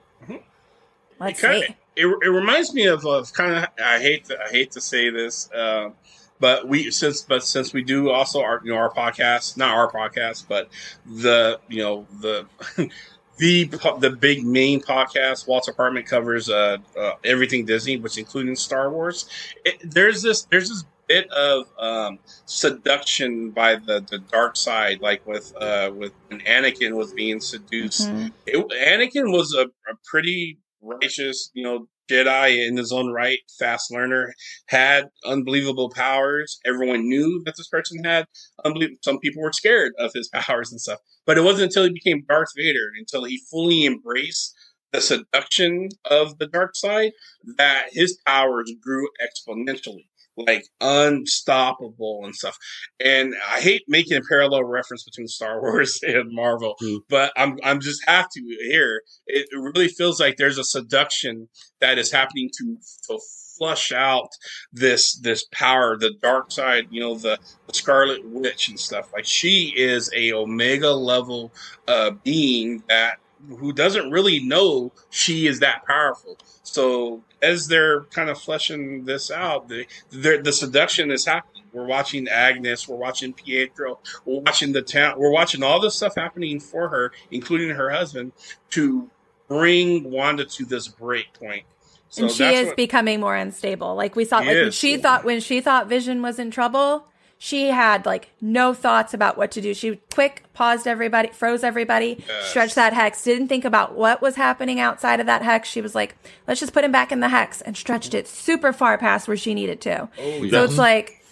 Let's 1.19 1.43
it, 1.43 1.47
kinda, 1.47 1.67
see. 1.69 1.75
it, 1.97 2.07
it 2.07 2.29
reminds 2.29 2.75
me 2.75 2.85
of, 2.89 3.07
of 3.07 3.33
kind 3.33 3.55
of 3.55 3.69
I 3.83 4.01
hate 4.01 4.27
to, 4.27 4.39
I 4.39 4.51
hate 4.51 4.73
to 4.73 4.83
say 4.83 5.09
this, 5.09 5.51
uh, 5.51 5.93
but 6.39 6.69
we 6.69 6.91
since 6.91 7.23
but 7.23 7.43
since 7.43 7.73
we 7.73 7.83
do 7.83 8.11
also 8.11 8.43
our 8.43 8.61
you 8.63 8.73
know 8.73 8.77
our 8.77 8.93
podcast, 8.93 9.57
not 9.57 9.75
our 9.75 9.91
podcast, 9.91 10.45
but 10.47 10.69
the 11.07 11.59
you 11.69 11.83
know 11.83 12.07
the. 12.21 12.47
The, 13.39 13.65
the 14.01 14.11
big 14.11 14.45
main 14.45 14.81
podcast, 14.81 15.47
Walt's 15.47 15.69
Apartment 15.69 16.07
covers 16.07 16.49
uh, 16.51 16.79
uh, 16.99 17.13
everything 17.25 17.65
Disney, 17.65 17.97
which 17.97 18.19
including 18.19 18.57
Star 18.57 18.91
Wars. 18.91 19.29
It, 19.65 19.79
there's 19.83 20.23
this 20.23 20.43
there's 20.51 20.69
this 20.69 20.85
bit 21.07 21.31
of 21.31 21.67
um, 21.79 22.19
seduction 22.47 23.51
by 23.51 23.77
the, 23.77 24.05
the 24.11 24.19
dark 24.19 24.57
side, 24.57 25.01
like 25.01 25.27
with 25.27 25.53
uh, 25.61 25.91
with 25.95 26.13
when 26.29 26.41
Anakin 26.41 26.93
was 26.93 27.13
being 27.13 27.41
seduced 27.41 28.11
Mhm. 28.11 28.33
it, 28.47 28.57
Anakin 28.69 29.33
was 29.33 29.55
a, 29.55 29.63
a 29.91 29.95
pretty 30.05 30.59
righteous, 30.83 31.51
you 31.55 31.63
know, 31.65 31.89
Jedi 32.09 32.67
in 32.67 32.77
his 32.77 32.93
own 32.93 33.13
right, 33.13 33.39
fast 33.59 33.93
learner, 33.93 34.35
had 34.67 35.09
unbelievable 35.25 35.91
powers. 35.91 36.59
Everyone 36.65 37.09
knew 37.09 37.43
that 37.45 37.57
this 37.57 37.69
person 37.69 38.03
had 38.05 38.27
unbelievable. 38.65 38.99
Some 39.03 39.19
people 39.19 39.43
were 39.43 39.53
scared 39.53 39.93
of 39.99 40.13
his 40.15 40.29
powers 40.35 40.71
and 40.71 40.81
stuff, 40.81 41.01
but 41.27 41.39
it 41.39 41.43
wasn't 41.43 41.65
until 41.65 41.85
he 41.85 41.91
became 41.91 42.25
Darth 42.29 42.53
Vader, 42.57 42.91
until 42.99 43.25
he 43.25 43.41
fully 43.51 43.87
embraced 43.87 44.55
the 44.93 45.01
seduction 45.01 45.91
of 46.11 46.39
the 46.39 46.47
dark 46.47 46.75
side, 46.75 47.13
that 47.59 47.89
his 47.93 48.19
powers 48.27 48.73
grew 48.81 49.09
exponentially. 49.23 50.07
Like 50.47 50.65
unstoppable 50.81 52.21
and 52.25 52.35
stuff, 52.35 52.57
and 53.05 53.35
I 53.51 53.61
hate 53.61 53.83
making 53.89 54.17
a 54.17 54.21
parallel 54.29 54.65
reference 54.65 55.05
between 55.05 55.27
Star 55.27 55.61
Wars 55.63 55.99
and 56.03 56.33
Marvel, 56.33 56.77
but 57.09 57.33
I'm 57.37 57.59
I'm 57.65 57.81
just 57.81 58.07
have 58.07 58.29
to 58.31 58.41
here. 58.69 59.03
It 59.27 59.49
really 59.53 59.89
feels 59.89 60.21
like 60.21 60.37
there's 60.37 60.59
a 60.59 60.65
seduction 60.65 61.49
that 61.81 61.99
is 61.99 62.13
happening 62.13 62.51
to 62.59 62.77
to 63.09 63.19
flush 63.59 63.93
out 63.93 64.29
this 64.73 65.19
this 65.19 65.45
power, 65.53 65.97
the 65.99 66.15
dark 66.23 66.51
side, 66.51 66.87
you 66.91 67.01
know, 67.01 67.17
the, 67.17 67.39
the 67.67 67.75
Scarlet 67.75 68.25
Witch 68.25 68.69
and 68.69 68.79
stuff. 68.79 69.13
Like 69.13 69.27
she 69.27 69.73
is 69.77 70.11
a 70.15 70.33
Omega 70.33 70.93
level 70.93 71.53
uh, 71.87 72.13
being 72.23 72.83
that 72.89 73.19
who 73.49 73.73
doesn't 73.73 74.11
really 74.11 74.41
know 74.41 74.93
she 75.11 75.47
is 75.47 75.61
that 75.61 75.85
powerful. 75.87 76.37
So 76.63 77.23
as 77.43 77.69
they're 77.69 78.03
kind 78.05 78.29
of 78.29 78.39
fleshing 78.39 79.05
this 79.05 79.31
out, 79.31 79.69
the 79.69 79.87
the 80.11 80.53
seduction 80.53 81.11
is 81.11 81.25
happening. 81.27 81.65
We're 81.73 81.87
watching 81.87 82.29
Agnes, 82.29 82.89
we're 82.89 82.97
watching 82.97 83.33
Pietro, 83.33 83.99
we're 84.25 84.41
watching 84.41 84.73
the 84.73 84.83
town, 84.83 85.19
we're 85.19 85.31
watching 85.31 85.63
all 85.63 85.81
this 85.81 85.95
stuff 85.95 86.15
happening 86.17 86.61
for 86.61 86.89
her, 86.89 87.13
including 87.31 87.71
her 87.71 87.91
husband, 87.91 88.33
to 88.71 89.11
bring 89.49 90.11
Wanda 90.11 90.45
to 90.45 90.65
this 90.65 90.89
break 90.89 91.33
point. 91.35 91.65
So 92.09 92.25
and 92.25 92.33
she 92.33 92.45
is 92.45 92.69
what, 92.69 92.77
becoming 92.77 93.21
more 93.21 93.37
unstable. 93.37 93.95
Like 93.95 94.17
we 94.17 94.25
saw, 94.25 94.39
like 94.39 94.49
when 94.49 94.71
she 94.71 94.97
thought 94.97 95.25
when 95.25 95.41
she 95.41 95.61
thought 95.61 95.89
Vision 95.89 96.23
was 96.23 96.39
in 96.39 96.51
trouble, 96.51 97.05
she 97.39 97.69
had 97.69 98.05
like 98.05 98.31
no 98.41 98.75
thoughts 98.75 99.15
about 99.15 99.39
what 99.39 99.53
to 99.53 99.61
do. 99.61 99.73
She 99.73 100.01
quick 100.13 100.45
paused 100.55 100.89
everybody, 100.89 101.29
froze 101.29 101.63
everybody, 101.63 102.23
yes. 102.27 102.51
stretched 102.51 102.75
that 102.75 102.93
hex, 102.93 103.23
didn't 103.23 103.47
think 103.47 103.65
about 103.65 103.95
what 103.95 104.21
was 104.21 104.35
happening 104.35 104.81
outside 104.81 105.21
of 105.21 105.27
that 105.27 105.43
hex. 105.43 105.69
She 105.69 105.81
was 105.81 105.95
like, 105.95 106.17
let's 106.49 106.59
just 106.59 106.73
put 106.73 106.85
him 106.85 106.91
back 106.91 107.13
in 107.13 107.21
the 107.21 107.29
hex 107.29 107.61
and 107.63 107.77
stretched 107.77 108.13
it 108.13 108.27
super 108.27 108.73
far 108.73 108.99
past 108.99 109.29
where 109.29 109.37
she 109.37 109.55
needed 109.55 109.81
to. 109.83 110.09
Oh, 110.19 110.43
yeah. 110.43 110.51
So 110.51 110.65
it's 110.65 110.79
like, 110.79 111.23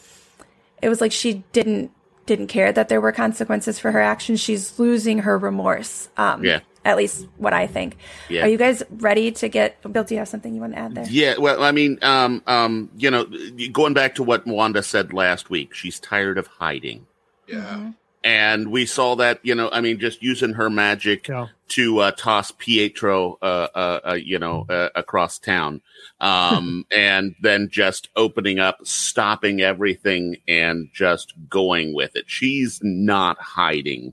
it 0.80 0.88
was 0.88 1.00
like 1.00 1.12
she 1.12 1.44
didn't 1.52 1.90
didn't 2.26 2.48
care 2.48 2.72
that 2.72 2.88
there 2.88 3.00
were 3.00 3.12
consequences 3.12 3.78
for 3.78 3.92
her 3.92 4.00
actions. 4.00 4.40
She's 4.40 4.78
losing 4.78 5.20
her 5.20 5.38
remorse. 5.38 6.08
Um, 6.16 6.44
yeah. 6.44 6.60
At 6.86 6.96
least 6.96 7.26
what 7.36 7.52
I 7.52 7.66
think. 7.66 7.96
Yeah. 8.28 8.44
Are 8.44 8.48
you 8.48 8.56
guys 8.56 8.80
ready 8.90 9.32
to 9.32 9.48
get 9.48 9.82
Bill? 9.92 10.04
Do 10.04 10.14
you 10.14 10.20
have 10.20 10.28
something 10.28 10.54
you 10.54 10.60
want 10.60 10.74
to 10.74 10.78
add 10.78 10.94
there? 10.94 11.06
Yeah. 11.10 11.34
Well, 11.36 11.64
I 11.64 11.72
mean, 11.72 11.98
um, 12.00 12.44
um, 12.46 12.88
you 12.96 13.10
know, 13.10 13.26
going 13.72 13.92
back 13.92 14.14
to 14.14 14.22
what 14.22 14.46
Wanda 14.46 14.84
said 14.84 15.12
last 15.12 15.50
week, 15.50 15.74
she's 15.74 15.98
tired 15.98 16.38
of 16.38 16.46
hiding. 16.46 17.04
Yeah. 17.48 17.56
Mm-hmm. 17.56 17.90
And 18.22 18.70
we 18.70 18.86
saw 18.86 19.16
that, 19.16 19.40
you 19.42 19.56
know, 19.56 19.68
I 19.72 19.80
mean, 19.80 19.98
just 19.98 20.22
using 20.22 20.52
her 20.54 20.70
magic 20.70 21.26
yeah. 21.26 21.48
to 21.70 21.98
uh, 21.98 22.10
toss 22.12 22.52
Pietro, 22.52 23.38
uh, 23.42 23.68
uh, 23.74 24.00
uh 24.10 24.14
you 24.14 24.38
know, 24.38 24.64
uh, 24.68 24.90
across 24.94 25.40
town, 25.40 25.80
um, 26.20 26.86
and 26.92 27.34
then 27.42 27.68
just 27.68 28.10
opening 28.14 28.60
up, 28.60 28.78
stopping 28.84 29.60
everything, 29.60 30.36
and 30.46 30.88
just 30.92 31.34
going 31.48 31.94
with 31.94 32.14
it. 32.14 32.24
She's 32.28 32.80
not 32.80 33.38
hiding 33.40 34.12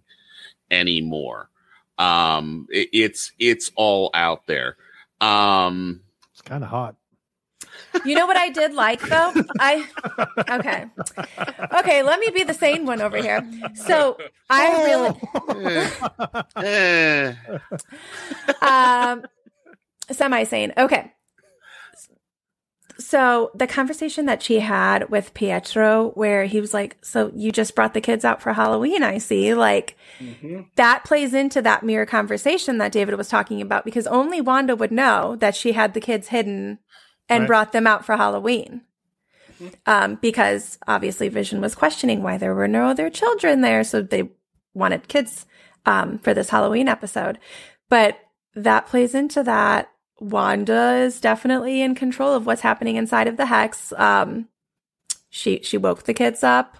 anymore. 0.71 1.49
Um, 1.97 2.67
it, 2.69 2.89
it's 2.93 3.31
it's 3.39 3.71
all 3.75 4.09
out 4.13 4.45
there. 4.47 4.77
Um, 5.21 6.01
it's 6.31 6.41
kind 6.41 6.63
of 6.63 6.69
hot. 6.69 6.95
You 8.05 8.15
know 8.15 8.25
what 8.25 8.37
I 8.37 8.49
did 8.49 8.73
like 8.73 9.01
though? 9.01 9.33
I 9.59 9.87
okay. 10.49 10.85
Okay, 11.79 12.03
let 12.03 12.19
me 12.19 12.29
be 12.33 12.43
the 12.43 12.53
sane 12.53 12.85
one 12.85 13.01
over 13.01 13.17
here. 13.17 13.47
So 13.75 14.17
I 14.49 14.83
really 14.83 15.09
um 18.61 19.23
semi 20.11 20.43
sane. 20.43 20.73
Okay 20.77 21.11
so 23.13 23.51
the 23.53 23.67
conversation 23.67 24.25
that 24.25 24.41
she 24.41 24.57
had 24.57 25.11
with 25.11 25.35
Pietro, 25.35 26.09
where 26.15 26.45
he 26.45 26.59
was 26.59 26.73
like, 26.73 26.97
"So 27.03 27.31
you 27.35 27.51
just 27.51 27.75
brought 27.75 27.93
the 27.93 28.01
kids 28.01 28.25
out 28.25 28.41
for 28.41 28.53
Halloween? 28.53 29.03
I 29.03 29.19
see." 29.19 29.53
Like 29.53 29.95
mm-hmm. 30.17 30.61
that 30.77 31.03
plays 31.05 31.35
into 31.35 31.61
that 31.61 31.83
mirror 31.83 32.07
conversation 32.07 32.79
that 32.79 32.91
David 32.91 33.13
was 33.13 33.29
talking 33.29 33.61
about 33.61 33.85
because 33.85 34.07
only 34.07 34.41
Wanda 34.41 34.75
would 34.75 34.91
know 34.91 35.35
that 35.35 35.55
she 35.55 35.73
had 35.73 35.93
the 35.93 36.01
kids 36.01 36.29
hidden 36.29 36.79
and 37.29 37.41
right. 37.41 37.47
brought 37.47 37.71
them 37.71 37.85
out 37.85 38.03
for 38.03 38.17
Halloween. 38.17 38.81
Mm-hmm. 39.61 39.67
Um, 39.85 40.15
because 40.19 40.79
obviously 40.87 41.29
Vision 41.29 41.61
was 41.61 41.75
questioning 41.75 42.23
why 42.23 42.39
there 42.39 42.55
were 42.55 42.67
no 42.67 42.87
other 42.87 43.11
children 43.11 43.61
there, 43.61 43.83
so 43.83 44.01
they 44.01 44.31
wanted 44.73 45.07
kids 45.07 45.45
um, 45.85 46.17
for 46.17 46.33
this 46.33 46.49
Halloween 46.49 46.87
episode. 46.87 47.37
But 47.89 48.17
that 48.55 48.87
plays 48.87 49.13
into 49.13 49.43
that 49.43 49.92
Wanda 50.23 50.95
is 50.95 51.19
definitely 51.19 51.81
in 51.81 51.95
control 51.95 52.33
of 52.33 52.45
what's 52.45 52.61
happening 52.61 52.95
inside 52.95 53.27
of 53.27 53.37
the 53.37 53.45
hex. 53.45 53.91
Um, 53.97 54.47
she 55.29 55.59
she 55.63 55.77
woke 55.77 56.03
the 56.03 56.13
kids 56.13 56.43
up 56.43 56.77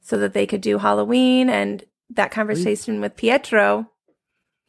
so 0.00 0.16
that 0.18 0.32
they 0.32 0.46
could 0.46 0.60
do 0.60 0.78
Halloween, 0.78 1.50
and 1.50 1.84
that 2.10 2.30
conversation 2.30 2.94
leave, 2.94 3.02
with 3.02 3.16
Pietro. 3.16 3.90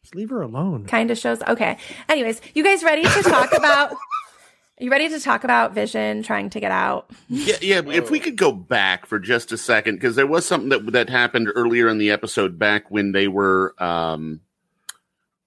Just 0.02 0.16
leave 0.16 0.32
her 0.32 0.42
alone. 0.42 0.86
Kind 0.86 1.12
of 1.12 1.18
shows. 1.18 1.44
Okay. 1.44 1.78
Anyways, 2.10 2.42
you 2.56 2.64
guys 2.64 2.84
ready 2.84 3.04
to 3.04 3.24
talk 3.24 3.52
about? 3.56 3.92
Are 3.92 4.84
you 4.84 4.92
ready 4.92 5.10
to 5.10 5.20
talk 5.20 5.44
about 5.44 5.74
Vision 5.74 6.24
trying 6.24 6.50
to 6.52 6.60
get 6.60 6.72
out? 6.72 7.12
Yeah, 7.30 7.56
yeah. 7.62 7.82
If 7.86 8.10
we 8.10 8.20
could 8.20 8.36
go 8.36 8.52
back 8.52 9.06
for 9.06 9.20
just 9.20 9.52
a 9.52 9.58
second, 9.58 9.96
because 9.96 10.16
there 10.16 10.28
was 10.28 10.46
something 10.46 10.70
that 10.70 10.92
that 10.92 11.10
happened 11.10 11.50
earlier 11.54 11.88
in 11.88 11.98
the 12.00 12.12
episode, 12.12 12.58
back 12.58 12.90
when 12.90 13.12
they 13.12 13.28
were, 13.28 13.76
um, 13.84 14.42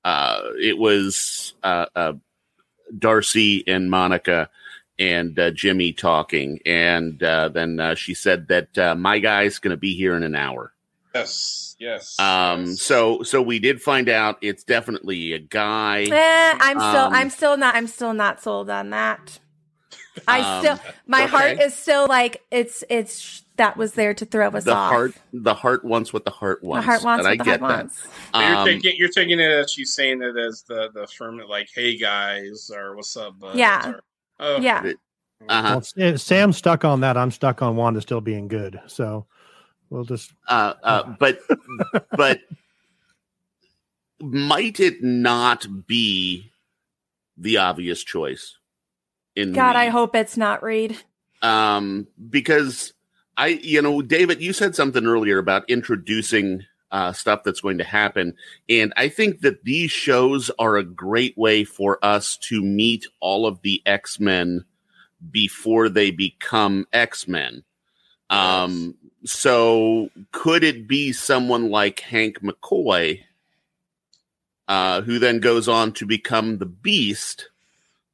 uh, 0.04 0.42
it 0.60 0.78
was 0.78 1.54
uh, 1.62 1.86
uh 1.94 2.12
Darcy 2.98 3.64
and 3.66 3.90
Monica 3.90 4.48
and 4.98 5.38
uh, 5.38 5.50
Jimmy 5.50 5.92
talking, 5.92 6.60
and 6.66 7.22
uh, 7.22 7.48
then 7.48 7.80
uh, 7.80 7.94
she 7.94 8.12
said 8.14 8.48
that 8.48 8.76
uh, 8.76 8.94
my 8.94 9.18
guy's 9.18 9.58
going 9.58 9.70
to 9.70 9.78
be 9.78 9.94
here 9.94 10.14
in 10.14 10.22
an 10.22 10.34
hour. 10.34 10.72
Yes, 11.14 11.74
yes. 11.78 12.18
Um. 12.20 12.66
Yes. 12.66 12.82
So, 12.82 13.22
so 13.22 13.42
we 13.42 13.58
did 13.58 13.82
find 13.82 14.08
out 14.08 14.38
it's 14.42 14.62
definitely 14.62 15.32
a 15.32 15.38
guy. 15.38 16.02
Eh, 16.02 16.58
I'm 16.60 16.78
still, 16.78 17.04
um, 17.06 17.14
I'm 17.14 17.30
still 17.30 17.56
not, 17.56 17.74
I'm 17.74 17.86
still 17.86 18.14
not 18.14 18.42
sold 18.42 18.70
on 18.70 18.90
that. 18.90 19.38
I 20.28 20.40
um, 20.40 20.60
still, 20.62 20.92
my 21.06 21.22
okay. 21.24 21.30
heart 21.30 21.60
is 21.60 21.74
still 21.74 22.06
like 22.06 22.44
it's, 22.50 22.84
it's 22.88 23.42
that 23.60 23.76
was 23.76 23.92
there 23.92 24.14
to 24.14 24.24
throw 24.24 24.48
us 24.48 24.64
the 24.64 24.72
off. 24.72 24.90
Heart, 24.90 25.14
the 25.34 25.52
heart 25.52 25.84
wants 25.84 26.14
what 26.14 26.24
the 26.24 26.30
heart 26.30 26.64
wants. 26.64 26.86
The 26.86 26.92
heart 26.92 27.04
wants 27.04 27.24
what 27.24 27.30
I 27.30 27.36
the 27.36 27.44
heart 27.44 27.60
wants. 27.60 28.08
Um, 28.32 28.42
you're, 28.42 28.64
taking, 28.64 28.96
you're 28.96 29.08
taking 29.10 29.38
it 29.38 29.50
as 29.50 29.70
she's 29.70 29.92
saying 29.92 30.22
it 30.22 30.34
as 30.38 30.62
the 30.62 30.88
the 30.94 31.06
firm 31.06 31.38
like, 31.46 31.68
"Hey 31.74 31.98
guys," 31.98 32.70
or 32.74 32.96
"What's 32.96 33.14
up?" 33.18 33.38
Buds? 33.38 33.58
Yeah, 33.58 33.90
or, 33.90 34.00
oh. 34.40 34.60
yeah. 34.60 34.92
Uh-huh. 35.46 35.80
Well, 35.96 36.16
Sam's 36.16 36.56
stuck 36.56 36.86
on 36.86 37.00
that. 37.00 37.18
I'm 37.18 37.30
stuck 37.30 37.60
on 37.60 37.76
Wanda 37.76 38.00
still 38.00 38.22
being 38.22 38.48
good. 38.48 38.80
So 38.86 39.26
we'll 39.90 40.04
just. 40.04 40.32
Uh, 40.48 40.74
uh, 40.82 41.02
but 41.18 41.40
but 42.16 42.40
might 44.20 44.80
it 44.80 45.02
not 45.02 45.66
be 45.86 46.50
the 47.36 47.58
obvious 47.58 48.02
choice? 48.02 48.56
In 49.36 49.52
God, 49.52 49.68
Reed? 49.68 49.76
I 49.76 49.88
hope 49.90 50.16
it's 50.16 50.38
not 50.38 50.62
Reed. 50.62 50.96
Um, 51.42 52.06
because 52.30 52.94
I, 53.40 53.58
you 53.62 53.80
know, 53.80 54.02
David, 54.02 54.42
you 54.42 54.52
said 54.52 54.76
something 54.76 55.06
earlier 55.06 55.38
about 55.38 55.68
introducing 55.70 56.66
uh, 56.90 57.14
stuff 57.14 57.42
that's 57.42 57.62
going 57.62 57.78
to 57.78 57.84
happen. 57.84 58.34
And 58.68 58.92
I 58.98 59.08
think 59.08 59.40
that 59.40 59.64
these 59.64 59.90
shows 59.90 60.50
are 60.58 60.76
a 60.76 60.84
great 60.84 61.38
way 61.38 61.64
for 61.64 61.98
us 62.02 62.36
to 62.36 62.60
meet 62.62 63.06
all 63.18 63.46
of 63.46 63.62
the 63.62 63.80
X 63.86 64.20
Men 64.20 64.66
before 65.30 65.88
they 65.88 66.10
become 66.10 66.86
X 66.92 67.26
Men. 67.26 67.64
Um, 68.28 68.96
so 69.24 70.10
could 70.32 70.62
it 70.62 70.86
be 70.86 71.12
someone 71.12 71.70
like 71.70 72.00
Hank 72.00 72.42
McCoy, 72.42 73.20
uh, 74.68 75.00
who 75.00 75.18
then 75.18 75.40
goes 75.40 75.66
on 75.66 75.92
to 75.92 76.04
become 76.04 76.58
the 76.58 76.66
Beast? 76.66 77.48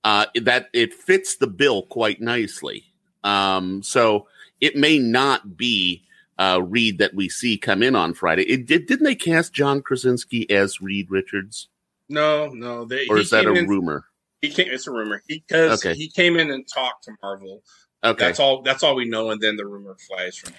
Uh, 0.04 0.26
that 0.40 0.68
it 0.72 0.94
fits 0.94 1.34
the 1.34 1.48
bill 1.48 1.82
quite 1.82 2.20
nicely. 2.20 2.84
Um, 3.24 3.82
so 3.82 4.28
it 4.60 4.76
may 4.76 4.98
not 4.98 5.56
be 5.56 6.04
uh, 6.38 6.60
Reed 6.62 6.98
that 6.98 7.14
we 7.14 7.28
see 7.28 7.56
come 7.56 7.82
in 7.82 7.94
on 7.94 8.14
Friday. 8.14 8.42
It 8.42 8.66
did 8.66 8.86
didn't 8.86 9.04
they 9.04 9.14
cast 9.14 9.52
John 9.52 9.82
Krasinski 9.82 10.50
as 10.50 10.80
Reed 10.80 11.10
Richards? 11.10 11.68
No, 12.08 12.48
no. 12.48 12.84
They, 12.84 13.06
or 13.08 13.18
is 13.18 13.30
that 13.30 13.46
a 13.46 13.52
in, 13.52 13.66
rumor? 13.66 14.04
He 14.40 14.50
came. 14.50 14.68
It's 14.70 14.86
a 14.86 14.92
rumor 14.92 15.22
because 15.26 15.84
okay. 15.84 15.96
he 15.96 16.08
came 16.08 16.36
in 16.36 16.50
and 16.50 16.66
talked 16.68 17.04
to 17.04 17.12
Marvel. 17.22 17.62
Okay, 18.04 18.26
that's 18.26 18.40
all. 18.40 18.62
That's 18.62 18.82
all 18.82 18.94
we 18.94 19.08
know, 19.08 19.30
and 19.30 19.40
then 19.40 19.56
the 19.56 19.66
rumor 19.66 19.96
flies 20.06 20.36
from. 20.36 20.52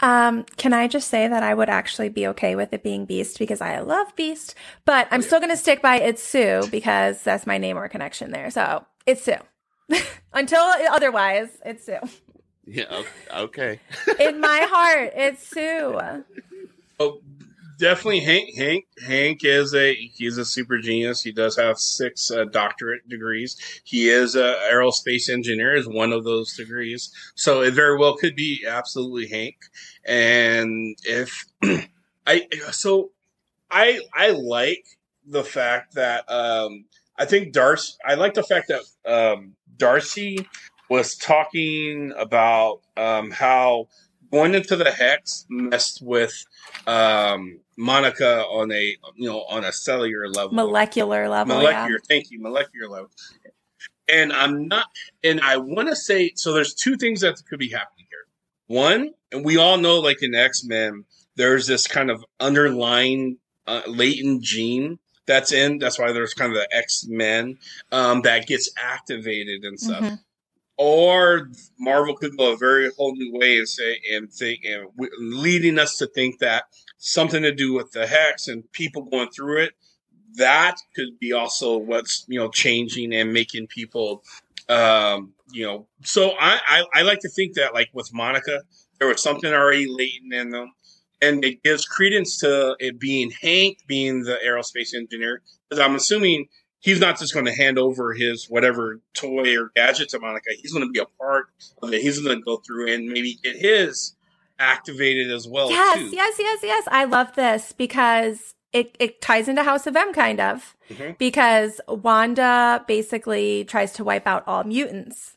Um, 0.00 0.44
can 0.56 0.72
I 0.72 0.86
just 0.86 1.08
say 1.08 1.26
that 1.26 1.42
I 1.42 1.54
would 1.54 1.68
actually 1.68 2.08
be 2.08 2.26
okay 2.28 2.54
with 2.54 2.72
it 2.72 2.84
being 2.84 3.04
Beast 3.04 3.38
because 3.38 3.60
I 3.60 3.80
love 3.80 4.14
Beast, 4.14 4.54
but 4.84 5.08
I'm 5.10 5.22
still 5.22 5.40
going 5.40 5.50
to 5.50 5.56
stick 5.56 5.82
by 5.82 5.96
it's 5.96 6.22
Sue 6.22 6.62
because 6.70 7.20
that's 7.22 7.48
my 7.48 7.58
name 7.58 7.76
or 7.76 7.88
connection 7.88 8.30
there. 8.30 8.50
So 8.50 8.84
it's 9.06 9.24
Sue. 9.24 9.38
Until 10.32 10.60
otherwise, 10.60 11.48
it's 11.64 11.84
Sue. 11.84 11.98
Yeah. 12.70 13.02
Okay. 13.34 13.80
In 14.20 14.40
my 14.40 14.66
heart, 14.70 15.12
it's 15.14 15.46
Sue. 15.46 15.98
Oh, 17.00 17.20
definitely 17.78 18.20
Hank. 18.20 18.54
Hank. 18.56 18.84
Hank 19.06 19.42
is 19.42 19.74
a 19.74 19.94
he's 19.94 20.36
a 20.36 20.44
super 20.44 20.78
genius. 20.78 21.22
He 21.22 21.32
does 21.32 21.56
have 21.56 21.78
six 21.78 22.30
uh, 22.30 22.44
doctorate 22.44 23.08
degrees. 23.08 23.56
He 23.84 24.10
is 24.10 24.36
a 24.36 24.56
aerospace 24.70 25.30
engineer. 25.30 25.74
Is 25.74 25.88
one 25.88 26.12
of 26.12 26.24
those 26.24 26.54
degrees. 26.56 27.10
So 27.34 27.62
it 27.62 27.72
very 27.72 27.96
well 27.96 28.16
could 28.16 28.36
be 28.36 28.66
absolutely 28.68 29.28
Hank. 29.28 29.56
And 30.04 30.96
if 31.04 31.46
I 32.26 32.48
so 32.70 33.12
I 33.70 34.00
I 34.14 34.30
like 34.30 34.84
the 35.26 35.44
fact 35.44 35.94
that 35.94 36.30
um 36.30 36.84
I 37.16 37.24
think 37.24 37.54
Darcy. 37.54 37.94
I 38.04 38.14
like 38.14 38.34
the 38.34 38.42
fact 38.42 38.68
that 38.68 38.82
um 39.10 39.54
Darcy 39.78 40.46
was 40.88 41.16
talking 41.16 42.12
about 42.16 42.80
um, 42.96 43.30
how 43.30 43.88
going 44.30 44.54
into 44.54 44.76
the 44.76 44.90
hex 44.90 45.46
messed 45.48 46.02
with 46.02 46.44
um, 46.86 47.60
Monica 47.76 48.44
on 48.44 48.72
a 48.72 48.96
you 49.16 49.28
know 49.28 49.42
on 49.48 49.64
a 49.64 49.72
cellular 49.72 50.28
level, 50.28 50.52
Molecular 50.54 51.28
level. 51.28 51.56
molecular. 51.56 51.90
Yeah. 51.90 51.96
Thank 52.08 52.30
you, 52.30 52.40
molecular 52.40 52.88
level. 52.88 53.10
And 54.10 54.32
I'm 54.32 54.68
not, 54.68 54.86
and 55.22 55.40
I 55.42 55.58
want 55.58 55.88
to 55.88 55.96
say 55.96 56.32
so. 56.34 56.52
There's 56.52 56.74
two 56.74 56.96
things 56.96 57.20
that 57.20 57.36
could 57.48 57.58
be 57.58 57.68
happening 57.68 58.06
here. 58.08 58.26
One, 58.78 59.10
and 59.32 59.44
we 59.44 59.58
all 59.58 59.76
know, 59.76 59.98
like 60.00 60.22
in 60.22 60.34
X 60.34 60.64
Men, 60.64 61.04
there's 61.36 61.66
this 61.66 61.86
kind 61.86 62.10
of 62.10 62.24
underlying 62.40 63.36
uh, 63.66 63.82
latent 63.86 64.42
gene 64.42 64.98
that's 65.26 65.52
in. 65.52 65.78
That's 65.78 65.98
why 65.98 66.12
there's 66.12 66.32
kind 66.32 66.52
of 66.52 66.56
the 66.58 66.68
X 66.74 67.04
Men 67.06 67.58
um, 67.92 68.22
that 68.22 68.46
gets 68.46 68.70
activated 68.78 69.64
and 69.64 69.78
stuff. 69.78 70.02
Mhm. 70.02 70.18
Or 70.78 71.50
Marvel 71.78 72.14
could 72.16 72.36
go 72.36 72.52
a 72.52 72.56
very 72.56 72.90
whole 72.96 73.14
new 73.16 73.32
way 73.34 73.58
and 73.58 73.68
say 73.68 74.00
and 74.12 74.32
think 74.32 74.60
and 74.64 74.86
w- 74.96 75.10
leading 75.18 75.78
us 75.78 75.96
to 75.98 76.06
think 76.06 76.38
that 76.38 76.64
something 76.98 77.42
to 77.42 77.52
do 77.52 77.74
with 77.74 77.90
the 77.92 78.06
hex 78.06 78.46
and 78.46 78.70
people 78.72 79.02
going 79.02 79.30
through 79.30 79.62
it. 79.62 79.72
That 80.36 80.76
could 80.94 81.18
be 81.18 81.32
also 81.32 81.78
what's 81.78 82.24
you 82.28 82.38
know 82.38 82.48
changing 82.48 83.12
and 83.12 83.32
making 83.32 83.66
people, 83.66 84.22
um, 84.68 85.32
you 85.50 85.66
know. 85.66 85.88
So 86.04 86.32
I, 86.38 86.60
I 86.68 86.84
I 86.94 87.02
like 87.02 87.20
to 87.20 87.28
think 87.28 87.54
that 87.54 87.74
like 87.74 87.88
with 87.92 88.14
Monica, 88.14 88.62
there 89.00 89.08
was 89.08 89.20
something 89.20 89.52
already 89.52 89.86
latent 89.88 90.32
in 90.32 90.50
them, 90.50 90.72
and 91.20 91.44
it 91.44 91.62
gives 91.64 91.86
credence 91.86 92.38
to 92.38 92.76
it 92.78 93.00
being 93.00 93.32
Hank 93.42 93.78
being 93.88 94.22
the 94.22 94.38
aerospace 94.46 94.94
engineer. 94.94 95.42
Because 95.68 95.84
I'm 95.84 95.96
assuming 95.96 96.46
he's 96.80 97.00
not 97.00 97.18
just 97.18 97.34
going 97.34 97.46
to 97.46 97.54
hand 97.54 97.78
over 97.78 98.12
his 98.14 98.46
whatever 98.48 99.00
toy 99.14 99.56
or 99.58 99.70
gadget 99.74 100.10
to 100.10 100.20
Monica. 100.20 100.50
He's 100.60 100.72
going 100.72 100.86
to 100.86 100.90
be 100.92 101.00
a 101.00 101.06
part 101.20 101.46
of 101.82 101.92
it. 101.92 102.02
He's 102.02 102.20
going 102.20 102.36
to 102.38 102.42
go 102.42 102.58
through 102.58 102.92
and 102.92 103.08
maybe 103.08 103.38
get 103.42 103.56
his 103.56 104.14
activated 104.58 105.30
as 105.30 105.46
well. 105.46 105.70
Yes, 105.70 105.98
too. 105.98 106.16
yes, 106.16 106.36
yes, 106.38 106.60
yes. 106.62 106.84
I 106.90 107.04
love 107.04 107.34
this 107.34 107.72
because 107.72 108.54
it, 108.72 108.96
it 108.98 109.20
ties 109.20 109.48
into 109.48 109.62
House 109.62 109.86
of 109.86 109.96
M 109.96 110.12
kind 110.12 110.40
of. 110.40 110.76
Mhm. 110.90 111.18
Because 111.18 111.80
Wanda 111.88 112.84
basically 112.86 113.64
tries 113.64 113.92
to 113.94 114.04
wipe 114.04 114.26
out 114.26 114.44
all 114.46 114.64
mutants. 114.64 115.36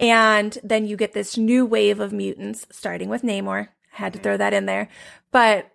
And 0.00 0.58
then 0.64 0.86
you 0.86 0.96
get 0.96 1.12
this 1.12 1.36
new 1.36 1.64
wave 1.64 2.00
of 2.00 2.12
mutants, 2.12 2.66
starting 2.72 3.08
with 3.08 3.22
Namor. 3.22 3.68
I 3.68 3.96
had 3.96 4.12
to 4.14 4.18
throw 4.18 4.36
that 4.36 4.52
in 4.52 4.66
there. 4.66 4.88
But 5.30 5.70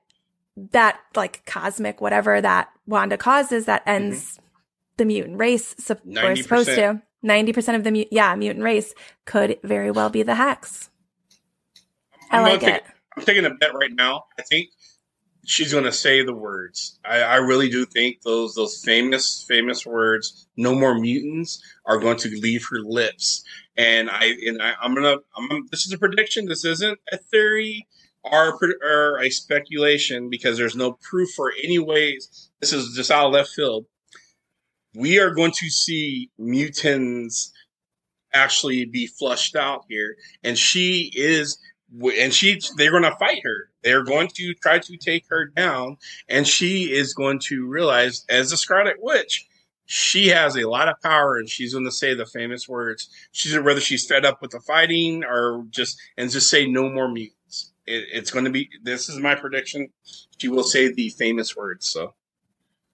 that, 0.57 0.99
like, 1.15 1.45
cosmic 1.45 2.01
whatever 2.01 2.41
that 2.41 2.69
Wanda 2.85 3.15
causes, 3.17 3.63
that 3.65 3.81
ends 3.85 4.39
the 4.97 5.05
mutant 5.05 5.39
race. 5.39 5.75
We're 6.05 6.35
supposed 6.35 6.69
to. 6.69 7.01
90% 7.23 7.75
of 7.75 7.83
the, 7.83 7.91
mu- 7.91 8.05
yeah, 8.11 8.35
mutant 8.35 8.63
race 8.65 8.93
could 9.25 9.57
very 9.63 9.91
well 9.91 10.09
be 10.09 10.23
the 10.23 10.35
Hex. 10.35 10.89
I 12.29 12.37
I'm 12.37 12.43
like 12.43 12.63
it. 12.63 12.83
I'm 13.15 13.23
taking 13.23 13.45
a 13.45 13.51
bet 13.51 13.73
right 13.73 13.93
now. 13.93 14.25
I 14.37 14.41
think 14.41 14.69
she's 15.45 15.71
going 15.71 15.83
to 15.83 15.91
say 15.91 16.23
the 16.23 16.33
words. 16.33 16.99
I, 17.05 17.21
I 17.21 17.35
really 17.35 17.69
do 17.69 17.85
think 17.85 18.21
those 18.21 18.55
those 18.55 18.81
famous 18.83 19.45
famous 19.47 19.85
words, 19.85 20.47
"No 20.57 20.73
more 20.73 20.97
mutants," 20.97 21.61
are 21.85 21.99
going 21.99 22.17
to 22.17 22.29
leave 22.29 22.65
her 22.71 22.79
lips. 22.79 23.43
And 23.77 24.09
I 24.09 24.33
and 24.45 24.61
I, 24.61 24.73
I'm 24.81 24.95
gonna. 24.95 25.17
This 25.69 25.85
is 25.85 25.93
a 25.93 25.97
prediction. 25.97 26.45
This 26.45 26.65
isn't 26.65 26.99
a 27.11 27.17
theory 27.17 27.87
or, 28.23 28.57
or 28.81 29.19
a 29.21 29.29
speculation 29.29 30.29
because 30.29 30.57
there's 30.57 30.75
no 30.75 30.93
proof 30.93 31.29
for 31.35 31.51
any 31.63 31.79
ways. 31.79 32.49
This 32.59 32.73
is 32.73 32.95
just 32.95 33.11
out 33.11 33.27
of 33.27 33.33
left 33.33 33.49
field. 33.49 33.85
We 34.95 35.19
are 35.19 35.31
going 35.31 35.51
to 35.51 35.69
see 35.69 36.29
mutants 36.37 37.51
actually 38.33 38.85
be 38.85 39.07
flushed 39.07 39.55
out 39.55 39.85
here, 39.89 40.17
and 40.43 40.57
she 40.57 41.11
is 41.15 41.57
and 42.17 42.33
she 42.33 42.59
they're 42.77 42.91
going 42.91 43.03
to 43.03 43.15
fight 43.17 43.41
her. 43.43 43.69
They're 43.83 44.03
going 44.03 44.29
to 44.35 44.53
try 44.55 44.79
to 44.79 44.97
take 44.97 45.25
her 45.29 45.45
down. 45.45 45.97
And 46.27 46.47
she 46.47 46.85
is 46.91 47.13
going 47.13 47.39
to 47.47 47.67
realize 47.67 48.25
as 48.29 48.49
the 48.49 48.57
scarlet 48.57 48.97
witch 48.99 49.45
she 49.85 50.29
has 50.29 50.55
a 50.55 50.67
lot 50.67 50.87
of 50.87 51.01
power 51.01 51.37
and 51.37 51.49
she's 51.49 51.73
going 51.73 51.85
to 51.85 51.91
say 51.91 52.13
the 52.13 52.25
famous 52.25 52.67
words. 52.67 53.09
She's 53.31 53.57
whether 53.59 53.81
she's 53.81 54.05
fed 54.05 54.25
up 54.25 54.41
with 54.41 54.51
the 54.51 54.59
fighting 54.59 55.23
or 55.23 55.65
just 55.69 55.99
and 56.17 56.31
just 56.31 56.49
say 56.49 56.65
no 56.65 56.89
more 56.89 57.07
mutants. 57.07 57.71
It, 57.85 58.05
it's 58.11 58.31
going 58.31 58.45
to 58.45 58.51
be 58.51 58.69
this 58.81 59.09
is 59.09 59.19
my 59.19 59.35
prediction. 59.35 59.89
She 60.37 60.47
will 60.47 60.63
say 60.63 60.91
the 60.91 61.09
famous 61.09 61.55
words 61.55 61.87
so 61.87 62.13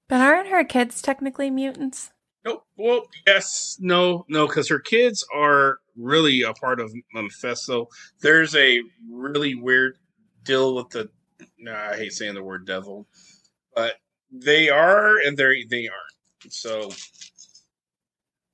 But 0.10 0.22
aren't 0.22 0.50
her 0.50 0.66
kids 0.66 1.02
technically 1.02 1.50
mutants? 1.50 2.12
Nope. 2.44 2.66
Well, 2.78 3.04
yes, 3.28 3.78
no, 3.80 4.26
no, 4.28 4.48
because 4.48 4.68
her 4.70 4.80
kids 4.80 5.26
are 5.34 5.80
really 5.96 6.42
a 6.42 6.54
part 6.54 6.80
of 6.80 6.92
Mephisto. 7.14 7.88
There's 8.22 8.56
a 8.56 8.82
really 9.10 9.56
weird 9.56 9.98
deal 10.44 10.76
with 10.76 10.90
the. 10.90 11.10
Nah, 11.60 11.92
I 11.92 11.98
hate 11.98 12.14
saying 12.14 12.34
the 12.34 12.44
word 12.44 12.66
devil, 12.66 13.08
but 13.76 13.96
they 14.32 14.70
are 14.70 15.18
and 15.18 15.38
they 15.38 15.66
they 15.70 15.88
aren't. 15.88 16.54
So, 16.54 16.90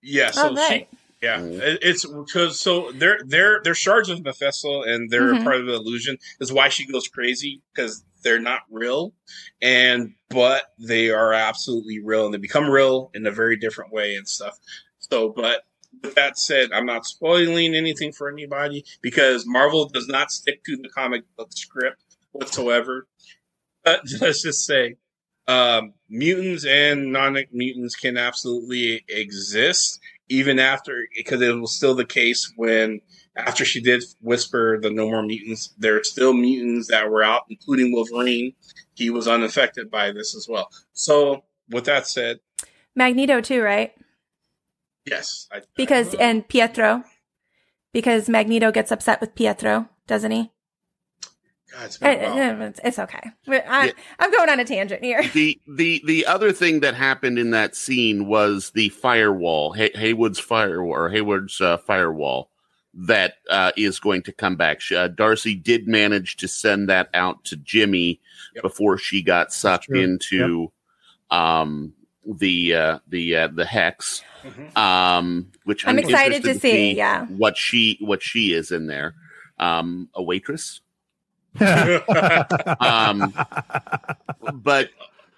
yeah. 0.01 0.29
Oh, 0.29 0.31
so 0.31 0.49
oh, 0.49 0.55
right. 0.55 0.87
she, 0.91 0.97
yeah, 1.21 1.39
Mhm. 1.39 1.77
it's 1.81 2.05
because 2.05 2.59
so 2.59 2.91
they're 2.93 3.19
they're 3.25 3.61
they're 3.63 3.73
charged 3.73 4.09
with 4.09 4.23
Mephisto 4.23 4.83
and 4.83 5.09
they're 5.09 5.35
Mhm. 5.35 5.43
part 5.43 5.57
of 5.57 5.65
the 5.65 5.73
illusion. 5.73 6.17
Is 6.39 6.51
why 6.51 6.69
she 6.69 6.85
goes 6.85 7.07
crazy 7.07 7.61
because 7.73 8.03
they're 8.23 8.39
not 8.39 8.61
real, 8.69 9.13
and 9.61 10.15
but 10.29 10.73
they 10.79 11.09
are 11.09 11.33
absolutely 11.33 11.99
real 11.99 12.25
and 12.25 12.33
they 12.33 12.37
become 12.39 12.69
real 12.69 13.11
in 13.13 13.25
a 13.27 13.31
very 13.31 13.55
different 13.55 13.91
way 13.93 14.15
and 14.15 14.27
stuff. 14.27 14.57
So, 14.99 15.29
but 15.29 15.63
with 16.03 16.15
that 16.15 16.37
said, 16.37 16.71
I'm 16.73 16.85
not 16.85 17.05
spoiling 17.05 17.73
anything 17.75 18.11
for 18.11 18.29
anybody 18.29 18.83
because 19.01 19.45
Marvel 19.45 19.87
does 19.87 20.07
not 20.07 20.31
stick 20.31 20.63
to 20.65 20.75
the 20.77 20.89
comic 20.89 21.23
book 21.37 21.49
script 21.53 22.01
whatsoever. 22.31 23.07
But 23.83 24.01
let's 24.21 24.41
just 24.41 24.65
say 24.65 24.95
um, 25.47 25.93
mutants 26.09 26.65
and 26.65 27.11
non-mutants 27.13 27.95
can 27.95 28.17
absolutely 28.17 29.05
exist 29.07 29.99
even 30.29 30.59
after 30.59 31.07
because 31.15 31.41
it 31.41 31.55
was 31.59 31.75
still 31.75 31.95
the 31.95 32.05
case 32.05 32.51
when 32.55 32.99
after 33.37 33.65
she 33.65 33.81
did 33.81 34.03
whisper 34.21 34.79
the 34.81 34.89
no 34.89 35.07
more 35.07 35.21
mutants 35.21 35.73
there 35.77 35.99
are 35.99 36.03
still 36.03 36.33
mutants 36.33 36.87
that 36.87 37.09
were 37.09 37.23
out 37.23 37.43
including 37.49 37.91
wolverine. 37.91 38.53
He 38.93 39.09
was 39.09 39.27
unaffected 39.27 39.91
by 39.91 40.11
this 40.11 40.35
as 40.35 40.47
well. 40.49 40.69
So 40.93 41.43
with 41.69 41.85
that 41.85 42.07
said 42.07 42.39
Magneto 42.95 43.41
too, 43.41 43.61
right? 43.61 43.93
yes. 45.05 45.47
I, 45.51 45.61
Because 45.75 46.15
I, 46.15 46.19
and 46.19 46.47
Pietro, 46.47 47.03
because 47.93 48.29
Magneto 48.29 48.71
gets 48.71 48.91
upset 48.91 49.21
with 49.21 49.35
Pietro, 49.35 49.89
doesn't 50.07 50.31
he? 50.31 50.51
God, 51.77 51.85
it's 51.85 51.97
been 51.97 52.19
a 52.23 52.29
while. 52.55 52.61
It's, 52.69 52.79
it's 52.83 52.99
okay. 52.99 53.19
I, 53.47 53.85
Yeah. 53.87 53.91
I'm 54.19 54.31
going 54.31 54.49
on 54.49 54.59
a 54.59 54.65
tangent 54.65 55.03
here. 55.03 55.21
the 55.33 55.59
the 55.67 56.01
the 56.05 56.25
other 56.25 56.51
thing 56.51 56.79
that 56.81 56.95
happened 56.95 57.37
in 57.39 57.51
that 57.51 57.75
scene 57.75 58.27
was 58.27 58.71
the 58.71 58.89
firewall, 58.89 59.73
Hay- 59.73 59.91
Haywood's 59.95 60.39
firewall 60.39 60.93
or 60.95 61.09
Hayward's 61.09 61.59
uh, 61.61 61.77
firewall 61.77 62.49
that 62.93 63.33
uh, 63.49 63.71
is 63.75 63.99
going 63.99 64.21
to 64.23 64.31
come 64.31 64.55
back. 64.55 64.79
Sh- 64.79 64.93
Uh, 64.93 65.07
Darcy 65.09 65.53
did 65.55 65.85
manage 65.87 66.37
to 66.37 66.47
send 66.47 66.87
that 66.89 67.09
out 67.13 67.43
to 67.45 67.57
Jimmy 67.57 68.21
Yep. 68.55 68.61
before 68.63 68.97
she 68.97 69.21
got 69.21 69.51
sucked 69.51 69.85
true. 69.87 69.99
into 70.01 70.71
um, 71.29 71.91
the 72.25 72.73
uh, 72.73 72.99
the 73.07 73.35
uh, 73.35 73.47
the 73.49 73.65
hex. 73.65 74.23
Mhm. 74.45 74.77
Um, 74.77 75.51
which 75.65 75.85
I'm 75.85 75.97
I'm, 75.97 75.99
excited 75.99 76.35
interested 76.37 76.53
to 76.53 76.59
see, 76.59 76.95
yeah. 76.95 77.25
what 77.25 77.57
she 77.57 77.97
what 77.99 78.21
she 78.23 78.53
is 78.53 78.71
in 78.71 78.85
there. 78.87 79.15
Um, 79.57 80.07
a 80.13 80.21
waitress, 80.21 80.81
um, 82.79 83.33
but 84.53 84.89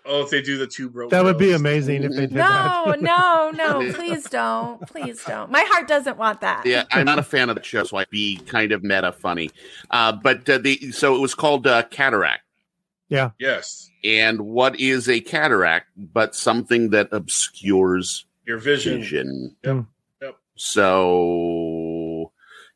oh 0.05 0.21
if 0.23 0.29
they 0.29 0.41
do 0.41 0.57
the 0.57 0.67
two 0.67 0.89
broke 0.89 1.11
that 1.11 1.23
would 1.23 1.37
be 1.37 1.51
amazing 1.51 2.03
if 2.03 2.11
they 2.11 2.21
did 2.27 2.31
No, 2.33 2.85
that. 2.87 3.01
no, 3.01 3.51
no! 3.53 3.93
Please 3.93 4.23
don't, 4.29 4.79
please 4.87 5.23
don't. 5.25 5.51
My 5.51 5.63
heart 5.69 5.87
doesn't 5.87 6.17
want 6.17 6.41
that. 6.41 6.65
yeah, 6.65 6.85
I'm 6.91 7.05
not 7.05 7.19
a 7.19 7.23
fan 7.23 7.49
of 7.49 7.55
the 7.55 7.63
show, 7.63 7.83
so 7.83 7.97
I'd 7.97 8.09
be 8.09 8.37
kind 8.47 8.71
of 8.71 8.83
meta 8.83 9.11
funny. 9.11 9.51
Uh, 9.91 10.13
but 10.13 10.49
uh, 10.49 10.57
the 10.59 10.91
so 10.91 11.15
it 11.15 11.19
was 11.19 11.35
called 11.35 11.67
uh, 11.67 11.83
cataract. 11.83 12.43
Yeah. 13.09 13.29
Yes 13.39 13.89
And 14.03 14.41
what 14.41 14.77
is 14.81 15.07
a 15.07 15.21
cataract 15.21 15.87
but 15.95 16.35
something 16.35 16.89
that 16.89 17.07
obscures 17.13 18.25
your 18.45 18.57
vision 18.57 18.99
vision? 18.99 19.55
Yep. 19.63 19.85
Yep. 20.21 20.35
So 20.55 21.86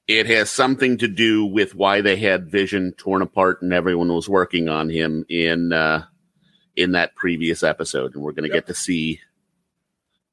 it 0.07 0.25
has 0.27 0.49
something 0.49 0.97
to 0.97 1.07
do 1.07 1.45
with 1.45 1.75
why 1.75 2.01
they 2.01 2.15
had 2.17 2.49
Vision 2.51 2.93
torn 2.97 3.21
apart 3.21 3.61
and 3.61 3.73
everyone 3.73 4.13
was 4.13 4.27
working 4.27 4.67
on 4.69 4.89
him 4.89 5.25
in 5.29 5.71
uh, 5.73 6.05
in 6.75 6.93
that 6.93 7.15
previous 7.15 7.63
episode, 7.63 8.13
and 8.15 8.23
we're 8.23 8.31
going 8.31 8.49
to 8.49 8.53
Yep. 8.55 8.65
get 8.65 8.67
to 8.67 8.73
see 8.73 9.19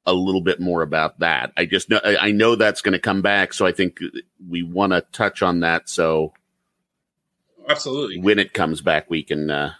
a 0.05 0.13
little 0.13 0.41
bit 0.41 0.59
more 0.59 0.81
about 0.81 1.19
that. 1.19 1.51
I 1.55 1.65
just 1.65 1.89
know 1.89 1.99
I 2.03 2.31
know 2.31 2.55
that's 2.55 2.81
going 2.81 2.93
to 2.93 2.99
come 2.99 3.21
back, 3.21 3.53
so 3.53 3.65
I 3.65 3.71
think 3.71 3.99
we 4.47 4.63
want 4.63 4.93
to 4.93 5.01
touch 5.11 5.41
on 5.41 5.59
that. 5.59 5.87
So 5.89 6.33
absolutely 7.67 8.19
when 8.19 8.39
it 8.39 8.53
comes 8.53 8.81
back, 8.81 9.09
we 9.09 9.23
can 9.23 9.49
uh, 9.49 9.73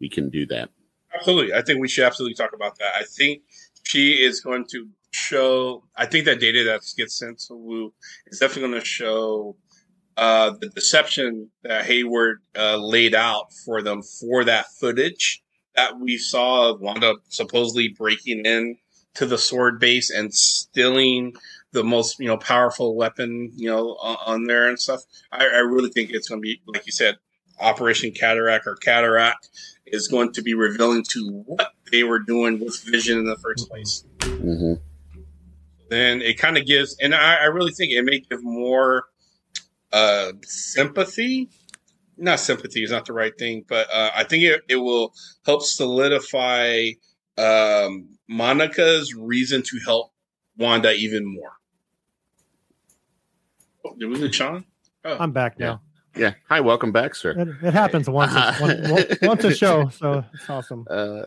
we 0.00 0.08
can 0.08 0.30
do 0.30 0.46
that. 0.46 0.70
Absolutely. 1.12 1.52
I 1.54 1.62
think 1.62 1.80
we 1.80 1.88
should 1.88 2.04
absolutely 2.04 2.34
talk 2.34 2.52
about 2.54 2.78
that. 2.78 2.92
I 2.96 3.02
think 3.04 3.42
she 3.82 4.22
is 4.22 4.40
going 4.40 4.64
to 4.66 4.88
show, 5.10 5.84
I 5.96 6.06
think 6.06 6.24
that 6.24 6.40
data 6.40 6.64
that 6.64 6.82
gets 6.96 7.18
sent 7.18 7.38
to 7.48 7.54
Wu 7.54 7.92
is 8.26 8.38
definitely 8.38 8.70
going 8.70 8.80
to 8.80 8.86
show 8.86 9.56
uh, 10.16 10.50
the 10.60 10.68
deception 10.68 11.50
that 11.62 11.84
Hayward 11.86 12.42
uh, 12.56 12.76
laid 12.76 13.14
out 13.14 13.52
for 13.64 13.82
them 13.82 14.02
for 14.02 14.44
that 14.44 14.66
footage 14.78 15.42
that 15.76 15.98
we 15.98 16.18
saw 16.18 16.70
of 16.70 16.80
Wanda 16.80 17.14
supposedly 17.28 17.88
breaking 17.88 18.44
in 18.44 18.76
to 19.14 19.26
the 19.26 19.38
SWORD 19.38 19.80
base 19.80 20.10
and 20.10 20.32
stealing 20.32 21.34
the 21.72 21.84
most 21.84 22.18
you 22.18 22.26
know 22.26 22.36
powerful 22.36 22.96
weapon 22.96 23.52
you 23.54 23.68
know 23.68 23.96
on, 24.00 24.16
on 24.26 24.44
there 24.44 24.68
and 24.68 24.78
stuff. 24.78 25.02
I, 25.32 25.44
I 25.44 25.58
really 25.58 25.90
think 25.90 26.10
it's 26.10 26.28
going 26.28 26.40
to 26.40 26.42
be 26.42 26.60
like 26.66 26.86
you 26.86 26.92
said, 26.92 27.16
Operation 27.58 28.12
Cataract 28.12 28.66
or 28.66 28.76
Cataract 28.76 29.48
is 29.86 30.08
going 30.08 30.32
to 30.32 30.42
be 30.42 30.54
revealing 30.54 31.04
to 31.10 31.44
what 31.46 31.72
they 31.90 32.04
were 32.04 32.18
doing 32.18 32.60
with 32.60 32.82
Vision 32.84 33.18
in 33.18 33.24
the 33.24 33.36
first 33.36 33.68
place. 33.68 34.04
hmm 34.22 34.74
Then 35.90 36.22
it 36.22 36.38
kind 36.38 36.56
of 36.56 36.64
gives, 36.66 36.96
and 37.02 37.14
I, 37.14 37.34
I 37.34 37.44
really 37.46 37.72
think 37.72 37.92
it 37.92 38.02
may 38.04 38.20
give 38.20 38.42
more 38.44 39.04
uh, 39.92 40.32
sympathy. 40.42 41.50
Not 42.16 42.38
sympathy 42.38 42.84
is 42.84 42.90
not 42.92 43.06
the 43.06 43.12
right 43.12 43.36
thing, 43.36 43.64
but 43.68 43.88
uh, 43.92 44.10
I 44.14 44.22
think 44.24 44.44
it, 44.44 44.62
it 44.68 44.76
will 44.76 45.12
help 45.44 45.62
solidify 45.62 46.90
um, 47.36 48.08
Monica's 48.28 49.14
reason 49.14 49.62
to 49.62 49.80
help 49.84 50.12
Wanda 50.56 50.92
even 50.92 51.24
more. 51.26 51.52
Oh, 53.84 53.96
did 53.98 54.06
we 54.06 54.16
lose 54.16 54.34
Sean? 54.34 54.64
Oh, 55.04 55.16
I'm 55.18 55.32
back 55.32 55.58
now. 55.58 55.80
Yeah. 56.16 56.34
Hi, 56.48 56.60
welcome 56.60 56.92
back, 56.92 57.14
sir. 57.14 57.30
It, 57.30 57.48
it 57.66 57.72
happens 57.74 58.08
once, 58.08 58.32
Uh, 58.34 58.54
one- 58.58 58.90
one- 58.90 59.04
once 59.22 59.44
a 59.44 59.54
show, 59.54 59.88
so 59.88 60.24
it's 60.34 60.48
awesome. 60.50 60.84
Uh, 60.90 61.22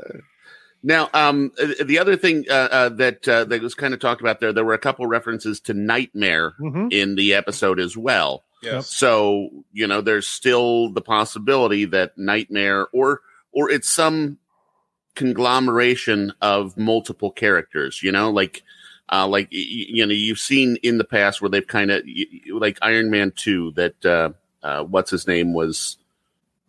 now, 0.84 1.10
um, 1.14 1.52
uh, 1.62 1.84
the 1.84 2.00
other 2.00 2.18
thing 2.18 2.46
uh, 2.50 2.54
uh, 2.72 2.90
that 2.90 3.28
uh, 3.28 3.46
that 3.46 3.62
was 3.62 3.74
kind 3.74 3.94
of 3.94 4.00
talked 4.02 4.22
about 4.22 4.40
there, 4.42 4.52
there 4.52 4.66
were 4.66 4.74
a 4.74 4.80
couple 4.80 5.08
references 5.08 5.60
to 5.62 5.74
Nightmare 5.74 6.52
hmm 6.58 6.88
in 6.92 7.16
the 7.16 7.34
episode 7.34 7.80
as 7.80 7.96
well. 7.96 8.44
yes. 8.62 8.90
So 8.90 9.50
you 9.72 9.88
know, 9.88 10.02
there's 10.02 10.28
still 10.28 10.92
the 10.92 11.02
possibility 11.02 11.86
that 11.86 12.18
Nightmare 12.18 12.88
or 12.92 13.22
or 13.52 13.72
it's 13.72 13.90
some 13.90 14.38
conglomeration 15.16 16.34
of 16.42 16.78
multiple 16.78 17.32
characters. 17.32 18.02
You 18.04 18.12
know, 18.12 18.30
like 18.32 18.64
uh, 19.12 19.28
like 19.28 19.46
y- 19.52 19.58
y- 19.58 19.86
you 19.90 20.06
know, 20.06 20.14
you've 20.14 20.40
seen 20.40 20.78
in 20.84 20.98
the 20.98 21.04
past 21.04 21.42
where 21.42 21.50
they've 21.50 21.66
kind 21.68 21.92
of 21.92 22.04
like 22.50 22.78
Iron 22.82 23.10
Man 23.10 23.32
two 23.36 23.72
that 23.72 24.06
uh, 24.06 24.30
uh, 24.62 24.84
what's 24.84 25.12
his 25.12 25.28
name 25.28 25.54
was 25.54 25.98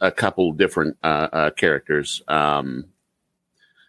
a 0.01 0.11
couple 0.11 0.53
different 0.53 0.99
uh, 1.03 1.29
uh, 1.33 1.51
characters, 1.51 2.23
um, 2.29 2.87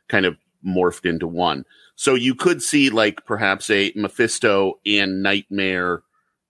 kind 0.07 0.25
of 0.25 0.37
morphed 0.65 1.05
into 1.07 1.27
one. 1.27 1.63
So 1.95 2.13
you 2.13 2.35
could 2.35 2.61
see 2.61 2.89
like 2.89 3.25
perhaps 3.25 3.69
a 3.69 3.91
Mephisto 3.95 4.79
and 4.85 5.23
Nightmare 5.23 6.03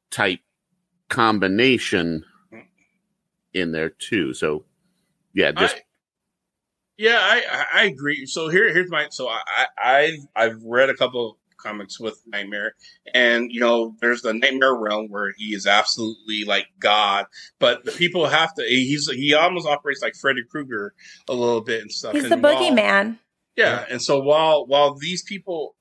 type 0.10 0.40
combination 1.10 2.24
in 3.54 3.72
there 3.72 3.90
too. 3.90 4.34
So 4.34 4.66
yeah, 5.34 5.52
just 5.52 5.76
I, 5.76 5.82
yeah, 6.98 7.20
I, 7.22 7.44
I 7.52 7.82
I 7.82 7.84
agree. 7.86 8.26
So 8.26 8.50
here 8.50 8.72
here's 8.74 8.90
my 8.90 9.08
so 9.10 9.28
I, 9.28 9.42
I 9.58 9.66
I've 9.78 10.20
I've 10.36 10.64
read 10.64 10.90
a 10.90 10.96
couple 10.96 11.32
of 11.32 11.36
comics 11.58 12.00
with 12.00 12.22
Nightmare, 12.26 12.76
and 13.14 13.52
you 13.52 13.60
know 13.60 13.96
there's 14.02 14.22
the 14.22 14.34
Nightmare 14.34 14.76
realm 14.76 15.08
where 15.10 15.34
he 15.38 15.54
is 15.54 15.68
absolutely 15.68 16.44
like 16.46 16.68
God, 16.80 17.26
but 17.60 17.84
the 17.86 17.92
people 17.92 18.28
have 18.28 18.54
to. 18.56 18.64
He's 18.64 19.10
he 19.12 19.34
almost 19.34 19.68
operates 19.68 20.02
like 20.02 20.16
Freddy 20.16 20.44
Krueger 20.50 20.94
a 21.28 21.34
little 21.34 21.62
bit 21.62 21.82
and 21.82 21.92
stuff. 21.92 22.14
He's 22.14 22.24
and 22.24 22.32
the 22.32 22.38
while- 22.38 22.56
boogeyman. 22.56 23.20
Yeah, 23.56 23.86
and 23.90 24.02
so 24.02 24.20
while 24.20 24.66
while 24.66 24.96
these 24.96 25.24
people 25.24 25.76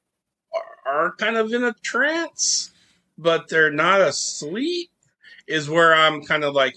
are, 0.87 1.07
are 1.07 1.16
kind 1.16 1.37
of 1.37 1.53
in 1.53 1.64
a 1.64 1.75
trance, 1.83 2.70
but 3.18 3.49
they're 3.49 3.72
not 3.72 4.01
asleep, 4.01 4.91
is 5.47 5.68
where 5.68 5.95
I'm 5.95 6.22
kind 6.22 6.45
of 6.45 6.55
like, 6.55 6.77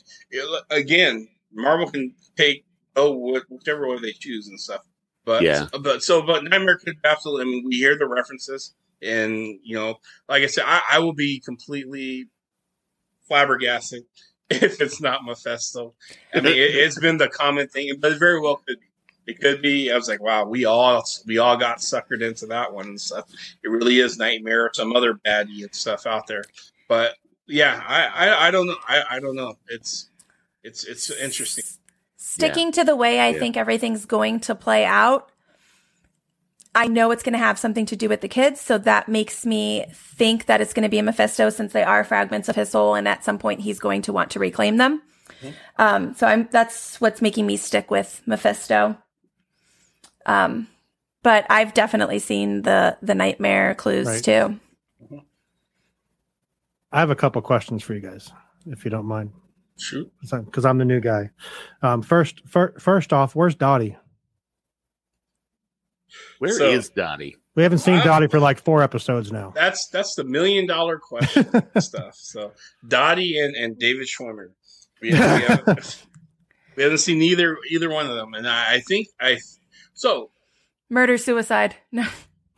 again, 0.70 1.28
Marvel 1.54 1.90
can 1.92 2.14
take 2.36 2.66
oh 2.96 3.14
wh- 3.14 3.52
whichever 3.52 3.88
way 3.88 4.00
they 4.02 4.12
choose 4.12 4.48
and 4.48 4.60
stuff. 4.60 4.82
But 5.26 5.44
Yeah. 5.44 5.68
but 5.82 6.04
so 6.04 6.22
but 6.22 6.44
Nightmare 6.44 6.78
could 6.78 6.98
absolutely. 7.04 7.44
I 7.44 7.46
mean, 7.46 7.64
we 7.66 7.76
hear 7.76 7.98
the 7.98 8.08
references, 8.08 8.74
and 9.02 9.60
you 9.64 9.76
know, 9.76 10.00
like 10.28 10.44
I 10.44 10.48
said, 10.48 10.64
I, 10.66 10.82
I 10.94 11.00
will 11.00 11.14
be 11.14 11.40
completely 11.40 12.28
flabbergasted 13.28 14.04
if 14.50 14.82
it's 14.82 15.02
not 15.02 15.26
Mephisto. 15.26 15.94
I 16.34 16.40
mean, 16.40 16.54
it, 16.54 16.76
it's 16.76 17.00
been 17.00 17.18
the 17.18 17.28
common 17.28 17.68
thing, 17.68 17.92
but 18.00 18.14
it 18.14 18.20
very 18.20 18.40
well 18.40 18.62
could 18.68 18.80
be. 18.80 18.87
It 19.28 19.42
could 19.42 19.62
be. 19.62 19.92
I 19.92 19.96
was 19.96 20.08
like, 20.08 20.22
wow, 20.22 20.46
we 20.46 20.66
all 20.66 21.04
we 21.26 21.38
all 21.38 21.58
got 21.58 21.80
suckered 21.80 22.22
into 22.22 22.46
that 22.48 22.74
one 22.74 22.88
and 22.88 23.02
stuff. 23.02 23.26
It 23.64 23.70
really 23.70 24.00
is 24.00 24.18
Nightmare 24.18 24.72
some 24.74 24.96
other 24.96 25.16
baddie 25.16 25.64
and 25.64 25.76
stuff 25.76 26.06
out 26.08 26.28
there. 26.28 26.44
But 26.88 27.16
yeah, 27.46 27.82
I 27.86 28.06
I, 28.06 28.48
I 28.48 28.52
don't 28.52 28.68
know. 28.68 28.78
I, 28.88 29.04
I 29.12 29.20
don't 29.20 29.36
know. 29.36 29.58
It's 29.68 30.10
it's 30.64 30.86
it's 30.86 31.12
interesting. 31.12 31.66
Sticking 32.16 32.72
to 32.72 32.84
the 32.84 32.96
way 32.96 33.20
I 33.20 33.32
Yeah. 33.32 33.40
think 33.40 33.58
everything's 33.58 34.06
going 34.06 34.40
to 34.42 34.56
play 34.56 34.86
out, 34.86 35.30
I 36.74 36.88
know 36.88 37.12
it's 37.12 37.24
going 37.24 37.34
to 37.34 37.40
have 37.40 37.60
something 37.60 37.86
to 37.88 37.96
do 37.96 38.08
with 38.10 38.22
the 38.22 38.28
kids. 38.28 38.62
So 38.62 38.78
that 38.80 39.10
makes 39.10 39.46
me 39.46 39.86
think 39.94 40.46
that 40.46 40.62
it's 40.62 40.74
going 40.74 40.84
to 40.84 40.90
be 40.90 41.00
a 41.00 41.04
Mephisto 41.04 41.50
since 41.50 41.74
they 41.74 41.84
are 41.84 42.04
fragments 42.04 42.50
of 42.50 42.56
his 42.56 42.70
soul. 42.70 42.96
And 42.96 43.08
at 43.08 43.24
some 43.24 43.40
point, 43.40 43.62
he's 43.62 43.80
going 43.80 44.04
to 44.04 44.14
want 44.14 44.32
to 44.32 44.40
reclaim 44.40 44.78
them. 44.78 45.02
Um, 45.78 46.14
so 46.16 46.28
I'm, 46.28 46.48
that's 46.52 47.00
what's 47.02 47.22
making 47.22 47.46
me 47.46 47.58
stick 47.58 47.92
with 47.92 48.22
Mephisto. 48.26 48.98
Um, 50.28 50.68
but 51.24 51.46
I've 51.50 51.74
definitely 51.74 52.20
seen 52.20 52.62
the, 52.62 52.98
the 53.02 53.16
nightmare 53.16 53.74
clues 53.76 54.06
Right. 54.08 54.24
too. 54.24 54.60
I 56.92 57.00
have 57.00 57.10
a 57.10 57.16
couple 57.16 57.42
questions 57.42 57.84
for 57.84 57.94
you 57.94 58.00
guys, 58.02 58.32
if 58.66 58.86
you 58.86 58.92
don't 58.92 59.06
mind, 59.06 59.32
Shoot. 59.78 60.12
because 60.22 60.64
I'm 60.66 60.78
the 60.78 60.86
new 60.86 61.00
guy. 61.02 61.32
Um, 61.82 62.02
first, 62.02 62.48
fir- 62.48 62.76
first 62.80 63.12
off, 63.12 63.36
where's 63.36 63.56
Dottie? 63.56 63.98
where 66.40 66.52
is 66.72 66.88
So- 66.88 66.94
Dottie? 66.96 67.36
We 67.56 67.64
haven't 67.64 67.80
seen 67.80 67.96
Ah. 67.96 68.04
Dottie 68.04 68.28
for 68.28 68.40
like 68.40 68.64
four 68.64 68.84
episodes 68.84 69.32
now. 69.32 69.52
That's 69.56 69.88
that's 69.88 70.14
the 70.14 70.24
million 70.24 70.68
dollar 70.68 71.00
question 71.00 71.48
stuff. 71.80 72.14
So 72.16 72.52
Dottie 72.88 73.40
and, 73.40 73.56
and 73.56 73.80
David 73.80 74.06
Schwimmer. 74.08 74.52
We, 75.02 75.10
we, 75.10 75.16
haven't, 75.18 76.06
we 76.76 76.84
haven't 76.84 77.00
seen 77.00 77.20
either 77.24 77.58
either 77.72 77.90
one 77.90 78.06
of 78.06 78.16
them, 78.16 78.36
and 78.36 78.48
I, 78.48 78.76
I 78.76 78.80
think 78.82 79.08
I. 79.20 79.40
So 79.98 80.30
Murder, 80.90 81.18
suicide. 81.18 81.76
No. 81.92 82.08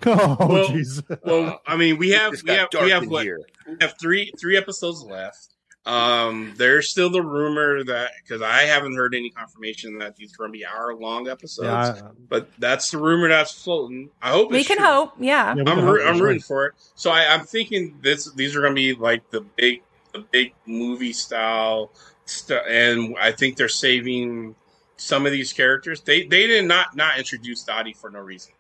oh, 0.05 0.35
Well- 0.39 0.67
jeez. 0.69 1.03
well, 1.25 1.59
I 1.67 1.75
mean, 1.75 1.97
we 1.97 2.11
have 2.11 2.33
we 2.43 2.51
have 2.53 2.69
we 2.81 2.89
have 2.91 3.07
what 3.07 3.23
here. 3.25 3.41
we 3.67 3.75
have 3.81 3.95
three 3.99 4.31
three 4.39 4.55
episodes 4.55 5.03
left. 5.03 5.47
Um, 5.85 6.53
there's 6.57 6.89
still 6.89 7.09
the 7.09 7.21
rumor 7.21 7.83
that 7.85 8.11
because 8.23 8.41
I 8.41 8.61
haven't 8.63 8.95
heard 8.95 9.15
any 9.15 9.29
confirmation 9.31 9.97
that 9.99 10.15
these 10.15 10.33
are 10.35 10.37
going 10.37 10.51
to 10.51 10.57
be 10.57 10.65
hour 10.65 10.93
long 10.95 11.27
episodes, 11.27 11.67
Yeah, 11.99 12.07
I- 12.07 12.11
but 12.29 12.49
that's 12.59 12.91
the 12.91 12.97
rumor 12.99 13.27
that's 13.29 13.51
floating. 13.51 14.09
I 14.21 14.29
hope 14.31 14.51
We 14.51 14.59
it's 14.59 14.67
can 14.67 14.77
true. 14.77 14.85
hope. 14.85 15.13
Yeah. 15.19 15.55
yeah, 15.55 15.63
I'm, 15.65 15.79
hope 15.79 15.99
I'm 16.05 16.19
rooting 16.21 16.41
for 16.41 16.67
it. 16.67 16.73
So 16.95 17.09
I, 17.11 17.33
I'm 17.33 17.45
thinking 17.45 17.97
this 18.01 18.31
these 18.33 18.55
are 18.55 18.61
going 18.61 18.73
to 18.73 18.75
be 18.75 18.93
like 18.93 19.29
the 19.31 19.41
big 19.41 19.81
the 20.13 20.19
big 20.19 20.53
movie 20.65 21.13
style 21.13 21.91
stuff, 22.25 22.63
and 22.69 23.15
I 23.19 23.31
think 23.31 23.57
they're 23.57 23.67
saving 23.69 24.55
some 24.99 25.25
of 25.25 25.31
these 25.31 25.53
characters. 25.53 26.01
They 26.01 26.25
they 26.25 26.47
did 26.47 26.65
not 26.65 26.95
not 26.95 27.17
introduce 27.17 27.63
Dottie 27.63 27.93
for 27.93 28.09
no 28.09 28.19
reason. 28.19 28.53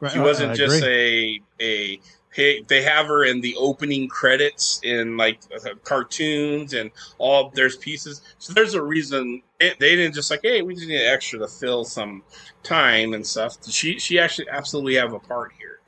Right, 0.00 0.12
She 0.12 0.18
wasn't 0.18 0.52
I 0.52 0.54
just 0.54 0.82
agree. 0.82 1.42
a 1.60 1.64
a 1.64 2.00
hey, 2.32 2.62
they 2.62 2.82
have 2.82 3.06
her 3.06 3.24
in 3.24 3.40
the 3.40 3.54
opening 3.56 4.08
credits 4.08 4.80
in 4.82 5.16
like 5.16 5.40
uh, 5.54 5.70
cartoons 5.84 6.74
and 6.74 6.90
all 7.18 7.50
there's 7.54 7.76
pieces. 7.76 8.22
So 8.38 8.52
there's 8.52 8.74
a 8.74 8.82
reason 8.82 9.42
it, 9.60 9.78
they 9.78 9.94
didn't 9.96 10.14
just 10.14 10.30
like 10.30 10.40
hey 10.42 10.62
we 10.62 10.74
just 10.74 10.88
need 10.88 11.02
extra 11.02 11.38
to 11.38 11.48
fill 11.48 11.84
some 11.84 12.22
time 12.62 13.14
and 13.14 13.26
stuff. 13.26 13.56
She 13.68 13.98
she 13.98 14.18
actually 14.18 14.48
absolutely 14.50 14.96
have 14.96 15.12
a 15.12 15.20
part 15.20 15.52
here. 15.58 15.80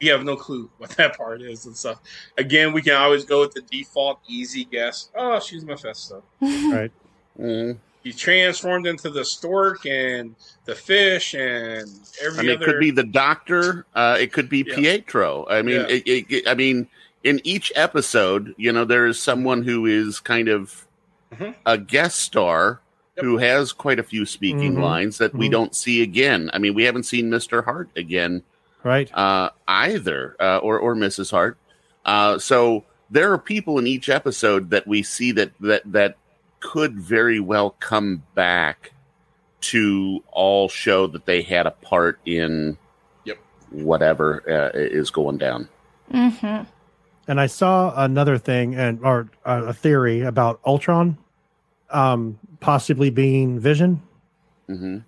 We 0.00 0.06
have 0.08 0.24
no 0.24 0.36
clue 0.36 0.70
what 0.78 0.90
that 0.90 1.16
part 1.16 1.42
is 1.42 1.66
and 1.66 1.76
stuff. 1.76 2.00
Again, 2.38 2.72
we 2.72 2.82
can 2.82 2.94
always 2.94 3.24
go 3.24 3.40
with 3.40 3.52
the 3.52 3.62
default 3.62 4.20
easy 4.28 4.64
guess. 4.64 5.10
Oh, 5.16 5.40
she's 5.40 5.64
Mephisto. 5.64 6.22
right. 6.40 6.92
Mm. 7.38 7.78
He's 8.02 8.16
transformed 8.16 8.86
into 8.86 9.10
the 9.10 9.24
stork 9.24 9.84
and 9.86 10.34
the 10.64 10.74
fish 10.74 11.34
and 11.34 11.88
every 12.24 12.38
I 12.38 12.42
mean, 12.42 12.50
it 12.50 12.56
other. 12.56 12.64
could 12.66 12.80
be 12.80 12.90
the 12.90 13.02
doctor. 13.04 13.86
Uh, 13.94 14.16
it 14.20 14.32
could 14.32 14.48
be 14.48 14.64
Yeah. 14.66 14.76
Pietro. 14.76 15.46
I 15.48 15.62
mean, 15.62 15.80
Yeah. 15.80 15.86
it, 15.88 16.02
it, 16.06 16.26
it- 16.30 16.48
I 16.48 16.54
mean, 16.54 16.86
in 17.24 17.40
each 17.44 17.72
episode, 17.74 18.54
you 18.56 18.72
know, 18.72 18.84
there 18.84 19.06
is 19.06 19.18
someone 19.20 19.62
who 19.62 19.84
is 19.86 20.20
kind 20.20 20.48
of 20.48 20.86
Mhm. 21.34 21.54
a 21.66 21.76
guest 21.76 22.20
star 22.20 22.80
Yep. 23.16 23.24
who 23.24 23.38
has 23.38 23.72
quite 23.72 23.98
a 23.98 24.02
few 24.04 24.24
speaking 24.24 24.76
Mhm. 24.76 24.82
lines 24.82 25.18
that 25.18 25.34
we 25.34 25.48
Mhm. 25.48 25.52
don't 25.52 25.74
see 25.74 26.00
again. 26.00 26.48
I 26.52 26.58
mean, 26.58 26.74
we 26.74 26.84
haven't 26.84 27.02
seen 27.02 27.28
Mister 27.28 27.62
Hart 27.62 27.88
again 27.96 28.42
Right. 28.84 29.12
uh, 29.12 29.50
either, 29.66 30.36
uh, 30.38 30.58
or 30.58 30.78
or 30.78 30.94
Mrs. 30.94 31.32
Hart. 31.32 31.56
Uh, 32.06 32.38
so 32.38 32.84
there 33.10 33.32
are 33.32 33.38
people 33.38 33.78
in 33.78 33.86
each 33.88 34.08
episode 34.08 34.70
that 34.70 34.86
we 34.86 35.02
see 35.02 35.32
that 35.32 35.50
that 35.60 35.82
that 35.86 36.16
could 36.60 36.98
very 36.98 37.40
well 37.40 37.70
come 37.80 38.22
back 38.34 38.92
to 39.60 40.22
all 40.30 40.68
show 40.68 41.06
that 41.08 41.26
they 41.26 41.42
had 41.42 41.66
a 41.66 41.70
part 41.72 42.18
in 42.24 42.76
Yep. 43.24 43.38
whatever 43.70 44.42
uh, 44.48 44.70
is 44.78 45.10
going 45.10 45.38
down. 45.38 45.68
hmm 46.10 46.62
and 47.26 47.38
I 47.38 47.46
saw 47.46 47.92
another 48.02 48.38
thing 48.38 48.74
and 48.74 49.04
or 49.04 49.28
uh, 49.44 49.64
a 49.66 49.72
theory 49.74 50.22
about 50.22 50.60
Ultron, 50.64 51.18
um, 51.90 52.38
possibly 52.60 53.10
being 53.10 53.58
Vision. 53.60 54.00
hmm 54.66 54.98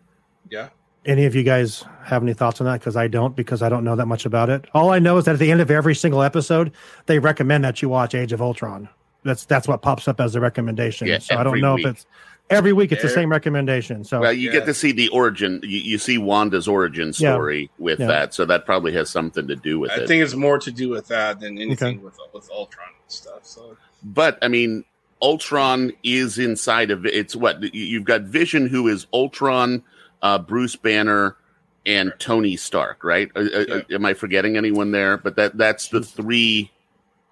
Yeah. 0.51 0.68
Any 1.07 1.24
of 1.24 1.34
you 1.34 1.42
guys 1.44 1.82
have 2.05 2.22
any 2.22 2.34
thoughts 2.34 2.61
on 2.61 2.66
that? 2.66 2.78
Because 2.80 2.94
I 2.94 3.09
don't, 3.09 3.34
because 3.34 3.62
I 3.62 3.70
don't 3.70 3.84
know 3.84 3.96
that 3.96 4.05
much 4.05 4.26
about 4.26 4.51
it. 4.51 4.66
All 4.74 4.90
I 4.90 4.98
know 4.98 5.16
is 5.16 5.24
that 5.24 5.32
at 5.32 5.38
the 5.38 5.51
end 5.51 5.62
of 5.62 5.70
every 5.70 5.94
single 5.94 6.20
episode, 6.22 6.72
they 7.07 7.18
recommend 7.18 7.64
that 7.64 7.80
you 7.80 7.88
watch 7.88 8.14
Age 8.14 8.34
of 8.34 8.42
Ultron. 8.42 8.90
That's 9.23 9.45
that's 9.45 9.68
what 9.68 9.83
pops 9.83 10.09
up 10.09 10.21
as 10.21 10.35
a 10.35 10.41
recommendation. 10.41 11.07
Yeah, 11.09 11.18
so 11.18 11.37
I 11.37 11.43
don't 11.43 11.61
know 11.61 11.75
week. 11.75 11.87
if 11.87 11.91
it's 11.93 12.07
every 12.49 12.73
week. 12.73 12.91
It's 12.93 13.03
the 13.03 13.09
same 13.09 13.31
recommendation. 13.31 14.03
So 14.05 14.21
Well, 14.21 14.33
you 14.33 14.49
Yeah. 14.49 14.59
get 14.59 14.66
to 14.66 14.75
see 14.75 14.93
the 14.93 15.09
origin. 15.09 15.61
You, 15.62 15.79
you 15.79 15.99
see 15.99 16.18
Wanda's 16.18 16.66
origin 16.66 17.09
Yeah. 17.09 17.35
story 17.35 17.71
with 17.79 18.01
Yeah. 18.01 18.07
that, 18.09 18.35
so 18.35 18.45
that 18.47 18.64
probably 18.66 18.93
has 18.95 19.11
something 19.11 19.47
to 19.49 19.57
do 19.57 19.79
with 19.79 19.91
I 19.91 19.97
it. 19.97 20.03
I 20.03 20.07
think 20.07 20.23
it's 20.25 20.35
more 20.35 20.59
to 20.59 20.71
do 20.73 20.89
with 20.89 21.07
that 21.09 21.41
than 21.41 21.59
anything 21.59 21.97
Okay. 21.99 22.05
with 22.05 22.18
with 22.33 22.51
Ultron 22.51 22.89
and 22.89 23.12
stuff. 23.12 23.41
So 23.43 23.77
but 24.03 24.39
I 24.43 24.49
mean, 24.49 24.85
Ultron 25.23 25.93
is 26.03 26.39
inside 26.39 26.91
of 26.91 27.05
it. 27.05 27.12
It's 27.14 27.37
what 27.37 27.62
you- 27.62 27.85
you've 27.85 28.05
got 28.05 28.23
Vision, 28.23 28.66
who 28.68 28.89
is 28.89 29.07
Ultron, 29.12 29.83
uh, 30.23 30.39
Bruce 30.39 30.77
Banner, 30.77 31.37
and 31.85 32.12
Tony 32.18 32.57
Stark. 32.57 33.05
Right? 33.05 33.31
Uh, 33.37 33.41
uh, 33.41 33.83
Am 33.91 34.05
I 34.07 34.14
forgetting 34.14 34.57
anyone 34.57 34.93
there? 34.93 35.18
But 35.18 35.37
that 35.37 35.59
that's 35.59 35.89
the 35.89 36.01
three. 36.03 36.71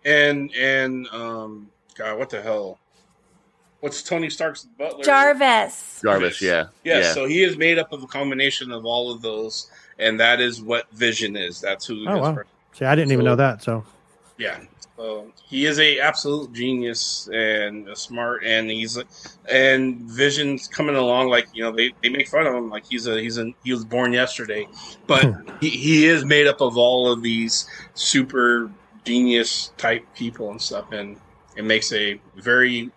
and 0.04 0.50
and 0.54 1.06
um, 1.08 1.68
God, 1.98 2.16
what 2.16 2.30
the 2.30 2.40
hell? 2.40 2.78
What's 3.80 4.02
Tony 4.02 4.30
Stark's 4.30 4.64
butler? 4.78 5.04
Jarvis. 5.04 6.00
Jarvis, 6.02 6.40
yeah, 6.40 6.68
Yeah, 6.84 7.00
yeah. 7.00 7.12
so 7.12 7.26
he 7.26 7.42
is 7.42 7.56
made 7.56 7.78
up 7.78 7.92
of 7.92 8.02
a 8.02 8.06
combination 8.06 8.72
of 8.72 8.84
all 8.84 9.12
of 9.12 9.20
those, 9.20 9.70
and 9.98 10.18
that 10.20 10.40
is 10.40 10.62
what 10.62 10.90
Vision 10.92 11.36
is. 11.36 11.60
That's 11.60 11.86
who. 11.86 12.08
Oh, 12.08 12.12
his 12.14 12.20
wow. 12.20 12.42
see, 12.72 12.84
I 12.84 12.94
didn't 12.94 13.12
even 13.12 13.24
know 13.24 13.36
that. 13.36 13.62
So 13.62 13.84
Yeah. 14.36 14.60
So 14.96 15.32
he 15.48 15.66
is 15.66 15.78
a 15.78 16.00
absolute 16.00 16.52
genius 16.52 17.28
and 17.32 17.88
a 17.88 17.94
smart, 17.94 18.42
and 18.44 18.68
he's 18.68 18.98
and 19.48 20.00
Vision's 20.00 20.66
coming 20.66 20.96
along 20.96 21.28
like 21.28 21.46
you 21.54 21.62
know 21.62 21.70
they, 21.70 21.92
they 22.02 22.08
make 22.08 22.26
fun 22.26 22.48
of 22.48 22.54
him 22.54 22.68
like 22.68 22.84
he's 22.84 23.06
a 23.06 23.20
he's 23.20 23.38
a 23.38 23.52
he 23.62 23.72
was 23.72 23.84
born 23.84 24.12
yesterday, 24.12 24.66
but 25.06 25.24
hmm. 25.24 25.48
he, 25.60 25.70
he 25.70 26.06
is 26.06 26.24
made 26.24 26.48
up 26.48 26.60
of 26.60 26.76
all 26.76 27.12
of 27.12 27.22
these 27.22 27.68
super 27.94 28.72
genius 29.04 29.72
type 29.76 30.04
people 30.16 30.50
and 30.50 30.60
stuff, 30.60 30.90
and 30.90 31.16
it 31.58 31.64
makes 31.64 31.92
a 31.92 32.18
very 32.36 32.90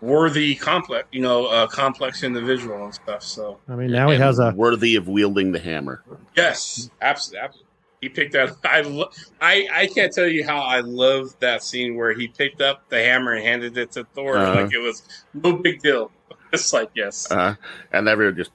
worthy 0.00 0.54
complex 0.54 1.08
you 1.10 1.22
know 1.22 1.46
uh, 1.46 1.66
complex 1.66 2.22
individual 2.22 2.84
and 2.84 2.94
stuff. 2.94 3.22
So 3.22 3.58
I 3.68 3.74
mean, 3.74 3.90
now 3.90 4.08
he 4.10 4.16
has 4.16 4.38
a 4.38 4.52
worthy 4.56 4.96
of 4.96 5.08
wielding 5.08 5.52
the 5.52 5.58
hammer. 5.58 6.02
Yes, 6.36 6.90
absolutely. 7.00 7.40
absolutely. 7.44 7.62
He 8.02 8.08
picked 8.10 8.34
that. 8.34 8.54
I, 8.62 8.82
lo- 8.82 9.10
I 9.40 9.66
I 9.72 9.86
can't 9.86 10.12
tell 10.12 10.26
you 10.28 10.44
how 10.46 10.58
I 10.58 10.80
love 10.80 11.34
that 11.40 11.62
scene 11.62 11.96
where 11.96 12.12
he 12.12 12.28
picked 12.28 12.60
up 12.60 12.88
the 12.90 12.98
hammer 13.02 13.32
and 13.32 13.44
handed 13.44 13.76
it 13.78 13.92
to 13.92 14.04
Thor 14.14 14.36
Uh-huh. 14.36 14.62
like 14.62 14.72
it 14.74 14.78
was 14.78 15.02
no 15.34 15.54
big 15.54 15.80
deal. 15.82 16.10
It's 16.52 16.72
like 16.72 16.90
yes, 16.94 17.30
Uh, 17.32 17.56
and 17.92 18.08
everyone 18.08 18.36
just 18.36 18.52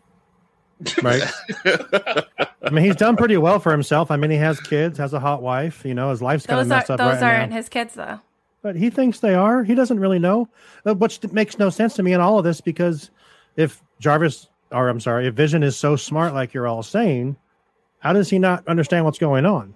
right. 1.03 1.21
I 2.63 2.69
mean, 2.71 2.85
he's 2.85 2.95
done 2.95 3.17
pretty 3.17 3.35
well 3.37 3.59
for 3.59 3.71
himself. 3.71 4.09
I 4.09 4.15
mean, 4.17 4.31
he 4.31 4.37
has 4.37 4.59
kids, 4.61 4.97
has 4.97 5.13
a 5.13 5.19
hot 5.19 5.41
wife. 5.43 5.83
You 5.85 5.93
know, 5.93 6.09
his 6.09 6.21
life's 6.21 6.45
kind 6.47 6.61
of 6.61 6.67
Those 6.67 6.71
are 6.71 6.77
messed 6.77 6.89
up 6.91 6.97
those 6.99 7.21
right 7.21 7.35
aren't 7.39 7.49
now. 7.51 7.57
his 7.57 7.67
kids 7.69 7.93
though. 7.95 8.19
But 8.61 8.75
he 8.75 8.89
thinks 8.89 9.19
they 9.19 9.33
are. 9.33 9.63
He 9.63 9.73
doesn't 9.73 9.99
really 9.99 10.19
know, 10.19 10.47
uh, 10.85 10.93
which 10.93 11.19
makes 11.31 11.57
no 11.57 11.69
sense 11.69 11.95
to 11.95 12.03
me 12.03 12.13
in 12.13 12.21
all 12.21 12.37
of 12.37 12.43
this 12.43 12.61
because 12.61 13.09
if 13.55 13.81
Jarvis, 13.99 14.49
or 14.71 14.87
I'm 14.87 14.99
sorry, 14.99 15.27
if 15.27 15.33
Vision 15.33 15.63
is 15.63 15.75
so 15.75 15.95
smart, 15.95 16.33
like 16.33 16.53
you're 16.53 16.67
all 16.67 16.83
saying, 16.83 17.35
how 17.99 18.13
does 18.13 18.29
he 18.29 18.37
not 18.39 18.67
understand 18.67 19.05
what's 19.05 19.17
going 19.19 19.45
on? 19.45 19.73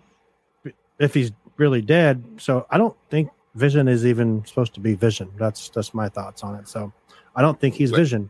If 0.99 1.13
he's 1.13 1.31
really 1.57 1.81
dead, 1.81 2.23
so 2.38 2.65
I 2.69 2.77
don't 2.77 2.95
think 3.09 3.29
Vision 3.55 3.88
is 3.88 4.05
even 4.05 4.45
supposed 4.45 4.73
to 4.75 4.79
be 4.79 4.93
Vision. 4.95 5.31
That's 5.38 5.69
that's 5.69 5.93
my 5.93 6.07
thoughts 6.09 6.43
on 6.43 6.55
it. 6.55 6.67
So 6.67 6.91
I 7.36 7.41
don't 7.41 7.59
think 7.59 7.75
he's 7.75 7.91
Vision. 7.91 8.29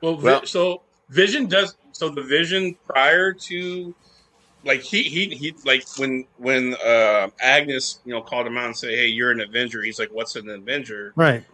Well, 0.00 0.16
Vi- 0.16 0.24
Well- 0.26 0.46
so 0.46 0.82
Vision 1.10 1.46
does 1.46 1.76
so 1.92 2.08
the 2.08 2.22
Vision 2.22 2.76
prior 2.86 3.32
to 3.32 3.94
like 4.64 4.82
he 4.82 5.02
he 5.04 5.34
he 5.34 5.54
like 5.64 5.84
when 5.98 6.24
when 6.38 6.74
uh 6.84 7.28
Agnes 7.40 8.00
you 8.04 8.12
know 8.12 8.22
called 8.22 8.46
him 8.46 8.56
out 8.56 8.66
and 8.66 8.76
said 8.76 8.90
hey 8.90 9.06
you're 9.06 9.30
an 9.30 9.40
Avenger 9.40 9.82
he's 9.82 9.98
like 9.98 10.10
what's 10.12 10.36
an 10.36 10.48
Avenger 10.48 11.12
Right. 11.16 11.44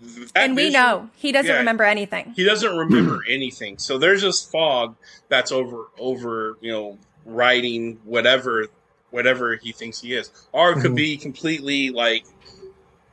That 0.00 0.30
and 0.34 0.56
we 0.56 0.64
Vision- 0.64 0.72
know 0.80 1.10
he 1.16 1.32
doesn't 1.32 1.50
Yeah. 1.50 1.58
remember 1.58 1.84
anything. 1.84 2.32
he 2.36 2.44
doesn't 2.44 2.76
remember 2.76 3.20
anything. 3.28 3.78
So 3.78 3.96
there's 3.96 4.22
this 4.22 4.42
fog 4.42 4.96
that's 5.28 5.52
over 5.52 5.88
over 5.98 6.58
you 6.60 6.72
know 6.72 6.98
writing 7.24 7.98
whatever 8.04 8.66
whatever 9.10 9.54
he 9.56 9.70
thinks 9.72 10.00
he 10.00 10.12
is, 10.14 10.30
or 10.52 10.72
it 10.72 10.80
could 10.82 10.90
Mhm. 10.92 10.96
be 10.96 11.16
completely 11.16 11.90
like 11.90 12.24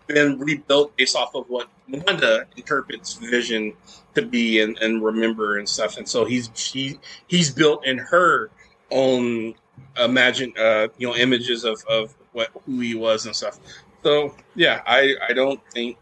been 0.07 0.39
rebuilt 0.39 0.95
based 0.97 1.15
off 1.15 1.35
of 1.35 1.45
what 1.49 1.69
Wanda 1.87 2.45
interprets 2.57 3.13
Vision 3.13 3.73
to 4.15 4.21
be 4.23 4.59
and, 4.59 4.77
and 4.79 5.01
remember 5.03 5.57
and 5.59 5.69
stuff. 5.69 5.97
And 5.97 6.09
so 6.09 6.25
he's 6.25 6.49
he 6.73 6.99
he's 7.27 7.51
built 7.51 7.85
in 7.85 7.97
her 7.99 8.49
own 8.91 9.55
imagine 9.97 10.53
uh 10.59 10.87
you 10.97 11.07
know 11.07 11.15
images 11.15 11.63
of 11.63 11.83
of 11.89 12.15
what 12.33 12.49
who 12.65 12.79
he 12.79 12.95
was 12.95 13.25
and 13.25 13.35
stuff. 13.35 13.59
So 14.03 14.35
yeah, 14.55 14.81
I 14.85 15.15
I 15.27 15.33
don't 15.33 15.61
think 15.71 15.97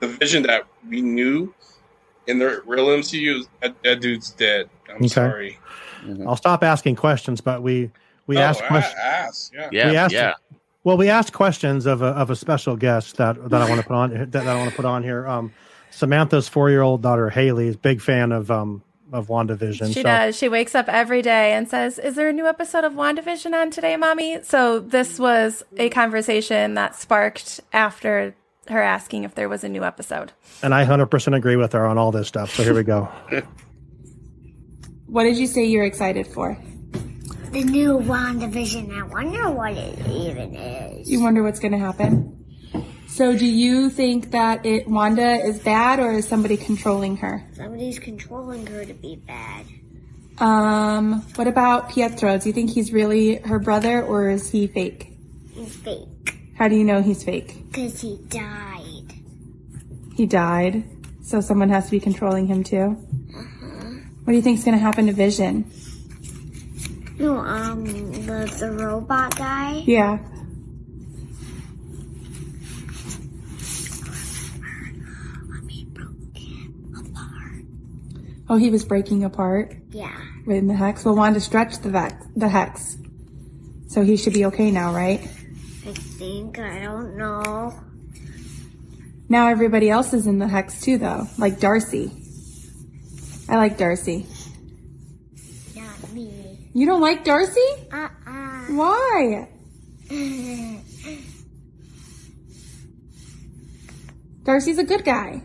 the 0.00 0.08
Vision 0.08 0.42
that 0.44 0.66
we 0.88 1.00
knew 1.00 1.54
in 2.26 2.38
the 2.38 2.62
real 2.66 2.86
MCU, 2.86 3.46
that, 3.60 3.74
that 3.84 4.00
dude's 4.00 4.30
dead. 4.30 4.68
I'm 4.88 4.96
Okay. 4.96 5.08
sorry. 5.08 5.58
I'll 6.26 6.36
stop 6.36 6.62
asking 6.62 6.96
questions, 6.96 7.40
but 7.40 7.62
we 7.62 7.90
we 8.26 8.36
oh, 8.38 8.40
asked 8.42 8.62
questions. 8.64 8.94
ass, 9.02 9.50
yeah. 9.54 9.68
yeah, 9.72 9.90
We 9.90 9.96
asked 9.96 10.14
yeah. 10.14 10.34
Well, 10.82 10.98
we 10.98 11.08
asked 11.08 11.32
questions 11.32 11.86
of 11.86 12.02
a 12.02 12.08
of 12.08 12.30
a 12.30 12.36
special 12.36 12.76
guest 12.76 13.16
that 13.16 13.50
that 13.50 13.62
I 13.62 13.68
want 13.68 13.80
to 13.80 13.86
put 13.86 13.94
on 13.94 14.30
that 14.30 14.46
I 14.46 14.56
want 14.56 14.70
to 14.70 14.76
put 14.76 14.84
on 14.84 15.02
here. 15.02 15.26
Um, 15.26 15.52
Samantha's 15.90 16.48
four 16.48 16.70
year 16.70 16.82
old 16.82 17.02
daughter 17.02 17.30
Haley 17.30 17.68
is 17.68 17.76
big 17.76 18.00
fan 18.00 18.32
of 18.32 18.50
um 18.50 18.82
of 19.14 19.28
WandaVision. 19.28 19.86
She 19.88 19.94
so 19.94 20.02
does. 20.02 20.36
She 20.36 20.48
wakes 20.48 20.74
up 20.74 20.88
every 20.88 21.22
day 21.22 21.52
and 21.52 21.68
says, 21.68 21.98
Is 21.98 22.16
there 22.16 22.28
a 22.28 22.32
new 22.32 22.46
episode 22.46 22.84
of 22.84 22.92
WandaVision 22.94 23.52
on 23.54 23.70
today, 23.70 23.96
mommy? 23.96 24.42
So 24.42 24.80
this 24.80 25.18
was 25.18 25.62
a 25.78 25.88
conversation 25.90 26.74
that 26.74 26.96
sparked 26.96 27.60
after 27.72 28.34
her 28.68 28.82
asking 28.82 29.24
if 29.24 29.34
there 29.34 29.48
was 29.48 29.62
a 29.62 29.68
new 29.68 29.84
episode. 29.84 30.32
and 30.62 30.74
I 30.74 30.84
hundred 30.84 31.06
percent 31.06 31.36
agree 31.36 31.56
with 31.56 31.72
her 31.74 31.86
on 31.86 31.96
all 31.98 32.10
this 32.12 32.28
stuff. 32.28 32.50
So 32.54 32.62
here 32.64 32.74
we 32.74 32.82
go. 32.82 33.08
What 35.06 35.24
did 35.24 35.36
you 35.36 35.46
say 35.46 35.64
you're 35.66 35.84
excited 35.84 36.26
for? 36.26 36.58
The 37.52 37.62
new 37.62 37.98
WandaVision. 37.98 38.92
I 38.98 39.04
wonder 39.06 39.48
what 39.50 39.74
it 39.74 40.08
even 40.08 40.56
is. 40.56 41.08
You 41.08 41.22
wonder 41.22 41.42
what's 41.44 41.60
going 41.60 41.70
to 41.70 41.78
happen? 41.78 42.43
So 43.14 43.36
do 43.38 43.46
you 43.46 43.90
think 43.90 44.32
that 44.32 44.66
it 44.66 44.88
Wanda 44.88 45.36
is 45.36 45.60
bad 45.60 46.00
or 46.00 46.14
is 46.14 46.26
somebody 46.26 46.56
controlling 46.56 47.16
her? 47.18 47.44
Somebody's 47.52 48.00
controlling 48.00 48.66
her 48.66 48.84
to 48.84 48.92
be 48.92 49.14
bad. 49.14 49.66
Um, 50.38 51.22
what 51.36 51.46
about 51.46 51.90
Pietro? 51.90 52.36
Do 52.38 52.48
you 52.48 52.52
think 52.52 52.70
he's 52.70 52.92
really 52.92 53.36
her 53.36 53.60
brother 53.60 54.02
or 54.02 54.30
is 54.30 54.50
he 54.50 54.66
fake? 54.66 55.12
He's 55.52 55.76
fake. 55.76 56.08
How 56.58 56.66
do 56.66 56.74
you 56.74 56.82
know 56.82 57.02
he's 57.02 57.22
fake? 57.22 57.54
Because 57.70 58.00
he 58.00 58.18
died. 58.26 59.14
He 60.16 60.26
died. 60.26 60.82
So 61.22 61.40
someone 61.40 61.68
has 61.68 61.84
to 61.84 61.92
be 61.92 62.00
controlling 62.00 62.48
him 62.48 62.64
too. 62.64 62.96
Uh-huh. 63.32 63.90
What 64.24 64.32
do 64.32 64.34
you 64.34 64.42
think's 64.42 64.64
going 64.64 64.76
to 64.76 64.82
happen 64.82 65.06
to 65.06 65.12
Vision? 65.12 65.70
No, 67.20 67.38
um, 67.38 67.84
the, 68.26 68.52
the 68.58 68.72
robot 68.72 69.36
guy. 69.38 69.84
Yeah. 69.86 70.18
He 75.68 75.84
broke 75.86 76.36
him 76.36 76.94
apart. 76.94 77.64
Oh, 78.54 78.56
he 78.56 78.70
was 78.70 78.84
breaking 78.84 79.24
apart 79.24 79.74
Yeah. 79.90 80.16
in 80.46 80.68
the 80.68 80.74
hex. 80.74 81.04
Well, 81.04 81.16
Wanda 81.16 81.40
stretched 81.40 81.82
the 81.82 81.90
vex, 81.90 82.14
the 82.36 82.48
hex. 82.48 82.96
So 83.88 84.02
he 84.02 84.16
should 84.16 84.32
be 84.32 84.44
okay 84.44 84.70
now, 84.70 84.94
right? 84.94 85.18
I 85.20 85.92
think. 85.92 86.60
I 86.60 86.78
don't 86.78 87.16
know. 87.16 87.74
Now 89.28 89.48
everybody 89.48 89.90
else 89.90 90.12
is 90.14 90.28
in 90.28 90.38
the 90.38 90.46
hex 90.46 90.82
too, 90.82 90.98
though. 90.98 91.26
Like 91.36 91.58
Darcy. 91.58 92.12
I 93.48 93.56
like 93.56 93.76
Darcy. 93.76 94.24
Not 95.74 96.12
me. 96.12 96.70
You 96.74 96.86
don't 96.86 97.00
like 97.00 97.24
Darcy? 97.24 97.60
Uh-uh. 97.92 98.66
Why? 98.68 99.48
Darcy's 104.44 104.78
a 104.78 104.84
good 104.84 105.04
guy. 105.04 105.42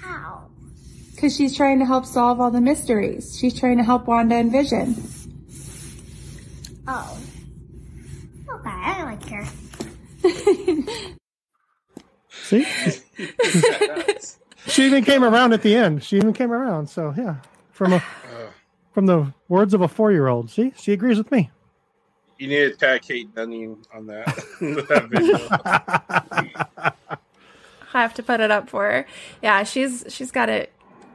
How? 0.00 0.48
Because 1.18 1.34
she's 1.36 1.56
trying 1.56 1.80
to 1.80 1.84
help 1.84 2.06
solve 2.06 2.40
all 2.40 2.52
the 2.52 2.60
mysteries. 2.60 3.36
She's 3.36 3.58
trying 3.58 3.78
to 3.78 3.82
help 3.82 4.06
Wanda 4.06 4.36
and 4.36 4.52
Vision. 4.52 4.94
Oh. 6.86 7.18
Okay, 8.48 8.70
I 8.70 9.02
like 9.02 9.28
her. 9.28 9.44
See, 12.30 12.64
she 14.68 14.86
even 14.86 15.02
came 15.02 15.24
around 15.24 15.52
at 15.54 15.62
the 15.62 15.74
end. 15.74 16.04
She 16.04 16.18
even 16.18 16.32
came 16.32 16.52
around. 16.52 16.88
So 16.88 17.12
yeah, 17.18 17.38
from 17.72 17.94
a 17.94 18.04
from 18.92 19.06
the 19.06 19.34
words 19.48 19.74
of 19.74 19.80
a 19.80 19.88
four 19.88 20.12
year 20.12 20.28
old. 20.28 20.50
See, 20.50 20.72
she 20.76 20.92
agrees 20.92 21.18
with 21.18 21.32
me. 21.32 21.50
you 22.38 22.46
need 22.46 22.58
to 22.58 22.76
tag 22.76 23.02
Kate 23.02 23.34
Dunning 23.34 23.84
on 23.92 24.06
that, 24.06 24.26
that 24.60 25.08
video. 25.10 25.48
I 27.92 28.02
have 28.02 28.14
to 28.14 28.22
put 28.22 28.38
it 28.38 28.52
up 28.52 28.68
for 28.70 28.84
her. 28.84 29.06
Yeah, 29.42 29.64
she's 29.64 30.04
she's 30.08 30.30
got 30.30 30.48
a 30.48 30.68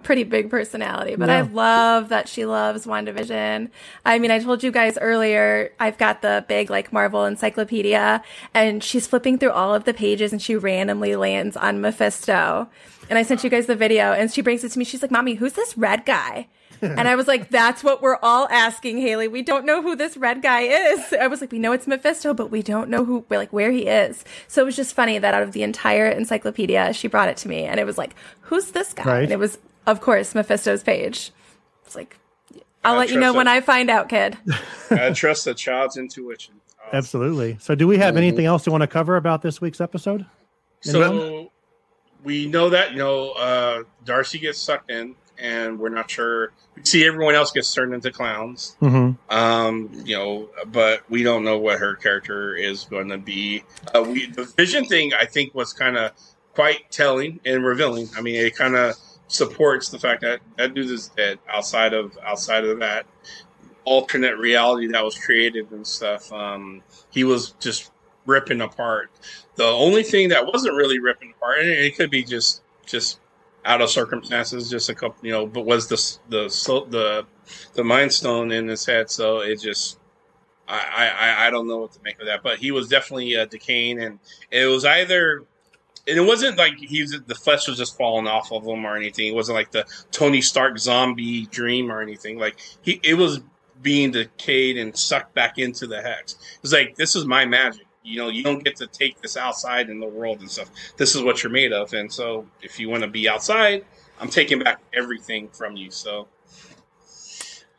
pretty 0.04 0.24
big 0.24 0.50
personality, 0.50 1.16
but 1.16 1.30
I 1.30 1.42
love 1.42 2.10
that 2.10 2.28
she 2.28 2.46
loves 2.46 2.86
WandaVision. 2.86 3.70
I 4.06 4.20
mean, 4.20 4.32
I 4.32 4.40
told 4.40 4.64
you 4.64 4.72
guys 4.72 4.98
earlier, 5.00 5.72
I've 5.80 5.98
got 5.98 6.22
the 6.22 6.46
big 6.48 6.70
like 6.70 6.92
Marvel 6.94 7.26
encyclopedia 7.26 8.22
and 8.54 8.84
she's 8.84 9.08
flipping 9.08 9.38
through 9.38 9.52
all 9.52 9.74
of 9.74 9.86
the 9.86 9.94
pages 9.94 10.32
and 10.32 10.42
she 10.42 10.56
randomly 10.56 11.16
lands 11.16 11.56
on 11.58 11.82
Mephisto. 11.82 12.70
And 13.10 13.18
I 13.20 13.24
sent 13.24 13.44
you 13.44 13.50
guys 13.50 13.66
the 13.66 13.76
video 13.76 14.14
and 14.14 14.32
she 14.32 14.42
brings 14.42 14.64
it 14.64 14.72
to 14.72 14.80
me. 14.80 14.86
She's 14.86 15.02
like, 15.02 15.12
"Mommy, 15.12 15.36
who's 15.36 15.54
this 15.54 15.78
red 15.78 16.06
guy?" 16.06 16.48
And 16.84 17.08
I 17.08 17.16
was 17.16 17.28
like, 17.28 17.50
that's 17.50 17.84
what 17.84 18.02
we're 18.02 18.18
all 18.22 18.48
asking, 18.50 18.98
Haley. 19.00 19.28
We 19.28 19.42
don't 19.42 19.66
know 19.66 19.82
who 19.82 19.96
this 19.96 20.18
red 20.18 20.42
guy 20.42 20.62
is. 20.62 21.14
I 21.14 21.28
was 21.28 21.42
like, 21.42 21.52
we 21.52 21.60
know 21.60 21.72
it's 21.72 21.88
Mephisto, 21.88 22.34
but 22.34 22.52
we 22.52 22.62
don't 22.62 22.90
know 22.90 23.06
who, 23.06 23.26
like, 23.30 23.52
where 23.52 23.72
he 23.72 23.88
is. 23.88 24.24
So 24.48 24.62
it 24.62 24.66
was 24.66 24.76
just 24.76 24.94
funny 24.94 25.18
that 25.18 25.34
out 25.34 25.44
of 25.44 25.52
the 25.54 25.64
entire 25.64 26.08
encyclopedia, 26.08 26.94
she 26.94 27.08
brought 27.08 27.30
it 27.30 27.38
to 27.38 27.48
me 27.48 27.64
and 27.64 27.80
it 27.80 27.86
was 27.86 27.98
like, 27.98 28.16
who's 28.42 28.72
this 28.72 28.94
guy? 28.94 29.04
Right. 29.04 29.24
And 29.24 29.32
it 29.32 29.40
was, 29.40 29.58
of 29.88 30.02
course, 30.02 30.36
Mephisto's 30.36 30.84
page. 30.84 31.32
It's 31.86 31.96
like, 31.96 32.18
I'll 32.84 32.96
I 32.96 32.98
let 32.98 33.10
you 33.10 33.16
know 33.16 33.28
trust 33.28 33.38
when. 33.38 33.48
I 33.48 33.62
find 33.62 33.90
out, 33.90 34.10
kid. 34.10 34.38
I 34.92 35.12
trust 35.12 35.46
the 35.46 35.54
child's 35.54 35.96
intuition. 35.98 36.56
Uh, 36.80 36.90
Absolutely. 36.98 37.58
So, 37.62 37.76
do 37.76 37.88
we 37.88 37.98
have 37.98 38.18
anything 38.18 38.46
else 38.46 38.66
you 38.66 38.74
want 38.74 38.82
to 38.82 38.88
cover 38.88 39.16
about 39.16 39.42
this 39.42 39.62
week's 39.62 39.80
episode? 39.80 40.26
So 40.82 41.50
we 42.24 42.46
know 42.46 42.70
that 42.70 42.92
you 42.92 42.98
know 42.98 43.32
uh, 43.32 43.84
Darcy 44.04 44.40
gets 44.40 44.60
sucked 44.60 44.92
in, 44.92 45.16
and 45.38 45.80
we're 45.80 45.90
not 45.90 46.10
sure. 46.10 46.52
We 46.76 46.84
see 46.84 47.06
everyone 47.06 47.36
else 47.36 47.52
gets 47.52 47.74
turned 47.74 47.94
into 47.94 48.12
clowns. 48.12 48.76
Mm-hmm. 48.82 49.36
Um, 49.36 49.90
you 50.06 50.16
know, 50.16 50.50
but 50.72 51.10
we 51.10 51.24
don't 51.24 51.44
know 51.44 51.58
what 51.58 51.80
her 51.80 51.96
character 51.96 52.56
is 52.56 52.86
going 52.86 53.10
to 53.10 53.18
be. 53.18 53.64
Uh, 53.94 54.04
we 54.04 54.28
the 54.28 54.46
vision 54.46 54.86
thing 54.86 55.14
I 55.14 55.26
think 55.26 55.54
was 55.54 55.74
kind 55.74 55.98
of 55.98 56.12
quite 56.54 56.92
telling 56.92 57.40
and 57.46 57.64
revealing. 57.64 58.10
I 58.18 58.22
mean, 58.22 58.36
it 58.36 58.56
kind 58.56 58.76
of 58.76 58.96
supports 59.28 59.90
the 59.90 60.00
fact 60.00 60.22
that 60.22 60.42
that 60.58 60.74
dude 60.74 60.90
is 60.90 61.10
dead. 61.10 61.40
Outside 61.50 61.94
of 61.94 62.18
outside 62.26 62.66
of 62.66 62.80
that 62.80 63.06
alternate 63.86 64.38
reality 64.38 64.88
that 64.88 65.04
was 65.04 65.18
created 65.18 65.72
and 65.72 65.86
stuff, 65.86 66.32
um, 66.32 66.82
he 67.10 67.24
was 67.24 67.52
just 67.60 67.92
ripping 68.26 68.62
apart. 68.62 69.12
The 69.56 69.66
only 69.66 70.04
thing 70.04 70.30
that 70.30 70.46
wasn't 70.46 70.76
really 70.76 71.00
ripping 71.00 71.34
apart, 71.36 71.60
and 71.60 71.70
it 71.70 71.96
could 71.96 72.10
be 72.10 72.24
just 72.24 72.62
just 72.86 73.20
out 73.66 73.82
of 73.82 73.90
circumstances, 73.90 74.70
just 74.70 74.90
a 74.90 74.96
couple, 74.96 75.26
you 75.26 75.32
know, 75.32 75.46
but 75.46 75.66
was 75.66 75.88
the 75.88 75.96
the 76.30 76.48
the 76.90 77.26
the 77.74 77.84
mind 77.84 78.12
stone 78.12 78.52
in 78.52 78.68
his 78.68 78.86
head. 78.86 79.10
So 79.10 79.40
it 79.40 79.62
just, 79.62 80.00
I, 80.68 81.10
I, 81.10 81.48
I 81.48 81.50
don't 81.50 81.68
know 81.68 81.78
what 81.78 81.94
to 81.94 82.00
make 82.04 82.20
of 82.20 82.26
that. 82.26 82.44
But 82.44 82.60
he 82.60 82.72
was 82.72 82.88
definitely 82.88 83.36
uh, 83.36 83.46
decaying, 83.46 84.02
and 84.02 84.20
it 84.52 84.66
was 84.66 84.86
either, 84.86 85.44
and 86.08 86.18
it 86.18 86.26
wasn't 86.26 86.58
like 86.58 86.78
he 86.78 87.02
was 87.02 87.20
the 87.26 87.36
flesh 87.36 87.68
was 87.68 87.78
just 87.78 87.98
falling 87.98 88.28
off 88.28 88.52
of 88.52 88.66
him 88.66 88.86
or 88.86 88.96
anything. 88.96 89.28
It 89.28 89.36
wasn't 89.36 89.56
like 89.56 89.72
the 89.72 89.86
Tony 90.12 90.42
Stark 90.42 90.78
zombie 90.78 91.46
dream 91.46 91.92
or 91.92 92.02
anything. 92.02 92.38
Like 92.40 92.60
he, 92.82 93.00
it 93.04 93.16
was 93.16 93.42
being 93.82 94.12
decayed 94.12 94.78
and 94.78 94.98
sucked 94.98 95.34
back 95.34 95.58
into 95.58 95.88
the 95.88 96.02
hex. 96.02 96.36
It's 96.64 96.74
like 96.74 96.96
this 96.96 97.16
is 97.16 97.26
my 97.26 97.46
magic. 97.46 97.86
You 98.04 98.18
know, 98.18 98.30
you 98.30 98.44
don't 98.44 98.64
get 98.64 98.76
to 98.78 98.88
take 98.88 99.22
this 99.22 99.38
outside 99.38 99.90
in 99.90 100.00
the 100.00 100.08
world 100.08 100.40
and 100.42 100.52
stuff. 100.52 100.70
This 100.98 101.16
is 101.16 101.24
what 101.24 101.42
you're 101.42 101.52
made 101.52 101.72
of, 101.72 101.94
and 101.94 102.12
so 102.12 102.46
if 102.62 102.80
you 102.80 102.90
want 102.90 103.04
to 103.04 103.10
be 103.10 103.30
outside, 103.30 103.86
I'm 104.20 104.30
taking 104.30 104.60
back 104.60 104.82
everything 104.94 105.50
from 105.50 105.78
you. 105.78 105.90
So 105.92 106.28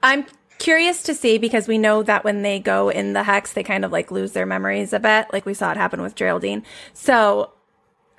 I'm 0.03 0.27
curious 0.59 1.03
to 1.03 1.15
see 1.15 1.39
because 1.39 1.69
we 1.69 1.79
know 1.79 2.03
that 2.03 2.25
when 2.25 2.43
they 2.43 2.59
go 2.59 2.89
in 2.89 3.13
the 3.13 3.23
hex, 3.23 3.53
they 3.53 3.63
kind 3.63 3.85
of 3.85 3.93
like 3.93 4.11
lose 4.11 4.33
their 4.33 4.47
memories 4.47 4.93
a 4.93 5.01
bit, 5.01 5.27
like 5.33 5.47
we 5.47 5.55
saw 5.55 5.71
it 5.71 5.77
happen 5.77 6.01
with 6.01 6.15
Geraldine. 6.15 6.63
So 6.93 7.51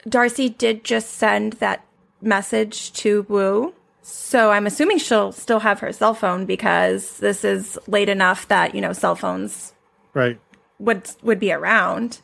Darcy 0.07 0.49
did 0.49 0.83
just 0.83 1.13
send 1.13 1.53
that 1.53 1.85
message 2.21 2.93
to 2.93 3.23
Woo. 3.29 3.73
So 4.01 4.51
I'm 4.51 4.67
assuming 4.67 4.99
she'll 4.99 5.31
still 5.31 5.59
have 5.59 5.79
her 5.79 5.91
cell 5.91 6.13
phone 6.13 6.45
because 6.45 7.17
this 7.17 7.43
is 7.43 7.79
late 7.87 8.09
enough 8.09 8.47
that, 8.49 8.75
you 8.75 8.81
know, 8.81 8.93
cell 8.93 9.15
phones 9.15 9.73
Right. 10.15 10.39
Would 10.79 11.09
would 11.21 11.39
be 11.39 11.51
around. 11.51 12.19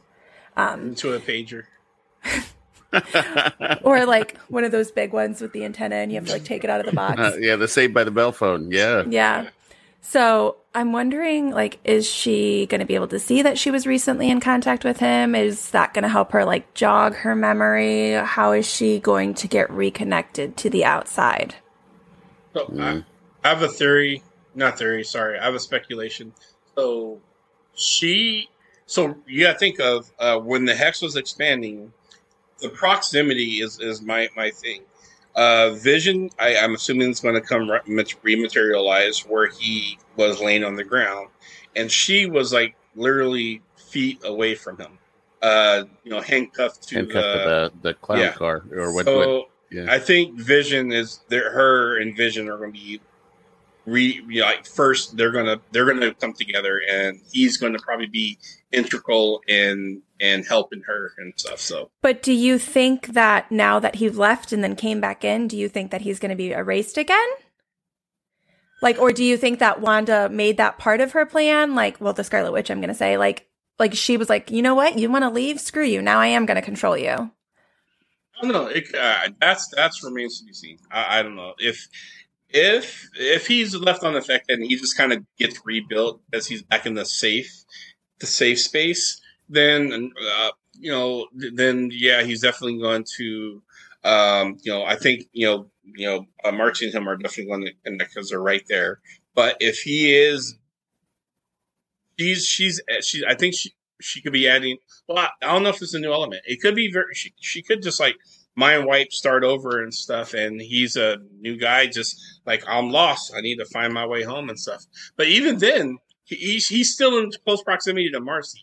Um, 0.58 0.90
into 0.90 1.14
a 1.14 1.20
pager. 1.20 1.64
Or 3.84 4.06
like 4.06 4.38
one 4.50 4.64
of 4.64 4.72
those 4.72 4.92
big 4.92 5.14
ones 5.14 5.40
with 5.40 5.54
the 5.54 5.64
antenna 5.64 5.96
and 5.96 6.12
you 6.12 6.16
have 6.16 6.26
to 6.28 6.34
like 6.34 6.44
take 6.44 6.64
it 6.64 6.70
out 6.70 6.82
of 6.82 6.86
the 6.86 6.92
box. 6.92 7.20
Uh, 7.20 7.38
yeah, 7.40 7.56
the 7.56 7.68
Saved 7.68 7.94
by 7.94 8.04
the 8.04 8.12
Bell 8.12 8.32
phone. 8.32 8.70
Yeah. 8.72 9.04
Yeah. 9.08 9.50
So 10.02 10.58
I'm 10.74 10.94
wondering, 10.94 11.52
like, 11.52 11.80
is 11.84 12.10
she 12.10 12.66
going 12.66 12.80
to 12.80 12.86
be 12.86 12.96
able 12.96 13.08
to 13.10 13.20
see 13.20 13.44
that 13.44 13.58
she 13.58 13.72
was 13.72 13.86
recently 13.86 14.30
in 14.30 14.40
contact 14.40 14.84
with 14.84 14.98
him? 14.98 15.36
Is 15.36 15.70
that 15.72 15.94
going 15.94 16.04
to 16.04 16.10
help 16.10 16.32
her, 16.32 16.44
like, 16.44 16.74
jog 16.74 17.14
her 17.18 17.36
memory? 17.36 18.14
How 18.14 18.52
is 18.52 18.66
she 18.66 19.00
going 19.00 19.36
to 19.36 19.48
get 19.48 19.70
reconnected 19.70 20.58
to 20.58 20.70
the 20.70 20.86
outside? 20.86 21.56
So 22.54 22.74
I, 22.80 23.04
I 23.44 23.50
have 23.50 23.62
a 23.62 23.68
theory, 23.68 24.24
not 24.56 24.80
theory. 24.80 25.04
Sorry, 25.04 25.38
I 25.38 25.46
have 25.46 25.56
a 25.56 25.60
speculation. 25.60 26.34
So 26.76 27.22
she, 27.76 28.50
so 28.86 29.16
you 29.28 29.44
got 29.44 29.54
to 29.54 29.60
think 29.60 29.80
of 29.80 30.12
uh, 30.20 30.38
when 30.38 30.66
the 30.66 30.76
hex 30.76 31.02
was 31.02 31.16
expanding, 31.16 31.92
the 32.60 32.70
proximity 32.70 33.62
is 33.62 33.80
is 33.80 34.02
my 34.02 34.30
my 34.36 34.52
thing. 34.52 34.84
Uh, 35.36 35.72
Vision, 35.72 36.30
I, 36.40 36.58
I'm 36.58 36.76
assuming 36.76 37.10
it's 37.10 37.22
going 37.22 37.36
to 37.36 37.42
come 37.42 37.70
re- 37.70 37.80
rematerialize 37.88 39.26
where 39.28 39.48
he 39.48 39.98
was 40.18 40.42
laying 40.42 40.64
on 40.64 40.76
the 40.76 40.84
ground, 40.84 41.30
and 41.76 41.90
she 41.90 42.26
was 42.26 42.52
like 42.52 42.76
literally 42.96 43.62
feet 43.78 44.22
away 44.26 44.56
from 44.56 44.78
him. 44.78 44.98
Uh, 45.42 45.86
you 46.04 46.12
know, 46.12 46.22
handcuffed 46.22 46.88
to 46.90 46.96
Handcuffed 46.96 47.24
to 47.24 47.40
the, 47.40 47.72
the 47.82 47.94
clown 47.96 48.20
yeah. 48.20 48.34
car. 48.34 48.64
Or 48.72 48.94
what, 48.94 49.06
so 49.06 49.18
what 49.18 49.50
yeah. 49.72 49.86
I 49.90 49.98
think 49.98 50.38
Vision 50.38 50.92
is 50.92 51.22
there. 51.30 51.52
Her 51.52 52.00
and 52.00 52.16
Vision 52.16 52.48
are 52.50 52.58
going 52.58 52.74
to 52.74 52.80
be 52.80 53.02
re 53.86 54.22
like 54.42 54.66
first. 54.66 55.18
They're 55.18 55.32
gonna 55.32 55.60
they're 55.72 55.86
gonna 55.86 56.14
come 56.14 56.34
together, 56.34 56.82
and 56.90 57.20
he's 57.32 57.58
going 57.58 57.74
to 57.74 57.80
probably 57.80 58.08
be 58.08 58.38
integral 58.72 59.42
in 59.48 60.02
in 60.20 60.44
helping 60.44 60.82
her 60.82 61.12
and 61.18 61.34
stuff. 61.36 61.60
So 61.60 61.90
But 62.02 62.22
do 62.22 62.32
you 62.32 62.60
think 62.60 63.08
that 63.08 63.52
now 63.52 63.80
that 63.80 63.96
he 63.96 64.10
left 64.10 64.52
and 64.52 64.64
then 64.64 64.76
came 64.76 65.02
back 65.02 65.24
in, 65.24 65.48
do 65.48 65.58
you 65.58 65.68
think 65.68 65.92
that 65.92 66.02
he's 66.02 66.20
going 66.20 66.30
to 66.30 66.36
be 66.36 66.52
erased 66.52 66.98
again? 66.98 67.28
Like, 68.82 69.00
or 69.00 69.12
do 69.12 69.24
you 69.24 69.38
think 69.38 69.60
that 69.60 69.82
Wanda 69.82 70.30
made 70.30 70.58
that 70.58 70.78
part 70.78 71.02
of 71.02 71.12
her 71.12 71.26
plan? 71.26 71.76
Like, 71.76 72.02
well, 72.02 72.14
the 72.14 72.24
Scarlet 72.24 72.52
Witch, 72.52 72.72
I'm 72.72 72.80
going 72.80 72.90
to 72.90 72.96
say, 72.96 73.18
like, 73.18 73.48
like 73.78 73.94
she 73.94 74.18
was 74.18 74.30
like, 74.30 74.50
you 74.52 74.62
know 74.62 74.76
what? 74.76 74.98
You 74.98 75.10
want 75.10 75.24
to 75.24 75.30
leave? 75.30 75.60
Screw 75.60 75.84
you. 75.84 76.02
Now 76.02 76.20
I 76.20 76.28
am 76.28 76.46
going 76.46 76.56
to 76.56 76.62
control 76.62 76.98
you. 76.98 77.10
I 77.10 78.42
don't 78.42 78.54
know. 78.54 78.66
It, 78.66 78.94
uh, 78.96 79.30
that's 79.40 79.68
that's 79.70 80.04
remains 80.04 80.40
to 80.40 80.46
be 80.46 80.54
seen. 80.54 80.80
I, 80.92 81.20
I 81.20 81.24
don't 81.24 81.36
know 81.36 81.54
if 81.60 81.88
if 82.54 83.10
if 83.16 83.48
he's 83.48 83.76
left 83.76 84.04
unaffected 84.04 84.60
and 84.60 84.68
he 84.68 84.76
just 84.76 84.98
kind 84.98 85.14
of 85.14 85.24
gets 85.38 85.60
rebuilt 85.66 86.22
as 86.34 86.48
he's 86.48 86.64
back 86.64 86.86
in 86.86 86.94
the 86.94 87.06
safe 87.06 87.64
the 88.20 88.28
safe 88.28 88.60
space, 88.60 89.20
then 89.50 90.12
uh, 90.22 90.50
you 90.74 90.92
know 90.92 91.28
then 91.34 91.90
yeah 91.92 92.24
he's 92.24 92.42
definitely 92.42 92.80
going 92.80 93.06
to 93.18 93.62
um, 94.04 94.58
you 94.62 94.72
know 94.72 94.84
I 94.84 94.96
think 94.96 95.24
you 95.34 95.48
know 95.48 95.68
you 95.84 96.08
know 96.08 96.26
uh, 96.44 96.50
and 96.50 96.94
him 96.94 97.08
are 97.08 97.18
definitely 97.18 97.52
going 97.52 97.66
to 97.66 97.74
connect 97.86 98.14
because 98.14 98.30
they're 98.30 98.42
right 98.42 98.64
there. 98.68 99.00
But 99.34 99.58
if 99.60 99.80
he 99.80 100.14
is, 100.14 100.58
she's 102.20 102.46
she's 102.46 102.82
she 103.02 103.24
I 103.28 103.36
think 103.36 103.56
she 103.56 103.74
she 104.02 104.22
could 104.22 104.34
be 104.34 104.48
adding. 104.48 104.78
Well, 105.08 105.20
I, 105.20 105.30
I 105.42 105.54
don't 105.54 105.64
know 105.64 105.70
if 105.70 105.82
it's 105.82 105.94
a 105.94 106.00
new 106.00 106.12
element. 106.12 106.42
It 106.46 106.62
could 106.62 106.76
be 106.76 106.92
very. 106.92 107.14
She, 107.14 107.34
she 107.40 107.62
could 107.62 107.82
just 107.82 108.00
like 108.00 108.18
mind 108.56 108.86
wipe, 108.86 109.12
start 109.12 109.44
over 109.44 109.82
and 109.82 109.94
stuff. 109.94 110.34
And 110.34 110.62
he's 110.62 110.96
a 110.96 111.18
new 111.40 111.58
guy, 111.58 111.88
just 111.88 112.20
like 112.46 112.64
I'm 112.68 112.90
lost. 112.90 113.34
I 113.36 113.42
need 113.42 113.58
to 113.58 113.66
find 113.66 113.94
my 113.94 114.06
way 114.06 114.24
home 114.24 114.50
and 114.50 114.60
stuff. 114.60 114.84
But 115.16 115.28
even 115.28 115.58
then, 115.60 115.98
he, 116.24 116.36
he's 116.36 116.68
he's 116.68 116.94
still 116.94 117.18
in 117.20 117.32
close 117.46 117.64
proximity 117.64 118.10
to 118.12 118.20
Marcy. 118.20 118.60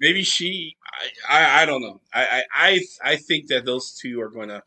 Maybe 0.00 0.22
she. 0.22 0.76
I 1.28 1.44
I, 1.44 1.62
I 1.62 1.66
don't 1.66 1.82
know. 1.82 2.00
I, 2.12 2.26
I 2.26 2.42
I 2.52 2.80
I 3.12 3.16
think 3.16 3.48
that 3.48 3.64
those 3.64 3.92
two 4.00 4.20
are 4.20 4.28
going 4.28 4.48
to. 4.48 4.62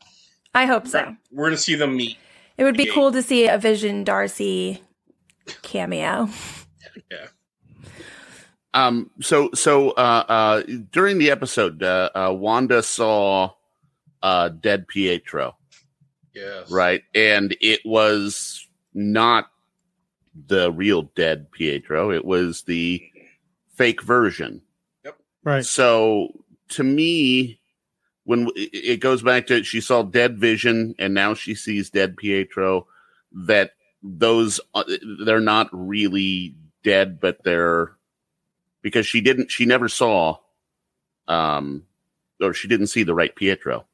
I 0.54 0.64
hope 0.66 0.86
so. 0.86 1.14
We're 1.30 1.44
going 1.44 1.56
to 1.56 1.62
see 1.62 1.74
them 1.74 1.96
meet. 1.96 2.16
It 2.56 2.64
would 2.64 2.76
be 2.76 2.84
Yeah. 2.84 2.94
cool 2.94 3.12
to 3.12 3.22
see 3.22 3.46
a 3.46 3.58
Vision 3.58 4.02
Darcy 4.04 4.80
cameo. 5.62 6.28
Yeah. 7.10 7.26
Um. 8.72 9.10
So 9.20 9.50
so 9.54 9.90
uh, 9.90 10.24
uh 10.28 10.62
during 10.90 11.18
the 11.18 11.30
episode, 11.30 11.82
uh, 11.82 12.10
uh 12.14 12.32
Wanda 12.32 12.82
saw 12.82 13.52
uh 14.22 14.48
dead 14.48 14.88
Pietro, 14.88 15.56
Yes. 16.36 16.70
right? 16.70 17.02
And 17.14 17.56
it 17.62 17.80
was 17.86 18.66
not 18.92 19.50
the 20.46 20.70
real 20.70 21.02
dead 21.14 21.50
Pietro. 21.50 22.10
It 22.10 22.26
was 22.26 22.62
the 22.62 23.02
fake 23.74 24.02
version. 24.02 24.60
Yep. 25.04 25.16
Right. 25.44 25.64
So 25.64 26.44
to 26.70 26.84
me, 26.84 27.58
when 28.24 28.48
it 28.54 28.70
it 28.74 29.00
goes 29.00 29.22
back 29.22 29.46
to 29.46 29.64
she 29.64 29.80
saw 29.80 30.02
dead 30.02 30.38
Vision 30.38 30.94
and 30.98 31.14
now 31.14 31.32
she 31.32 31.54
sees 31.54 31.88
dead 31.88 32.18
Pietro, 32.18 32.86
that 33.32 33.72
those 34.02 34.60
uh, 34.74 34.84
they're 35.24 35.40
not 35.40 35.68
really 35.72 36.54
dead, 36.84 37.18
but 37.18 37.42
they're 37.44 37.92
because 38.82 39.06
she 39.06 39.22
didn't 39.22 39.50
she 39.50 39.64
never 39.64 39.88
saw 39.88 40.36
um 41.28 41.84
or 42.42 42.52
she 42.52 42.68
didn't 42.68 42.88
see 42.88 43.04
the 43.04 43.14
right 43.14 43.34
Pietro. 43.34 43.86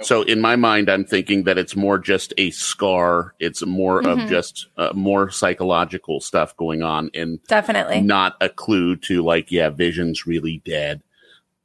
Nope. 0.00 0.06
So 0.06 0.22
in 0.22 0.40
my 0.40 0.56
mind, 0.56 0.88
I'm 0.90 1.04
thinking 1.04 1.44
that 1.44 1.58
it's 1.58 1.76
more 1.76 1.98
just 1.98 2.32
a 2.38 2.50
scar. 2.50 3.34
It's 3.38 3.64
more 3.64 4.02
Mhm. 4.02 4.22
of 4.24 4.28
just 4.30 4.66
uh, 4.76 4.90
more 4.94 5.30
psychological 5.30 6.20
stuff 6.20 6.56
going 6.56 6.82
on, 6.82 7.10
and 7.14 7.38
Definitely. 7.48 8.00
not 8.00 8.36
a 8.40 8.48
clue 8.48 8.96
to 8.96 9.22
like, 9.22 9.52
yeah, 9.52 9.68
Vision's 9.70 10.26
really 10.26 10.62
dead. 10.64 11.02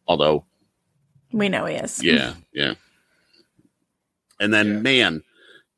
Although, 0.08 0.46
We 1.32 1.50
know 1.50 1.66
he 1.66 1.76
is. 1.76 2.04
yeah, 2.04 2.34
yeah. 2.54 2.74
And 4.40 4.54
then, 4.54 4.68
Yeah. 4.68 4.80
man, 4.82 5.24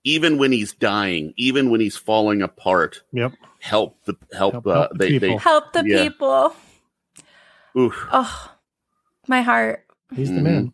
even 0.04 0.38
when 0.38 0.52
he's 0.52 0.74
dying, 0.74 1.34
even 1.38 1.70
when 1.70 1.80
he's 1.80 1.98
falling 1.98 2.42
apart, 2.42 3.04
Yep. 3.14 3.34
help 3.60 4.04
the 4.06 4.16
help. 4.36 4.54
Help- 4.54 4.68
uh, 4.68 4.74
help 4.74 4.92
the 4.94 4.98
they, 4.98 5.18
they. 5.20 5.36
Help 5.38 5.74
the 5.74 5.84
Yeah. 5.86 6.02
people. 6.04 6.56
oof. 7.78 8.08
Oh, 8.12 8.52
my 9.28 9.42
heart. 9.44 9.86
He's 10.16 10.30
the 10.30 10.40
Mhm. 10.40 10.44
man. 10.44 10.74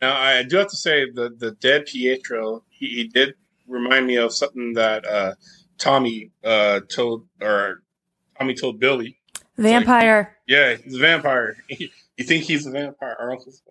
Now 0.00 0.16
I 0.16 0.42
do 0.42 0.56
have 0.56 0.68
to 0.68 0.76
say 0.76 1.10
the 1.10 1.30
the 1.36 1.52
dead 1.52 1.86
Pietro, 1.86 2.64
he, 2.70 2.86
he 2.86 3.04
did 3.04 3.34
remind 3.66 4.06
me 4.06 4.16
of 4.16 4.34
something 4.34 4.74
that 4.74 5.06
uh, 5.06 5.34
Tommy 5.78 6.30
uh, 6.44 6.80
told 6.88 7.26
or 7.40 7.82
Tommy 8.38 8.54
told 8.54 8.80
Billy. 8.80 9.18
Vampire. 9.56 10.36
Yeah, 10.46 10.76
he's 10.76 10.96
a 10.96 10.98
vampire. 10.98 11.56
you 11.68 12.24
think 12.24 12.44
he's 12.44 12.66
a 12.66 12.70
vampire? 12.70 13.16
Our 13.18 13.32
uncle's. 13.32 13.62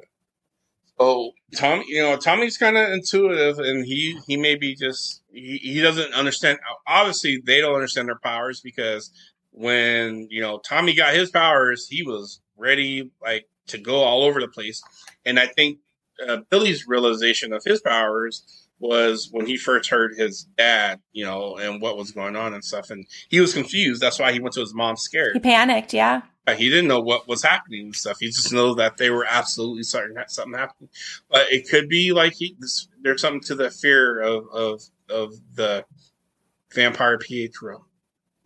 Oh, 1.01 1.31
Tommy, 1.55 1.85
you 1.87 2.01
know, 2.01 2.17
Tommy's 2.17 2.57
kind 2.57 2.77
of 2.77 2.91
intuitive, 2.91 3.57
and 3.59 3.85
he 3.85 4.19
he 4.27 4.35
maybe 4.37 4.75
just 4.75 5.21
he, 5.31 5.57
he 5.57 5.81
doesn't 5.81 6.13
understand. 6.13 6.59
Obviously, 6.85 7.41
they 7.43 7.61
don't 7.61 7.73
understand 7.73 8.07
their 8.07 8.19
powers 8.19 8.61
because 8.61 9.11
when 9.51 10.27
you 10.29 10.41
know 10.41 10.59
Tommy 10.59 10.93
got 10.93 11.13
his 11.13 11.31
powers, 11.31 11.87
he 11.87 12.03
was 12.03 12.41
ready 12.57 13.11
like 13.21 13.47
to 13.67 13.77
go 13.77 14.01
all 14.01 14.23
over 14.23 14.39
the 14.39 14.47
place. 14.47 14.81
And 15.25 15.39
I 15.39 15.47
think 15.47 15.79
uh, 16.27 16.37
Billy's 16.49 16.87
realization 16.87 17.53
of 17.53 17.63
his 17.63 17.81
powers 17.81 18.67
was 18.79 19.29
when 19.31 19.45
he 19.45 19.57
first 19.57 19.89
heard 19.89 20.15
his 20.15 20.43
dad, 20.57 20.99
you 21.11 21.25
know, 21.25 21.57
and 21.57 21.81
what 21.81 21.97
was 21.97 22.11
going 22.11 22.35
on 22.35 22.53
and 22.53 22.63
stuff, 22.63 22.89
and 22.89 23.05
he 23.29 23.39
was 23.39 23.53
confused. 23.53 24.01
That's 24.01 24.19
why 24.19 24.31
he 24.31 24.39
went 24.39 24.53
to 24.53 24.61
his 24.61 24.73
mom 24.73 24.95
scared. 24.95 25.33
He 25.33 25.39
panicked. 25.39 25.93
Yeah. 25.93 26.21
He 26.57 26.67
didn't 26.67 26.87
know 26.87 27.01
what 27.01 27.27
was 27.27 27.43
happening 27.43 27.81
and 27.81 27.95
stuff. 27.95 28.17
He 28.19 28.27
just 28.27 28.51
knew 28.51 28.73
that 28.75 28.97
they 28.97 29.11
were 29.11 29.27
absolutely 29.29 29.83
certain 29.83 30.15
that 30.15 30.31
something 30.31 30.57
happened. 30.57 30.89
But 31.29 31.51
it 31.51 31.69
could 31.69 31.87
be 31.87 32.11
like 32.11 32.33
he, 32.33 32.55
this, 32.57 32.87
there's 33.03 33.21
something 33.21 33.41
to 33.41 33.55
the 33.55 33.69
fear 33.69 34.19
of 34.19 34.47
of 34.47 34.81
of 35.11 35.33
the 35.53 35.85
vampire 36.73 37.19
Pietro. 37.19 37.85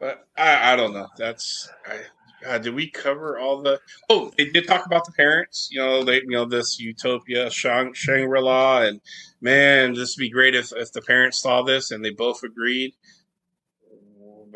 But 0.00 0.26
I, 0.36 0.72
I 0.72 0.76
don't 0.76 0.94
know. 0.94 1.08
That's 1.18 1.68
I. 1.86 1.98
Uh, 2.46 2.58
did 2.58 2.74
we 2.74 2.88
cover 2.90 3.38
all 3.38 3.62
the? 3.62 3.80
Oh, 4.08 4.32
they 4.38 4.46
did 4.50 4.66
talk 4.66 4.86
about 4.86 5.04
the 5.04 5.12
parents. 5.12 5.68
You 5.70 5.80
know, 5.80 6.04
they 6.04 6.16
you 6.16 6.30
know 6.30 6.44
this 6.46 6.78
utopia, 6.80 7.50
Shang 7.50 7.92
Shangri 7.92 8.40
La, 8.40 8.82
and 8.82 9.00
man, 9.40 9.92
this 9.94 10.16
would 10.16 10.22
be 10.22 10.30
great 10.30 10.54
if 10.54 10.72
if 10.74 10.92
the 10.92 11.02
parents 11.02 11.38
saw 11.40 11.62
this 11.62 11.90
and 11.90 12.04
they 12.04 12.10
both 12.10 12.42
agreed. 12.42 12.94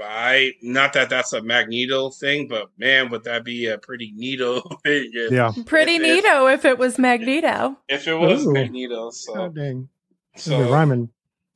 I 0.03 0.53
not 0.61 0.93
that 0.95 1.09
that's 1.09 1.33
a 1.35 1.43
Magneto 1.43 2.11
thing, 2.11 2.49
but 2.49 2.69
man, 2.79 3.11
would 3.11 3.25
that 3.25 3.45
be 3.45 3.67
a 3.67 3.79
pretty 3.79 4.13
neato 4.19 4.61
thing 4.83 5.11
if, 5.13 5.31
yeah. 5.31 5.53
Pretty 5.67 5.95
If- 5.97 6.03
if- 6.03 6.25
neato 6.25 6.53
if 6.53 6.65
it 6.65 6.79
was 6.79 6.99
Magneto. 6.99 7.77
if 7.89 8.09
it 8.09 8.15
was 8.15 8.45
Ooh. 8.47 8.53
Magneto. 8.53 9.11
So, 9.11 9.35
Oh, 9.43 9.49
dang. 9.51 9.89
so 10.37 10.51
They're 10.51 10.73
rhyming. 10.73 11.11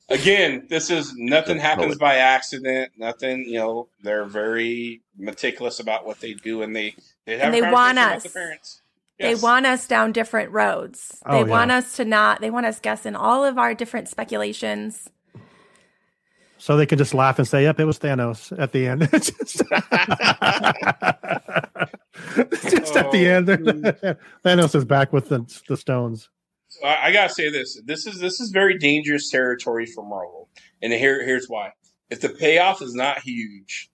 Again, 0.09 0.65
this 0.69 0.89
is 0.89 1.13
nothing 1.15 1.59
happens 1.59 1.97
by 1.97 2.15
accident. 2.15 2.91
Nothing, 2.97 3.45
you 3.45 3.59
know, 3.59 3.87
they're 4.03 4.25
very 4.25 5.01
meticulous 5.17 5.79
about 5.79 6.05
what 6.05 6.19
they 6.19 6.33
do, 6.33 6.61
and 6.61 6.75
they 6.75 6.95
they 7.25 7.37
have 7.37 7.53
And 7.53 7.63
they 7.65 7.71
want 7.71 7.97
us. 7.99 8.23
the 8.23 8.29
parents. 8.29 8.81
They 9.19 9.35
want 9.35 9.65
us 9.65 9.85
down 9.87 10.13
different 10.13 10.51
roads. 10.51 11.21
Oh, 11.25 11.33
they 11.33 11.39
yeah. 11.39 11.43
want 11.57 11.71
us 11.71 11.97
to 11.97 12.05
not, 12.05 12.39
they 12.39 12.49
want 12.49 12.65
us 12.65 12.79
guessing 12.79 13.15
all 13.17 13.43
of 13.43 13.57
our 13.57 13.73
different 13.73 14.07
speculations. 14.07 15.09
So 16.57 16.77
they 16.77 16.85
can 16.85 16.97
just 16.97 17.13
laugh 17.13 17.37
and 17.39 17.47
say, 17.47 17.63
"Yep, 17.63 17.79
it 17.79 17.85
was 17.85 17.99
Thanos." 17.99 18.57
At 18.59 18.71
the 18.73 18.87
end, 18.87 19.09
It's 19.13 19.31
just, 19.31 19.57
just 22.71 22.95
at 22.95 23.11
the 23.11 23.29
Oh, 23.29 23.35
end, 23.35 23.47
Thanos 24.45 24.75
is 24.75 24.85
back 24.85 25.11
with 25.13 25.29
the 25.29 25.45
the 25.67 25.77
stones. 25.77 26.29
So 26.69 26.85
I, 26.85 27.07
I 27.07 27.11
gotta 27.11 27.33
say 27.33 27.49
this: 27.49 27.81
this 27.85 28.05
is 28.05 28.19
this 28.19 28.39
is 28.39 28.51
very 28.51 28.77
dangerous 28.77 29.29
territory 29.29 29.85
for 29.85 30.03
Marvel, 30.03 30.49
and 30.81 30.93
here 30.93 31.23
here's 31.25 31.47
why. 31.47 31.71
If 32.09 32.21
the 32.21 32.29
payoff 32.29 32.81
is 32.81 32.95
not 32.95 33.19
huge, 33.19 33.89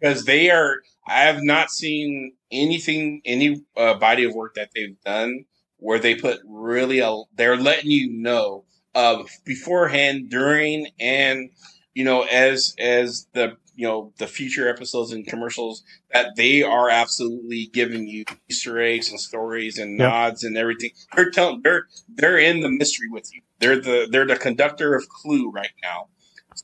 because 0.00 0.24
they 0.24 0.50
are, 0.50 0.82
I 1.06 1.20
have 1.20 1.42
not 1.42 1.70
seen 1.70 2.34
anything, 2.50 3.22
any 3.24 3.64
uh, 3.76 3.94
body 3.94 4.24
of 4.24 4.34
work 4.34 4.54
that 4.54 4.70
they've 4.74 5.00
done 5.04 5.44
where 5.78 5.98
they 5.98 6.14
put 6.14 6.40
really 6.46 7.00
a. 7.00 7.14
They're 7.34 7.56
letting 7.56 7.90
you 7.90 8.10
know 8.10 8.64
uh, 8.94 9.24
beforehand, 9.44 10.30
during, 10.30 10.88
and 10.98 11.50
you 11.94 12.04
know 12.04 12.22
as 12.22 12.74
as 12.78 13.26
the 13.34 13.56
you 13.76 13.86
know 13.86 14.12
the 14.18 14.26
future 14.26 14.68
episodes 14.68 15.12
and 15.12 15.26
commercials 15.26 15.82
that 16.12 16.36
they 16.36 16.62
are 16.62 16.88
absolutely 16.90 17.70
giving 17.72 18.06
you 18.06 18.24
Easter 18.50 18.80
eggs 18.80 19.10
and 19.10 19.20
stories 19.20 19.78
and 19.78 19.98
Yep. 19.98 20.08
nods 20.08 20.44
and 20.44 20.56
everything. 20.56 20.90
They're 21.14 21.30
telling 21.30 21.60
they're 21.62 21.86
they're 22.08 22.38
in 22.38 22.60
the 22.60 22.70
mystery 22.70 23.08
with 23.10 23.30
you. 23.34 23.42
They're 23.60 23.80
the 23.80 24.06
they're 24.10 24.26
the 24.26 24.36
conductor 24.36 24.94
of 24.94 25.08
Clue 25.08 25.50
right 25.50 25.72
now. 25.82 26.08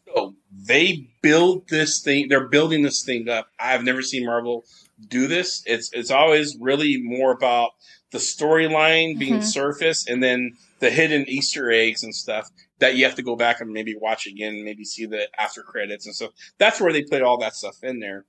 So 0.06 0.36
they 0.52 1.08
build 1.22 1.68
this 1.68 2.00
thing. 2.00 2.28
They're 2.28 2.48
building 2.48 2.82
this 2.82 3.02
thing 3.02 3.28
up. 3.28 3.48
I've 3.58 3.82
never 3.84 4.02
seen 4.02 4.24
Marvel 4.26 4.64
do 5.08 5.26
this. 5.26 5.62
It's 5.66 5.90
it's 5.92 6.10
always 6.10 6.56
really 6.60 7.00
more 7.02 7.32
about 7.32 7.70
the 8.12 8.18
storyline 8.18 9.18
being 9.18 9.38
Mhm. 9.38 9.44
surfaced 9.44 10.08
and 10.08 10.22
then 10.22 10.56
the 10.80 10.90
hidden 10.90 11.28
Easter 11.28 11.70
eggs 11.70 12.02
and 12.02 12.14
stuff 12.14 12.48
that 12.80 12.96
you 12.96 13.04
have 13.04 13.14
to 13.14 13.22
go 13.22 13.36
back 13.36 13.60
and 13.60 13.70
maybe 13.70 13.94
watch 13.94 14.26
again, 14.26 14.64
maybe 14.64 14.84
see 14.84 15.06
the 15.06 15.28
after 15.40 15.62
credits 15.62 16.06
and 16.06 16.14
stuff. 16.14 16.30
That's 16.58 16.80
where 16.80 16.92
they 16.92 17.02
put 17.02 17.22
all 17.22 17.38
that 17.38 17.54
stuff 17.54 17.82
in 17.84 18.00
there. 18.00 18.24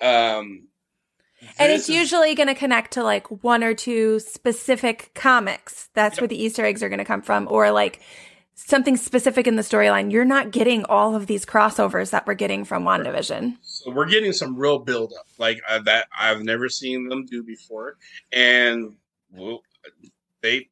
Um, 0.00 0.66
And 1.58 1.72
it's 1.72 1.88
is- 1.88 1.94
usually 1.96 2.34
going 2.34 2.48
to 2.48 2.54
connect 2.54 2.92
to 2.92 3.02
like 3.02 3.26
one 3.42 3.62
or 3.64 3.74
two 3.74 4.18
specific 4.20 5.10
comics. 5.14 5.88
That's 5.94 6.20
where 6.20 6.28
the 6.28 6.42
Easter 6.42 6.64
eggs 6.64 6.82
are 6.82 6.88
going 6.88 6.98
to 6.98 7.04
come 7.04 7.22
from, 7.22 7.46
or 7.50 7.70
like 7.70 8.00
something 8.54 8.96
specific 8.96 9.46
in 9.46 9.56
the 9.56 9.62
storyline. 9.62 10.12
You're 10.12 10.24
not 10.26 10.50
getting 10.50 10.84
all 10.84 11.14
of 11.14 11.26
these 11.26 11.46
crossovers 11.46 12.10
that 12.10 12.26
we're 12.26 12.34
getting 12.34 12.64
from 12.64 12.84
WandaVision. 12.84 13.56
So 13.62 13.90
we're 13.90 14.04
getting 14.08 14.32
some 14.34 14.54
real 14.56 14.78
build 14.78 15.14
up 15.18 15.26
like 15.38 15.60
uh, 15.66 15.78
that 15.84 16.08
I've 16.18 16.42
never 16.42 16.68
seen 16.68 17.08
them 17.08 17.24
do 17.24 17.42
before, 17.42 17.96
and 18.32 18.96
well, 19.32 19.62
they 20.42 20.68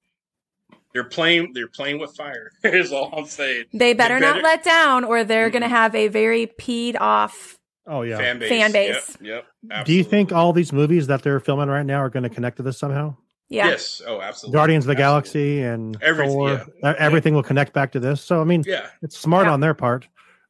they're 0.98 1.08
playing 1.08 1.52
they're 1.54 1.68
playing 1.68 1.98
with 2.00 2.16
fire. 2.16 2.50
is 2.64 2.92
all 2.92 3.10
I'm 3.16 3.26
saying. 3.26 3.64
They 3.72 3.92
better, 3.94 4.18
better- 4.18 4.34
not 4.34 4.42
let 4.42 4.64
down, 4.64 5.04
or 5.04 5.22
they're 5.24 5.48
Mhm. 5.48 5.52
going 5.52 5.62
to 5.62 5.68
have 5.68 5.94
a 5.94 6.08
very 6.08 6.46
peed 6.46 6.96
off. 7.00 7.56
Oh 7.86 8.02
yeah. 8.02 8.18
Fan 8.18 8.38
base. 8.40 8.48
Fan 8.48 8.72
base. 8.72 9.16
Yep. 9.20 9.46
yep 9.70 9.84
Do 9.86 9.92
you 9.94 10.02
think 10.04 10.32
all 10.32 10.52
these 10.52 10.72
movies 10.72 11.06
that 11.06 11.22
they're 11.22 11.40
filming 11.40 11.68
right 11.68 11.86
now 11.86 11.98
are 12.00 12.10
going 12.10 12.24
to 12.24 12.28
connect 12.28 12.56
to 12.58 12.62
this 12.62 12.76
somehow? 12.78 13.16
Yeah. 13.48 13.68
Yes. 13.68 14.02
Oh, 14.06 14.20
absolutely. 14.20 14.58
Guardians 14.58 14.84
of 14.84 14.88
the 14.94 15.02
Absolutely. 15.02 15.60
Galaxy 15.60 15.62
and 15.62 16.02
Everything, 16.02 16.32
Thor, 16.34 16.66
uh, 16.82 16.94
everything 16.98 17.32
will 17.34 17.42
connect 17.42 17.72
back 17.72 17.92
to 17.92 18.00
this. 18.00 18.20
So 18.20 18.40
I 18.42 18.44
mean, 18.44 18.62
Yeah. 18.66 18.88
it's 19.02 19.16
smart 19.18 19.46
Yeah. 19.46 19.52
on 19.52 19.60
their 19.60 19.72
part 19.74 20.06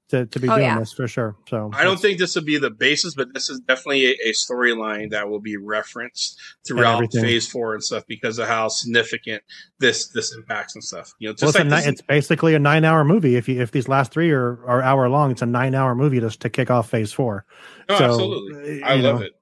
to, 0.09 0.27
to 0.27 0.41
be 0.41 0.49
Oh, 0.49 0.55
doing 0.57 0.67
yeah. 0.67 0.79
this 0.79 0.93
for 0.93 1.07
sure. 1.09 1.37
So 1.49 1.71
I 1.75 1.85
don't 1.85 2.01
think 2.01 2.19
this 2.19 2.35
will 2.35 2.45
be 2.45 2.59
the 2.59 2.71
basis, 2.71 3.15
but 3.15 3.33
this 3.35 3.51
is 3.51 3.61
definitely 3.61 4.07
a, 4.07 4.17
a 4.29 4.33
storyline 4.33 5.11
that 5.11 5.29
will 5.29 5.41
be 5.41 5.57
referenced 5.57 6.39
throughout. 6.67 7.13
Phase 7.13 7.47
Four 7.47 7.75
and 7.75 7.83
stuff 7.85 8.05
because 8.07 8.39
of 8.39 8.49
how 8.49 8.69
significant 8.69 9.43
this 9.81 10.09
this 10.09 10.35
impacts 10.35 10.75
and 10.75 10.83
stuff. 10.85 11.13
You 11.19 11.29
know, 11.29 11.35
Well, 11.41 11.53
just 11.53 11.65
it's, 11.65 11.73
a 11.73 11.77
ni- 11.83 11.87
it's 11.89 12.03
basically 12.03 12.55
a 12.55 12.59
nine-hour 12.59 13.05
movie. 13.05 13.37
If 13.37 13.49
you 13.49 13.61
if 13.61 13.71
these 13.71 13.89
last 13.89 14.13
three 14.13 14.31
are, 14.31 14.65
are 14.67 14.83
hour 14.83 15.09
long, 15.09 15.31
it's 15.31 15.43
a 15.43 15.47
nine-hour 15.47 15.95
movie 15.95 16.21
just 16.21 16.41
to 16.41 16.51
kick 16.51 16.71
off 16.71 16.89
Phase 16.91 17.13
Four. 17.13 17.45
no, 17.89 17.99
so, 17.99 18.05
absolutely. 18.05 18.83
uh, 18.83 18.87
I 18.89 18.95
love 18.97 19.21
know. 19.21 19.27
it. 19.27 19.33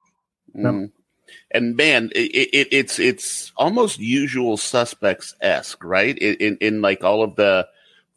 Yep. 0.55 0.65
Mm. 0.73 0.93
And 1.53 1.77
man, 1.77 2.11
it, 2.15 2.31
it, 2.53 2.69
it's 2.73 2.99
it's 2.99 3.53
almost 3.57 3.99
usual 3.99 4.57
suspects 4.57 5.35
esque, 5.41 5.83
right? 5.85 6.17
In, 6.19 6.35
in 6.37 6.59
in 6.61 6.83
like 6.83 7.05
all 7.05 7.23
of 7.23 7.37
the 7.37 7.67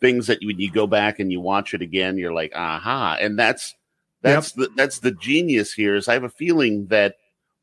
things 0.01 0.27
that 0.27 0.39
when 0.43 0.59
you 0.59 0.71
go 0.71 0.87
back 0.87 1.19
and 1.19 1.31
you 1.31 1.39
watch 1.41 1.73
it 1.73 1.81
again, 1.81 2.17
you're 2.17 2.33
like, 2.33 2.51
aha, 2.55 3.17
and 3.19 3.37
that's 3.37 3.75
that's 4.21 4.51
the 4.53 4.69
that's 4.75 4.99
the 4.99 5.11
genius 5.11 5.73
here. 5.73 5.95
Is 5.95 6.07
I 6.07 6.13
have 6.13 6.23
a 6.23 6.29
feeling 6.29 6.87
that 6.87 7.15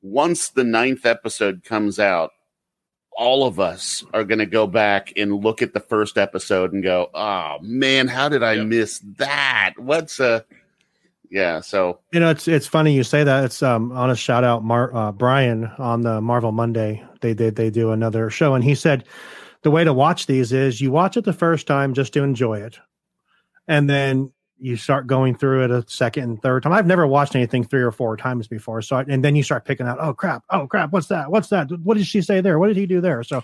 once 0.02 0.48
the 0.50 0.64
ninth 0.64 1.04
episode 1.06 1.64
comes 1.64 1.98
out, 1.98 2.30
all 3.12 3.46
of 3.46 3.58
us 3.58 4.04
are 4.14 4.24
going 4.24 4.38
to 4.38 4.46
go 4.46 4.66
back 4.66 5.12
and 5.16 5.42
look 5.42 5.62
at 5.62 5.72
the 5.72 5.80
first 5.80 6.18
episode 6.18 6.72
and 6.72 6.82
go, 6.82 7.10
oh 7.14 7.56
man, 7.62 8.08
how 8.08 8.28
did 8.28 8.42
I 8.42 8.54
Yep. 8.54 8.66
miss 8.66 8.98
that? 9.18 9.74
What's 9.78 10.20
a 10.20 10.44
yeah? 11.30 11.60
So 11.60 11.98
You 12.12 12.20
know, 12.20 12.30
it's 12.30 12.46
it's 12.46 12.66
funny 12.66 12.94
you 12.94 13.02
say 13.02 13.24
that. 13.24 13.44
It's 13.44 13.62
um 13.62 13.90
on 13.92 14.10
a 14.10 14.16
shout 14.16 14.44
out 14.44 14.62
Mar- 14.64 14.94
uh, 14.94 15.12
Brian 15.12 15.64
on 15.78 16.02
the 16.02 16.20
Marvel 16.20 16.52
Monday. 16.52 17.02
They 17.20 17.34
did 17.34 17.56
they 17.56 17.70
do 17.70 17.90
another 17.90 18.30
show, 18.30 18.54
and 18.54 18.62
he 18.62 18.74
said 18.74 19.04
the 19.66 19.70
way 19.72 19.82
to 19.82 19.92
watch 19.92 20.26
these 20.26 20.52
is 20.52 20.80
you 20.80 20.92
watch 20.92 21.16
it 21.16 21.24
the 21.24 21.32
first 21.32 21.66
time 21.66 21.92
just 21.92 22.12
to 22.12 22.22
enjoy 22.22 22.60
it, 22.60 22.78
and 23.66 23.90
then 23.90 24.32
you 24.58 24.76
start 24.76 25.08
going 25.08 25.34
through 25.34 25.64
it 25.64 25.70
a 25.72 25.84
second 25.88 26.22
and 26.22 26.40
third 26.40 26.62
time. 26.62 26.72
I've 26.72 26.86
never 26.86 27.04
watched 27.04 27.34
anything 27.34 27.64
three 27.64 27.82
or 27.82 27.90
four 27.90 28.16
times 28.16 28.46
before. 28.46 28.80
So, 28.80 28.94
I, 28.94 29.02
and 29.08 29.24
then 29.24 29.34
you 29.34 29.42
start 29.42 29.64
picking 29.64 29.88
out, 29.88 29.98
oh 30.00 30.14
crap, 30.14 30.44
oh 30.50 30.68
crap, 30.68 30.92
what's 30.92 31.08
that? 31.08 31.32
What's 31.32 31.48
that? 31.48 31.68
What 31.82 31.96
did 31.96 32.06
she 32.06 32.22
say 32.22 32.40
there? 32.40 32.60
What 32.60 32.68
did 32.68 32.76
he 32.76 32.86
do 32.86 33.00
there? 33.00 33.24
So, 33.24 33.42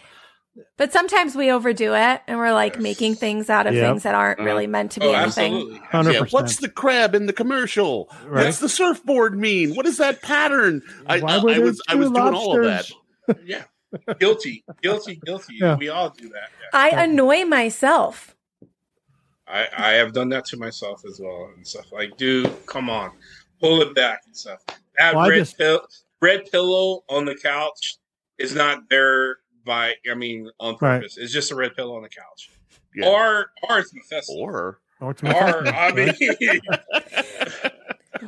But 0.78 0.92
sometimes 0.92 1.34
we 1.34 1.50
overdo 1.50 1.92
it 1.94 2.20
and 2.28 2.38
we're 2.38 2.52
like 2.52 2.78
making 2.78 3.16
things 3.16 3.50
out 3.50 3.66
of 3.66 3.74
Yep. 3.74 3.84
things 3.84 4.02
that 4.04 4.14
aren't 4.14 4.38
really 4.38 4.68
meant 4.68 4.92
to 4.92 5.00
be 5.00 5.06
Oh, 5.06 5.12
anything. 5.12 5.54
absolutely. 5.54 5.78
hundred 5.90 6.12
Yeah, 6.12 6.24
what's 6.30 6.56
the 6.60 6.68
crab 6.68 7.14
in 7.16 7.26
the 7.26 7.32
commercial? 7.32 8.08
Right. 8.24 8.44
What's 8.46 8.60
the 8.60 8.68
surfboard 8.68 9.36
mean? 9.36 9.74
What 9.74 9.86
is 9.86 9.96
that 9.98 10.22
pattern? 10.22 10.82
I, 11.08 11.16
I, 11.20 11.38
I 11.38 11.58
was 11.58 11.82
I 11.88 11.96
was 11.96 12.10
doing 12.12 12.32
all 12.34 12.56
of 12.56 12.64
that. 12.64 12.90
Yeah. 13.44 13.64
Guilty, 14.18 14.64
guilty, 14.82 15.20
guilty. 15.24 15.56
Yeah. 15.60 15.76
We 15.76 15.88
all 15.88 16.10
do 16.10 16.28
that. 16.30 16.50
Yeah. 16.60 16.68
I 16.72 17.04
annoy 17.04 17.44
myself. 17.44 18.34
I, 19.46 19.66
I 19.76 19.90
have 19.92 20.12
done 20.12 20.28
that 20.30 20.44
to 20.46 20.56
myself 20.56 21.02
as 21.06 21.20
well 21.22 21.50
and 21.54 21.66
stuff. 21.66 21.92
Like, 21.92 22.16
dude, 22.16 22.50
come 22.66 22.88
on, 22.88 23.12
pull 23.60 23.82
it 23.82 23.94
back 23.94 24.22
and 24.26 24.36
stuff. 24.36 24.60
That 24.96 25.14
Well, 25.14 25.28
red 25.28 25.38
just- 25.38 25.58
pill, 25.58 25.86
red 26.20 26.50
pillow 26.50 27.04
on 27.08 27.24
the 27.26 27.34
couch 27.34 27.96
is 28.38 28.54
not 28.54 28.88
there 28.88 29.38
by. 29.64 29.94
I 30.10 30.14
mean, 30.14 30.48
on 30.58 30.76
Right. 30.80 30.98
purpose. 30.98 31.18
It's 31.18 31.32
just 31.32 31.50
a 31.50 31.54
red 31.54 31.74
pillow 31.76 31.96
on 31.96 32.02
the 32.02 32.08
couch, 32.08 32.50
Yeah. 32.94 33.08
or 33.08 33.50
or 33.68 33.78
it's 33.80 33.92
Mephisto. 33.94 34.34
Or 34.34 34.80
Oh, 35.00 35.10
it's 35.10 35.22
Or 35.22 35.66
I 35.66 35.92
mean, 35.92 36.14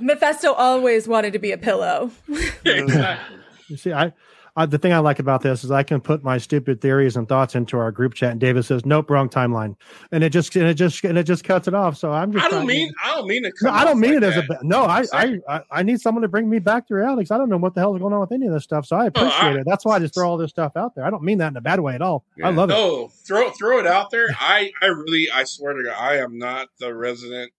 Mephisto 0.01 0.53
always 0.53 1.07
wanted 1.07 1.33
to 1.35 1.39
be 1.39 1.53
a 1.53 1.59
pillow. 1.59 2.11
exactly. 2.65 3.39
You 3.69 3.77
see, 3.77 3.93
I, 3.93 4.13
I 4.57 4.67
the 4.67 4.79
thing 4.79 4.93
I 4.93 4.99
like 5.01 5.19
about 5.19 5.43
this 5.43 5.65
is 5.65 5.71
I 5.73 5.83
can 5.83 6.01
put 6.01 6.23
my 6.23 6.39
stupid 6.39 6.81
theories 6.81 7.17
and 7.17 7.29
thoughts 7.29 7.57
into 7.57 7.77
our 7.77 7.91
group 7.91 8.15
chat, 8.15 8.31
and 8.31 8.41
David 8.41 8.65
says, 8.65 8.87
"Nope, 8.87 9.11
wrong 9.11 9.29
timeline," 9.29 9.75
and 10.13 10.23
it 10.23 10.31
just 10.31 10.55
and 10.55 10.67
it 10.67 10.75
just 10.75 11.03
and 11.05 11.19
it 11.19 11.25
just 11.25 11.43
cuts 11.43 11.67
it 11.67 11.75
off. 11.75 11.97
So 11.97 12.13
I'm 12.13 12.31
just 12.33 12.45
I 12.45 12.49
don't 12.49 12.59
trying- 12.65 12.69
mean 12.69 12.93
I 13.03 13.15
don't 13.17 13.27
mean 13.27 13.43
to. 13.43 13.53
No, 13.63 13.71
I 13.71 13.85
don't 13.85 13.99
mean 13.99 14.15
like 14.15 14.23
it 14.23 14.27
as 14.27 14.37
a 14.37 14.41
that. 14.43 14.49
ba- 14.49 14.59
no. 14.63 14.85
I, 14.85 15.05
I 15.13 15.39
I 15.49 15.61
I 15.71 15.83
need 15.83 16.01
someone 16.01 16.23
to 16.23 16.29
bring 16.29 16.49
me 16.49 16.61
back 16.61 16.87
to 16.89 16.95
reality 16.95 17.23
'cause 17.25 17.33
I 17.33 17.39
don't 17.39 17.49
know 17.49 17.57
what 17.57 17.75
the 17.75 17.81
hell 17.81 17.95
is 17.97 18.01
going 18.01 18.13
on 18.13 18.21
with 18.21 18.31
any 18.31 18.47
of 18.47 18.53
this 18.53 18.63
stuff. 18.63 18.87
So 18.87 18.97
I 18.97 19.07
appreciate 19.07 19.33
I- 19.33 19.59
it. 19.59 19.65
That's 19.67 19.85
why 19.85 19.97
I 19.97 19.99
just 19.99 20.15
throw 20.15 20.29
all 20.31 20.37
this 20.37 20.51
stuff 20.51 20.77
out 20.77 20.95
there. 20.95 21.05
I 21.05 21.11
don't 21.11 21.25
mean 21.25 21.39
that 21.39 21.49
in 21.49 21.57
a 21.57 21.61
bad 21.61 21.81
way 21.81 21.97
at 21.97 22.03
all. 22.03 22.25
I 22.43 22.51
Yeah. 22.51 22.57
love 22.57 22.71
it. 22.71 22.75
No, 22.75 23.09
throw 23.27 23.51
throw 23.51 23.81
it 23.81 23.87
out 23.89 24.11
there. 24.11 24.29
I 24.39 24.71
I 24.81 24.87
really 24.87 25.27
I 25.35 25.45
swear 25.45 25.73
to 25.75 25.83
God, 25.83 25.97
I 25.99 26.19
am 26.19 26.39
not 26.39 26.69
the 26.79 26.95
resident. 26.95 27.51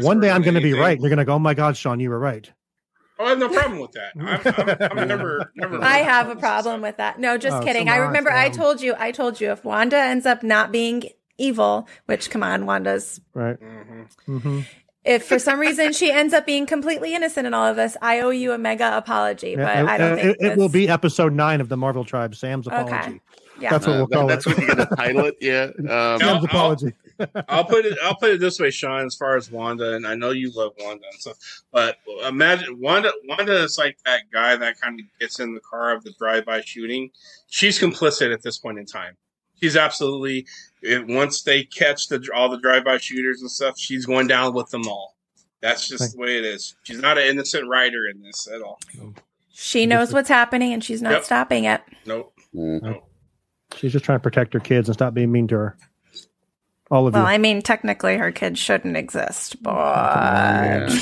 One 0.00 0.18
day 0.20 0.30
I'm 0.30 0.42
going 0.42 0.54
to 0.54 0.60
be 0.60 0.72
right. 0.74 0.98
You're 1.00 1.08
going 1.10 1.18
to 1.18 1.24
go, 1.24 1.34
"Oh 1.34 1.38
my 1.38 1.54
God, 1.54 1.76
Sean, 1.76 1.98
you 2.00 2.10
were 2.10 2.18
right." 2.18 2.50
Oh, 3.20 3.26
I 3.26 3.28
have 3.30 3.38
no 3.38 3.48
problem 3.50 3.78
with 3.80 3.92
that. 3.92 4.12
I'm, 4.16 4.88
I'm, 4.90 4.98
I'm 5.00 5.08
never 5.08 5.52
never. 5.54 5.82
I 5.84 5.98
have 5.98 6.28
a 6.30 6.36
problem 6.36 6.80
with 6.80 6.96
that. 6.96 7.18
No, 7.20 7.36
just 7.38 7.56
Oh, 7.56 7.60
kidding. 7.64 7.86
come 7.86 7.94
I 7.94 8.00
on, 8.00 8.06
remember 8.08 8.30
I 8.32 8.48
told 8.48 8.80
you, 8.80 8.94
I 8.98 9.10
told 9.12 9.40
you 9.40 9.50
if 9.52 9.64
Wanda 9.64 9.96
ends 9.98 10.24
up 10.26 10.42
not 10.42 10.72
being 10.72 11.02
evil, 11.38 11.86
which 12.06 12.30
come 12.30 12.42
on, 12.42 12.64
Wanda's 12.66 13.20
Right. 13.34 13.56
hmm 14.26 14.38
hmm 14.38 14.60
if 15.02 15.24
for 15.24 15.38
some 15.38 15.58
reason 15.58 15.94
she 15.94 16.10
ends 16.12 16.34
up 16.34 16.44
being 16.44 16.66
completely 16.66 17.14
innocent 17.14 17.46
in 17.46 17.54
all 17.54 17.66
of 17.66 17.74
this, 17.76 17.96
I 18.02 18.20
owe 18.20 18.28
you 18.28 18.52
a 18.52 18.58
mega 18.58 18.96
apology. 18.98 19.56
But 19.56 19.64
it, 19.78 19.86
I 19.86 19.96
don't 19.96 20.12
uh, 20.12 20.16
think 20.16 20.36
it, 20.40 20.46
it 20.52 20.58
will 20.58 20.68
be 20.68 20.90
episode 20.90 21.32
nine 21.32 21.62
of 21.62 21.70
the 21.70 21.76
Marvel 21.78 22.04
Tribe. 22.04 22.34
Sam's 22.34 22.68
Okay. 22.68 22.76
apology. 22.82 23.20
Yeah. 23.58 23.70
That's 23.70 23.86
what 23.86 23.94
Uh, 23.94 23.98
we'll 23.98 24.06
call 24.08 24.26
that's 24.26 24.46
it. 24.46 24.50
what 24.50 24.58
you're 24.66 24.74
going 24.76 24.86
to 24.88 24.96
title 24.96 25.24
it. 25.24 25.36
Yeah. 25.40 25.64
Um, 25.78 25.84
No. 25.86 26.18
Sam's 26.18 26.22
I'll- 26.22 26.44
apology. 26.44 26.86
I'll 26.86 26.92
put 27.64 27.84
it. 27.84 27.98
I'll 28.02 28.14
put 28.16 28.30
it 28.30 28.40
this 28.40 28.58
way, 28.60 28.70
Sean. 28.70 29.06
As 29.06 29.14
far 29.16 29.36
as 29.36 29.50
Wanda, 29.50 29.94
and 29.94 30.06
I 30.06 30.14
know 30.14 30.30
you 30.30 30.50
love 30.54 30.72
Wanda 30.80 31.04
and 31.10 31.20
stuff, 31.20 31.36
but 31.72 31.96
imagine 32.26 32.78
Wanda. 32.80 33.12
Wanda 33.28 33.62
is 33.62 33.78
like 33.78 33.98
that 34.04 34.22
guy 34.32 34.56
that 34.56 34.80
kind 34.80 34.98
of 35.00 35.06
gets 35.18 35.40
in 35.40 35.54
the 35.54 35.60
car 35.60 35.94
of 35.94 36.04
the 36.04 36.12
drive-by 36.18 36.60
shooting. 36.62 37.10
She's 37.48 37.78
complicit 37.78 38.32
at 38.32 38.42
this 38.42 38.58
point 38.58 38.78
in 38.78 38.86
time. 38.86 39.16
She's 39.60 39.76
absolutely. 39.76 40.46
It, 40.82 41.06
once 41.06 41.42
they 41.42 41.64
catch 41.64 42.08
the 42.08 42.26
all 42.34 42.48
the 42.48 42.58
drive-by 42.58 42.98
shooters 42.98 43.40
and 43.42 43.50
stuff, 43.50 43.78
she's 43.78 44.06
going 44.06 44.26
down 44.26 44.54
with 44.54 44.70
them 44.70 44.88
all. 44.88 45.16
That's 45.60 45.86
just 45.86 46.14
the 46.14 46.18
way 46.18 46.38
it 46.38 46.44
is. 46.44 46.74
She's 46.84 47.00
not 47.00 47.18
an 47.18 47.26
innocent 47.26 47.68
writer 47.68 48.06
in 48.08 48.22
this 48.22 48.48
at 48.48 48.62
all. 48.62 48.78
She 49.52 49.84
knows 49.84 50.10
what's 50.10 50.30
happening 50.30 50.72
and 50.72 50.82
she's 50.82 51.02
not 51.02 51.12
Yep. 51.12 51.24
stopping 51.24 51.64
it. 51.64 51.82
Nope. 52.06 52.32
mm. 52.54 53.02
She's 53.76 53.92
just 53.92 54.04
trying 54.06 54.18
to 54.18 54.22
protect 54.22 54.54
her 54.54 54.60
kids 54.60 54.88
and 54.88 54.94
stop 54.94 55.12
being 55.12 55.30
mean 55.30 55.46
to 55.48 55.56
her. 55.56 55.76
All 56.90 57.06
of 57.06 57.14
Well, 57.14 57.22
you. 57.22 57.28
I 57.28 57.38
mean, 57.38 57.62
technically 57.62 58.16
her 58.16 58.32
kid 58.32 58.58
shouldn't 58.58 58.96
exist, 58.96 59.62
but 59.62 59.72
Yeah. 60.90 60.96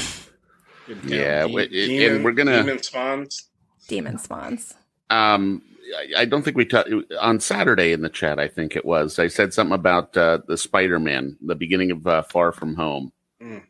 Yeah, 1.05 1.47
De- 1.47 1.53
we- 1.55 1.63
it- 1.65 1.71
demon, 1.71 2.17
and 2.17 2.25
we're 2.25 2.33
gonna- 2.33 2.63
demon 2.63 2.83
spawns. 2.83 3.49
demon 3.89 4.19
spawns. 4.19 4.75
Um, 5.11 5.63
I, 5.97 6.21
I 6.23 6.25
don't 6.27 6.43
think 6.43 6.57
we 6.57 6.65
talked 6.67 6.91
on 7.21 7.41
Saturday 7.41 7.93
in 7.93 8.03
the 8.03 8.09
chat. 8.11 8.39
I 8.39 8.49
think 8.49 8.77
it 8.77 8.85
was. 8.85 9.19
I 9.19 9.29
said 9.29 9.53
something 9.55 9.75
about 9.75 10.17
uh, 10.17 10.39
the 10.47 10.57
Spider-Man, 10.59 11.37
the 11.43 11.55
beginning 11.55 11.91
of 11.91 12.07
uh, 12.07 12.23
Far 12.23 12.53
From 12.53 12.75
Home, 12.75 13.13
Mm. 13.43 13.63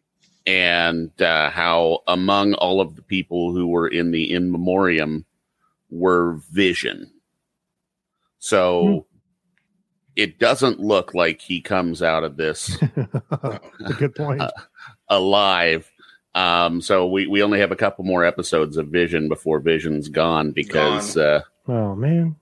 and 0.46 1.22
uh, 1.22 1.50
how 1.50 2.00
among 2.08 2.54
all 2.54 2.80
of 2.80 2.96
the 2.96 3.02
people 3.02 3.52
who 3.52 3.66
were 3.68 3.86
in 3.88 4.10
the 4.12 4.32
in 4.32 4.50
memoriam 4.50 5.24
were 5.90 6.40
Vision. 6.50 7.10
So 8.38 9.04
Hmm. 9.10 9.17
It 10.18 10.38
doesn't 10.40 10.80
look 10.80 11.14
like 11.14 11.40
he 11.40 11.60
comes 11.60 12.02
out 12.02 12.24
of 12.24 12.36
this 12.36 12.76
a 13.30 13.60
good 13.98 14.14
point. 14.16 14.40
Uh, 14.42 14.50
alive. 15.08 15.90
Um, 16.34 16.80
so 16.82 17.06
we, 17.06 17.26
we 17.28 17.42
only 17.42 17.60
have 17.60 17.70
a 17.72 17.76
couple 17.76 18.04
more 18.04 18.24
episodes 18.24 18.76
of 18.76 18.88
Vision 18.88 19.28
before 19.28 19.60
Vision's 19.60 20.08
gone 20.08 20.50
because 20.50 21.16
uh, 21.16 21.40
oh 21.68 21.94
man, 21.94 22.36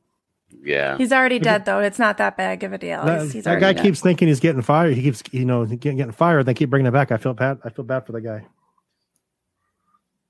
yeah. 0.62 0.96
He's 0.96 1.12
already 1.12 1.38
dead 1.38 1.64
though. 1.66 1.80
It's 1.80 1.98
not 1.98 2.16
that 2.18 2.36
big 2.36 2.64
of 2.64 2.72
a 2.72 2.78
deal. 2.78 3.04
that, 3.04 3.22
he's, 3.22 3.32
he's 3.34 3.44
that 3.44 3.60
guy 3.60 3.72
dead. 3.74 3.82
keeps 3.82 4.00
thinking 4.00 4.28
he's 4.28 4.40
getting 4.40 4.62
fired. 4.62 4.94
He 4.94 5.02
keeps, 5.02 5.22
you 5.30 5.44
know, 5.44 5.64
getting, 5.66 5.98
getting 5.98 6.12
fired. 6.12 6.46
They 6.46 6.54
keep 6.54 6.70
bringing 6.70 6.86
it 6.86 6.92
back. 6.92 7.12
I 7.12 7.18
feel 7.18 7.34
bad. 7.34 7.58
I 7.62 7.68
feel 7.70 7.84
bad 7.84 8.06
for 8.06 8.12
the 8.12 8.20
guy. 8.22 8.46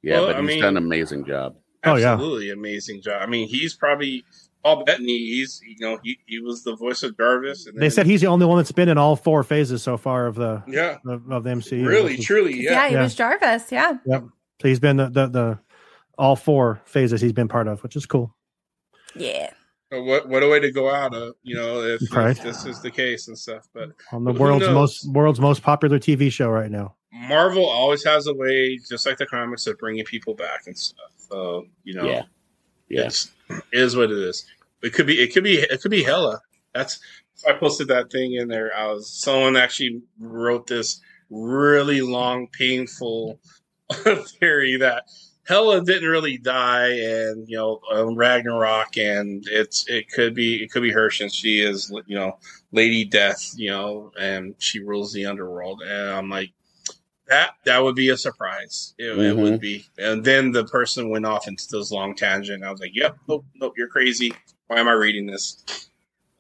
Yeah, 0.03 0.19
Well, 0.21 0.27
but 0.27 0.37
I 0.37 0.41
he's 0.41 0.49
mean- 0.49 0.63
done 0.63 0.77
an 0.77 0.83
amazing 0.85 1.25
job. 1.25 1.57
Oh, 1.85 1.95
yeah. 1.95 2.15
Absolutely 2.15 2.51
amazing 2.51 3.01
job. 3.01 3.23
I 3.23 3.27
mean, 3.27 3.47
he's 3.47 3.75
probably 3.75 4.25
Paul 4.67 4.85
Bettany. 4.85 5.17
He's 5.19 5.61
you 5.67 5.77
know 5.79 5.99
he, 6.03 6.19
he 6.27 6.41
was 6.41 6.65
the 6.65 6.75
voice 6.77 7.03
of 7.03 7.17
Jarvis. 7.17 7.67
And 7.67 7.77
They 7.77 7.83
then- 7.83 7.91
said 7.93 8.07
he's 8.07 8.21
the 8.21 8.27
only 8.27 8.47
one 8.47 8.59
that's 8.59 8.73
been 8.73 8.89
in 8.89 8.99
all 8.99 9.15
four 9.17 9.43
phases 9.45 9.83
so 9.83 9.97
far 9.97 10.27
of 10.27 10.35
the 10.35 10.63
yeah, 10.67 10.99
of, 11.07 11.31
of 11.31 11.45
the 11.45 11.51
MCU. 11.51 11.87
really, 11.87 12.17
Which 12.17 12.27
truly, 12.27 12.63
Yeah, 12.63 12.71
yeah. 12.73 12.89
he 12.89 12.95
Yeah. 12.95 13.03
was 13.03 13.15
Jarvis. 13.15 13.71
Yeah. 13.71 13.99
Yep. 14.07 14.25
So 14.63 14.69
he's 14.69 14.81
been 14.81 14.97
the, 14.97 15.09
the 15.09 15.27
the 15.29 15.59
all 16.19 16.35
four 16.35 16.81
phases 16.87 17.21
he's 17.21 17.33
been 17.33 17.49
part 17.49 17.69
of, 17.69 17.83
which 17.83 17.95
is 17.95 18.07
cool. 18.07 18.35
Yeah. 19.15 19.51
Uh, 19.95 20.03
What 20.03 20.29
what 20.29 20.43
a 20.43 20.49
way 20.49 20.59
to 20.61 20.73
go 20.73 20.91
out 20.91 21.15
of 21.15 21.35
you 21.43 21.55
know 21.55 21.83
if, 21.83 22.03
if 22.03 22.43
this 22.43 22.65
is 22.67 22.81
the 22.83 22.91
case 22.91 23.29
and 23.29 23.39
stuff. 23.39 23.69
But 23.73 23.91
On 24.13 24.25
the 24.25 24.33
Who 24.33 24.41
world's 24.41 24.69
most 24.69 25.09
world's 25.13 25.41
most 25.41 25.63
popular 25.63 25.99
TV 25.99 26.31
show 26.33 26.49
right 26.49 26.71
now. 26.71 26.95
Marvel 27.13 27.65
always 27.65 28.05
has 28.05 28.27
a 28.27 28.35
way, 28.35 28.79
just 28.79 29.07
like 29.07 29.17
the 29.17 29.27
comics, 29.27 29.67
of 29.67 29.79
bringing 29.79 30.05
people 30.05 30.35
back 30.35 30.63
and 30.67 30.77
stuff. 30.77 31.13
So 31.31 31.67
you 31.85 31.95
know, 31.95 32.05
Yeah. 32.05 32.23
Yeah. 32.89 33.07
it's 33.07 33.31
it 33.49 33.63
is 33.73 33.95
what 33.97 34.11
it 34.11 34.19
is. 34.19 34.45
It 34.87 34.93
could 34.95 35.07
be 35.07 35.21
it 35.21 35.35
could 35.35 35.43
be 35.45 35.57
it 35.59 35.83
could 35.83 35.91
be 35.91 36.05
Hela. 36.05 36.41
That's 36.73 37.01
I 37.47 37.53
posted 37.55 37.89
that 37.89 38.11
thing 38.11 38.35
in 38.35 38.47
there. 38.49 38.71
I 38.75 38.87
was 38.87 39.11
someone 39.13 39.57
actually 39.57 40.01
wrote 40.21 40.69
this 40.69 41.01
really 41.29 42.01
long, 42.03 42.47
painful 42.53 43.41
theory 44.41 44.77
that 44.77 45.05
Hela 45.47 45.85
didn't 45.85 46.09
really 46.09 46.39
die, 46.39 46.91
and 46.91 47.49
you 47.49 47.57
know 47.57 47.81
um, 47.91 48.15
Ragnarok, 48.15 48.97
and 48.97 49.45
it's 49.51 49.89
it 49.89 50.09
could 50.11 50.35
be 50.35 50.63
it 50.63 50.71
could 50.71 50.83
be 50.83 50.93
her 50.93 51.11
since 51.11 51.35
she 51.35 51.61
is 51.61 51.93
you 52.07 52.17
know 52.17 52.39
Lady 52.71 53.05
Death, 53.05 53.55
you 53.57 53.71
know, 53.71 54.13
and 54.19 54.55
she 54.59 54.79
rules 54.81 55.13
the 55.13 55.27
underworld, 55.27 55.83
and 55.83 56.11
I'm 56.11 56.31
like. 56.31 56.53
That 57.29 57.55
that 57.65 57.83
would 57.83 57.97
be 57.97 58.11
a 58.11 58.17
surprise. 58.17 58.95
It, 58.99 59.07
it 59.19 59.35
Mhm. 59.35 59.37
would 59.43 59.61
be. 59.61 59.85
And 59.99 60.25
then 60.25 60.53
the 60.53 60.65
person 60.65 61.09
went 61.11 61.27
off 61.27 61.49
into 61.49 61.67
this 61.69 61.91
long 61.91 62.15
tangent. 62.15 62.63
I 62.63 62.71
was 62.71 62.79
like, 62.79 62.93
"Yep, 62.95 63.17
nope, 63.27 63.45
nope, 63.57 63.73
you're 63.77 63.89
crazy. 63.89 64.33
Why 64.67 64.79
am 64.81 64.89
I 64.89 64.93
reading 64.93 65.27
this?" 65.27 65.89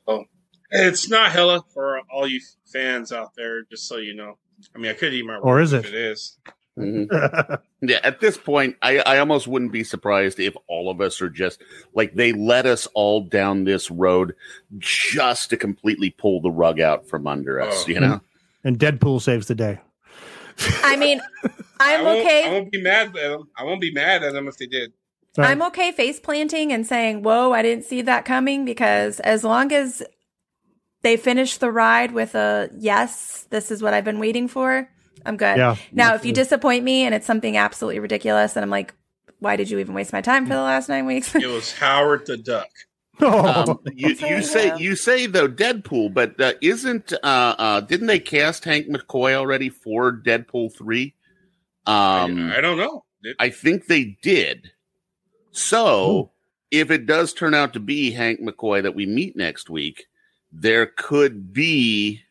So 0.07 0.25
it's 0.71 1.09
not 1.09 1.33
Hela 1.33 1.65
for 1.73 2.01
all 2.13 2.27
you 2.27 2.41
fans 2.67 3.13
out 3.13 3.35
there. 3.37 3.63
Just 3.65 3.89
so 3.89 3.97
you 3.97 4.15
know. 4.15 4.39
I 4.75 4.79
mean, 4.79 4.91
I 4.91 4.95
could 4.95 5.13
eat 5.13 5.25
my 5.25 5.37
Or 5.37 5.55
words 5.57 5.73
is 5.73 5.81
if 5.85 5.87
it? 5.87 5.95
It 5.95 6.01
is. 6.13 6.39
Mhm. 6.79 7.61
Yeah, 7.83 8.01
at 8.03 8.21
this 8.21 8.37
point, 8.39 8.75
I, 8.83 8.99
I 9.01 9.19
almost 9.19 9.47
wouldn't 9.47 9.71
be 9.71 9.85
surprised 9.85 10.41
if 10.41 10.57
all 10.67 10.91
of 10.91 11.01
us 11.01 11.21
are 11.21 11.29
just 11.29 11.63
like 11.95 12.15
they 12.15 12.33
let 12.33 12.67
us 12.67 12.89
all 12.95 13.21
down 13.21 13.65
this 13.65 13.91
road 13.91 14.35
just 14.79 15.51
to 15.51 15.57
completely 15.59 16.11
pull 16.11 16.41
the 16.41 16.51
rug 16.51 16.81
out 16.81 17.07
from 17.07 17.27
under 17.27 17.61
us, 17.61 17.85
Oh. 17.87 17.89
you 17.91 18.01
know? 18.01 18.21
and 18.65 18.79
Deadpool 18.79 19.21
saves 19.23 19.47
the 19.47 19.55
day. 19.55 19.79
I 20.83 20.97
mean, 20.97 21.21
I 21.79 21.97
I'm 21.97 22.05
won't, 22.05 22.27
I 22.29 22.49
won't 22.51 22.73
be 22.73 22.83
mad 22.83 23.09
at 23.09 23.13
them. 23.15 23.49
I 23.57 23.63
won't 23.65 23.81
be 23.81 23.93
mad 23.93 24.25
at 24.25 24.33
them 24.33 24.49
if 24.49 24.57
they 24.57 24.67
did. 24.67 24.93
Right. 25.39 25.51
I'm 25.51 25.63
okay 25.63 25.93
face 25.93 26.19
planting 26.21 26.73
and 26.73 26.87
saying, 26.87 27.23
"Whoa, 27.23 27.53
I 27.53 27.63
didn't 27.63 27.85
see 27.85 28.03
that 28.03 28.25
coming." 28.25 28.65
Because 28.65 29.21
as 29.21 29.45
long 29.45 29.73
as 29.73 30.03
they 31.03 31.17
finish 31.17 31.59
the 31.59 31.71
ride 31.71 32.13
with 32.13 32.35
a 32.35 32.71
yes, 32.77 33.47
this 33.51 33.71
is 33.71 33.83
what 33.83 33.95
I've 33.95 34.05
been 34.05 34.19
waiting 34.19 34.49
for, 34.49 34.89
I'm 35.25 35.37
good. 35.37 35.57
Yeah. 35.59 35.77
Now, 35.93 36.15
if 36.15 36.25
you 36.25 36.33
disappoint 36.33 36.85
me 36.85 37.05
and 37.05 37.15
it's 37.15 37.27
something 37.27 37.57
absolutely 37.57 38.01
ridiculous, 38.01 38.57
and 38.57 38.63
I'm 38.65 38.71
like, 38.71 38.95
"Why 39.41 39.57
did 39.57 39.71
you 39.71 39.79
even 39.79 39.95
waste 39.95 40.13
my 40.13 40.21
time 40.21 40.47
for 40.47 40.55
the 40.55 40.61
last 40.63 40.89
nine 40.89 41.07
weeks?" 41.07 41.35
It 41.35 41.47
was 41.47 41.73
Howard 41.73 42.27
the 42.27 42.37
Duck. 42.37 42.69
Um, 43.19 43.79
you, 43.95 44.15
Say 44.15 44.29
you 44.37 44.43
say 44.43 44.77
you 44.77 44.95
say 44.95 45.25
though 45.27 45.49
Deadpool, 45.49 46.13
but 46.13 46.39
uh, 46.39 46.53
isn't 46.61 47.15
uh, 47.15 47.55
uh, 47.59 47.81
didn't 47.81 48.09
they 48.09 48.19
cast 48.19 48.65
Hank 48.67 48.89
McCoy 48.89 49.33
already 49.33 49.71
for 49.71 50.13
Deadpool 50.13 50.77
three? 50.77 51.15
Um, 51.87 52.51
I, 52.53 52.59
I 52.59 52.61
don't 52.61 52.77
know. 52.77 53.05
It- 53.23 53.37
I 53.39 53.49
think 53.49 53.87
they 53.87 54.19
did. 54.21 54.71
So 55.57 56.31
if 56.71 56.91
it 56.91 57.07
does 57.07 57.33
turn 57.33 57.55
out 57.55 57.73
to 57.73 57.81
be 57.81 58.11
Hank 58.11 58.41
McCoy 58.41 58.83
that 58.83 58.95
we 58.95 59.07
meet 59.07 59.37
next 59.37 59.71
week, 59.71 60.07
there 60.53 60.87
could 60.87 61.53
be 61.53 62.23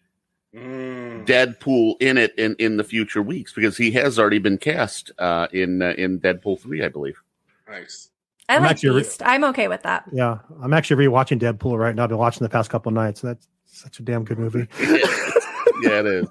Mm. 0.55 1.25
Deadpool 1.25 1.95
in 1.99 2.17
it 2.17 2.33
in, 2.37 2.55
in 2.59 2.77
the 2.77 2.83
future 2.85 3.21
weeks 3.21 3.51
because 3.51 3.75
he 3.75 3.91
has 3.91 4.17
already 4.17 4.39
been 4.39 4.57
cast 4.57 5.11
uh, 5.19 5.47
in 5.51 5.81
uh, 5.81 5.93
in 5.97 6.17
Deadpool 6.21 6.61
three, 6.61 6.81
I 6.81 6.87
believe. 6.87 7.21
Nice. 7.67 8.09
I 8.47 8.55
I'm 8.55 8.61
like 8.61 8.71
actually 8.71 8.91
re- 8.91 9.01
Beast. 9.01 9.21
I'm 9.25 9.43
okay 9.43 9.67
with 9.67 9.83
that. 9.83 10.05
Yeah, 10.13 10.37
I'm 10.61 10.71
actually 10.73 11.05
rewatching 11.05 11.41
Deadpool 11.41 11.77
right 11.77 11.93
now. 11.93 12.03
I've 12.03 12.09
been 12.09 12.17
watching 12.17 12.45
the 12.45 12.49
past 12.49 12.69
couple 12.69 12.89
nights. 12.93 13.19
That's 13.19 13.45
such 13.65 13.99
a 13.99 14.03
damn 14.03 14.23
good 14.23 14.39
movie. 14.39 14.65
yeah, 14.79 15.99
it 15.99 16.05
is. 16.05 16.27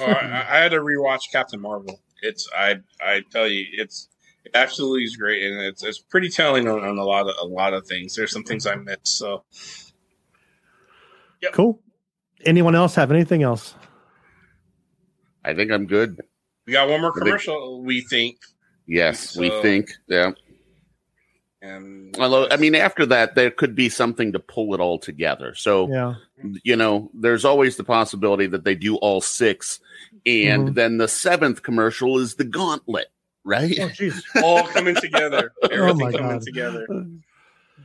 Oh, 0.00 0.06
I, 0.06 0.44
I 0.50 0.56
had 0.56 0.70
to 0.72 0.80
rewatch 0.80 1.30
Captain 1.30 1.60
Marvel. 1.60 2.00
It's 2.20 2.48
I 2.56 2.78
I 3.00 3.22
tell 3.30 3.46
you, 3.46 3.64
it's 3.74 4.08
it 4.44 4.50
absolutely 4.54 5.04
is 5.04 5.16
great, 5.16 5.42
and 5.44 5.60
it's 5.60 5.82
it's 5.84 5.98
pretty 5.98 6.28
telling 6.28 6.68
on, 6.68 6.82
on 6.84 6.98
a 6.98 7.04
lot 7.04 7.28
of 7.28 7.34
a 7.40 7.46
lot 7.46 7.74
of 7.74 7.86
things. 7.86 8.14
There's 8.14 8.32
some 8.32 8.44
things 8.44 8.66
I 8.66 8.74
missed. 8.76 9.06
So 9.06 9.44
Cool. 11.52 11.80
Anyone 12.44 12.74
else 12.74 12.94
have 12.94 13.10
anything 13.10 13.42
else? 13.42 13.74
I 15.44 15.54
think 15.54 15.72
I'm 15.72 15.86
good. 15.86 16.20
we 16.66 16.72
got 16.72 16.88
one 16.88 17.00
more 17.00 17.10
I 17.10 17.14
think- 17.14 17.24
commercial. 17.26 17.82
We 17.82 18.02
think, 18.02 18.38
Yes, 18.86 19.36
we 19.36 19.50
think. 19.62 19.90
Yeah. 20.08 20.32
and 21.60 22.16
Although, 22.18 22.48
I 22.50 22.56
mean, 22.56 22.74
after 22.76 23.06
that, 23.06 23.34
there 23.34 23.50
could 23.50 23.74
be 23.74 23.88
something 23.88 24.32
to 24.32 24.38
pull 24.38 24.72
it 24.74 24.80
all 24.80 24.98
together. 24.98 25.54
So, 25.56 25.88
Yeah. 25.88 26.14
you 26.64 26.76
know, 26.76 27.10
there's 27.14 27.44
always 27.44 27.76
the 27.76 27.84
possibility 27.84 28.46
that 28.46 28.64
they 28.64 28.74
do 28.76 28.96
all 28.96 29.20
six, 29.20 29.80
and 30.26 30.68
Mhm. 30.70 30.74
then 30.74 30.98
the 30.98 31.08
seventh 31.08 31.62
commercial 31.62 32.18
is 32.18 32.34
the 32.36 32.44
gauntlet, 32.44 33.08
right? 33.44 33.76
Oh, 33.80 33.88
jeez. 33.88 34.22
all 34.42 34.66
coming 34.68 34.94
together. 34.96 35.52
Everything 35.70 35.98
my 35.98 36.12
coming 36.12 36.38
God. 36.38 36.42
together. 36.42 36.86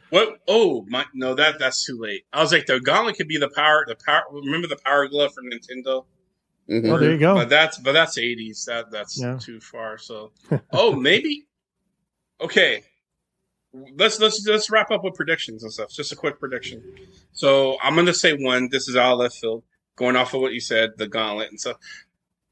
What? 0.10 0.40
Oh 0.48 0.86
my! 0.88 1.06
No, 1.14 1.34
that 1.36 1.60
that's 1.60 1.86
too 1.86 1.98
late. 2.00 2.24
I 2.32 2.42
was 2.42 2.52
like, 2.52 2.66
the 2.66 2.80
gauntlet 2.80 3.18
could 3.18 3.28
be 3.28 3.38
the 3.38 3.50
power. 3.50 3.84
The 3.88 3.96
power. 4.06 4.24
Remember 4.32 4.68
the 4.68 4.78
Power 4.86 5.08
Glove 5.08 5.34
from 5.34 5.46
Nintendo? 5.50 6.06
Mhm. 6.70 6.90
Oh, 6.92 6.98
there 6.98 7.12
you 7.12 7.18
go. 7.18 7.34
But 7.36 7.50
that's 7.50 7.78
but 7.78 7.92
that's 7.94 8.18
eighties. 8.18 8.66
That 8.66 8.92
that's 8.92 9.20
Yeah. 9.20 9.38
too 9.38 9.60
far. 9.60 9.98
So, 9.98 10.32
oh, 10.72 10.94
maybe. 10.96 11.46
Okay, 12.40 12.84
let's 13.74 14.20
let's 14.20 14.46
let's 14.48 14.70
wrap 14.70 14.92
up 14.92 15.04
with 15.04 15.16
predictions 15.16 15.64
and 15.64 15.74
stuff. 15.74 15.90
Just 15.92 16.12
a 16.12 16.16
quick 16.16 16.40
prediction. 16.40 16.84
So 17.34 17.78
I'm 17.82 17.96
gonna 17.96 18.14
say 18.14 18.34
one. 18.34 18.70
This 18.72 18.88
is 18.88 18.96
all 18.96 19.18
left 19.18 19.36
field, 19.36 19.64
going 19.96 20.16
off 20.16 20.34
of 20.34 20.42
what 20.42 20.54
you 20.54 20.60
said, 20.60 20.92
the 20.98 21.08
gauntlet 21.08 21.50
and 21.50 21.60
stuff. 21.60 21.78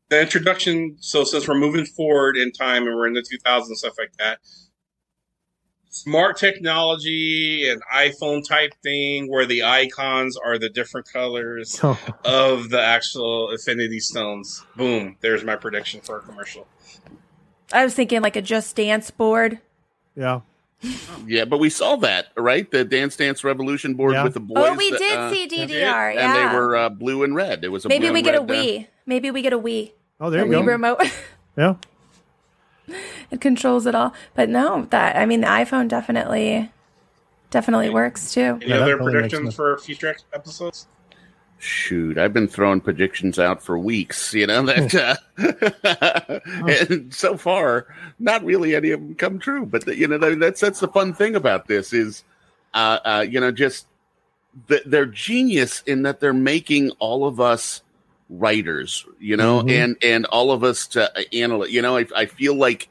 The 0.09 0.21
introduction. 0.21 0.97
So 0.99 1.23
since 1.23 1.47
we're 1.47 1.57
moving 1.57 1.85
forward 1.85 2.37
in 2.37 2.51
time 2.51 2.85
and 2.85 2.95
we're 2.95 3.07
in 3.07 3.13
the 3.13 3.21
2000s 3.23 3.67
and 3.67 3.77
stuff 3.77 3.95
like 3.97 4.13
that, 4.19 4.39
smart 5.89 6.37
technology 6.37 7.67
and 7.69 7.81
iPhone 7.93 8.47
type 8.47 8.73
thing 8.83 9.29
where 9.31 9.45
the 9.45 9.63
icons 9.63 10.37
are 10.37 10.57
the 10.59 10.69
different 10.69 11.07
colors 11.11 11.79
Oh, 11.83 11.97
of 12.23 12.69
the 12.69 12.81
actual 12.81 13.49
Infinity 13.51 13.99
Stones. 13.99 14.63
Boom! 14.75 15.17
There's 15.21 15.43
my 15.43 15.55
prediction 15.55 16.01
for 16.01 16.17
a 16.19 16.21
commercial. 16.21 16.67
I 17.73 17.83
was 17.83 17.93
thinking 17.95 18.21
like 18.21 18.35
a 18.35 18.41
Just 18.41 18.75
Dance 18.75 19.09
board. 19.09 19.59
yeah. 20.15 20.41
Yeah, 21.27 21.45
but 21.45 21.59
we 21.59 21.69
saw 21.69 21.95
that, 21.97 22.27
right? 22.37 22.69
The 22.69 22.83
Dance 22.85 23.15
Dance 23.15 23.43
Revolution 23.43 23.95
board 23.95 24.13
Yeah. 24.13 24.23
with 24.23 24.33
the 24.35 24.39
boys. 24.39 24.57
Oh, 24.57 24.73
we 24.75 24.91
that, 24.91 24.99
did 24.99 25.17
uh, 25.17 25.31
see 25.31 25.47
DDR. 25.47 25.69
yeah. 25.69 26.07
And 26.09 26.17
yeah. 26.17 26.49
they 26.51 26.55
were 26.57 26.75
uh, 26.75 26.89
blue 26.89 27.23
and 27.23 27.33
red. 27.35 27.63
It 27.63 27.69
was 27.69 27.85
a 27.85 27.89
Maybe 27.89 28.09
we 28.11 28.19
and 28.19 28.25
get 28.25 28.35
a 28.35 28.41
red, 28.41 28.49
uh, 28.49 28.53
Wii. 28.53 28.87
Maybe 29.05 29.31
we 29.31 29.41
get 29.41 29.53
a 29.53 29.59
Wii. 29.59 29.91
Oh, 30.19 30.29
there 30.29 30.43
a 30.43 30.45
you 30.45 30.51
Wii 30.51 30.65
go. 30.65 30.71
remote. 30.71 31.01
Yeah. 31.57 31.75
it 33.31 33.39
controls 33.41 33.85
it 33.85 33.95
all. 33.95 34.13
But 34.35 34.49
no, 34.49 34.87
that 34.91 35.15
I 35.15 35.25
mean 35.25 35.41
the 35.41 35.47
iPhone 35.47 35.87
definitely 35.87 36.69
definitely 37.49 37.89
works 37.89 38.33
too. 38.33 38.59
Any 38.61 38.67
Yeah, 38.67 38.75
other 38.79 38.97
predictions 38.97 39.55
for 39.55 39.77
future 39.77 40.15
episodes? 40.33 40.87
Shoot, 41.57 42.17
I've 42.17 42.33
been 42.33 42.47
throwing 42.47 42.81
predictions 42.81 43.39
out 43.39 43.63
for 43.63 43.77
weeks, 43.79 44.33
you 44.33 44.45
know 44.45 44.63
that, 44.65 44.93
uh, 45.37 46.39
and 46.67 47.13
so 47.13 47.37
far, 47.37 47.87
not 48.19 48.43
really 48.43 48.75
any 48.75 48.91
of 48.91 48.99
them 48.99 49.15
come 49.15 49.39
true. 49.39 49.65
But 49.65 49.87
you 49.95 50.07
know 50.07 50.17
that's 50.35 50.59
that's 50.61 50.79
the 50.81 50.87
fun 50.87 51.13
thing 51.13 51.35
about 51.35 51.67
this 51.67 51.93
is, 51.93 52.23
uh, 52.73 52.99
uh, 53.05 53.25
you 53.27 53.39
know, 53.39 53.51
just 53.51 53.87
th- 54.67 54.83
they're 54.85 55.05
genius 55.05 55.81
in 55.87 56.03
that 56.03 56.19
they're 56.19 56.33
making 56.33 56.91
all 56.99 57.25
of 57.25 57.39
us 57.39 57.81
writers, 58.29 59.05
you 59.19 59.37
know, 59.37 59.61
Mhm. 59.63 59.71
and 59.71 59.97
and 60.03 60.25
all 60.25 60.51
of 60.51 60.63
us 60.63 60.87
to 60.87 61.09
analyze. 61.33 61.71
You 61.71 61.81
know, 61.81 61.97
I, 61.97 62.05
I 62.15 62.25
feel 62.25 62.53
like 62.55 62.89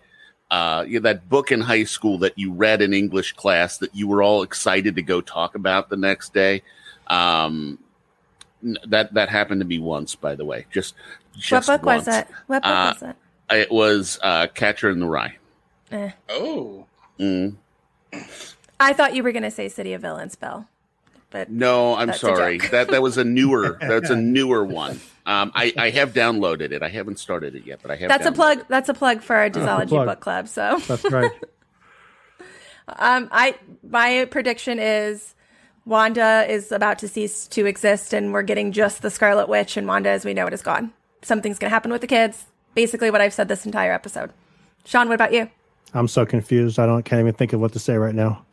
uh, 0.51 0.85
you 0.89 1.01
know, 1.01 1.05
that 1.05 1.28
book 1.28 1.53
in 1.53 1.61
high 1.61 1.85
school 1.85 2.19
that 2.19 2.39
you 2.39 2.53
read 2.53 2.81
in 2.82 2.95
English 2.95 3.35
class 3.35 3.78
that 3.78 3.95
you 3.95 4.09
were 4.09 4.23
all 4.23 4.43
excited 4.43 4.97
to 4.97 5.03
go 5.03 5.20
talk 5.20 5.55
about 5.55 5.91
the 5.91 5.97
next 5.97 6.32
day. 6.32 6.62
Um, 7.09 7.78
that 8.89 9.15
that 9.15 9.28
happened 9.28 9.61
to 9.61 9.66
me 9.66 9.78
once, 9.78 10.15
by 10.15 10.35
the 10.35 10.45
way. 10.45 10.66
Just, 10.73 10.95
just 11.36 11.69
what 11.69 11.81
book 11.81 11.86
once. 11.86 12.07
was 12.07 12.16
it? 12.19 12.27
What 12.47 12.62
book 12.62 12.70
Uh, 12.73 12.95
was 13.01 13.03
it? 13.11 13.16
It 13.57 13.70
was 13.70 14.19
uh, 14.23 14.47
Catcher 14.49 14.91
in 14.91 15.01
the 15.01 15.07
Rye. 15.07 15.36
Eh. 15.93 16.11
Oh, 16.31 16.86
Mm. 17.20 17.57
I 18.81 18.93
thought 18.93 19.15
you 19.15 19.23
were 19.23 19.32
gonna 19.32 19.51
say 19.51 19.69
City 19.69 19.93
of 19.93 20.03
Villains, 20.03 20.35
Bill. 20.35 20.66
But 21.31 21.51
No, 21.51 21.95
I'm 21.97 22.12
sorry. 22.12 22.59
That 22.59 22.89
that 22.89 23.03
was 23.03 23.19
a 23.19 23.24
newer. 23.24 23.77
That's 23.81 24.11
a 24.11 24.16
newer 24.16 24.65
one. 24.65 25.01
Um, 25.27 25.53
I 25.55 25.73
I 25.77 25.91
have 25.91 26.12
downloaded 26.12 26.70
it. 26.73 26.82
I 26.82 26.89
haven't 26.89 27.19
started 27.19 27.55
it 27.55 27.66
yet, 27.66 27.81
but 27.82 27.91
I 27.91 27.97
have. 27.97 28.09
that's 28.09 28.27
a 28.27 28.32
plug. 28.32 28.61
it. 28.61 28.69
That's 28.69 28.89
a 28.89 28.95
plug 28.95 29.23
for 29.23 29.35
our 29.36 29.49
Disology 29.51 29.89
plug. 29.89 30.07
book 30.07 30.20
club. 30.20 30.49
So, 30.49 30.78
That's 30.86 31.05
right. 31.11 31.31
um, 32.99 33.28
I 33.32 33.57
my 33.89 34.27
prediction 34.31 34.78
is 34.78 35.34
Wanda 35.86 36.47
is 36.48 36.73
about 36.73 36.98
to 37.01 37.09
cease 37.09 37.47
to 37.48 37.66
exist, 37.66 38.12
and 38.15 38.32
we're 38.32 38.43
getting 38.43 38.73
just 38.73 39.02
the 39.02 39.11
Scarlet 39.11 39.48
Witch, 39.48 39.77
and 39.77 39.86
Wanda, 39.86 40.11
as 40.11 40.24
we 40.24 40.32
know 40.35 40.47
it, 40.47 40.52
is 40.52 40.62
gone. 40.62 40.93
Something's 41.23 41.59
gonna 41.59 41.70
happen 41.70 41.90
with 41.93 42.01
the 42.01 42.06
kids. 42.06 42.47
Basically, 42.74 43.11
what 43.11 43.20
I've 43.20 43.35
said 43.35 43.48
this 43.48 43.66
entire 43.66 43.93
episode. 43.93 44.31
Sean, 44.85 45.09
what 45.09 45.15
about 45.15 45.32
you? 45.32 45.48
I'm 45.93 46.09
so 46.09 46.24
confused. 46.27 46.78
I 46.78 46.86
don't 46.86 47.02
can't 47.05 47.20
even 47.20 47.35
think 47.35 47.52
of 47.52 47.61
what 47.61 47.73
to 47.74 47.78
say 47.78 47.97
right 47.97 48.15
now. 48.15 48.44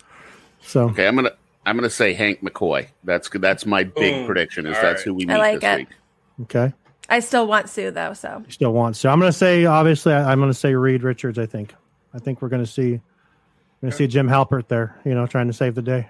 So 0.61 0.89
Okay, 0.89 1.07
I'm 1.07 1.15
gonna 1.15 1.31
I'm 1.65 1.75
gonna 1.75 1.89
say 1.89 2.13
Hank 2.13 2.41
McCoy. 2.43 2.87
That's 3.03 3.29
that's 3.29 3.65
my 3.65 3.83
big 3.83 4.13
Boom. 4.13 4.25
prediction. 4.25 4.67
Is 4.67 4.75
All 4.75 4.83
that's 4.83 4.99
right. 4.99 5.05
who 5.05 5.13
we 5.15 5.25
meet 5.25 5.33
I 5.33 5.37
like 5.37 5.61
this 5.61 5.73
it. 5.73 5.77
week. 5.79 5.87
okay. 6.43 6.73
I 7.09 7.19
still 7.19 7.47
want 7.47 7.69
Sue 7.69 7.91
though, 7.91 8.13
so 8.13 8.43
You 8.45 8.51
still 8.51 8.73
want 8.73 8.95
so 8.95 9.09
I'm 9.09 9.19
gonna 9.19 9.31
say 9.33 9.65
obviously 9.65 10.13
I, 10.13 10.31
I'm 10.31 10.39
gonna 10.39 10.53
say 10.53 10.75
Reed 10.75 11.01
Richards, 11.03 11.39
I 11.39 11.45
think. 11.45 11.73
I 12.13 12.19
think 12.19 12.41
we're 12.41 12.49
gonna 12.49 12.65
see 12.65 12.91
We're 12.91 13.01
gonna 13.89 13.91
see 13.93 14.07
Jim 14.07 14.27
Halpert 14.27 14.67
there, 14.67 14.99
you 15.03 15.15
know, 15.15 15.25
trying 15.27 15.47
to 15.47 15.53
save 15.53 15.75
the 15.75 15.81
day. 15.81 16.09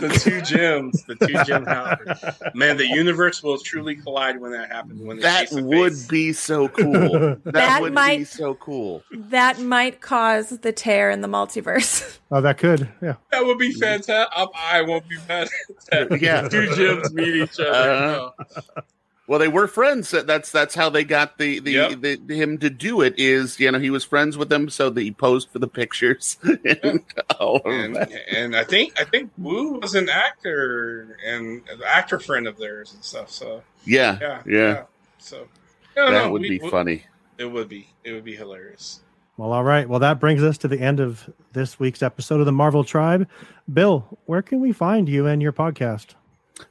The 0.00 0.08
two 0.08 0.40
Jims, 0.40 1.04
the 1.04 1.14
two 1.14 1.42
gem 1.44 1.64
houses. 1.66 2.22
Man, 2.54 2.76
the 2.76 2.86
universe 2.86 3.42
will 3.42 3.58
truly 3.58 3.94
collide 3.96 4.40
when 4.40 4.52
that 4.52 4.70
happens. 4.70 5.00
When 5.02 5.20
That 5.20 5.48
would 5.52 5.92
face. 5.92 6.06
be 6.08 6.32
so 6.32 6.68
cool. 6.68 7.36
That, 7.44 7.52
That 7.54 7.82
would 7.82 7.90
be 7.90 7.94
might- 7.94 8.26
so 8.26 8.54
cool. 8.54 9.02
that 9.12 9.60
might 9.60 10.00
cause 10.00 10.48
the 10.50 10.72
tear 10.72 11.10
in 11.10 11.20
the 11.20 11.28
multiverse. 11.28 12.18
Oh 12.30 12.40
that 12.40 12.58
could. 12.58 12.88
Yeah. 13.00 13.14
that 13.30 13.44
would 13.46 13.58
be 13.58 13.70
fantastic. 13.72 14.26
I, 14.32 14.46
I 14.56 14.82
won't 14.82 15.08
be 15.08 15.16
mad. 15.28 15.48
At 15.92 16.08
that. 16.08 16.20
Yeah. 16.20 16.48
two 16.48 16.74
Jims 16.74 17.12
meet 17.14 17.36
each 17.36 17.60
other. 17.60 17.70
Uh, 17.70 18.30
No. 18.46 18.82
Well, 19.26 19.38
they 19.38 19.48
were 19.48 19.66
friends. 19.66 20.10
That's 20.10 20.50
that's 20.52 20.74
how 20.74 20.90
they 20.90 21.02
got 21.02 21.38
the 21.38 21.58
the, 21.58 21.72
Yep. 21.72 22.00
the 22.26 22.34
him 22.36 22.58
to 22.58 22.68
do 22.68 23.00
it. 23.00 23.14
Is 23.18 23.58
you 23.58 23.70
know 23.72 23.78
he 23.78 23.88
was 23.90 24.04
friends 24.04 24.36
with 24.36 24.50
them, 24.50 24.68
so 24.68 24.92
he 24.92 25.10
posed 25.12 25.48
for 25.50 25.58
the 25.58 25.66
pictures 25.68 26.36
and 26.42 27.02
all 27.40 27.62
oh, 27.64 27.70
and 27.70 27.96
and 28.30 28.54
I 28.54 28.64
think 28.64 29.00
I 29.00 29.04
think 29.04 29.30
Woo 29.38 29.78
was 29.80 29.94
an 29.94 30.08
actor 30.10 31.16
and 31.26 31.62
an 31.70 31.80
actor 31.86 32.18
friend 32.18 32.46
of 32.46 32.58
theirs 32.58 32.92
and 32.92 33.02
stuff. 33.02 33.30
So 33.30 33.62
Yeah, 33.86 34.18
yeah, 34.20 34.42
yeah, 34.46 34.82
So 35.18 35.48
no, 35.96 36.10
that 36.10 36.24
no, 36.24 36.30
would 36.32 36.42
we- 36.42 36.58
be 36.58 36.58
we- 36.62 36.70
funny. 36.70 37.04
It 37.38 37.46
would 37.46 37.68
be. 37.68 37.88
It 38.04 38.12
would 38.12 38.24
be 38.24 38.36
hilarious. 38.36 39.00
Well, 39.36 39.52
all 39.52 39.64
right. 39.64 39.88
Well, 39.88 39.98
that 40.00 40.20
brings 40.20 40.42
us 40.44 40.56
to 40.58 40.68
the 40.68 40.78
end 40.80 41.00
of 41.00 41.28
this 41.52 41.80
week's 41.80 42.00
episode 42.02 42.38
of 42.38 42.46
the 42.46 42.52
Marvel 42.52 42.84
Tribe. 42.84 43.26
Bill, 43.72 44.06
where 44.26 44.42
can 44.42 44.60
we 44.60 44.70
find 44.70 45.08
you 45.08 45.26
and 45.26 45.42
your 45.42 45.52
podcast? 45.52 46.14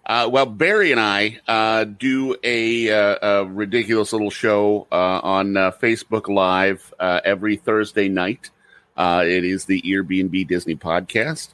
Uh, 0.05 0.29
well, 0.31 0.45
Barry 0.45 0.91
and 0.91 0.99
I 0.99 1.39
uh, 1.47 1.83
do 1.83 2.35
a, 2.43 2.89
uh, 2.89 3.17
a 3.21 3.45
ridiculous 3.45 4.13
little 4.13 4.29
show 4.29 4.87
uh, 4.91 5.19
on 5.23 5.57
uh, 5.57 5.71
Facebook 5.71 6.33
Live 6.33 6.93
every 6.99 7.57
Thursday 7.57 8.07
night. 8.07 8.49
It 8.97 9.43
is 9.43 9.65
the 9.65 9.81
Airbnb 9.81 10.47
Disney 10.47 10.75
podcast. 10.75 11.49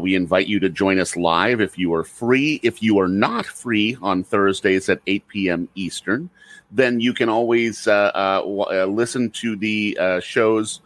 We 0.00 0.14
invite 0.14 0.48
you 0.48 0.60
to 0.60 0.68
join 0.68 0.98
us 0.98 1.16
live 1.16 1.60
if 1.60 1.78
you 1.78 1.94
are 1.94 2.04
free. 2.04 2.58
If 2.62 2.82
you 2.82 2.98
are 2.98 3.08
not 3.08 3.46
free 3.46 3.96
on 4.02 4.24
Thursdays 4.24 4.88
at 4.88 5.00
8 5.06 5.28
p.m. 5.28 5.68
Eastern, 5.74 6.30
then 6.72 7.00
you 7.00 7.12
can 7.12 7.28
always 7.28 7.84
w- 7.84 8.84
listen 8.84 9.30
to 9.30 9.56
the 9.56 10.20
shows 10.20 10.80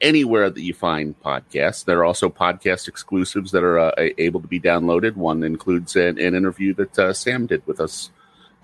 anywhere 0.00 0.50
that 0.50 0.60
you 0.60 0.74
find 0.74 1.20
podcasts. 1.22 1.84
There 1.84 1.98
are 2.00 2.04
also 2.04 2.28
podcast 2.28 2.88
exclusives 2.88 3.52
that 3.52 3.62
are 3.62 3.78
uh, 3.78 3.92
able 4.18 4.40
to 4.40 4.48
be 4.48 4.60
downloaded. 4.60 5.16
One 5.16 5.42
includes 5.42 5.96
an, 5.96 6.18
an 6.18 6.34
interview 6.34 6.74
that 6.74 6.98
uh, 6.98 7.12
Sam 7.12 7.46
did 7.46 7.66
with 7.66 7.80
us 7.80 8.10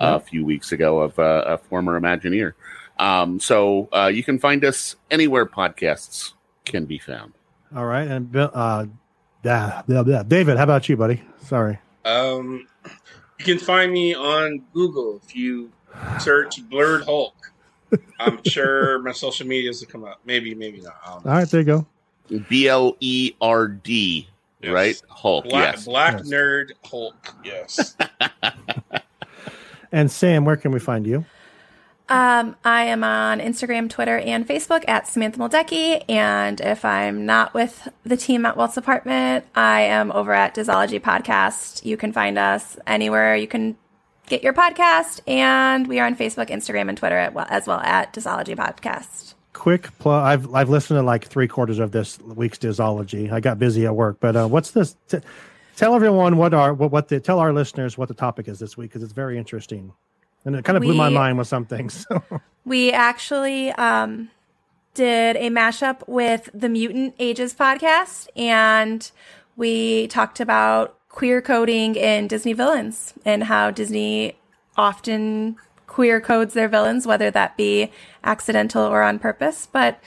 uh, 0.00 0.14
a 0.16 0.20
few 0.20 0.44
weeks 0.44 0.72
ago 0.72 1.00
of 1.00 1.18
uh, 1.18 1.44
a 1.46 1.58
former 1.58 1.98
Imagineer. 2.00 2.54
Um, 2.98 3.40
so 3.40 3.88
uh, 3.92 4.10
you 4.12 4.24
can 4.24 4.38
find 4.38 4.64
us 4.64 4.96
anywhere 5.10 5.46
podcasts 5.46 6.32
can 6.64 6.84
be 6.84 6.98
found. 6.98 7.34
All 7.74 7.84
right, 7.84 8.08
and 8.08 8.30
Bill, 8.30 8.50
uh, 8.52 8.86
yeah, 9.44 9.82
yeah, 9.86 10.02
yeah. 10.06 10.22
David, 10.26 10.56
how 10.56 10.64
about 10.64 10.88
you, 10.88 10.96
buddy? 10.96 11.22
Sorry. 11.42 11.78
Um, 12.04 12.66
you 13.38 13.44
can 13.44 13.58
find 13.58 13.92
me 13.92 14.14
on 14.14 14.62
Google 14.72 15.20
if 15.22 15.36
you 15.36 15.70
search 16.18 16.62
Blerd 16.68 17.04
Hulk. 17.04 17.34
I'm 18.20 18.42
sure 18.44 19.00
my 19.02 19.12
social 19.12 19.46
medias 19.46 19.80
will 19.80 19.88
come 19.88 20.04
up. 20.04 20.20
Maybe, 20.24 20.54
maybe 20.54 20.80
not. 20.80 20.96
I 21.04 21.08
know. 21.10 21.14
All 21.16 21.20
right, 21.38 21.48
there 21.48 21.60
you 21.60 21.66
go. 21.66 21.86
B 22.48 22.68
L 22.68 22.96
E 23.00 23.32
R 23.40 23.68
D, 23.68 24.28
Yes. 24.60 24.72
right? 24.72 25.02
Hulk. 25.08 25.44
Black, 25.48 25.74
yes. 25.76 25.84
Black 25.86 26.12
Yes. 26.18 26.28
Nerd 26.28 26.70
Hulk. 26.84 27.34
Yes. 27.44 27.96
And 29.90 30.10
Sam, 30.10 30.44
where 30.44 30.56
can 30.56 30.70
we 30.70 30.80
find 30.80 31.06
you? 31.06 31.24
Um, 32.10 32.56
I 32.64 32.84
am 32.84 33.02
on 33.04 33.40
Instagram, 33.40 33.88
Twitter, 33.88 34.18
and 34.18 34.46
Facebook 34.46 34.84
at 34.86 35.06
Samantha 35.08 35.38
Moldecki. 35.38 36.04
And 36.10 36.60
if 36.60 36.84
I'm 36.84 37.24
not 37.24 37.54
with 37.54 37.88
the 38.04 38.16
team 38.16 38.44
at 38.44 38.56
Walt's 38.56 38.76
Apartment, 38.76 39.46
I 39.54 39.82
am 39.82 40.12
over 40.12 40.32
at 40.34 40.54
Disology 40.54 41.00
Podcast. 41.00 41.84
You 41.86 41.96
can 41.96 42.12
find 42.12 42.38
us 42.38 42.76
anywhere 42.86 43.34
you 43.36 43.46
can 43.46 43.76
get 44.28 44.42
your 44.42 44.52
podcast. 44.52 45.20
And 45.26 45.86
we 45.86 45.98
are 45.98 46.06
on 46.06 46.16
Facebook, 46.16 46.50
Instagram, 46.50 46.88
and 46.88 46.96
Twitter 46.96 47.16
at, 47.16 47.34
well, 47.34 47.46
as 47.48 47.66
well 47.66 47.80
at 47.80 48.12
Disology 48.12 48.56
Podcast. 48.56 49.34
Quick 49.52 49.96
plug. 49.98 50.24
I've 50.24 50.54
I've 50.54 50.68
listened 50.68 50.98
to 50.98 51.02
like 51.02 51.26
three 51.26 51.48
quarters 51.48 51.78
of 51.78 51.90
this 51.90 52.20
week's 52.20 52.58
disology. 52.58 53.32
I 53.32 53.40
got 53.40 53.58
busy 53.58 53.86
at 53.86 53.96
work, 53.96 54.18
but 54.20 54.36
uh, 54.36 54.46
what's 54.46 54.70
this? 54.70 54.94
T- 55.08 55.18
tell 55.74 55.94
everyone 55.94 56.36
what 56.36 56.54
our 56.54 56.72
what, 56.72 56.92
what 56.92 57.08
the 57.08 57.18
tell 57.18 57.40
our 57.40 57.52
listeners 57.52 57.98
what 57.98 58.08
the 58.08 58.14
topic 58.14 58.46
is 58.46 58.60
this 58.60 58.76
week 58.76 58.90
because 58.90 59.02
it's 59.02 59.12
very 59.12 59.36
interesting, 59.36 59.92
and 60.44 60.54
it 60.54 60.64
kind 60.64 60.76
of 60.76 60.82
blew 60.82 60.94
my 60.94 61.08
mind 61.08 61.38
with 61.38 61.48
some 61.48 61.64
things. 61.64 62.06
So. 62.30 62.40
We 62.64 62.92
actually 62.92 63.70
um, 63.72 64.30
did 64.94 65.36
a 65.36 65.48
mashup 65.48 66.06
with 66.06 66.50
the 66.52 66.68
Mutant 66.68 67.14
Ages 67.18 67.54
podcast, 67.54 68.28
and 68.36 69.10
we 69.56 70.06
talked 70.08 70.38
about 70.38 70.97
queer 71.08 71.40
coding 71.40 71.94
in 71.94 72.28
Disney 72.28 72.52
villains 72.52 73.14
and 73.24 73.44
how 73.44 73.70
Disney 73.70 74.36
often 74.76 75.56
queer 75.86 76.20
codes 76.20 76.54
their 76.54 76.68
villains, 76.68 77.06
whether 77.06 77.30
that 77.30 77.56
be 77.56 77.90
accidental 78.22 78.82
or 78.84 79.02
on 79.02 79.18
purpose. 79.18 79.66
But 79.70 80.00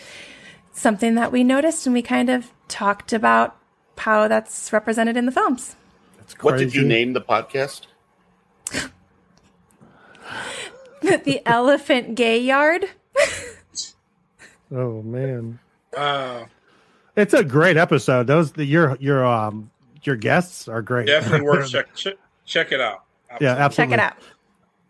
something 0.72 1.16
that 1.16 1.32
we 1.32 1.44
noticed, 1.44 1.86
and 1.86 1.94
we 1.94 2.02
kind 2.02 2.30
of 2.30 2.52
talked 2.68 3.14
about 3.14 3.58
how 3.98 4.28
that's 4.28 4.72
represented 4.74 5.16
in 5.18 5.26
the 5.26 5.32
films. 5.32 5.76
It's 6.20 6.34
What 6.42 6.58
did 6.58 6.74
you 6.74 6.84
name 6.84 7.14
the 7.14 7.22
podcast? 7.22 7.88
the 11.02 11.42
Elephant 11.46 12.16
Gay 12.16 12.40
Yard. 12.40 12.86
Oh 14.72 15.02
man, 15.02 15.60
Uh, 15.96 16.46
it's 17.16 17.34
a 17.34 17.44
great 17.44 17.76
episode. 17.76 18.28
Those 18.28 18.54
the, 18.54 18.64
your 18.64 18.98
your 19.02 19.26
um 19.26 19.71
your 20.04 20.16
guests 20.16 20.68
are 20.68 20.82
great. 20.82 21.08
definitely 21.08 21.42
worth 21.42 21.70
check, 21.72 21.94
check 21.96 22.16
check 22.46 22.72
it 22.72 22.82
out. 22.82 23.04
Yeah, 23.40 23.56
absolutely. 23.56 23.98
Check 23.98 24.00
it 24.00 24.12
out. 24.12 24.18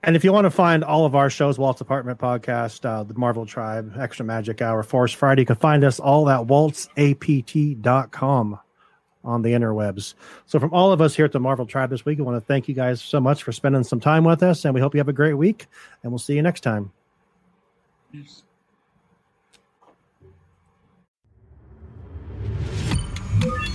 And 0.03 0.15
if 0.15 0.23
you 0.23 0.33
want 0.33 0.45
to 0.45 0.51
find 0.51 0.83
all 0.83 1.05
of 1.05 1.13
our 1.13 1.29
shows, 1.29 1.59
Walt's 1.59 1.79
Apartment 1.79 2.17
Podcast, 2.19 2.85
uh, 2.85 3.03
the 3.03 3.13
Marvel 3.13 3.45
Tribe, 3.45 3.93
Extra 3.99 4.25
Magic 4.25 4.59
Hour, 4.61 4.81
Force 4.81 5.13
Friday, 5.13 5.43
you 5.43 5.45
can 5.45 5.57
find 5.57 5.83
us 5.83 5.99
all 5.99 6.27
at 6.27 6.47
waltsapt.com 6.47 7.79
on 9.23 9.43
the 9.43 9.49
interwebs. 9.51 10.15
So, 10.47 10.59
from 10.59 10.73
all 10.73 10.91
of 10.91 11.01
us 11.01 11.15
here 11.15 11.25
at 11.25 11.31
the 11.31 11.39
Marvel 11.39 11.67
Tribe 11.67 11.91
this 11.91 12.03
week, 12.03 12.19
I 12.19 12.23
want 12.23 12.35
to 12.37 12.41
thank 12.41 12.67
you 12.67 12.73
guys 12.73 12.99
so 13.01 13.19
much 13.19 13.43
for 13.43 13.51
spending 13.51 13.83
some 13.83 13.99
time 13.99 14.23
with 14.23 14.41
us, 14.41 14.65
and 14.65 14.73
we 14.73 14.81
hope 14.81 14.95
you 14.95 14.99
have 14.99 15.09
a 15.09 15.13
great 15.13 15.35
week, 15.35 15.67
and 16.01 16.11
we'll 16.11 16.17
see 16.19 16.33
you 16.33 16.41
next 16.41 16.61
time. 16.61 16.91